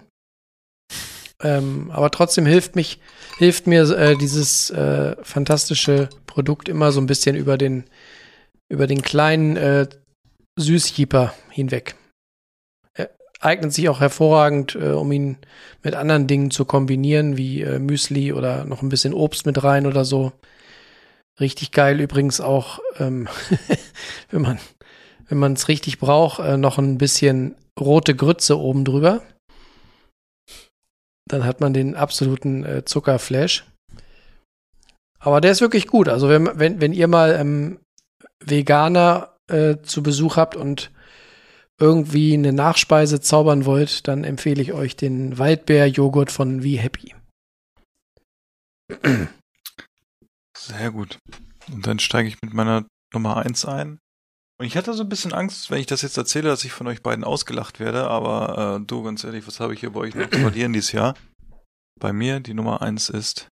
Ähm, 1.42 1.90
aber 1.90 2.12
trotzdem 2.12 2.46
hilft 2.46 2.76
mich, 2.76 3.00
hilft 3.38 3.66
mir 3.66 3.82
äh, 3.90 4.16
dieses 4.16 4.70
äh, 4.70 5.16
fantastische 5.22 6.08
Produkt 6.26 6.68
immer 6.68 6.92
so 6.92 7.00
ein 7.00 7.06
bisschen 7.06 7.34
über 7.34 7.58
den, 7.58 7.84
über 8.68 8.86
den 8.86 9.02
kleinen 9.02 9.56
äh, 9.56 9.88
Süßjeeper 10.56 11.34
hinweg. 11.50 11.96
Eignet 13.44 13.72
sich 13.72 13.88
auch 13.88 14.00
hervorragend, 14.00 14.74
äh, 14.74 14.90
um 14.90 15.12
ihn 15.12 15.36
mit 15.82 15.94
anderen 15.94 16.26
Dingen 16.26 16.50
zu 16.50 16.64
kombinieren, 16.64 17.36
wie 17.36 17.62
äh, 17.62 17.78
Müsli 17.78 18.32
oder 18.32 18.64
noch 18.64 18.82
ein 18.82 18.88
bisschen 18.88 19.12
Obst 19.12 19.44
mit 19.44 19.62
rein 19.62 19.86
oder 19.86 20.04
so. 20.04 20.32
Richtig 21.40 21.72
geil 21.72 22.00
übrigens 22.00 22.40
auch, 22.40 22.78
ähm, 22.98 23.28
wenn 24.30 24.42
man 24.42 24.58
wenn 25.28 25.52
es 25.52 25.68
richtig 25.68 25.98
braucht, 25.98 26.38
äh, 26.40 26.56
noch 26.56 26.78
ein 26.78 26.98
bisschen 26.98 27.56
rote 27.78 28.14
Grütze 28.14 28.58
oben 28.58 28.84
drüber. 28.84 29.22
Dann 31.26 31.44
hat 31.44 31.60
man 31.60 31.72
den 31.72 31.96
absoluten 31.96 32.64
äh, 32.64 32.84
Zuckerflash. 32.84 33.66
Aber 35.18 35.40
der 35.40 35.52
ist 35.52 35.60
wirklich 35.60 35.86
gut. 35.86 36.08
Also 36.08 36.28
wenn, 36.28 36.50
wenn, 36.58 36.80
wenn 36.80 36.92
ihr 36.92 37.08
mal 37.08 37.32
ähm, 37.32 37.80
Veganer 38.40 39.36
äh, 39.48 39.76
zu 39.82 40.02
Besuch 40.02 40.36
habt 40.36 40.54
und 40.54 40.90
irgendwie 41.80 42.34
eine 42.34 42.52
Nachspeise 42.52 43.20
zaubern 43.20 43.64
wollt, 43.64 44.06
dann 44.08 44.24
empfehle 44.24 44.62
ich 44.62 44.72
euch 44.72 44.96
den 44.96 45.38
Waldbeer-Joghurt 45.38 46.30
von 46.30 46.62
Wie 46.62 46.76
Happy. 46.76 47.14
Sehr 50.56 50.90
gut. 50.90 51.18
Und 51.72 51.86
dann 51.86 51.98
steige 51.98 52.28
ich 52.28 52.40
mit 52.42 52.54
meiner 52.54 52.86
Nummer 53.12 53.38
eins 53.38 53.64
ein. 53.64 53.98
Und 54.58 54.66
ich 54.66 54.76
hatte 54.76 54.94
so 54.94 55.02
ein 55.02 55.08
bisschen 55.08 55.32
Angst, 55.32 55.70
wenn 55.70 55.80
ich 55.80 55.86
das 55.86 56.02
jetzt 56.02 56.16
erzähle, 56.16 56.48
dass 56.48 56.64
ich 56.64 56.72
von 56.72 56.86
euch 56.86 57.02
beiden 57.02 57.24
ausgelacht 57.24 57.80
werde, 57.80 58.08
aber 58.08 58.78
äh, 58.80 58.86
du, 58.86 59.02
ganz 59.02 59.24
ehrlich, 59.24 59.46
was 59.46 59.58
habe 59.58 59.74
ich 59.74 59.80
hier 59.80 59.90
bei 59.90 60.00
euch 60.00 60.14
noch 60.14 60.30
zu 60.30 60.38
verlieren 60.38 60.72
dieses 60.72 60.92
Jahr? 60.92 61.14
Bei 61.98 62.12
mir 62.12 62.40
die 62.40 62.54
Nummer 62.54 62.82
eins 62.82 63.08
ist 63.08 63.48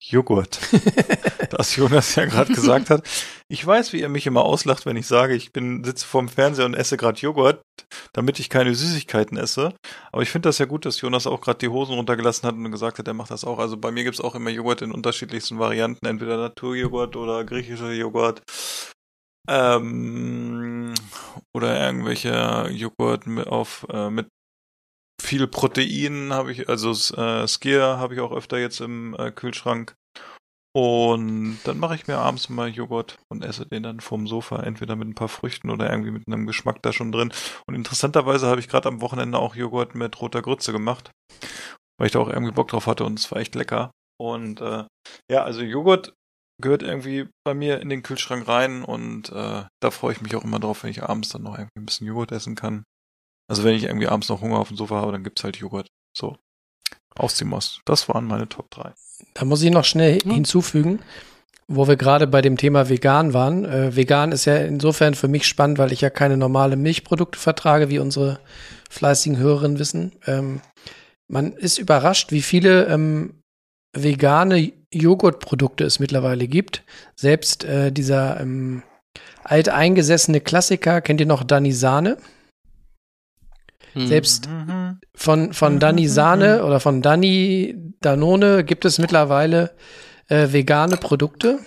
Joghurt. 0.00 0.60
das 1.50 1.74
Jonas 1.76 2.14
ja 2.14 2.24
gerade 2.26 2.52
gesagt 2.52 2.90
hat. 2.90 3.02
Ich 3.48 3.66
weiß, 3.66 3.92
wie 3.92 4.00
ihr 4.00 4.08
mich 4.08 4.26
immer 4.26 4.44
auslacht, 4.44 4.86
wenn 4.86 4.96
ich 4.96 5.06
sage, 5.06 5.34
ich 5.34 5.52
bin 5.52 5.82
sitze 5.82 6.06
vorm 6.06 6.28
Fernseher 6.28 6.66
und 6.66 6.74
esse 6.74 6.96
gerade 6.96 7.18
Joghurt, 7.18 7.62
damit 8.12 8.38
ich 8.38 8.48
keine 8.48 8.74
Süßigkeiten 8.74 9.36
esse. 9.36 9.74
Aber 10.12 10.22
ich 10.22 10.30
finde 10.30 10.48
das 10.48 10.58
ja 10.58 10.66
gut, 10.66 10.84
dass 10.84 11.00
Jonas 11.00 11.26
auch 11.26 11.40
gerade 11.40 11.58
die 11.58 11.68
Hosen 11.68 11.94
runtergelassen 11.94 12.46
hat 12.46 12.54
und 12.54 12.70
gesagt 12.70 12.98
hat, 12.98 13.08
er 13.08 13.14
macht 13.14 13.30
das 13.30 13.44
auch. 13.44 13.58
Also 13.58 13.76
bei 13.76 13.90
mir 13.90 14.04
gibt's 14.04 14.20
auch 14.20 14.34
immer 14.34 14.50
Joghurt 14.50 14.82
in 14.82 14.92
unterschiedlichsten 14.92 15.58
Varianten, 15.58 16.06
entweder 16.06 16.36
Naturjoghurt 16.36 17.16
oder 17.16 17.44
griechischer 17.44 17.92
Joghurt. 17.92 18.42
Ähm, 19.48 20.94
oder 21.54 21.80
irgendwelche 21.80 22.68
Joghurt 22.70 23.26
mit, 23.26 23.46
auf, 23.46 23.86
äh, 23.90 24.10
mit 24.10 24.28
viel 25.20 25.46
Protein 25.46 26.32
habe 26.32 26.52
ich, 26.52 26.68
also 26.68 26.90
äh, 27.16 27.46
Skier 27.46 27.98
habe 27.98 28.14
ich 28.14 28.20
auch 28.20 28.32
öfter 28.32 28.58
jetzt 28.58 28.80
im 28.80 29.14
äh, 29.18 29.30
Kühlschrank. 29.30 29.94
Und 30.76 31.58
dann 31.64 31.78
mache 31.78 31.94
ich 31.94 32.06
mir 32.06 32.18
abends 32.18 32.48
mal 32.50 32.68
Joghurt 32.68 33.18
und 33.32 33.42
esse 33.42 33.66
den 33.66 33.82
dann 33.82 34.00
vom 34.00 34.26
Sofa, 34.26 34.62
entweder 34.62 34.96
mit 34.96 35.08
ein 35.08 35.14
paar 35.14 35.28
Früchten 35.28 35.70
oder 35.70 35.90
irgendwie 35.90 36.10
mit 36.10 36.24
einem 36.26 36.46
Geschmack 36.46 36.82
da 36.82 36.92
schon 36.92 37.10
drin. 37.10 37.32
Und 37.66 37.74
interessanterweise 37.74 38.46
habe 38.46 38.60
ich 38.60 38.68
gerade 38.68 38.88
am 38.88 39.00
Wochenende 39.00 39.38
auch 39.38 39.56
Joghurt 39.56 39.94
mit 39.94 40.20
roter 40.20 40.42
Grütze 40.42 40.72
gemacht, 40.72 41.10
weil 41.98 42.06
ich 42.06 42.12
da 42.12 42.20
auch 42.20 42.28
irgendwie 42.28 42.52
Bock 42.52 42.68
drauf 42.68 42.86
hatte 42.86 43.04
und 43.04 43.18
es 43.18 43.30
war 43.32 43.38
echt 43.38 43.54
lecker. 43.54 43.90
Und 44.20 44.60
äh, 44.60 44.84
ja, 45.30 45.42
also 45.42 45.62
Joghurt 45.62 46.14
gehört 46.60 46.82
irgendwie 46.82 47.28
bei 47.44 47.54
mir 47.54 47.80
in 47.80 47.88
den 47.88 48.02
Kühlschrank 48.02 48.46
rein 48.46 48.84
und 48.84 49.30
äh, 49.30 49.64
da 49.80 49.90
freue 49.90 50.12
ich 50.12 50.20
mich 50.20 50.36
auch 50.36 50.44
immer 50.44 50.60
drauf, 50.60 50.82
wenn 50.82 50.90
ich 50.90 51.02
abends 51.02 51.30
dann 51.30 51.42
noch 51.42 51.54
irgendwie 51.54 51.80
ein 51.80 51.86
bisschen 51.86 52.06
Joghurt 52.06 52.32
essen 52.32 52.56
kann. 52.56 52.84
Also 53.48 53.64
wenn 53.64 53.74
ich 53.74 53.84
irgendwie 53.84 54.06
abends 54.06 54.28
noch 54.28 54.40
Hunger 54.40 54.58
auf 54.58 54.68
dem 54.68 54.76
Sofa 54.76 54.96
habe, 54.96 55.12
dann 55.12 55.24
gibt's 55.24 55.42
halt 55.42 55.56
Joghurt. 55.56 55.90
So. 56.12 56.36
Aus 57.16 57.34
dem 57.34 57.52
Ost. 57.52 57.80
Das 57.84 58.08
waren 58.08 58.26
meine 58.26 58.48
Top 58.48 58.70
3. 58.70 58.92
Da 59.34 59.44
muss 59.44 59.62
ich 59.62 59.70
noch 59.70 59.84
schnell 59.84 60.20
hm. 60.20 60.30
hinzufügen, 60.30 61.00
wo 61.66 61.88
wir 61.88 61.96
gerade 61.96 62.26
bei 62.26 62.42
dem 62.42 62.56
Thema 62.56 62.88
vegan 62.88 63.32
waren. 63.32 63.64
Äh, 63.64 63.96
vegan 63.96 64.32
ist 64.32 64.44
ja 64.44 64.56
insofern 64.56 65.14
für 65.14 65.28
mich 65.28 65.46
spannend, 65.46 65.78
weil 65.78 65.92
ich 65.92 66.02
ja 66.02 66.10
keine 66.10 66.36
normale 66.36 66.76
Milchprodukte 66.76 67.38
vertrage, 67.38 67.88
wie 67.88 67.98
unsere 67.98 68.38
fleißigen 68.90 69.38
Hörerinnen 69.38 69.78
wissen. 69.78 70.12
Ähm, 70.26 70.60
man 71.26 71.52
ist 71.52 71.78
überrascht, 71.78 72.30
wie 72.30 72.42
viele 72.42 72.86
ähm, 72.86 73.42
vegane 73.92 74.72
Joghurtprodukte 74.92 75.84
es 75.84 75.98
mittlerweile 75.98 76.46
gibt. 76.46 76.84
Selbst 77.16 77.64
äh, 77.64 77.90
dieser 77.92 78.40
ähm, 78.40 78.82
alteingesessene 79.44 80.40
Klassiker, 80.40 81.00
kennt 81.00 81.20
ihr 81.20 81.26
noch 81.26 81.42
Dani 81.42 81.72
Sahne? 81.72 82.18
Mhm. 83.94 84.06
Selbst 84.06 84.48
von, 85.14 85.52
von 85.52 85.74
mhm. 85.74 85.78
Dani 85.80 86.08
Sahne 86.08 86.64
oder 86.64 86.80
von 86.80 87.02
Dani 87.02 87.74
Danone 88.00 88.64
gibt 88.64 88.84
es 88.84 88.98
mittlerweile 88.98 89.74
äh, 90.28 90.52
vegane 90.52 90.96
Produkte. 90.96 91.58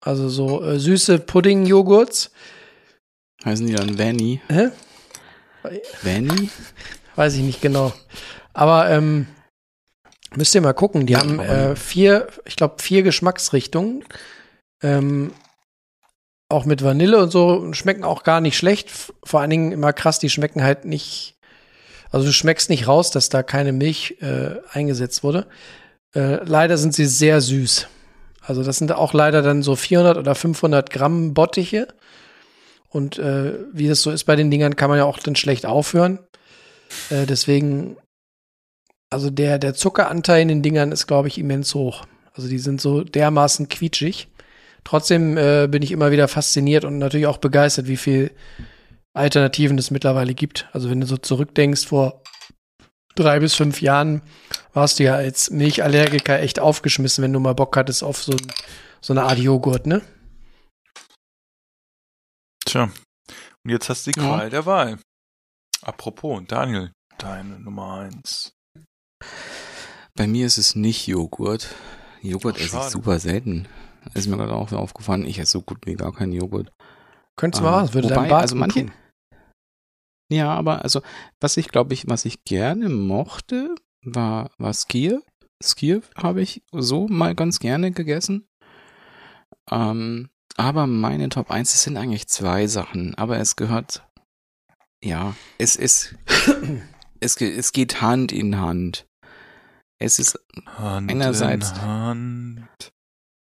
Also 0.00 0.28
so 0.28 0.62
äh, 0.62 0.78
süße 0.78 1.18
Pudding-Joghurts. 1.18 2.30
Heißen 3.44 3.66
die 3.66 3.74
dann 3.74 3.98
Vanny? 3.98 4.40
Hä? 4.48 4.68
Vanny? 6.02 6.50
Weiß 7.16 7.34
ich 7.34 7.42
nicht 7.42 7.60
genau. 7.60 7.92
Aber 8.52 8.90
ähm, 8.90 9.26
müsst 10.34 10.54
ihr 10.54 10.60
mal 10.60 10.74
gucken. 10.74 11.06
Die 11.06 11.16
haben 11.16 11.40
äh, 11.40 11.76
vier, 11.76 12.28
ich 12.44 12.56
glaube, 12.56 12.82
vier 12.82 13.02
Geschmacksrichtungen. 13.02 14.04
Ähm, 14.82 15.32
auch 16.50 16.66
mit 16.66 16.84
Vanille 16.84 17.22
und 17.22 17.30
so 17.30 17.72
schmecken 17.72 18.04
auch 18.04 18.22
gar 18.22 18.40
nicht 18.40 18.56
schlecht. 18.56 18.90
Vor 19.24 19.40
allen 19.40 19.50
Dingen 19.50 19.72
immer 19.72 19.92
krass, 19.92 20.18
die 20.18 20.30
schmecken 20.30 20.62
halt 20.62 20.84
nicht 20.84 21.33
also 22.14 22.26
du 22.26 22.32
schmeckst 22.32 22.70
nicht 22.70 22.86
raus, 22.86 23.10
dass 23.10 23.28
da 23.28 23.42
keine 23.42 23.72
Milch 23.72 24.18
äh, 24.20 24.60
eingesetzt 24.70 25.24
wurde. 25.24 25.48
Äh, 26.14 26.44
leider 26.44 26.78
sind 26.78 26.94
sie 26.94 27.06
sehr 27.06 27.40
süß. 27.40 27.88
Also 28.40 28.62
das 28.62 28.78
sind 28.78 28.92
auch 28.92 29.14
leider 29.14 29.42
dann 29.42 29.64
so 29.64 29.74
400 29.74 30.18
oder 30.18 30.36
500 30.36 30.90
Gramm 30.90 31.34
Bottiche. 31.34 31.88
Und 32.88 33.18
äh, 33.18 33.54
wie 33.72 33.88
das 33.88 34.02
so 34.02 34.12
ist 34.12 34.24
bei 34.24 34.36
den 34.36 34.48
Dingern, 34.48 34.76
kann 34.76 34.90
man 34.90 34.98
ja 34.98 35.06
auch 35.06 35.18
dann 35.18 35.34
schlecht 35.34 35.66
aufhören. 35.66 36.20
Äh, 37.10 37.26
deswegen, 37.26 37.96
also 39.10 39.30
der, 39.30 39.58
der 39.58 39.74
Zuckeranteil 39.74 40.42
in 40.42 40.48
den 40.48 40.62
Dingern 40.62 40.92
ist, 40.92 41.08
glaube 41.08 41.26
ich, 41.26 41.36
immens 41.36 41.74
hoch. 41.74 42.04
Also 42.32 42.48
die 42.48 42.60
sind 42.60 42.80
so 42.80 43.02
dermaßen 43.02 43.68
quietschig. 43.68 44.28
Trotzdem 44.84 45.36
äh, 45.36 45.66
bin 45.66 45.82
ich 45.82 45.90
immer 45.90 46.12
wieder 46.12 46.28
fasziniert 46.28 46.84
und 46.84 46.98
natürlich 46.98 47.26
auch 47.26 47.38
begeistert, 47.38 47.88
wie 47.88 47.96
viel 47.96 48.30
Alternativen 49.14 49.78
es 49.78 49.90
mittlerweile 49.90 50.34
gibt. 50.34 50.68
Also 50.72 50.90
wenn 50.90 51.00
du 51.00 51.06
so 51.06 51.16
zurückdenkst, 51.16 51.86
vor 51.86 52.22
drei 53.14 53.38
bis 53.38 53.54
fünf 53.54 53.80
Jahren 53.80 54.22
warst 54.72 54.98
du 54.98 55.04
ja 55.04 55.14
als 55.14 55.50
Milchallergiker 55.50 56.40
echt 56.40 56.58
aufgeschmissen, 56.58 57.22
wenn 57.22 57.32
du 57.32 57.40
mal 57.40 57.54
Bock 57.54 57.76
hattest 57.76 58.02
auf 58.02 58.22
so, 58.22 58.36
so 59.00 59.12
eine 59.12 59.22
Art 59.22 59.38
Joghurt, 59.38 59.86
ne? 59.86 60.02
Tja. 62.66 62.90
Und 63.64 63.70
jetzt 63.70 63.88
hast 63.88 64.06
du 64.06 64.10
die 64.10 64.20
Qual 64.20 64.44
ja. 64.44 64.50
der 64.50 64.66
Wahl. 64.66 64.98
Apropos, 65.82 66.42
Daniel, 66.48 66.92
deine 67.18 67.60
Nummer 67.60 68.00
eins. 68.00 68.52
Bei 70.16 70.26
mir 70.26 70.46
ist 70.46 70.58
es 70.58 70.74
nicht 70.74 71.06
Joghurt. 71.06 71.74
Joghurt 72.20 72.56
Ach, 72.58 72.64
esse 72.64 72.78
ich 72.78 72.84
super 72.84 73.18
selten. 73.20 73.68
Ist 74.14 74.28
mir 74.28 74.36
gerade 74.36 74.54
auch 74.54 74.70
aufgefallen, 74.72 75.24
ich 75.24 75.38
esse 75.38 75.52
so 75.52 75.62
gut 75.62 75.78
wie 75.86 75.94
gar 75.94 76.12
keinen 76.12 76.32
Joghurt. 76.32 76.72
Könntest 77.36 77.62
du 77.62 77.66
ähm, 77.66 77.72
mal, 77.72 77.94
würde 77.94 78.10
wobei, 78.10 78.20
dein 78.20 78.28
Bart 78.28 78.42
also 78.42 78.56
manche, 78.56 78.92
ja, 80.30 80.52
aber 80.52 80.82
also, 80.82 81.02
was 81.40 81.56
ich 81.56 81.68
glaube 81.68 81.94
ich, 81.94 82.08
was 82.08 82.24
ich 82.24 82.44
gerne 82.44 82.88
mochte, 82.88 83.74
war, 84.02 84.50
war 84.58 84.72
Skier. 84.72 85.22
Skier 85.62 86.02
habe 86.16 86.42
ich 86.42 86.62
so 86.72 87.08
mal 87.08 87.34
ganz 87.34 87.58
gerne 87.58 87.92
gegessen. 87.92 88.48
Ähm, 89.70 90.30
aber 90.56 90.86
meine 90.86 91.28
Top 91.28 91.50
1, 91.50 91.74
es 91.74 91.82
sind 91.82 91.96
eigentlich 91.96 92.28
zwei 92.28 92.66
Sachen, 92.66 93.14
aber 93.16 93.38
es 93.38 93.56
gehört, 93.56 94.06
ja, 95.02 95.34
es 95.58 95.76
ist, 95.76 96.14
es, 97.20 97.36
es 97.40 97.72
geht 97.72 98.00
Hand 98.00 98.32
in 98.32 98.58
Hand. 98.58 99.06
Es 99.98 100.18
ist 100.18 100.38
Hand 100.66 101.10
einerseits 101.10 101.70
in 101.70 101.82
Hand 101.82 102.68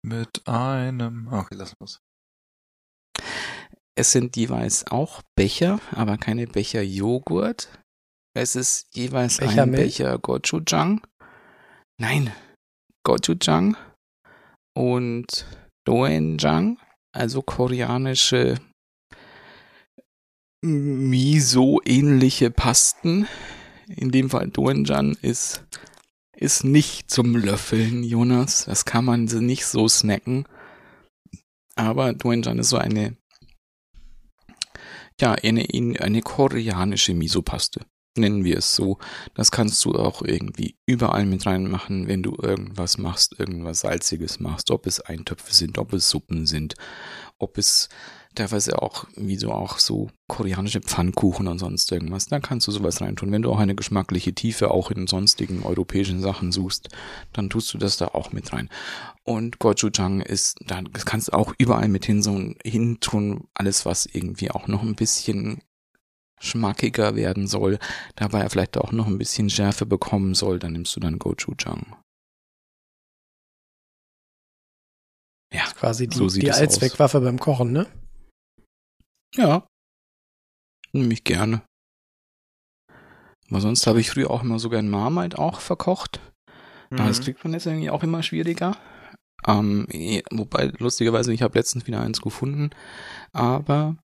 mit 0.02 0.46
einem. 0.46 1.28
Okay, 1.28 1.54
lass 1.54 1.74
uns. 1.78 2.00
Es 3.98 4.12
sind 4.12 4.36
jeweils 4.36 4.86
auch 4.86 5.22
Becher, 5.34 5.80
aber 5.90 6.18
keine 6.18 6.46
Becher 6.46 6.82
Joghurt. 6.82 7.68
Es 8.32 8.54
ist 8.54 8.94
jeweils 8.94 9.38
Becher 9.38 9.64
ein 9.64 9.70
Milch? 9.70 9.98
Becher 9.98 10.18
Gochujang. 10.20 11.04
Nein, 12.00 12.32
Gochujang 13.04 13.76
und 14.76 15.46
Doenjang, 15.84 16.78
also 17.12 17.42
koreanische 17.42 18.60
Miso-ähnliche 20.64 22.52
Pasten. 22.52 23.26
In 23.88 24.12
dem 24.12 24.30
Fall 24.30 24.46
Doenjang 24.46 25.16
ist, 25.22 25.64
ist 26.36 26.62
nicht 26.62 27.10
zum 27.10 27.34
Löffeln, 27.34 28.04
Jonas. 28.04 28.66
Das 28.66 28.84
kann 28.84 29.04
man 29.04 29.24
nicht 29.24 29.66
so 29.66 29.88
snacken. 29.88 30.46
Aber 31.74 32.12
Doenjan 32.12 32.60
ist 32.60 32.68
so 32.68 32.76
eine, 32.76 33.16
ja, 35.20 35.32
eine, 35.32 35.66
eine 36.00 36.22
koreanische 36.22 37.14
Misopaste. 37.14 37.80
Nennen 38.16 38.44
wir 38.44 38.58
es 38.58 38.74
so. 38.74 38.98
Das 39.34 39.50
kannst 39.50 39.84
du 39.84 39.94
auch 39.94 40.22
irgendwie 40.22 40.76
überall 40.86 41.24
mit 41.24 41.46
reinmachen, 41.46 42.08
wenn 42.08 42.22
du 42.22 42.36
irgendwas 42.40 42.98
machst, 42.98 43.38
irgendwas 43.38 43.80
Salziges 43.80 44.40
machst. 44.40 44.70
Ob 44.70 44.86
es 44.86 45.00
Eintöpfe 45.00 45.54
sind, 45.54 45.78
ob 45.78 45.92
es 45.92 46.08
Suppen 46.10 46.46
sind, 46.46 46.74
ob 47.38 47.58
es 47.58 47.88
teilweise 48.38 48.80
auch, 48.80 49.06
wie 49.16 49.36
so 49.36 49.52
auch 49.52 49.78
so 49.78 50.08
koreanische 50.28 50.80
Pfannkuchen 50.80 51.48
und 51.48 51.58
sonst 51.58 51.90
irgendwas. 51.90 52.26
Da 52.26 52.38
kannst 52.40 52.66
du 52.66 52.72
sowas 52.72 53.00
reintun. 53.00 53.32
Wenn 53.32 53.42
du 53.42 53.50
auch 53.50 53.58
eine 53.58 53.74
geschmackliche 53.74 54.32
Tiefe 54.32 54.70
auch 54.70 54.90
in 54.90 55.06
sonstigen 55.06 55.62
europäischen 55.64 56.20
Sachen 56.20 56.52
suchst, 56.52 56.88
dann 57.32 57.50
tust 57.50 57.72
du 57.74 57.78
das 57.78 57.96
da 57.96 58.08
auch 58.08 58.32
mit 58.32 58.52
rein. 58.52 58.68
Und 59.24 59.58
Gochujang 59.58 60.20
ist, 60.20 60.58
da 60.66 60.82
das 60.82 61.04
kannst 61.04 61.28
du 61.28 61.32
auch 61.32 61.54
überall 61.58 61.88
mit 61.88 62.06
hin 62.06 62.22
so 62.22 62.52
hin 62.64 63.00
tun, 63.00 63.48
alles 63.54 63.84
was 63.84 64.06
irgendwie 64.06 64.50
auch 64.50 64.68
noch 64.68 64.82
ein 64.82 64.94
bisschen 64.94 65.60
schmackiger 66.40 67.16
werden 67.16 67.48
soll, 67.48 67.78
dabei 68.14 68.48
vielleicht 68.48 68.78
auch 68.78 68.92
noch 68.92 69.08
ein 69.08 69.18
bisschen 69.18 69.50
Schärfe 69.50 69.86
bekommen 69.86 70.34
soll, 70.34 70.60
dann 70.60 70.72
nimmst 70.72 70.94
du 70.94 71.00
dann 71.00 71.18
Gochujang. 71.18 71.96
Ja, 75.52 75.64
quasi 75.74 76.06
die, 76.06 76.16
so 76.16 76.28
die 76.28 76.52
Allzweckwaffe 76.52 77.20
beim 77.20 77.40
Kochen, 77.40 77.72
ne? 77.72 77.86
Ja. 79.34 79.66
Nehme 80.92 81.12
ich 81.12 81.24
gerne. 81.24 81.62
Aber 83.50 83.60
sonst 83.60 83.86
habe 83.86 84.00
ich 84.00 84.10
früher 84.10 84.30
auch 84.30 84.42
immer 84.42 84.58
sogar 84.58 84.80
in 84.80 84.90
Marmite 84.90 85.38
auch 85.38 85.60
verkocht. 85.60 86.20
Mhm. 86.90 86.98
Das 86.98 87.20
kriegt 87.20 87.42
man 87.44 87.52
jetzt 87.52 87.66
irgendwie 87.66 87.90
auch 87.90 88.02
immer 88.02 88.22
schwieriger. 88.22 88.76
Ähm, 89.46 89.86
wobei, 90.30 90.66
lustigerweise, 90.78 91.32
ich 91.32 91.42
habe 91.42 91.58
letztens 91.58 91.86
wieder 91.86 92.00
eins 92.00 92.20
gefunden. 92.20 92.70
Aber 93.32 93.96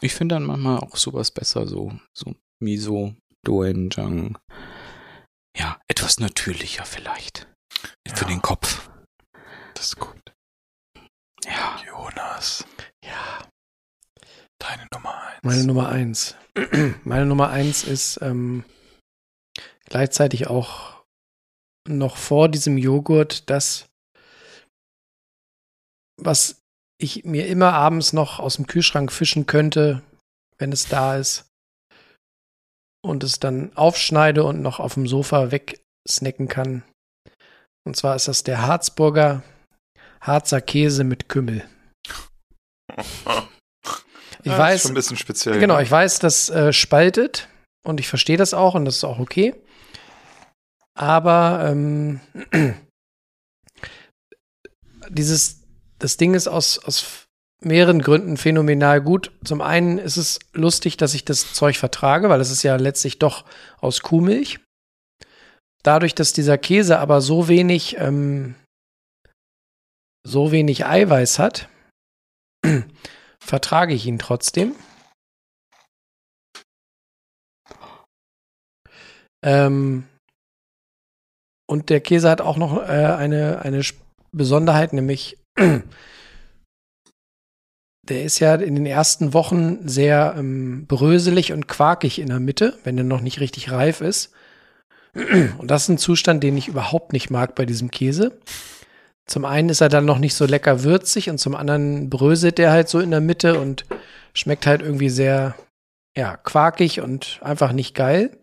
ich 0.00 0.14
finde 0.14 0.34
dann 0.34 0.44
manchmal 0.44 0.78
auch 0.78 0.96
sowas 0.96 1.30
besser, 1.30 1.66
so, 1.66 1.98
so 2.12 2.34
Miso, 2.60 3.14
Doenjang. 3.44 4.38
Ja, 5.56 5.80
etwas 5.88 6.20
natürlicher 6.20 6.84
vielleicht. 6.84 7.48
Ja. 8.06 8.14
Für 8.14 8.26
den 8.26 8.42
Kopf. 8.42 8.90
Das 9.74 9.86
ist 9.86 9.96
gut. 9.98 10.34
Ja. 11.44 11.80
Jonas. 11.86 12.66
Deine 14.66 14.88
Nummer 14.92 15.14
eins. 15.22 15.42
Meine 15.42 15.64
Nummer 15.64 15.88
eins. 15.88 16.36
Meine 17.04 17.26
Nummer 17.26 17.50
eins 17.50 17.84
ist 17.84 18.18
ähm, 18.20 18.64
gleichzeitig 19.84 20.48
auch 20.48 21.04
noch 21.86 22.16
vor 22.16 22.48
diesem 22.48 22.76
Joghurt 22.76 23.48
das, 23.48 23.86
was 26.20 26.62
ich 26.98 27.24
mir 27.24 27.46
immer 27.46 27.74
abends 27.74 28.12
noch 28.12 28.40
aus 28.40 28.56
dem 28.56 28.66
Kühlschrank 28.66 29.12
fischen 29.12 29.46
könnte, 29.46 30.02
wenn 30.58 30.72
es 30.72 30.88
da 30.88 31.16
ist. 31.16 31.44
Und 33.04 33.22
es 33.22 33.38
dann 33.38 33.76
aufschneide 33.76 34.42
und 34.42 34.62
noch 34.62 34.80
auf 34.80 34.94
dem 34.94 35.06
Sofa 35.06 35.52
wegsnacken 35.52 36.48
kann. 36.48 36.82
Und 37.86 37.96
zwar 37.96 38.16
ist 38.16 38.26
das 38.26 38.42
der 38.42 38.62
Harzburger 38.62 39.44
Harzer 40.20 40.60
Käse 40.60 41.04
mit 41.04 41.28
Kümmel. 41.28 41.68
Ich 44.46 44.52
ja, 44.52 44.58
weiß. 44.58 44.82
schon 44.82 44.92
ein 44.92 44.94
bisschen 44.94 45.16
speziell. 45.16 45.58
Genau, 45.58 45.80
ich 45.80 45.90
weiß, 45.90 46.20
das 46.20 46.50
äh, 46.50 46.72
spaltet 46.72 47.48
und 47.84 47.98
ich 47.98 48.06
verstehe 48.06 48.36
das 48.36 48.54
auch 48.54 48.76
und 48.76 48.84
das 48.84 48.98
ist 48.98 49.04
auch 49.04 49.18
okay. 49.18 49.56
Aber 50.94 51.66
ähm, 51.68 52.20
dieses, 55.08 55.62
das 55.98 56.16
Ding 56.16 56.34
ist 56.34 56.46
aus, 56.46 56.78
aus 56.78 57.26
mehreren 57.60 58.00
Gründen 58.00 58.36
phänomenal 58.36 59.00
gut. 59.00 59.32
Zum 59.42 59.60
einen 59.60 59.98
ist 59.98 60.16
es 60.16 60.38
lustig, 60.52 60.96
dass 60.96 61.14
ich 61.14 61.24
das 61.24 61.52
Zeug 61.52 61.76
vertrage, 61.76 62.28
weil 62.28 62.40
es 62.40 62.52
ist 62.52 62.62
ja 62.62 62.76
letztlich 62.76 63.18
doch 63.18 63.46
aus 63.80 64.00
Kuhmilch. 64.02 64.60
Dadurch, 65.82 66.14
dass 66.14 66.32
dieser 66.32 66.56
Käse 66.56 67.00
aber 67.00 67.20
so 67.20 67.48
wenig, 67.48 67.96
ähm, 67.98 68.54
so 70.24 70.52
wenig 70.52 70.86
Eiweiß 70.86 71.40
hat, 71.40 71.68
vertrage 73.46 73.94
ich 73.94 74.06
ihn 74.06 74.18
trotzdem. 74.18 74.74
Ähm, 79.44 80.04
und 81.68 81.90
der 81.90 82.00
Käse 82.00 82.28
hat 82.30 82.40
auch 82.40 82.56
noch 82.56 82.76
äh, 82.76 83.14
eine, 83.16 83.60
eine 83.62 83.82
Besonderheit, 84.32 84.92
nämlich 84.92 85.38
der 88.08 88.24
ist 88.24 88.38
ja 88.40 88.54
in 88.56 88.74
den 88.74 88.86
ersten 88.86 89.34
Wochen 89.34 89.86
sehr 89.88 90.34
ähm, 90.36 90.86
bröselig 90.86 91.52
und 91.52 91.68
quakig 91.68 92.18
in 92.18 92.28
der 92.28 92.40
Mitte, 92.40 92.78
wenn 92.84 92.98
er 92.98 93.04
noch 93.04 93.20
nicht 93.20 93.40
richtig 93.40 93.70
reif 93.70 94.00
ist. 94.00 94.32
Und 95.58 95.70
das 95.70 95.84
ist 95.84 95.88
ein 95.88 95.98
Zustand, 95.98 96.42
den 96.42 96.56
ich 96.56 96.68
überhaupt 96.68 97.12
nicht 97.12 97.30
mag 97.30 97.54
bei 97.54 97.64
diesem 97.64 97.90
Käse. 97.90 98.38
Zum 99.26 99.44
einen 99.44 99.68
ist 99.68 99.80
er 99.80 99.88
dann 99.88 100.04
noch 100.04 100.18
nicht 100.18 100.34
so 100.34 100.46
lecker 100.46 100.84
würzig 100.84 101.28
und 101.28 101.38
zum 101.38 101.56
anderen 101.56 102.10
bröselt 102.10 102.58
der 102.58 102.70
halt 102.70 102.88
so 102.88 103.00
in 103.00 103.10
der 103.10 103.20
Mitte 103.20 103.58
und 103.58 103.84
schmeckt 104.34 104.66
halt 104.66 104.82
irgendwie 104.82 105.08
sehr, 105.08 105.56
ja, 106.16 106.36
quakig 106.36 107.00
und 107.00 107.40
einfach 107.42 107.72
nicht 107.72 107.94
geil. 107.94 108.38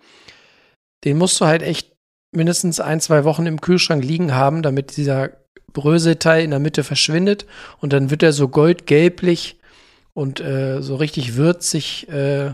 Den 1.06 1.18
musst 1.18 1.40
du 1.40 1.46
halt 1.46 1.62
echt 1.62 1.94
mindestens 2.36 2.80
ein, 2.80 3.00
zwei 3.00 3.24
Wochen 3.24 3.46
im 3.46 3.62
Kühlschrank 3.62 4.04
liegen 4.04 4.34
haben, 4.34 4.62
damit 4.62 4.98
dieser 4.98 5.32
Bröselteil 5.72 6.44
in 6.44 6.52
der 6.52 6.60
Mitte 6.60 6.84
verschwindet 6.84 7.46
und 7.80 7.94
dann 7.94 8.10
wird 8.10 8.24
er 8.24 8.34
so 8.34 8.48
goldgelblich 8.48 9.60
und 10.14 10.40
äh, 10.40 10.82
so 10.82 10.96
richtig 10.96 11.36
würzig 11.36 12.10
äh, 12.10 12.54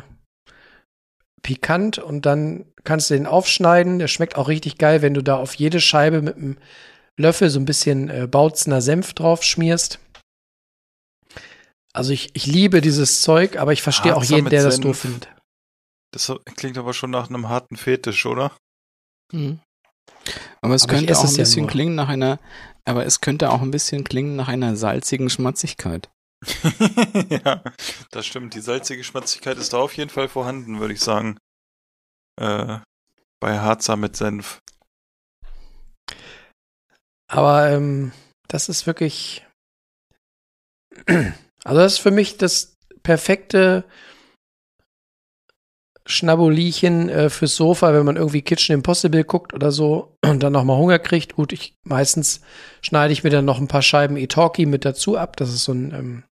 pikant 1.41 1.97
und 1.97 2.25
dann 2.25 2.65
kannst 2.83 3.09
du 3.09 3.15
den 3.15 3.25
aufschneiden. 3.25 3.99
Der 3.99 4.07
schmeckt 4.07 4.35
auch 4.35 4.47
richtig 4.47 4.77
geil, 4.77 5.01
wenn 5.01 5.13
du 5.13 5.21
da 5.21 5.35
auf 5.35 5.55
jede 5.55 5.81
Scheibe 5.81 6.21
mit 6.21 6.35
einem 6.37 6.57
Löffel 7.19 7.49
so 7.49 7.59
ein 7.59 7.65
bisschen 7.65 8.09
äh, 8.09 8.27
Bautzener 8.27 8.81
Senf 8.81 9.13
drauf 9.13 9.43
schmierst. 9.43 9.99
Also 11.93 12.13
ich, 12.13 12.29
ich 12.33 12.45
liebe 12.45 12.81
dieses 12.81 13.21
Zeug, 13.21 13.57
aber 13.57 13.73
ich 13.73 13.81
verstehe 13.81 14.15
auch 14.15 14.23
jeden, 14.23 14.49
der 14.49 14.61
Senf. 14.61 14.75
das 14.75 14.81
doof 14.81 14.99
findet. 14.99 15.29
Das 16.11 16.31
klingt 16.55 16.77
aber 16.77 16.93
schon 16.93 17.11
nach 17.11 17.29
einem 17.29 17.49
harten 17.49 17.75
Fetisch, 17.75 18.25
oder? 18.25 18.55
Mhm. 19.31 19.59
Aber 20.61 20.75
es 20.75 20.83
aber 20.83 20.93
könnte 20.93 21.17
auch 21.17 21.25
ein 21.25 21.35
bisschen 21.35 21.65
ja 21.65 21.71
klingen 21.71 21.95
nach 21.95 22.09
einer, 22.09 22.39
aber 22.85 23.05
es 23.05 23.21
könnte 23.21 23.51
auch 23.51 23.61
ein 23.61 23.71
bisschen 23.71 24.03
klingen 24.03 24.35
nach 24.35 24.47
einer 24.47 24.75
salzigen 24.75 25.29
Schmatzigkeit. 25.29 26.09
ja, 27.29 27.61
das 28.11 28.25
stimmt. 28.25 28.55
Die 28.55 28.61
salzige 28.61 29.03
Schmatzigkeit 29.03 29.57
ist 29.57 29.73
da 29.73 29.77
auf 29.77 29.97
jeden 29.97 30.09
Fall 30.09 30.29
vorhanden, 30.29 30.79
würde 30.79 30.93
ich 30.93 31.01
sagen. 31.01 31.37
Äh, 32.39 32.79
bei 33.41 33.59
Harzer 33.59 33.97
mit 33.97 34.15
Senf. 34.15 34.61
Aber 37.29 37.69
ähm, 37.69 38.11
das 38.49 38.67
ist 38.67 38.85
wirklich. 38.85 39.45
Also, 41.65 41.81
das 41.81 41.93
ist 41.93 41.99
für 41.99 42.11
mich 42.11 42.37
das 42.37 42.77
perfekte 43.03 43.83
Schnabulierchen 46.07 47.09
äh, 47.09 47.29
fürs 47.29 47.57
Sofa, 47.57 47.93
wenn 47.93 48.05
man 48.05 48.15
irgendwie 48.15 48.41
Kitchen 48.41 48.73
Impossible 48.73 49.25
guckt 49.25 49.53
oder 49.53 49.71
so 49.71 50.15
und 50.25 50.41
dann 50.41 50.53
nochmal 50.53 50.77
Hunger 50.77 50.99
kriegt. 50.99 51.35
Gut, 51.35 51.51
ich 51.51 51.75
meistens 51.83 52.41
schneide 52.81 53.11
ich 53.11 53.23
mir 53.25 53.29
dann 53.29 53.43
noch 53.43 53.59
ein 53.59 53.67
paar 53.67 53.81
Scheiben 53.81 54.15
Italki 54.15 54.65
mit 54.65 54.85
dazu 54.85 55.17
ab. 55.17 55.35
Das 55.35 55.49
ist 55.49 55.65
so 55.65 55.73
ein, 55.73 55.93
ähm, 55.93 56.23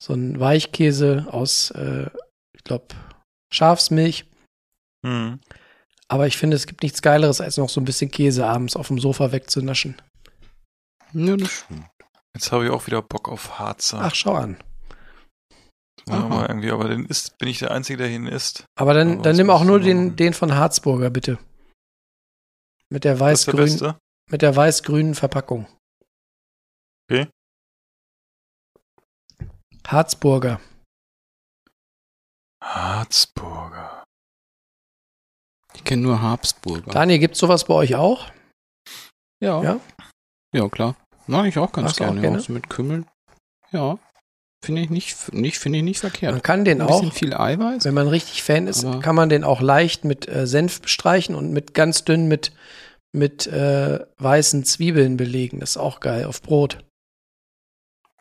so 0.00 0.14
ein 0.14 0.38
Weichkäse 0.38 1.26
aus, 1.28 1.72
äh, 1.72 2.06
ich 2.56 2.62
glaube, 2.62 2.86
Schafsmilch. 3.52 4.26
Mhm. 5.02 5.40
Aber 6.10 6.26
ich 6.26 6.36
finde, 6.36 6.56
es 6.56 6.66
gibt 6.66 6.82
nichts 6.82 7.02
Geileres, 7.02 7.40
als 7.40 7.56
noch 7.56 7.68
so 7.68 7.80
ein 7.80 7.84
bisschen 7.84 8.10
Käse 8.10 8.44
abends 8.44 8.74
auf 8.74 8.88
dem 8.88 8.98
Sofa 8.98 9.30
wegzunaschen. 9.30 9.94
Ja, 11.12 11.36
das 11.36 11.50
stimmt. 11.52 11.86
Jetzt 12.34 12.50
habe 12.50 12.64
ich 12.64 12.70
auch 12.70 12.86
wieder 12.88 13.00
Bock 13.00 13.28
auf 13.28 13.60
Harzer. 13.60 14.00
Ach, 14.02 14.14
schau 14.14 14.34
an. 14.34 14.60
Ja, 16.08 16.14
aber 16.14 16.48
irgendwie, 16.48 16.72
aber 16.72 16.88
den 16.88 17.04
isst, 17.06 17.38
bin 17.38 17.48
ich 17.48 17.60
der 17.60 17.70
Einzige, 17.70 17.98
der 17.98 18.10
ihn 18.10 18.26
isst. 18.26 18.64
Aber 18.74 18.92
dann, 18.92 19.14
aber 19.14 19.22
dann 19.22 19.36
nimm 19.36 19.50
auch 19.50 19.62
nur 19.62 19.78
den, 19.78 20.16
den 20.16 20.34
von 20.34 20.54
Harzburger, 20.54 21.10
bitte. 21.10 21.38
Mit 22.88 23.04
der 23.04 23.20
weiß-grünen, 23.20 23.94
mit 24.30 24.42
der 24.42 24.56
weiß-grünen 24.56 25.14
Verpackung. 25.14 25.68
Okay. 27.08 27.28
Harzburger. 29.86 30.60
Harzburger. 32.60 33.99
Ich 35.80 35.84
kenne 35.84 36.02
nur 36.02 36.20
Habsburger. 36.20 36.92
Daniel, 36.92 37.18
gibt 37.18 37.34
es 37.34 37.40
sowas 37.40 37.64
bei 37.64 37.72
euch 37.72 37.94
auch? 37.94 38.26
Ja. 39.42 39.62
Ja, 39.62 39.80
ja 40.54 40.68
klar. 40.68 40.94
Mache 41.26 41.48
ich 41.48 41.56
auch 41.56 41.72
ganz 41.72 41.96
gerne. 41.96 42.18
Auch 42.18 42.22
gerne? 42.22 42.38
Auch 42.38 42.42
so 42.42 42.52
mit 42.52 42.68
Kümmel. 42.68 43.06
Ja. 43.72 43.98
Finde 44.62 44.82
ich 44.82 44.90
nicht, 44.90 45.32
nicht, 45.32 45.58
finde 45.58 45.78
ich 45.78 45.84
nicht 45.84 46.00
verkehrt. 46.00 46.32
Man 46.32 46.42
kann 46.42 46.66
den 46.66 46.82
auch, 46.82 47.14
viel 47.14 47.32
Eiweiß. 47.32 47.86
wenn 47.86 47.94
man 47.94 48.08
richtig 48.08 48.42
Fan 48.42 48.66
ist, 48.66 48.84
kann 49.00 49.16
man 49.16 49.30
den 49.30 49.42
auch 49.42 49.62
leicht 49.62 50.04
mit 50.04 50.28
äh, 50.28 50.46
Senf 50.46 50.82
bestreichen 50.82 51.34
und 51.34 51.50
mit 51.50 51.72
ganz 51.72 52.04
dünn 52.04 52.28
mit, 52.28 52.52
mit 53.12 53.46
äh, 53.46 54.00
weißen 54.18 54.64
Zwiebeln 54.64 55.16
belegen. 55.16 55.60
Das 55.60 55.70
ist 55.70 55.76
auch 55.78 56.00
geil 56.00 56.26
auf 56.26 56.42
Brot. 56.42 56.84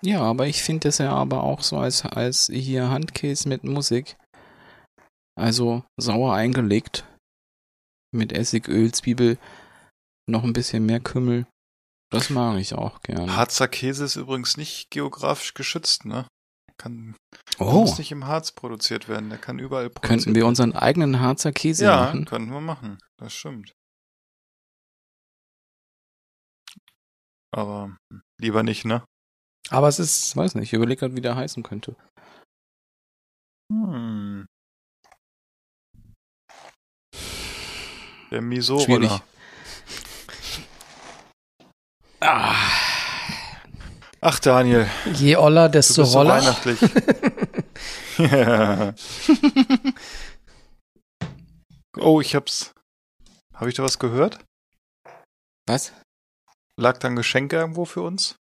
Ja, 0.02 0.22
aber 0.22 0.48
ich 0.48 0.64
finde 0.64 0.88
das 0.88 1.00
ja 1.00 1.12
aber 1.12 1.44
auch 1.44 1.62
so 1.62 1.78
als, 1.78 2.06
als 2.06 2.50
hier 2.50 2.90
Handkäse 2.90 3.50
mit 3.50 3.66
Musik. 3.66 4.16
Also 5.36 5.84
sauer 5.98 6.36
eingelegt. 6.36 7.04
Mit 8.12 8.32
Essig, 8.34 8.68
Öl, 8.68 8.92
Zwiebel, 8.92 9.38
noch 10.28 10.44
ein 10.44 10.54
bisschen 10.54 10.86
mehr 10.86 11.00
Kümmel. 11.00 11.46
Das 12.12 12.30
mag 12.30 12.58
ich 12.58 12.74
auch 12.74 13.02
gern. 13.02 13.36
Harzer 13.36 13.68
Käse 13.68 14.06
ist 14.06 14.16
übrigens 14.16 14.58
nicht 14.58 14.90
geografisch 14.90 15.54
geschützt, 15.54 16.06
ne? 16.06 16.28
Kann 16.78 17.16
oh, 17.60 17.82
muss 17.82 17.98
nicht 17.98 18.12
im 18.12 18.26
Harz 18.26 18.52
produziert 18.52 19.08
werden, 19.10 19.30
der 19.30 19.38
kann 19.38 19.60
überall 19.60 19.90
produziert 19.90 20.24
könnten 20.24 20.36
wir 20.36 20.48
unseren 20.48 20.74
eigenen 20.74 21.20
Harzer 21.20 21.52
Käse 21.52 21.86
Ja, 21.86 22.06
machen? 22.06 22.26
könnten 22.26 22.52
wir 22.52 22.62
machen. 22.62 22.98
Das 23.18 23.34
stimmt. 23.34 23.74
Aber 27.52 27.98
lieber 28.40 28.64
nicht, 28.64 28.86
ne? 28.86 29.04
Aber 29.70 29.88
es 29.88 30.00
ist, 30.00 30.36
weiß 30.36 30.56
nicht, 30.56 30.70
ich 30.70 30.74
überlege 30.74 31.00
gerade, 31.02 31.16
wie 31.16 31.22
der 31.22 31.36
heißen 31.36 31.64
könnte. 31.64 31.96
Hm. 33.72 34.19
Der 38.32 38.38
Schwierig. 38.42 38.44
Miso-Roller. 38.44 39.24
Ah, 42.22 42.56
Ach, 44.22 44.38
Daniel, 44.40 44.90
je 45.14 45.38
oller, 45.38 45.70
du 45.70 45.78
desto 45.78 46.02
bist 46.02 46.12
so 46.12 46.18
roller. 46.20 46.36
weihnachtlich. 46.42 46.80
ja. 48.18 48.94
Oh, 51.98 52.22
ich 52.22 52.34
hab's. 52.36 52.72
Habe 53.54 53.70
ich 53.70 53.76
da 53.76 53.84
was 53.84 54.00
gehört? 54.00 54.40
was? 55.68 55.92
Lag 56.78 56.98
da 57.00 57.10
ein 57.10 57.16
Geschenk 57.16 57.52
irgendwo 57.52 57.84
für 57.86 58.02
uns? 58.02 58.36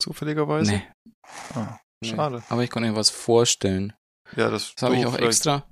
Zufälligerweise? 0.00 0.72
Nee. 0.72 0.88
Ah, 1.54 1.78
nee. 2.02 2.10
schade. 2.10 2.42
Aber 2.48 2.62
ich 2.64 2.70
konnte 2.70 2.88
mir 2.88 2.96
was 2.96 3.10
vorstellen. 3.10 3.92
Ja, 4.34 4.48
das, 4.50 4.74
Das 4.74 4.82
habe 4.84 4.94
du 4.94 5.00
ich 5.00 5.06
auch 5.06 5.12
vielleicht- 5.14 5.28
extra, 5.32 5.68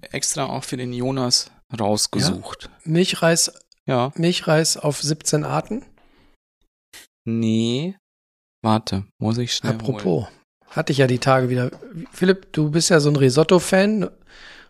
extra 0.00 0.46
auch 0.46 0.64
für 0.64 0.76
den 0.78 0.92
Jonas 0.92 1.50
rausgesucht. 1.78 2.70
Milchreis, 2.84 3.52
Ja. 3.86 4.12
Milchreis 4.16 4.76
auf 4.76 5.00
17 5.02 5.44
Arten. 5.44 5.84
Nee. 7.24 7.96
Warte, 8.62 9.04
muss 9.18 9.38
ich 9.38 9.54
schnell 9.54 9.72
holen. 9.72 9.80
Apropos, 9.80 10.26
hatte 10.70 10.92
ich 10.92 10.98
ja 10.98 11.06
die 11.06 11.18
Tage 11.18 11.48
wieder. 11.48 11.70
Philipp, 12.12 12.52
du 12.52 12.70
bist 12.70 12.90
ja 12.90 13.00
so 13.00 13.08
ein 13.10 13.16
Risotto-Fan 13.16 14.10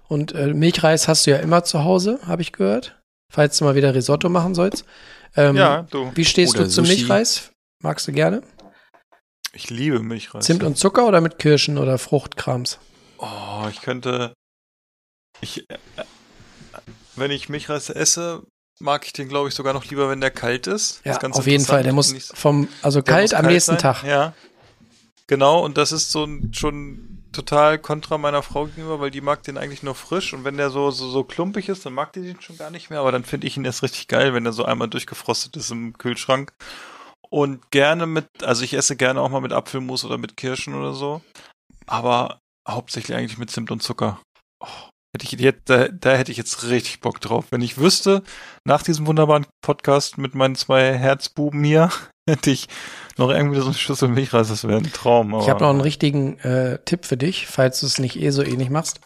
und 0.08 0.32
äh, 0.34 0.52
Milchreis 0.54 1.08
hast 1.08 1.26
du 1.26 1.30
ja 1.30 1.38
immer 1.38 1.64
zu 1.64 1.84
Hause, 1.84 2.18
habe 2.26 2.42
ich 2.42 2.52
gehört. 2.52 3.00
Falls 3.32 3.58
du 3.58 3.64
mal 3.64 3.74
wieder 3.74 3.94
Risotto 3.94 4.28
machen 4.28 4.54
sollst. 4.54 4.84
Ähm, 5.36 5.56
Ja, 5.56 5.82
du. 5.82 6.10
Wie 6.14 6.24
stehst 6.24 6.54
Oder 6.54 6.64
du 6.64 6.70
zum 6.70 6.84
Sushi. 6.86 6.98
Milchreis? 7.00 7.52
Magst 7.82 8.08
du 8.08 8.12
gerne? 8.12 8.42
Ich 9.52 9.70
liebe 9.70 10.00
Milchreis. 10.00 10.44
Zimt 10.44 10.62
und 10.62 10.76
Zucker 10.78 11.06
oder 11.06 11.20
mit 11.20 11.38
Kirschen 11.38 11.78
oder 11.78 11.98
Fruchtkrams? 11.98 12.78
Oh, 13.18 13.66
ich 13.70 13.80
könnte. 13.82 14.32
Ich, 15.40 15.68
äh, 15.70 15.78
wenn 17.18 17.30
ich 17.30 17.48
Milchreis 17.48 17.90
esse, 17.90 18.42
mag 18.80 19.04
ich 19.06 19.12
den, 19.12 19.28
glaube 19.28 19.48
ich, 19.48 19.54
sogar 19.54 19.72
noch 19.72 19.84
lieber, 19.84 20.08
wenn 20.08 20.20
der 20.20 20.30
kalt 20.30 20.66
ist. 20.66 21.00
Ja, 21.04 21.16
ist 21.16 21.24
auf 21.24 21.46
jeden 21.46 21.64
Fall. 21.64 21.82
Der 21.82 21.92
muss 21.92 22.30
vom, 22.34 22.68
also 22.82 23.02
kalt 23.02 23.32
muss 23.32 23.34
am 23.34 23.46
nächsten 23.46 23.72
sein. 23.72 23.80
Tag. 23.80 24.04
Ja. 24.04 24.34
Genau, 25.26 25.62
und 25.62 25.76
das 25.76 25.92
ist 25.92 26.10
so 26.10 26.24
ein, 26.24 26.52
schon 26.54 27.18
total 27.32 27.78
kontra 27.78 28.16
meiner 28.16 28.42
Frau 28.42 28.66
gegenüber, 28.66 29.00
weil 29.00 29.10
die 29.10 29.20
mag 29.20 29.42
den 29.42 29.58
eigentlich 29.58 29.82
nur 29.82 29.94
frisch 29.94 30.32
und 30.32 30.44
wenn 30.44 30.56
der 30.56 30.70
so, 30.70 30.90
so, 30.90 31.10
so 31.10 31.22
klumpig 31.24 31.68
ist, 31.68 31.84
dann 31.84 31.92
mag 31.92 32.12
die 32.14 32.22
den 32.22 32.40
schon 32.40 32.56
gar 32.56 32.70
nicht 32.70 32.88
mehr, 32.88 33.00
aber 33.00 33.12
dann 33.12 33.24
finde 33.24 33.46
ich 33.46 33.56
ihn 33.56 33.64
erst 33.66 33.82
richtig 33.82 34.08
geil, 34.08 34.32
wenn 34.32 34.46
er 34.46 34.54
so 34.54 34.64
einmal 34.64 34.88
durchgefrostet 34.88 35.56
ist 35.56 35.70
im 35.70 35.96
Kühlschrank. 35.98 36.52
Und 37.28 37.70
gerne 37.70 38.06
mit, 38.06 38.26
also 38.42 38.64
ich 38.64 38.72
esse 38.72 38.96
gerne 38.96 39.20
auch 39.20 39.28
mal 39.28 39.42
mit 39.42 39.52
Apfelmus 39.52 40.02
oder 40.02 40.16
mit 40.16 40.38
Kirschen 40.38 40.74
oder 40.74 40.94
so, 40.94 41.20
aber 41.86 42.40
hauptsächlich 42.66 43.14
eigentlich 43.14 43.36
mit 43.36 43.50
Zimt 43.50 43.70
und 43.70 43.82
Zucker. 43.82 44.18
Oh, 44.60 44.88
hätte 45.18 45.36
ich 45.36 45.40
jetzt, 45.40 45.68
da, 45.68 45.88
da 45.88 46.14
hätte 46.14 46.30
ich 46.30 46.38
jetzt 46.38 46.68
richtig 46.68 47.00
Bock 47.00 47.20
drauf. 47.20 47.46
Wenn 47.50 47.60
ich 47.60 47.78
wüsste, 47.78 48.22
nach 48.64 48.82
diesem 48.82 49.06
wunderbaren 49.06 49.46
Podcast 49.62 50.18
mit 50.18 50.34
meinen 50.34 50.54
zwei 50.54 50.94
Herzbuben 50.94 51.64
hier, 51.64 51.90
hätte 52.28 52.50
ich 52.50 52.68
noch 53.16 53.30
irgendwie 53.30 53.58
so 53.58 53.66
eine 53.66 53.74
Schüssel 53.74 54.08
Milchreis, 54.08 54.48
das 54.48 54.66
wäre 54.66 54.78
ein 54.78 54.92
Traum. 54.92 55.34
Ich 55.40 55.48
habe 55.48 55.62
noch 55.62 55.70
einen 55.70 55.80
richtigen 55.80 56.38
äh, 56.40 56.78
Tipp 56.84 57.04
für 57.04 57.16
dich, 57.16 57.46
falls 57.46 57.80
du 57.80 57.86
es 57.86 57.98
nicht 57.98 58.16
eh 58.16 58.30
so 58.30 58.42
ähnlich 58.42 58.70
machst. 58.70 59.00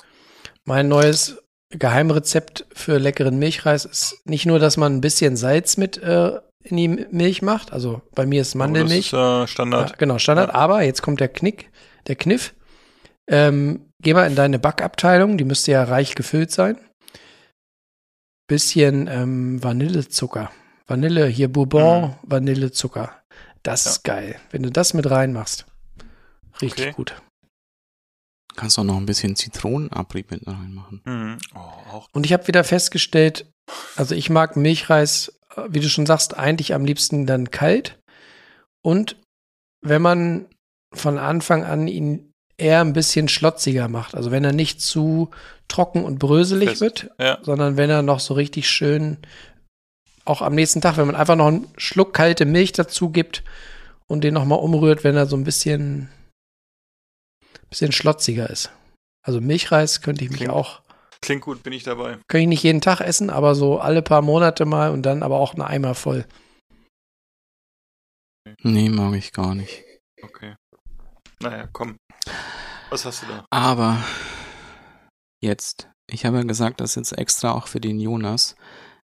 Mein 0.64 0.88
neues 0.88 1.38
Geheimrezept 1.70 2.66
für 2.74 2.98
leckeren 2.98 3.38
Milchreis 3.38 3.86
ist 3.86 4.20
nicht 4.26 4.44
nur, 4.44 4.58
dass 4.58 4.76
man 4.76 4.94
ein 4.94 5.00
bisschen 5.00 5.36
Salz 5.36 5.78
mit 5.78 5.96
äh, 5.96 6.38
in 6.62 6.76
die 6.76 6.88
Milch 6.88 7.40
macht. 7.40 7.72
Also 7.72 8.02
bei 8.14 8.26
mir 8.26 8.42
ist 8.42 8.54
Mandelmilch. 8.54 9.14
Oh, 9.14 9.16
das 9.16 9.40
ist, 9.40 9.44
äh, 9.44 9.52
Standard. 9.52 9.90
Ja, 9.90 9.96
genau, 9.96 10.18
Standard. 10.18 10.50
Ja. 10.50 10.54
Aber 10.54 10.82
jetzt 10.82 11.02
kommt 11.02 11.20
der 11.20 11.28
Knick, 11.28 11.70
der 12.06 12.16
Kniff. 12.16 12.52
Ähm, 13.32 13.88
geh 14.02 14.12
mal 14.14 14.26
in 14.28 14.36
deine 14.36 14.58
Backabteilung, 14.58 15.38
die 15.38 15.44
müsste 15.44 15.72
ja 15.72 15.82
reich 15.84 16.14
gefüllt 16.14 16.50
sein. 16.52 16.78
Bisschen 18.46 19.06
ähm, 19.08 19.62
Vanillezucker. 19.62 20.50
Vanille, 20.86 21.26
hier 21.26 21.48
Bourbon, 21.50 22.02
Mhm. 22.10 22.14
Vanillezucker. 22.22 23.22
Das 23.62 23.84
Ja. 23.84 23.90
ist 23.92 24.04
geil. 24.04 24.38
Wenn 24.50 24.62
du 24.62 24.70
das 24.70 24.92
mit 24.94 25.08
reinmachst. 25.10 25.66
Richtig 26.60 26.86
Okay. 26.88 26.92
gut. 26.94 27.22
Kannst 28.54 28.78
auch 28.78 28.84
noch 28.84 28.98
ein 28.98 29.06
bisschen 29.06 29.34
Zitronenabrieb 29.36 30.30
mit 30.30 30.46
reinmachen. 30.46 31.00
Mhm. 31.06 31.38
Oh. 31.54 32.02
Und 32.12 32.26
ich 32.26 32.32
habe 32.34 32.46
wieder 32.48 32.64
festgestellt, 32.64 33.50
also 33.96 34.14
ich 34.14 34.28
mag 34.28 34.56
Milchreis, 34.56 35.38
wie 35.68 35.80
du 35.80 35.88
schon 35.88 36.04
sagst, 36.04 36.36
eigentlich 36.36 36.74
am 36.74 36.84
liebsten 36.84 37.24
dann 37.26 37.50
kalt. 37.50 37.98
Und 38.82 39.16
wenn 39.80 40.02
man 40.02 40.46
von 40.92 41.16
Anfang 41.18 41.64
an 41.64 41.88
ihn 41.88 42.31
eher 42.62 42.80
ein 42.80 42.92
bisschen 42.92 43.28
schlotziger 43.28 43.88
macht, 43.88 44.14
also 44.14 44.30
wenn 44.30 44.44
er 44.44 44.52
nicht 44.52 44.80
zu 44.80 45.30
trocken 45.68 46.04
und 46.04 46.18
bröselig 46.18 46.68
Fest. 46.70 46.80
wird, 46.80 47.10
Ja. 47.18 47.38
sondern 47.42 47.76
wenn 47.76 47.90
er 47.90 48.02
noch 48.02 48.20
so 48.20 48.34
richtig 48.34 48.68
schön, 48.70 49.18
auch 50.24 50.40
am 50.42 50.54
nächsten 50.54 50.80
Tag, 50.80 50.96
wenn 50.96 51.06
man 51.06 51.16
einfach 51.16 51.36
noch 51.36 51.48
einen 51.48 51.66
Schluck 51.76 52.14
kalte 52.14 52.44
Milch 52.46 52.72
dazu 52.72 53.10
gibt 53.10 53.42
und 54.06 54.22
den 54.22 54.34
nochmal 54.34 54.58
umrührt, 54.60 55.02
wenn 55.04 55.16
er 55.16 55.26
so 55.26 55.36
ein 55.36 55.44
bisschen, 55.44 56.08
bisschen 57.70 57.92
schlotziger 57.92 58.48
ist. 58.50 58.70
Also 59.24 59.40
Milchreis 59.40 60.00
könnte 60.00 60.24
ich 60.24 60.30
mich 60.30 60.38
Klingt- 60.40 60.52
auch 60.54 60.80
Klingt 61.20 61.42
gut, 61.42 61.62
bin 61.62 61.72
ich 61.72 61.84
dabei. 61.84 62.18
kann 62.28 62.40
ich 62.40 62.46
nicht 62.48 62.62
jeden 62.64 62.80
Tag 62.80 63.00
essen, 63.00 63.30
aber 63.30 63.54
so 63.54 63.78
alle 63.78 64.02
paar 64.02 64.22
Monate 64.22 64.64
mal 64.64 64.90
und 64.90 65.02
dann 65.02 65.22
aber 65.22 65.38
auch 65.38 65.54
einen 65.54 65.62
Eimer 65.62 65.94
voll. 65.94 66.24
Nee, 68.62 68.88
mag 68.88 69.14
ich 69.14 69.32
gar 69.32 69.54
nicht. 69.54 69.84
Okay. 70.22 70.56
Naja, 71.40 71.68
komm. 71.72 71.96
Was 72.90 73.04
hast 73.04 73.22
du 73.22 73.26
da? 73.26 73.46
Aber 73.50 74.02
jetzt, 75.42 75.88
ich 76.10 76.24
habe 76.24 76.38
ja 76.38 76.42
gesagt, 76.42 76.80
das 76.80 76.94
jetzt 76.94 77.16
extra 77.16 77.52
auch 77.52 77.66
für 77.66 77.80
den 77.80 78.00
Jonas, 78.00 78.54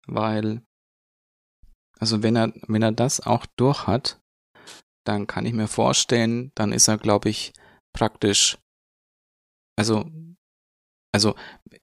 weil, 0.07 0.61
also 1.99 2.23
wenn 2.23 2.35
er, 2.35 2.53
wenn 2.68 2.81
er 2.81 2.91
das 2.91 3.22
auch 3.22 3.45
durch 3.57 3.88
hat, 3.88 4.19
dann 5.06 5.26
kann 5.26 5.45
ich 5.45 5.53
mir 5.53 5.68
vorstellen, 5.68 6.52
dann 6.56 6.73
ist 6.73 6.88
er, 6.88 6.98
glaube 6.98 7.30
ich, 7.30 7.53
praktisch, 7.94 8.57
also, 9.77 10.10
also, 11.14 11.35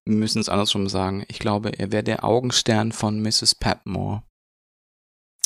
wir 0.04 0.16
müssen 0.16 0.40
es 0.40 0.48
andersrum 0.48 0.88
sagen. 0.88 1.24
Ich 1.28 1.38
glaube, 1.38 1.78
er 1.78 1.90
wäre 1.90 2.04
der 2.04 2.24
Augenstern 2.24 2.92
von 2.92 3.20
Mrs. 3.22 3.54
Patmore. 3.54 4.22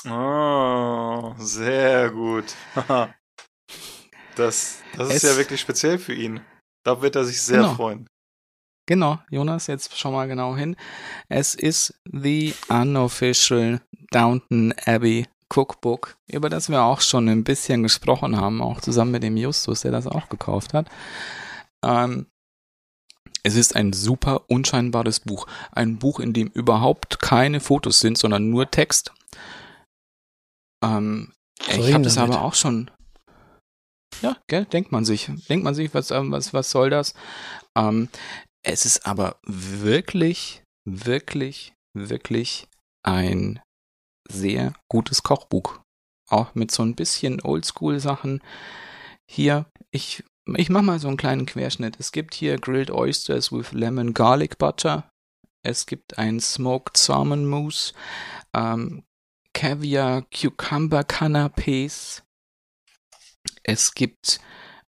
Oh, 0.05 1.35
sehr 1.39 2.10
gut. 2.10 2.55
das 4.39 4.78
das 4.97 5.09
ist 5.10 5.24
Es- 5.24 5.31
ja 5.31 5.36
wirklich 5.36 5.60
speziell 5.60 5.98
für 5.98 6.15
ihn. 6.15 6.40
Da 6.85 7.02
wird 7.02 7.16
er 7.16 7.24
sich 7.24 7.43
sehr 7.43 7.59
Genau. 7.62 7.74
freuen. 7.74 8.06
Genau, 8.86 9.19
Jonas, 9.31 9.66
jetzt 9.66 9.98
schau 9.98 10.12
mal 10.12 10.28
genau 10.28 10.56
hin. 10.56 10.74
Es 11.28 11.55
ist 11.55 12.01
The 12.10 12.55
Unofficial 12.70 13.82
Downton 14.10 14.73
Abbey 14.86 15.27
Cookbook, 15.55 16.16
über 16.27 16.48
das 16.48 16.70
wir 16.70 16.82
auch 16.82 17.02
schon 17.02 17.28
ein 17.28 17.44
bisschen 17.44 17.82
gesprochen 17.82 18.36
haben, 18.39 18.62
auch 18.62 18.81
zusammen 18.81 19.10
mit 19.10 19.23
dem 19.23 19.36
Justus, 19.36 19.82
der 19.82 19.93
das 19.93 20.06
auch 20.06 20.28
gekauft 20.31 20.73
hat. 20.73 20.89
Ähm, 21.85 22.27
es 23.43 23.56
ist 23.56 23.77
ein 23.77 23.93
super 23.93 24.48
unscheinbares 24.48 25.20
Buch. 25.20 25.47
Ein 25.70 25.98
Buch, 25.98 26.19
in 26.20 26.32
dem 26.32 26.48
überhaupt 26.48 27.20
keine 27.20 27.60
Fotos 27.60 28.01
sind, 28.01 28.16
sondern 28.19 28.48
nur 28.51 28.70
Text. 28.70 29.12
Ähm, 30.82 31.32
ich 31.66 31.93
habe 31.93 32.05
das 32.05 32.19
aber 32.19 32.43
auch 32.43 32.55
schon. 32.55 32.90
Ja, 34.23 34.36
gell, 34.47 34.65
denkt 34.65 34.93
man 34.93 35.05
sich. 35.05 35.31
Denkt 35.49 35.65
man 35.65 35.74
sich, 35.74 35.95
was, 35.95 36.11
ähm, 36.11 36.32
was, 36.32 36.53
was 36.53 36.70
soll 36.70 36.90
das? 36.90 37.15
Ähm, 37.77 38.09
es 38.62 38.85
ist 38.85 39.07
aber 39.07 39.36
wirklich, 39.45 40.62
wirklich, 40.85 41.74
wirklich 41.95 42.69
ein 43.03 43.61
sehr 44.28 44.73
gutes 44.90 45.23
Kochbuch. 45.23 45.81
Auch 46.28 46.55
mit 46.55 46.70
so 46.70 46.82
ein 46.82 46.95
bisschen 46.95 47.40
Oldschool-Sachen. 47.40 48.43
Hier, 49.31 49.66
ich, 49.90 50.24
ich 50.57 50.69
mache 50.69 50.85
mal 50.85 50.99
so 50.99 51.09
einen 51.09 51.16
kleinen 51.16 51.47
Querschnitt. 51.47 51.97
Es 51.99 52.12
gibt 52.12 52.35
hier 52.35 52.59
Grilled 52.59 52.90
Oysters 52.90 53.53
with 53.53 53.73
Lemon 53.73 54.12
Garlic 54.15 54.59
Butter. 54.59 55.09
Es 55.62 55.86
gibt 55.86 56.19
ein 56.19 56.40
Smoked 56.40 56.97
Salmon 56.97 57.47
Mousse. 57.47 57.95
Ähm, 58.55 59.05
Caviar 59.55 60.23
Cucumber 60.31 61.01
Canapés. 61.01 62.23
Es 63.62 63.95
gibt 63.95 64.41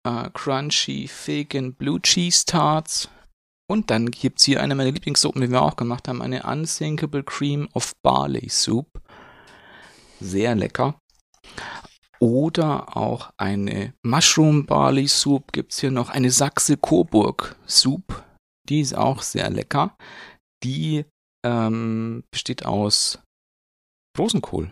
äh, 0.05 0.29
Crunchy 0.33 1.07
Fig 1.07 1.55
and 1.55 1.77
Blue 1.77 2.01
Cheese 2.01 2.45
Tarts. 2.45 3.09
Und 3.67 3.89
dann 3.89 4.11
gibt's 4.11 4.43
hier 4.43 4.61
eine 4.61 4.75
meiner 4.75 4.91
Lieblingssuppen, 4.91 5.41
die 5.41 5.49
wir 5.49 5.61
auch 5.61 5.75
gemacht 5.75 6.07
haben, 6.07 6.21
eine 6.21 6.43
Unsinkable 6.43 7.23
Cream 7.23 7.67
of 7.73 7.93
Barley 8.03 8.47
Soup. 8.49 9.01
Sehr 10.19 10.53
lecker. 10.55 10.99
Oder 12.19 12.95
auch 12.95 13.31
eine 13.37 13.93
Mushroom 14.03 14.65
Barley 14.65 15.07
Soup 15.07 15.51
gibt's 15.51 15.79
hier 15.79 15.91
noch, 15.91 16.09
eine 16.09 16.31
Sachse 16.31 16.77
Coburg 16.77 17.55
Soup. 17.67 18.23
Die 18.69 18.81
ist 18.81 18.95
auch 18.95 19.21
sehr 19.21 19.49
lecker. 19.49 19.97
Die 20.63 21.05
ähm, 21.45 22.23
besteht 22.31 22.65
aus 22.65 23.19
Rosenkohl. 24.17 24.71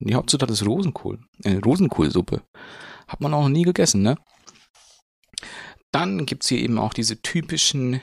Die 0.00 0.14
Hauptzutat 0.14 0.50
ist 0.50 0.64
Rosenkohl. 0.64 1.18
Eine 1.44 1.60
Rosenkohlsuppe. 1.60 2.42
Hat 3.06 3.20
man 3.20 3.34
auch 3.34 3.42
noch 3.42 3.48
nie 3.48 3.64
gegessen, 3.64 4.02
ne? 4.02 4.16
Dann 5.90 6.26
gibt's 6.26 6.48
hier 6.48 6.60
eben 6.60 6.78
auch 6.78 6.92
diese 6.92 7.20
typischen 7.22 8.00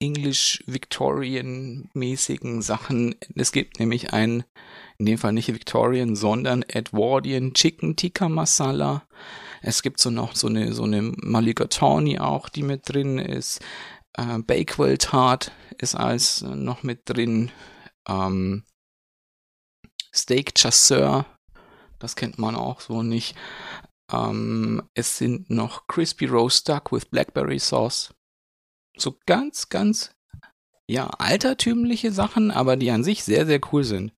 English 0.00 0.62
Victorian 0.66 1.90
mäßigen 1.92 2.62
Sachen. 2.62 3.16
Es 3.34 3.52
gibt 3.52 3.80
nämlich 3.80 4.12
ein, 4.12 4.44
in 4.98 5.06
dem 5.06 5.18
Fall 5.18 5.32
nicht 5.32 5.52
Victorian, 5.52 6.14
sondern 6.14 6.62
Edwardian 6.62 7.52
Chicken 7.52 7.96
Tikka 7.96 8.28
Masala. 8.28 9.02
Es 9.60 9.82
gibt 9.82 9.98
so 9.98 10.10
noch 10.10 10.36
so 10.36 10.46
eine, 10.46 10.72
so 10.72 10.84
eine 10.84 11.02
Mulligatawny 11.02 12.20
auch, 12.20 12.48
die 12.48 12.62
mit 12.62 12.88
drin 12.88 13.18
ist. 13.18 13.60
Äh, 14.14 14.38
Bakewell 14.38 14.98
Tart 14.98 15.50
ist 15.78 15.96
als 15.96 16.42
noch 16.42 16.84
mit 16.84 17.02
drin. 17.06 17.50
Ähm, 18.08 18.62
Steak 20.18 20.54
Chasseur, 20.56 21.24
das 21.98 22.16
kennt 22.16 22.38
man 22.38 22.56
auch 22.56 22.80
so 22.80 23.02
nicht. 23.02 23.36
Ähm, 24.12 24.82
es 24.94 25.18
sind 25.18 25.50
noch 25.50 25.86
Crispy 25.86 26.26
Roast 26.26 26.68
Duck 26.68 26.92
with 26.92 27.06
Blackberry 27.06 27.58
Sauce. 27.58 28.14
So 28.96 29.16
ganz, 29.26 29.68
ganz, 29.68 30.12
ja, 30.90 31.06
altertümliche 31.06 32.12
Sachen, 32.12 32.50
aber 32.50 32.76
die 32.76 32.90
an 32.90 33.04
sich 33.04 33.22
sehr, 33.24 33.46
sehr 33.46 33.60
cool 33.72 33.84
sind. 33.84 34.12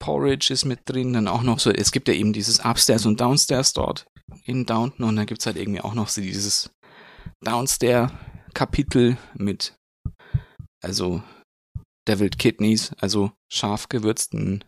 Porridge 0.00 0.52
ist 0.52 0.64
mit 0.64 0.80
drin, 0.84 1.12
dann 1.12 1.28
auch 1.28 1.42
noch 1.42 1.58
so, 1.58 1.70
es 1.70 1.90
gibt 1.90 2.08
ja 2.08 2.14
eben 2.14 2.32
dieses 2.32 2.60
Upstairs 2.60 3.04
und 3.04 3.20
Downstairs 3.20 3.72
dort 3.72 4.06
in 4.44 4.64
Downton 4.64 5.04
und 5.04 5.16
dann 5.16 5.26
gibt's 5.26 5.46
halt 5.46 5.56
irgendwie 5.56 5.80
auch 5.80 5.94
noch 5.94 6.08
so 6.08 6.20
dieses 6.20 6.70
Downstairs-Kapitel 7.40 9.16
mit, 9.34 9.76
also 10.82 11.22
Deviled 12.06 12.38
Kidneys, 12.38 12.92
also 12.98 13.32
scharf 13.52 13.88
gewürzten 13.88 14.64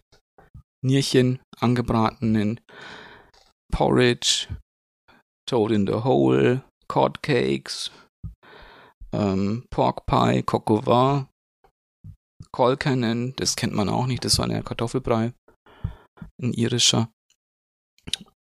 Nierchen, 0.82 1.40
angebratenen 1.58 2.60
Porridge, 3.72 4.48
Toad 5.46 5.72
in 5.72 5.86
the 5.86 6.04
Hole, 6.04 6.64
Cod 6.88 7.22
Cakes, 7.22 7.90
ähm, 9.12 9.66
Pork 9.70 10.06
Pie, 10.06 10.42
Coq 10.42 10.70
au 10.70 10.86
vin, 10.86 11.26
Colcannon, 12.52 13.34
das 13.36 13.56
kennt 13.56 13.74
man 13.74 13.88
auch 13.88 14.06
nicht, 14.06 14.24
das 14.24 14.38
war 14.38 14.46
eine 14.46 14.62
Kartoffelbrei, 14.62 15.32
ein 16.42 16.52
irischer, 16.52 17.10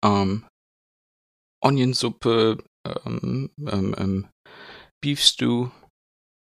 ähm, 0.04 0.46
Onionsuppe, 1.62 2.64
ähm, 3.04 3.50
ähm, 3.68 3.94
ähm, 3.98 4.28
Beef 5.02 5.20
Stew, 5.22 5.70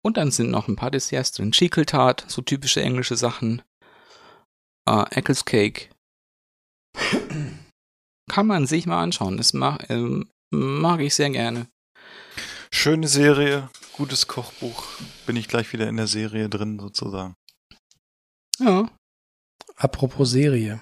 und 0.04 0.16
dann 0.16 0.30
sind 0.30 0.50
noch 0.50 0.68
ein 0.68 0.76
paar 0.76 0.90
Desserts 0.90 1.32
drin. 1.32 1.52
Schickeltart, 1.52 2.24
so 2.28 2.42
typische 2.42 2.82
englische 2.82 3.16
Sachen. 3.16 3.62
Äh, 4.88 5.04
Eccles 5.10 5.44
Cake. 5.44 5.90
Kann 8.30 8.46
man 8.46 8.66
sich 8.66 8.86
mal 8.86 9.02
anschauen. 9.02 9.36
Das 9.36 9.52
mag, 9.52 9.88
ähm, 9.90 10.28
mag 10.50 11.00
ich 11.00 11.14
sehr 11.14 11.30
gerne. 11.30 11.66
Schöne 12.72 13.08
Serie, 13.08 13.68
gutes 13.92 14.26
Kochbuch. 14.26 14.84
Bin 15.26 15.36
ich 15.36 15.48
gleich 15.48 15.72
wieder 15.72 15.88
in 15.88 15.96
der 15.96 16.06
Serie 16.06 16.48
drin, 16.48 16.78
sozusagen. 16.78 17.34
Ja. 18.58 18.88
Apropos 19.76 20.30
Serie. 20.30 20.80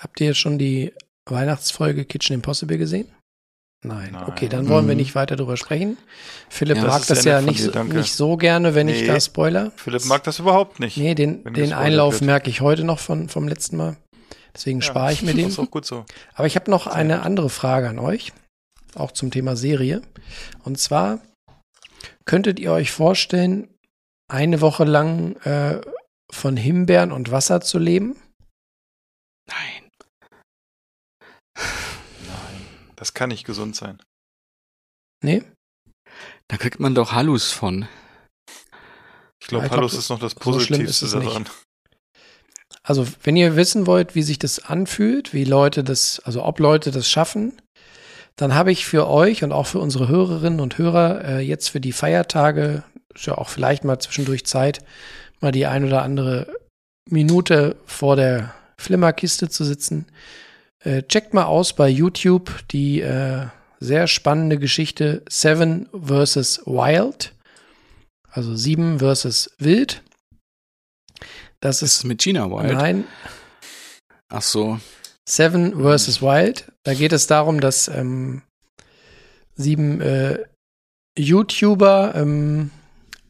Habt 0.00 0.20
ihr 0.20 0.34
schon 0.34 0.58
die 0.58 0.92
Weihnachtsfolge 1.28 2.04
Kitchen 2.04 2.34
Impossible 2.34 2.76
gesehen? 2.78 3.14
Nein. 3.84 4.10
Nein. 4.12 4.24
Okay, 4.26 4.48
dann 4.48 4.68
wollen 4.68 4.88
wir 4.88 4.94
nicht 4.96 5.14
weiter 5.14 5.36
drüber 5.36 5.56
sprechen. 5.56 5.96
Philipp 6.48 6.78
Ja, 6.78 6.84
das 6.84 6.92
mag 6.92 7.06
das 7.06 7.22
sehr 7.22 7.34
ja 7.34 7.40
nicht, 7.42 7.74
dir, 7.74 7.84
nicht 7.84 8.14
so 8.14 8.36
gerne, 8.36 8.74
wenn 8.74 8.88
ich 8.88 9.02
Nee. 9.02 9.06
da 9.08 9.20
spoiler. 9.20 9.72
Philipp 9.76 10.04
mag 10.06 10.24
das 10.24 10.38
überhaupt 10.38 10.80
nicht. 10.80 10.96
Nee, 10.96 11.14
den, 11.14 11.44
den 11.54 11.72
Einlauf 11.72 12.14
wird. 12.14 12.22
merke 12.24 12.50
ich 12.50 12.60
heute 12.62 12.84
noch 12.84 12.98
von, 12.98 13.28
vom 13.28 13.46
letzten 13.46 13.76
Mal. 13.76 13.96
Deswegen 14.54 14.80
Ja, 14.80 14.86
spare 14.86 15.12
ich 15.12 15.20
mir 15.22 15.28
Das 15.32 15.36
den. 15.40 15.48
ist 15.48 15.58
auch 15.58 15.70
gut 15.70 15.84
so. 15.84 16.04
Aber 16.34 16.46
ich 16.46 16.56
habe 16.56 16.70
noch 16.70 16.86
eine 16.86 17.22
andere 17.22 17.50
Frage 17.50 17.88
an 17.88 17.98
euch, 17.98 18.32
auch 18.94 19.12
zum 19.12 19.30
Thema 19.30 19.54
Serie. 19.56 20.00
Und 20.64 20.78
zwar, 20.78 21.20
könntet 22.24 22.58
ihr 22.58 22.72
euch 22.72 22.90
vorstellen, 22.90 23.68
eine 24.32 24.60
Woche 24.62 24.84
lang 24.84 25.36
äh, 25.42 25.80
von 26.32 26.56
Himbeeren 26.56 27.12
und 27.12 27.30
Wasser 27.30 27.60
zu 27.60 27.78
leben? 27.78 28.16
Nein. 29.46 29.90
Nein, 31.56 32.66
das 32.96 33.14
kann 33.14 33.28
nicht 33.28 33.44
gesund 33.44 33.76
sein. 33.76 34.02
Nee? 35.22 35.42
Da 36.48 36.56
kriegt 36.56 36.80
man 36.80 36.94
doch 36.94 37.12
Hallus 37.12 37.52
von. 37.52 37.88
Ich 39.40 39.48
glaube, 39.48 39.64
ich 39.64 39.70
glaub, 39.70 39.80
Hallus 39.80 39.94
ist 39.94 40.10
noch 40.10 40.20
das 40.20 40.32
so 40.32 40.38
Positivste 40.40 40.84
ist 40.84 41.02
es 41.02 41.14
nicht. 41.14 41.26
daran. 41.26 41.48
Also, 42.82 43.06
wenn 43.22 43.36
ihr 43.36 43.56
wissen 43.56 43.86
wollt, 43.86 44.14
wie 44.14 44.22
sich 44.22 44.38
das 44.38 44.58
anfühlt, 44.58 45.32
wie 45.32 45.44
Leute 45.44 45.82
das, 45.84 46.20
also 46.20 46.44
ob 46.44 46.60
Leute 46.60 46.90
das 46.90 47.08
schaffen, 47.08 47.58
dann 48.36 48.54
habe 48.54 48.72
ich 48.72 48.84
für 48.84 49.08
euch 49.08 49.44
und 49.44 49.52
auch 49.52 49.66
für 49.66 49.78
unsere 49.78 50.08
Hörerinnen 50.08 50.60
und 50.60 50.76
Hörer 50.76 51.24
äh, 51.24 51.40
jetzt 51.40 51.68
für 51.68 51.80
die 51.80 51.92
Feiertage, 51.92 52.82
ist 53.14 53.26
ja 53.26 53.38
auch 53.38 53.48
vielleicht 53.48 53.84
mal 53.84 53.98
zwischendurch 53.98 54.44
Zeit, 54.44 54.84
mal 55.40 55.52
die 55.52 55.66
ein 55.66 55.84
oder 55.84 56.02
andere 56.02 56.52
Minute 57.08 57.76
vor 57.86 58.16
der 58.16 58.54
Flimmerkiste 58.78 59.48
zu 59.48 59.64
sitzen. 59.64 60.06
Äh, 60.84 61.02
checkt 61.04 61.34
mal 61.34 61.44
aus 61.44 61.72
bei 61.72 61.88
YouTube 61.88 62.68
die 62.68 63.00
äh, 63.00 63.46
sehr 63.80 64.06
spannende 64.06 64.58
Geschichte 64.58 65.22
Seven 65.28 65.88
vs. 65.92 66.62
Wild. 66.66 67.34
Also 68.30 68.54
sieben 68.54 68.98
versus 68.98 69.50
Wild. 69.58 70.02
Das 71.60 71.82
Ist 71.82 71.98
ist 71.98 72.04
mit 72.04 72.20
Gina 72.20 72.50
Wild? 72.50 72.74
Nein, 72.74 73.04
Ach 74.28 74.42
so. 74.42 74.78
Seven 75.26 75.72
vs. 75.72 76.20
Wild. 76.20 76.72
Da 76.82 76.92
geht 76.92 77.12
es 77.12 77.26
darum, 77.26 77.60
dass 77.60 77.88
ähm, 77.88 78.42
sieben 79.54 80.00
äh, 80.00 80.44
YouTuber 81.16 82.14
ähm, 82.14 82.70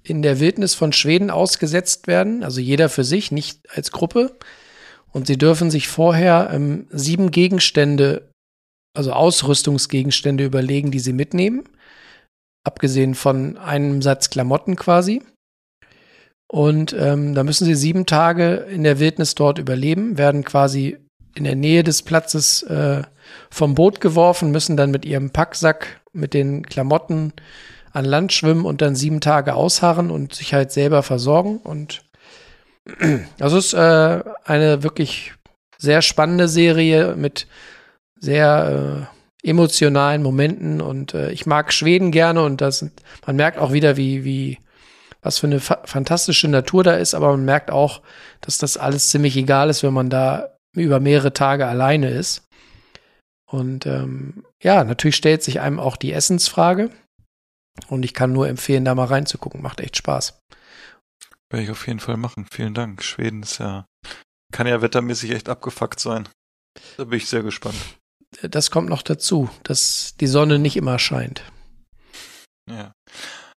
in 0.02 0.22
der 0.22 0.40
Wildnis 0.40 0.74
von 0.74 0.93
Schweden 0.93 1.31
ausgesetzt 1.31 2.06
werden, 2.06 2.43
also 2.43 2.60
jeder 2.60 2.89
für 2.89 3.05
sich, 3.05 3.31
nicht 3.31 3.60
als 3.74 3.90
Gruppe. 3.90 4.36
Und 5.15 5.28
sie 5.28 5.39
dürfen 5.39 5.70
sich 5.70 5.89
vorher 5.89 6.51
ähm, 6.53 6.86
sieben 6.91 7.31
Gegenstände, 7.31 8.28
also 8.97 9.12
Ausrüstungsgegenstände 9.12 10.45
überlegen, 10.45 10.91
die 10.91 10.99
sie 10.99 11.12
mitnehmen. 11.12 11.65
Abgesehen 12.66 13.15
von 13.15 13.57
einem 13.57 14.03
Satz 14.03 14.28
Klamotten 14.31 14.74
quasi. 14.74 15.23
Und 16.51 16.95
ähm, 16.99 17.35
da 17.35 17.45
müssen 17.45 17.65
sie 17.65 17.74
sieben 17.74 18.07
Tage 18.07 18.55
in 18.55 18.82
der 18.82 18.99
Wildnis 18.99 19.35
dort 19.35 19.59
überleben, 19.59 20.19
werden 20.19 20.45
quasi 20.45 20.99
in 21.35 21.45
der 21.45 21.57
Nähe 21.57 21.85
des 21.85 22.03
Platzes 22.03 22.62
äh, 22.65 23.03
vom 23.51 23.74
Boot 23.74 24.01
geworfen, 24.01 24.51
müssen 24.51 24.77
dann 24.77 24.91
mit 24.91 25.05
ihrem 25.05 25.31
Packsack 25.31 26.01
mit 26.12 26.35
den 26.35 26.65
Klamotten 26.65 27.32
an 27.93 28.05
Land 28.05 28.32
schwimmen 28.32 28.65
und 28.65 28.82
dann 28.82 28.95
sieben 28.95 29.20
Tage 29.20 29.55
ausharren 29.55 30.11
und 30.11 30.35
sich 30.35 30.55
halt 30.55 30.73
selber 30.73 31.03
versorgen. 31.03 31.59
Und 31.59 32.03
also 33.40 33.59
es 33.59 33.66
ist 33.66 33.74
äh, 33.74 34.23
eine 34.44 34.82
wirklich 34.82 35.35
sehr 35.78 36.02
spannende 36.02 36.48
Serie 36.48 37.16
mit 37.16 37.47
sehr 38.19 39.09
äh, 39.43 39.48
emotionalen 39.48 40.23
Momenten 40.23 40.81
und 40.81 41.15
äh, 41.15 41.31
ich 41.31 41.47
mag 41.47 41.73
Schweden 41.73 42.11
gerne 42.11 42.43
und 42.43 42.61
das 42.61 42.78
sind, 42.78 43.02
man 43.27 43.36
merkt 43.36 43.59
auch 43.59 43.73
wieder, 43.73 43.97
wie, 43.97 44.24
wie 44.24 44.59
was 45.23 45.39
für 45.39 45.47
eine 45.47 45.61
fa 45.61 45.81
fantastische 45.85 46.48
Natur 46.48 46.85
da 46.85 46.97
ist, 46.97 47.15
aber 47.15 47.31
man 47.31 47.44
merkt 47.44 47.70
auch, 47.70 48.02
dass 48.40 48.59
das 48.59 48.77
alles 48.77 49.11
ziemlich 49.11 49.36
egal 49.36 49.70
ist, 49.70 49.82
wenn 49.82 49.94
man 49.94 50.11
da 50.11 50.55
über 50.77 51.01
mehrere 51.01 51.32
Tage 51.32 51.66
alleine 51.66 52.11
ist. 52.11 52.47
Und 53.51 53.86
ähm, 53.86 54.44
ja, 54.62 54.85
natürlich 54.85 55.16
stellt 55.16 55.43
sich 55.43 55.61
einem 55.61 55.78
auch 55.78 55.97
die 55.97 56.12
Essensfrage. 56.12 56.90
Und 57.89 58.05
ich 58.05 58.15
kann 58.15 58.32
nur 58.32 58.48
empfehlen, 58.48 58.85
da 58.85 58.94
mal 58.94 59.06
reinzugucken. 59.06 59.62
Macht 59.62 59.81
echt 59.81 59.97
Spaß. 59.97 60.39
Werde 61.55 61.66
ich 61.66 61.70
auf 61.70 61.86
jeden 61.86 62.01
Fall 62.01 62.16
machen. 62.16 62.48
Vielen 62.51 62.74
Dank. 62.74 63.01
Schweden 63.05 63.44
ist 63.44 63.59
ja, 63.59 63.86
kann 64.52 64.66
ja 64.66 64.82
wettermäßig 64.82 65.31
echt 65.31 65.48
abgefuckt 65.48 66.01
sein. 66.01 66.28
Da 66.97 67.05
bin 67.05 67.18
ich 67.18 67.28
sehr 67.28 67.44
gespannt. 67.44 67.76
Das 68.43 68.72
kommt 68.72 68.89
noch 68.89 69.02
dazu, 69.02 69.48
dass 69.62 70.16
die 70.16 70.26
Sonne 70.26 70.59
nicht 70.59 70.76
immer 70.76 70.98
scheint. 70.98 71.44
Ja. 72.68 72.90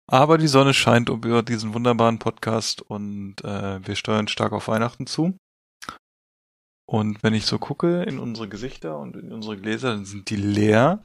Aber 0.07 0.37
die 0.37 0.47
Sonne 0.47 0.75
scheint 0.75 1.09
über 1.09 1.43
diesen 1.43 1.73
wunderbaren 1.73 2.19
Podcast 2.19 2.83
und 2.83 3.43
äh, 3.43 3.81
wir 3.87 3.97
steuern 3.97 4.29
stark 4.29 4.53
auf 4.53 4.69
Weihnachten 4.69 5.07
zu. 5.07 5.39
Und 6.87 7.23
wenn 7.23 7.33
ich 7.33 7.47
so 7.47 7.59
gucke 7.59 8.03
in 8.03 8.19
unsere 8.19 8.47
Gesichter 8.47 8.99
und 8.99 9.17
in 9.17 9.33
unsere 9.33 9.57
Gläser, 9.57 9.93
dann 9.93 10.05
sind 10.05 10.29
die 10.29 10.37
leer. 10.37 11.03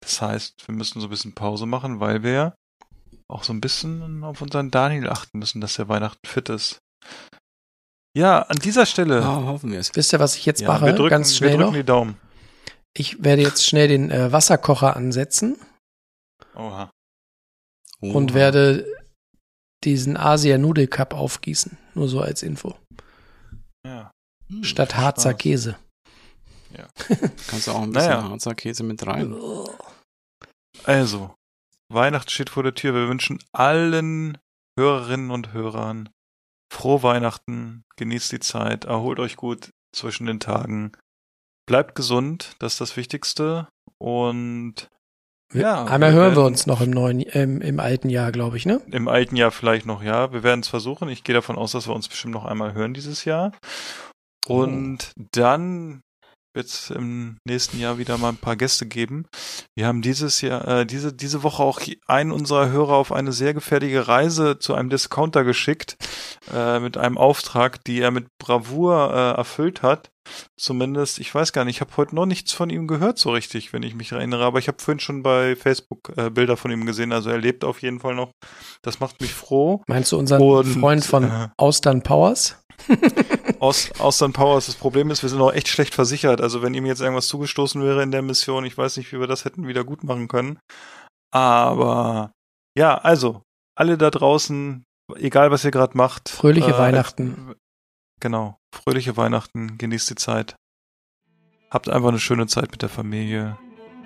Das 0.00 0.20
heißt, 0.20 0.66
wir 0.66 0.74
müssen 0.74 1.00
so 1.00 1.06
ein 1.06 1.10
bisschen 1.10 1.36
Pause 1.36 1.66
machen, 1.66 2.00
weil 2.00 2.24
wir 2.24 2.56
auch 3.32 3.44
so 3.44 3.52
ein 3.52 3.60
bisschen 3.60 4.22
auf 4.24 4.40
unseren 4.42 4.70
Daniel 4.70 5.08
achten 5.08 5.38
müssen, 5.38 5.60
dass 5.60 5.76
der 5.76 5.88
Weihnachten 5.88 6.26
fit 6.26 6.48
ist. 6.48 6.78
Ja, 8.16 8.42
an 8.42 8.56
dieser 8.58 8.84
Stelle. 8.86 9.20
Ja, 9.20 9.42
hoffen 9.44 9.72
wir 9.72 9.80
es. 9.80 9.94
Wisst 9.94 10.12
ihr, 10.12 10.20
was 10.20 10.36
ich 10.36 10.44
jetzt 10.44 10.60
Ja, 10.60 10.68
mache? 10.68 10.86
wir 10.86 10.92
drücken, 10.92 11.10
Ganz 11.10 11.34
schnell 11.36 11.50
wir 11.52 11.56
drücken 11.58 11.70
noch. 11.72 11.78
die 11.78 11.84
Daumen. 11.84 12.16
Ich 12.94 13.24
werde 13.24 13.42
jetzt 13.42 13.66
schnell 13.66 13.88
den 13.88 14.10
äh, 14.10 14.30
Wasserkocher 14.32 14.96
ansetzen 14.96 15.56
Oha. 16.54 16.90
und 18.00 18.34
werde 18.34 18.86
diesen 19.82 20.16
Asia 20.18 20.58
Nudel 20.58 20.88
Cup 20.88 21.14
aufgießen. 21.14 21.78
Nur 21.94 22.08
so 22.08 22.20
als 22.20 22.42
Info. 22.42 22.76
Ja. 23.86 24.10
Hm, 24.48 24.62
Statt 24.62 24.94
Harzer 24.96 25.30
Spaß. 25.30 25.38
Käse. 25.40 25.78
Kannst 27.48 27.66
du 27.66 27.72
auch 27.72 27.82
ein 27.82 27.92
bisschen 27.92 28.10
Naja. 28.10 28.28
Harzer 28.28 28.54
Käse 28.54 28.82
mit 28.82 29.06
rein. 29.06 29.34
Also, 30.84 31.34
Weihnachten 31.92 32.30
steht 32.30 32.50
vor 32.50 32.62
der 32.62 32.74
Tür. 32.74 32.94
Wir 32.94 33.08
wünschen 33.08 33.38
allen 33.52 34.38
Hörerinnen 34.78 35.30
und 35.30 35.52
Hörern 35.52 36.08
frohe 36.72 37.02
Weihnachten. 37.02 37.84
Genießt 37.96 38.32
die 38.32 38.40
Zeit. 38.40 38.84
Erholt 38.84 39.20
euch 39.20 39.36
gut 39.36 39.70
zwischen 39.94 40.26
den 40.26 40.40
Tagen. 40.40 40.92
Bleibt 41.66 41.94
gesund. 41.94 42.56
Das 42.58 42.74
ist 42.74 42.80
das 42.80 42.96
Wichtigste. 42.96 43.68
Und 43.98 44.88
Ja, 45.52 45.84
Einmal 45.84 46.12
wir 46.12 46.18
hören 46.18 46.36
wir 46.36 46.44
uns 46.44 46.66
noch 46.66 46.80
im 46.80 46.90
neuen, 46.90 47.24
ähm, 47.32 47.60
im 47.60 47.78
alten 47.78 48.08
Jahr, 48.08 48.32
glaube 48.32 48.56
ich, 48.56 48.64
ne? 48.64 48.80
im 48.90 49.06
alten 49.06 49.36
Jahr 49.36 49.50
vielleicht 49.50 49.86
noch, 49.86 50.02
ja. 50.02 50.32
Wir 50.32 50.42
werden 50.42 50.60
es 50.60 50.68
versuchen. 50.68 51.08
Ich 51.10 51.24
gehe 51.24 51.34
davon 51.34 51.56
aus, 51.56 51.72
dass 51.72 51.86
wir 51.86 51.94
uns 51.94 52.08
bestimmt 52.08 52.34
noch 52.34 52.46
einmal 52.46 52.72
hören 52.72 52.94
dieses 52.94 53.24
Jahr. 53.26 53.52
Und 54.48 55.12
dann 55.32 56.00
wird 56.54 56.66
es 56.66 56.90
im 56.90 57.38
nächsten 57.44 57.78
Jahr 57.78 57.98
wieder 57.98 58.18
mal 58.18 58.30
ein 58.30 58.36
paar 58.36 58.56
Gäste 58.56 58.86
geben. 58.86 59.26
Wir 59.74 59.86
haben 59.86 60.02
dieses 60.02 60.40
Jahr, 60.40 60.66
äh, 60.68 60.86
diese, 60.86 61.12
diese 61.12 61.42
Woche 61.42 61.62
auch 61.62 61.80
einen 62.06 62.32
unserer 62.32 62.70
Hörer 62.70 62.94
auf 62.94 63.12
eine 63.12 63.32
sehr 63.32 63.54
gefährliche 63.54 64.06
Reise 64.06 64.58
zu 64.58 64.74
einem 64.74 64.90
Discounter 64.90 65.44
geschickt, 65.44 65.96
äh, 66.52 66.78
mit 66.80 66.96
einem 66.96 67.18
Auftrag, 67.18 67.82
die 67.84 68.00
er 68.00 68.10
mit 68.10 68.26
Bravour 68.38 69.12
äh, 69.12 69.38
erfüllt 69.38 69.82
hat. 69.82 70.11
Zumindest, 70.56 71.18
ich 71.18 71.34
weiß 71.34 71.52
gar 71.52 71.64
nicht, 71.64 71.76
ich 71.76 71.80
habe 71.80 71.96
heute 71.96 72.14
noch 72.14 72.26
nichts 72.26 72.52
von 72.52 72.70
ihm 72.70 72.86
gehört 72.86 73.18
so 73.18 73.32
richtig, 73.32 73.72
wenn 73.72 73.82
ich 73.82 73.94
mich 73.94 74.12
erinnere, 74.12 74.44
aber 74.44 74.58
ich 74.58 74.68
habe 74.68 74.78
vorhin 74.80 75.00
schon 75.00 75.22
bei 75.22 75.56
Facebook 75.56 76.12
äh, 76.16 76.30
Bilder 76.30 76.56
von 76.56 76.70
ihm 76.70 76.86
gesehen, 76.86 77.12
also 77.12 77.30
er 77.30 77.38
lebt 77.38 77.64
auf 77.64 77.82
jeden 77.82 78.00
Fall 78.00 78.14
noch. 78.14 78.30
Das 78.82 79.00
macht 79.00 79.20
mich 79.20 79.34
froh. 79.34 79.82
Meinst 79.86 80.12
du 80.12 80.18
unseren 80.18 80.40
Und, 80.40 80.66
Freund 80.66 81.04
von 81.04 81.24
äh, 81.24 81.48
Austern 81.56 82.02
Powers? 82.02 82.56
Aus, 83.60 83.90
Austern 83.98 84.32
Powers, 84.32 84.66
das 84.66 84.74
Problem 84.74 85.10
ist, 85.10 85.22
wir 85.22 85.28
sind 85.28 85.40
auch 85.40 85.52
echt 85.52 85.68
schlecht 85.68 85.94
versichert. 85.94 86.40
Also 86.40 86.62
wenn 86.62 86.74
ihm 86.74 86.86
jetzt 86.86 87.00
irgendwas 87.00 87.28
zugestoßen 87.28 87.82
wäre 87.82 88.02
in 88.02 88.10
der 88.10 88.22
Mission, 88.22 88.64
ich 88.64 88.76
weiß 88.76 88.96
nicht, 88.96 89.12
wie 89.12 89.20
wir 89.20 89.26
das 89.26 89.44
hätten 89.44 89.66
wieder 89.68 89.84
gut 89.84 90.04
machen 90.04 90.28
können. 90.28 90.58
Aber 91.32 92.32
ja, 92.76 92.96
also, 92.96 93.42
alle 93.76 93.98
da 93.98 94.10
draußen, 94.10 94.84
egal 95.16 95.50
was 95.50 95.64
ihr 95.64 95.70
gerade 95.70 95.96
macht. 95.96 96.28
Fröhliche 96.28 96.72
äh, 96.72 96.78
Weihnachten. 96.78 97.54
Genau, 98.22 98.56
fröhliche 98.70 99.16
Weihnachten, 99.16 99.78
genießt 99.78 100.10
die 100.10 100.14
Zeit. 100.14 100.54
Habt 101.72 101.88
einfach 101.88 102.10
eine 102.10 102.20
schöne 102.20 102.46
Zeit 102.46 102.70
mit 102.70 102.80
der 102.80 102.88
Familie. 102.88 103.58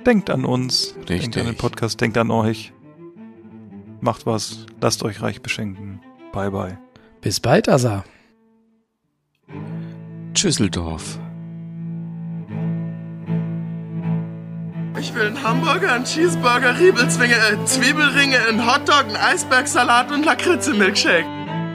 Denkt 0.07 0.31
an 0.31 0.47
uns, 0.47 0.95
denkt 1.07 1.27
an 1.27 1.31
den 1.33 1.41
Richtig. 1.49 1.59
Podcast, 1.59 2.01
denkt 2.01 2.17
an 2.17 2.31
euch. 2.31 2.73
Macht 4.01 4.25
was, 4.25 4.65
lasst 4.81 5.03
euch 5.03 5.21
reich 5.21 5.43
beschenken. 5.43 6.01
Bye 6.33 6.51
bye. 6.51 6.79
Bis 7.21 7.41
bald, 7.41 7.69
Asa. 7.69 8.05
Tschüsseldorf. 10.33 11.19
Ich 14.99 15.15
will 15.15 15.27
einen 15.27 15.43
Hamburger, 15.43 15.93
einen 15.93 16.05
Cheeseburger, 16.05 16.81
Riebelzwinge, 16.81 17.35
äh, 17.35 17.63
Zwiebelringe, 17.67 18.39
einen 18.49 18.67
Hotdog, 18.67 19.09
einen 19.09 19.17
Eisbergsalat 19.17 20.11
und 20.11 20.25
Lakritze-Milkshake. 20.25 21.36